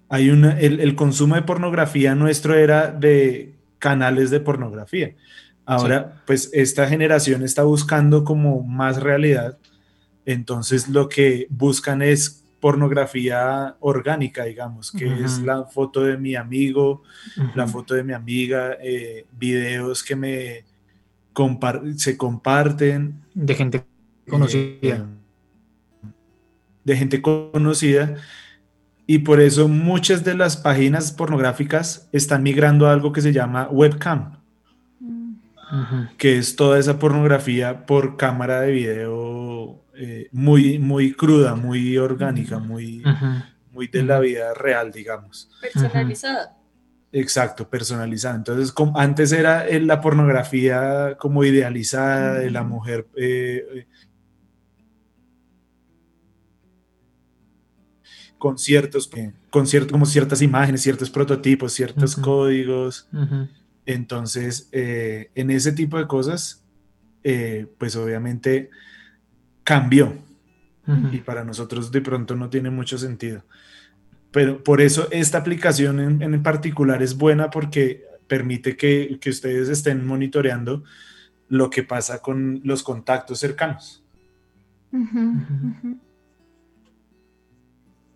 Hay 0.10 0.30
una, 0.30 0.60
el, 0.60 0.80
el, 0.80 0.95
consumo 0.95 1.35
de 1.35 1.41
pornografía 1.43 2.15
nuestro 2.15 2.56
era 2.56 2.91
de 2.91 3.53
canales 3.80 4.30
de 4.30 4.39
pornografía. 4.39 5.15
Ahora, 5.65 6.22
pues 6.26 6.49
esta 6.51 6.88
generación 6.88 7.43
está 7.43 7.61
buscando 7.61 8.23
como 8.23 8.64
más 8.64 8.99
realidad, 9.01 9.60
entonces 10.26 10.89
lo 10.89 11.10
que 11.10 11.45
buscan 11.51 12.01
es 12.01 12.43
pornografía 12.60 13.76
orgánica, 13.80 14.45
digamos, 14.45 14.91
que 14.91 15.06
es 15.23 15.39
la 15.39 15.65
foto 15.65 16.01
de 16.01 16.18
mi 16.18 16.35
amigo, 16.35 17.03
la 17.56 17.68
foto 17.68 17.93
de 17.93 18.03
mi 18.03 18.14
amiga, 18.14 18.77
eh, 18.81 19.26
videos 19.38 20.03
que 20.03 20.15
me 20.15 20.65
se 21.95 22.18
comparten. 22.18 23.22
De 23.34 23.53
gente 23.53 23.85
conocida. 24.27 24.73
Eh, 24.81 25.03
de 26.89 26.97
gente 26.97 27.21
conocida. 27.21 28.15
Y 29.05 29.19
por 29.19 29.41
eso 29.41 29.67
muchas 29.67 30.23
de 30.23 30.35
las 30.35 30.57
páginas 30.57 31.11
pornográficas 31.11 32.09
están 32.11 32.43
migrando 32.43 32.87
a 32.87 32.93
algo 32.93 33.11
que 33.11 33.21
se 33.21 33.33
llama 33.33 33.67
webcam, 33.71 34.37
que 36.17 36.37
es 36.37 36.55
toda 36.55 36.77
esa 36.77 36.99
pornografía 36.99 37.85
por 37.85 38.17
cámara 38.17 38.61
de 38.61 38.71
video 38.71 39.83
eh, 39.95 40.29
muy, 40.31 40.77
muy 40.77 41.13
cruda, 41.13 41.55
muy 41.55 41.97
orgánica, 41.97 42.59
muy, 42.59 43.03
muy 43.71 43.87
de 43.87 44.03
la 44.03 44.19
vida 44.19 44.53
real, 44.53 44.91
digamos. 44.91 45.49
Personalizada. 45.61 46.55
Exacto, 47.11 47.67
personalizada. 47.67 48.35
Entonces, 48.35 48.71
como, 48.71 48.97
antes 48.97 49.31
era 49.31 49.67
eh, 49.67 49.79
la 49.79 50.01
pornografía 50.01 51.17
como 51.19 51.43
idealizada 51.43 52.35
de 52.35 52.51
la 52.51 52.63
mujer. 52.63 53.07
Eh, 53.15 53.87
con 58.39 58.57
ciertos, 58.57 59.11
con 59.51 59.67
cierto, 59.67 59.91
como 59.91 60.07
ciertas 60.07 60.41
imágenes, 60.41 60.81
ciertos 60.81 61.11
prototipos, 61.11 61.73
ciertos 61.73 62.15
códigos. 62.15 63.07
Entonces, 63.85 64.69
en 64.71 65.51
ese 65.51 65.73
tipo 65.73 65.99
de 65.99 66.07
cosas, 66.07 66.63
pues 67.77 67.95
obviamente 67.95 68.71
cambió. 69.63 70.17
Y 71.11 71.17
para 71.17 71.43
nosotros 71.43 71.91
de 71.91 72.01
pronto 72.01 72.35
no 72.35 72.49
tiene 72.49 72.71
mucho 72.71 72.97
sentido. 72.97 73.43
Pero 74.31 74.63
por 74.63 74.81
eso 74.81 75.07
esta 75.11 75.37
aplicación 75.37 76.21
en, 76.21 76.43
particular 76.43 77.03
es 77.03 77.15
buena 77.15 77.51
porque 77.51 78.03
permite 78.27 78.75
que, 78.75 79.19
ustedes 79.27 79.69
estén 79.69 80.05
monitoreando 80.05 80.83
lo 81.47 81.69
que 81.69 81.83
pasa 81.83 82.21
con 82.21 82.61
los 82.63 82.81
contactos 82.83 83.39
cercanos. 83.39 84.03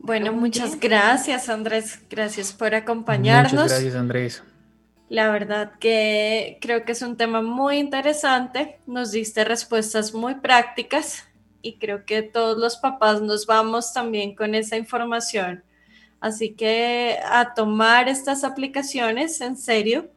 Bueno, 0.03 0.33
muchas 0.33 0.77
gracias 0.81 1.47
Andrés, 1.47 2.01
gracias 2.09 2.51
por 2.51 2.75
acompañarnos. 2.75 3.53
Muchas 3.53 3.71
gracias 3.71 3.95
Andrés. 3.95 4.43
La 5.07 5.31
verdad 5.31 5.71
que 5.79 6.57
creo 6.59 6.83
que 6.83 6.91
es 6.91 7.01
un 7.01 7.15
tema 7.15 7.41
muy 7.41 7.77
interesante, 7.77 8.81
nos 8.85 9.13
diste 9.13 9.45
respuestas 9.45 10.13
muy 10.13 10.35
prácticas 10.35 11.23
y 11.61 11.77
creo 11.77 12.03
que 12.03 12.21
todos 12.21 12.57
los 12.57 12.75
papás 12.75 13.21
nos 13.21 13.45
vamos 13.45 13.93
también 13.93 14.35
con 14.35 14.55
esa 14.55 14.75
información. 14.75 15.63
Así 16.19 16.53
que 16.53 17.19
a 17.25 17.53
tomar 17.53 18.09
estas 18.09 18.43
aplicaciones 18.43 19.39
en 19.39 19.55
serio 19.55 20.11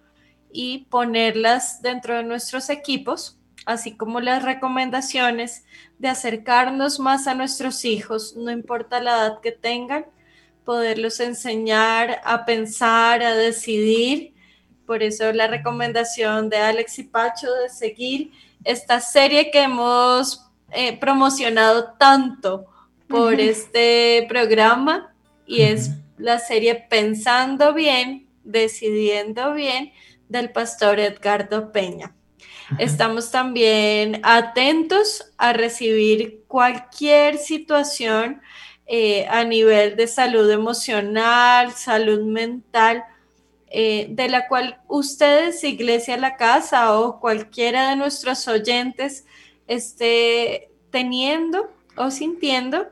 y 0.51 0.87
ponerlas 0.91 1.81
dentro 1.81 2.17
de 2.17 2.25
nuestros 2.25 2.71
equipos, 2.71 3.39
así 3.67 3.97
como 3.97 4.21
las 4.21 4.43
recomendaciones 4.43 5.65
de 5.99 6.09
acercarnos 6.09 7.01
más 7.01 7.27
a 7.27 7.35
nuestros 7.35 7.85
hijos, 7.85 8.37
no 8.37 8.51
importa 8.51 9.03
la 9.03 9.17
edad 9.17 9.41
que 9.41 9.53
tengan, 9.53 10.07
poderlos 10.65 11.21
enseñar 11.21 12.21
a 12.25 12.45
pensar, 12.45 13.23
a 13.23 13.35
decidir. 13.35 14.35
Por 14.87 15.03
eso 15.03 15.33
la 15.33 15.49
recomendación 15.49 16.49
de 16.49 16.59
Alex 16.59 17.01
y 17.01 17.03
Pacho 17.05 17.53
de 17.53 17.69
seguir 17.69 18.33
esta 18.65 19.01
serie 19.01 19.51
que 19.51 19.63
hemos 19.63 20.49
eh, 20.71 20.97
promocionado 20.99 21.93
tanto 21.99 22.67
por 23.09 23.35
este 23.41 24.27
programa 24.29 25.15
y 25.47 25.63
es 25.63 25.91
la 26.19 26.39
serie 26.39 26.87
Pensando 26.89 27.75
bien, 27.75 28.29
decidiendo 28.43 29.55
bien 29.55 29.93
del 30.29 30.51
pastor 30.51 30.99
Edgardo 30.99 31.73
Peña. 31.73 32.15
Estamos 32.79 33.31
también 33.31 34.21
atentos 34.25 35.33
a 35.39 35.53
recibir 35.53 36.43
cualquier 36.49 37.39
situación 37.39 38.41
eh, 38.87 39.27
a 39.29 39.45
nivel 39.45 39.97
de 39.97 40.09
salud 40.09 40.51
emocional, 40.51 41.73
salud 41.73 42.23
mental, 42.23 43.05
eh, 43.69 44.07
de 44.11 44.29
la 44.29 44.49
cual 44.49 44.81
ustedes, 44.89 45.63
Iglesia 45.63 46.17
La 46.17 46.37
Casa 46.37 46.99
o 46.99 47.21
cualquiera 47.21 47.91
de 47.91 47.97
nuestros 47.97 48.47
oyentes, 48.49 49.27
esté 49.69 50.71
teniendo 50.91 51.71
o 51.97 52.11
sintiendo. 52.11 52.89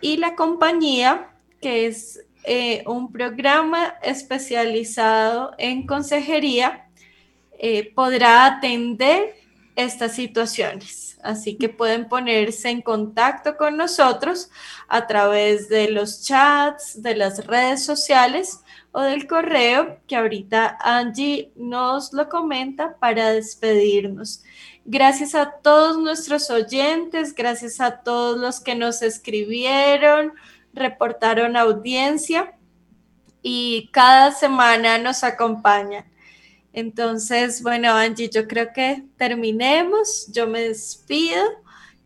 Y 0.00 0.18
la 0.18 0.34
compañía, 0.34 1.30
que 1.60 1.86
es 1.86 2.24
eh, 2.44 2.82
un 2.86 3.12
programa 3.12 3.94
especializado 4.02 5.52
en 5.58 5.86
consejería, 5.86 6.85
eh, 7.58 7.92
podrá 7.94 8.46
atender 8.46 9.34
estas 9.76 10.14
situaciones. 10.14 11.18
Así 11.22 11.56
que 11.56 11.68
pueden 11.68 12.08
ponerse 12.08 12.70
en 12.70 12.82
contacto 12.82 13.56
con 13.56 13.76
nosotros 13.76 14.50
a 14.88 15.06
través 15.06 15.68
de 15.68 15.90
los 15.90 16.24
chats, 16.24 17.02
de 17.02 17.16
las 17.16 17.46
redes 17.46 17.84
sociales 17.84 18.60
o 18.92 19.02
del 19.02 19.26
correo 19.26 19.98
que 20.06 20.16
ahorita 20.16 20.78
Angie 20.80 21.50
nos 21.56 22.12
lo 22.12 22.28
comenta 22.28 22.96
para 22.98 23.32
despedirnos. 23.32 24.42
Gracias 24.84 25.34
a 25.34 25.50
todos 25.50 25.98
nuestros 25.98 26.48
oyentes, 26.48 27.34
gracias 27.34 27.80
a 27.80 28.02
todos 28.02 28.38
los 28.38 28.60
que 28.60 28.76
nos 28.76 29.02
escribieron, 29.02 30.32
reportaron 30.72 31.56
audiencia 31.56 32.54
y 33.42 33.90
cada 33.92 34.30
semana 34.30 34.98
nos 34.98 35.24
acompañan. 35.24 36.04
Entonces, 36.76 37.62
bueno, 37.62 37.88
Angie, 37.94 38.28
yo 38.28 38.46
creo 38.46 38.68
que 38.74 39.02
terminemos. 39.16 40.30
Yo 40.30 40.46
me 40.46 40.60
despido 40.60 41.42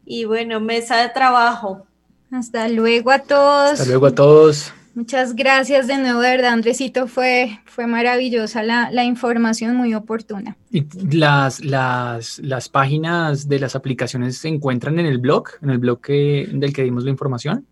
y 0.07 0.27
bueno, 0.27 0.61
mesa 0.61 1.03
de 1.03 1.09
trabajo. 1.09 1.87
Hasta 2.31 2.69
luego 2.69 3.11
a 3.11 3.19
todos. 3.19 3.73
Hasta 3.73 3.87
luego 3.87 4.07
a 4.07 4.15
todos. 4.15 4.73
Muchas 4.95 5.35
gracias 5.35 5.89
de 5.89 5.99
nuevo, 5.99 6.21
verdad, 6.21 6.53
Andresito. 6.53 7.09
Fue, 7.09 7.59
fue 7.65 7.89
maravillosa 7.89 8.63
la, 8.63 9.05
información, 9.05 9.75
muy 9.75 9.93
oportuna. 9.93 10.57
¿Y 10.71 10.85
las, 11.17 11.65
las, 11.65 12.39
las, 12.39 12.69
páginas 12.69 13.49
de 13.49 13.59
las 13.59 13.75
aplicaciones 13.75 14.39
se 14.39 14.47
encuentran 14.47 15.01
en 15.01 15.07
el 15.07 15.19
blog, 15.19 15.49
en 15.63 15.71
el 15.71 15.79
blog 15.79 16.01
del 16.03 16.73
que 16.73 16.85
dimos 16.85 17.03
la 17.03 17.11
información? 17.11 17.67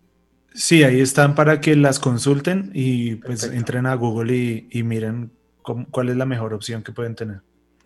Sí, 0.53 0.83
ahí 0.83 0.99
están 0.99 1.33
para 1.33 1.61
que 1.61 1.77
las 1.77 1.99
consulten 1.99 2.71
y 2.73 3.15
pues 3.15 3.43
entren 3.45 3.85
a 3.85 3.95
Google 3.95 4.67
y, 4.69 4.83
miren 4.83 5.31
cuál 5.63 6.09
es 6.09 6.17
la 6.17 6.25
mejor 6.25 6.53
opción 6.53 6.83
que 6.83 6.91
pueden 6.91 7.15
tener. 7.15 7.41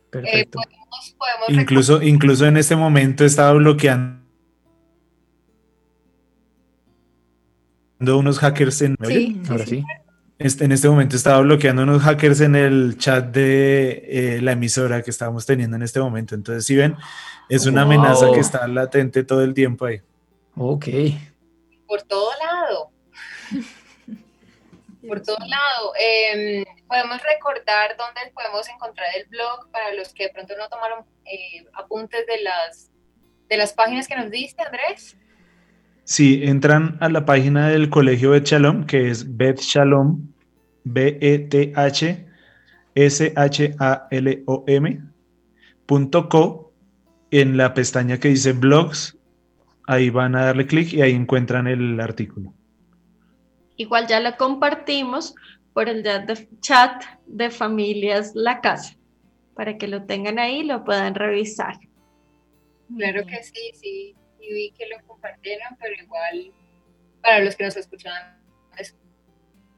Perfecto. 0.09 0.59
incluso, 1.49 2.01
incluso 2.01 2.45
en 2.45 2.57
este 2.57 2.75
momento 2.75 3.25
estaba 3.25 3.53
bloqueando 3.53 4.19
unos 7.99 8.39
hackers 8.39 8.81
en... 8.83 8.95
Sí, 9.03 9.41
ahora 9.49 9.65
sí. 9.65 9.83
Este, 10.39 10.65
en 10.65 10.71
este 10.71 10.89
momento 10.89 11.15
estaba 11.15 11.39
bloqueando 11.41 11.83
unos 11.83 12.01
hackers 12.01 12.41
en 12.41 12.55
el 12.55 12.97
chat 12.97 13.25
de 13.27 14.03
eh, 14.07 14.41
la 14.41 14.51
emisora 14.51 15.01
que 15.01 15.09
estábamos 15.09 15.45
teniendo 15.45 15.77
en 15.77 15.83
este 15.83 15.99
momento. 15.99 16.35
Entonces, 16.35 16.65
si 16.65 16.75
ven, 16.75 16.97
es 17.49 17.65
una 17.65 17.83
amenaza 17.83 18.31
que 18.33 18.39
está 18.39 18.67
latente 18.67 19.23
todo 19.23 19.43
el 19.43 19.53
tiempo 19.53 19.85
ahí. 19.85 20.01
Ok. 20.57 20.87
Por 21.87 22.01
todo 22.03 22.29
lado. 22.39 22.91
Por 25.07 25.21
todo 25.21 25.37
lado. 25.39 25.93
Em, 25.99 26.65
podemos 26.93 27.19
recordar 27.23 27.97
dónde 27.97 28.31
podemos 28.35 28.69
encontrar 28.69 29.07
el 29.17 29.25
blog 29.27 29.71
para 29.71 29.95
los 29.95 30.13
que 30.13 30.25
de 30.25 30.29
pronto 30.29 30.53
no 30.55 30.69
tomaron 30.69 31.03
eh, 31.25 31.65
apuntes 31.73 32.23
de 32.27 32.43
las, 32.43 32.91
de 33.49 33.57
las 33.57 33.73
páginas 33.73 34.07
que 34.07 34.15
nos 34.15 34.29
diste, 34.29 34.61
Andrés. 34.61 35.17
Sí, 36.03 36.41
entran 36.43 36.99
a 37.01 37.09
la 37.09 37.25
página 37.25 37.69
del 37.69 37.89
Colegio 37.89 38.29
Bet 38.29 38.45
Shalom, 38.45 38.85
que 38.85 39.09
es 39.09 39.35
Bet 39.37 39.59
Shalom, 39.59 40.31
B-E-T-H 40.83 42.27
S-H-A-L-O-M.co 42.95 43.73
en 47.31 47.57
la 47.57 47.73
pestaña 47.73 48.19
que 48.19 48.27
dice 48.27 48.53
blogs, 48.53 49.17
ahí 49.87 50.11
van 50.11 50.35
a 50.35 50.45
darle 50.45 50.67
clic 50.67 50.93
y 50.93 51.01
ahí 51.01 51.13
encuentran 51.13 51.65
el 51.65 51.99
artículo. 51.99 52.53
Igual 53.77 54.05
ya 54.05 54.19
lo 54.19 54.37
compartimos 54.37 55.33
por 55.73 55.89
el 55.89 56.03
chat 56.61 57.03
de 57.25 57.49
familias 57.49 58.31
La 58.35 58.61
Casa, 58.61 58.95
para 59.55 59.77
que 59.77 59.87
lo 59.87 60.05
tengan 60.05 60.39
ahí 60.39 60.59
y 60.59 60.63
lo 60.63 60.83
puedan 60.83 61.15
revisar. 61.15 61.75
Claro 62.95 63.25
que 63.25 63.43
sí, 63.43 63.71
sí 63.73 64.15
y 64.43 64.53
vi 64.53 64.71
que 64.71 64.87
lo 64.87 65.05
compartieron, 65.07 65.77
pero 65.79 65.93
igual 66.01 66.53
para 67.21 67.39
los 67.39 67.55
que 67.55 67.63
nos 67.63 67.77
escuchan 67.77 68.39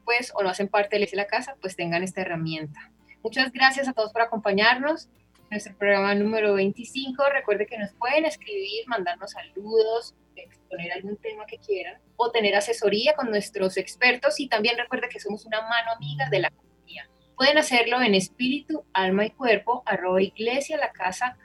pues 0.04 0.32
o 0.36 0.42
no 0.44 0.50
hacen 0.50 0.68
parte 0.68 0.98
de 1.00 1.08
la 1.14 1.26
casa, 1.26 1.56
pues 1.60 1.74
tengan 1.74 2.04
esta 2.04 2.20
herramienta. 2.20 2.92
Muchas 3.24 3.50
gracias 3.50 3.88
a 3.88 3.92
todos 3.92 4.12
por 4.12 4.22
acompañarnos. 4.22 5.08
Nuestro 5.50 5.76
programa 5.76 6.14
número 6.14 6.54
25. 6.54 7.24
Recuerde 7.32 7.66
que 7.66 7.76
nos 7.76 7.92
pueden 7.94 8.24
escribir, 8.24 8.86
mandarnos 8.86 9.32
saludos, 9.32 10.14
exponer 10.42 10.92
algún 10.92 11.16
tema 11.16 11.46
que 11.46 11.58
quieran 11.58 12.00
o 12.16 12.30
tener 12.30 12.54
asesoría 12.54 13.14
con 13.14 13.30
nuestros 13.30 13.76
expertos 13.76 14.38
y 14.40 14.48
también 14.48 14.76
recuerde 14.76 15.08
que 15.08 15.20
somos 15.20 15.46
una 15.46 15.62
mano 15.62 15.92
amiga 15.96 16.28
de 16.30 16.40
la 16.40 16.50
comunidad. 16.50 17.04
Pueden 17.36 17.58
hacerlo 17.58 18.00
en 18.00 18.14
espíritu, 18.14 18.84
alma 18.92 19.26
y 19.26 19.30
cuerpo, 19.30 19.82
arroba 19.86 20.22
iglesia 20.22 20.76
la 20.76 20.92
casa 20.92 21.36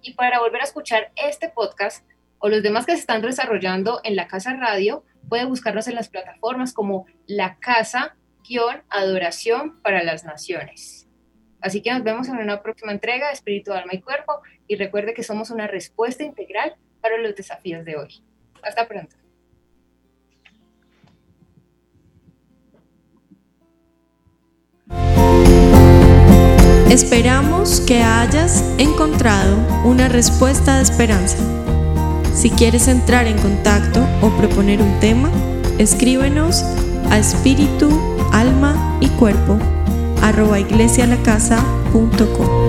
y 0.00 0.14
para 0.14 0.40
volver 0.40 0.62
a 0.62 0.64
escuchar 0.64 1.12
este 1.16 1.50
podcast 1.50 2.06
o 2.38 2.48
los 2.48 2.62
demás 2.62 2.86
que 2.86 2.92
se 2.92 3.00
están 3.00 3.20
desarrollando 3.20 4.00
en 4.02 4.16
la 4.16 4.28
Casa 4.28 4.54
Radio, 4.54 5.04
puede 5.28 5.44
buscarnos 5.44 5.88
en 5.88 5.94
las 5.94 6.08
plataformas 6.08 6.72
como 6.72 7.04
La 7.26 7.58
Casa-Adoración 7.58 9.82
para 9.82 10.02
las 10.02 10.24
Naciones. 10.24 11.06
Así 11.60 11.82
que 11.82 11.92
nos 11.92 12.02
vemos 12.02 12.28
en 12.28 12.38
una 12.38 12.62
próxima 12.62 12.92
entrega 12.92 13.26
de 13.26 13.34
Espíritu, 13.34 13.74
Alma 13.74 13.92
y 13.92 14.00
Cuerpo 14.00 14.40
y 14.66 14.76
recuerde 14.76 15.12
que 15.12 15.22
somos 15.22 15.50
una 15.50 15.66
respuesta 15.66 16.22
integral 16.22 16.76
para 17.00 17.18
los 17.18 17.34
desafíos 17.34 17.84
de 17.84 17.96
hoy. 17.96 18.22
Hasta 18.62 18.86
pronto. 18.86 19.16
Esperamos 26.90 27.80
que 27.82 28.02
hayas 28.02 28.64
encontrado 28.78 29.56
una 29.84 30.08
respuesta 30.08 30.76
de 30.76 30.82
esperanza. 30.82 31.36
Si 32.34 32.50
quieres 32.50 32.88
entrar 32.88 33.26
en 33.26 33.38
contacto 33.38 34.06
o 34.22 34.30
proponer 34.36 34.80
un 34.80 34.98
tema, 35.00 35.30
escríbenos 35.78 36.64
a 37.10 37.18
espíritu, 37.18 37.88
alma 38.32 38.98
y 39.00 39.08
cuerpo 39.10 39.58
arroba 40.22 40.60
iglesialacasa.com. 40.60 42.67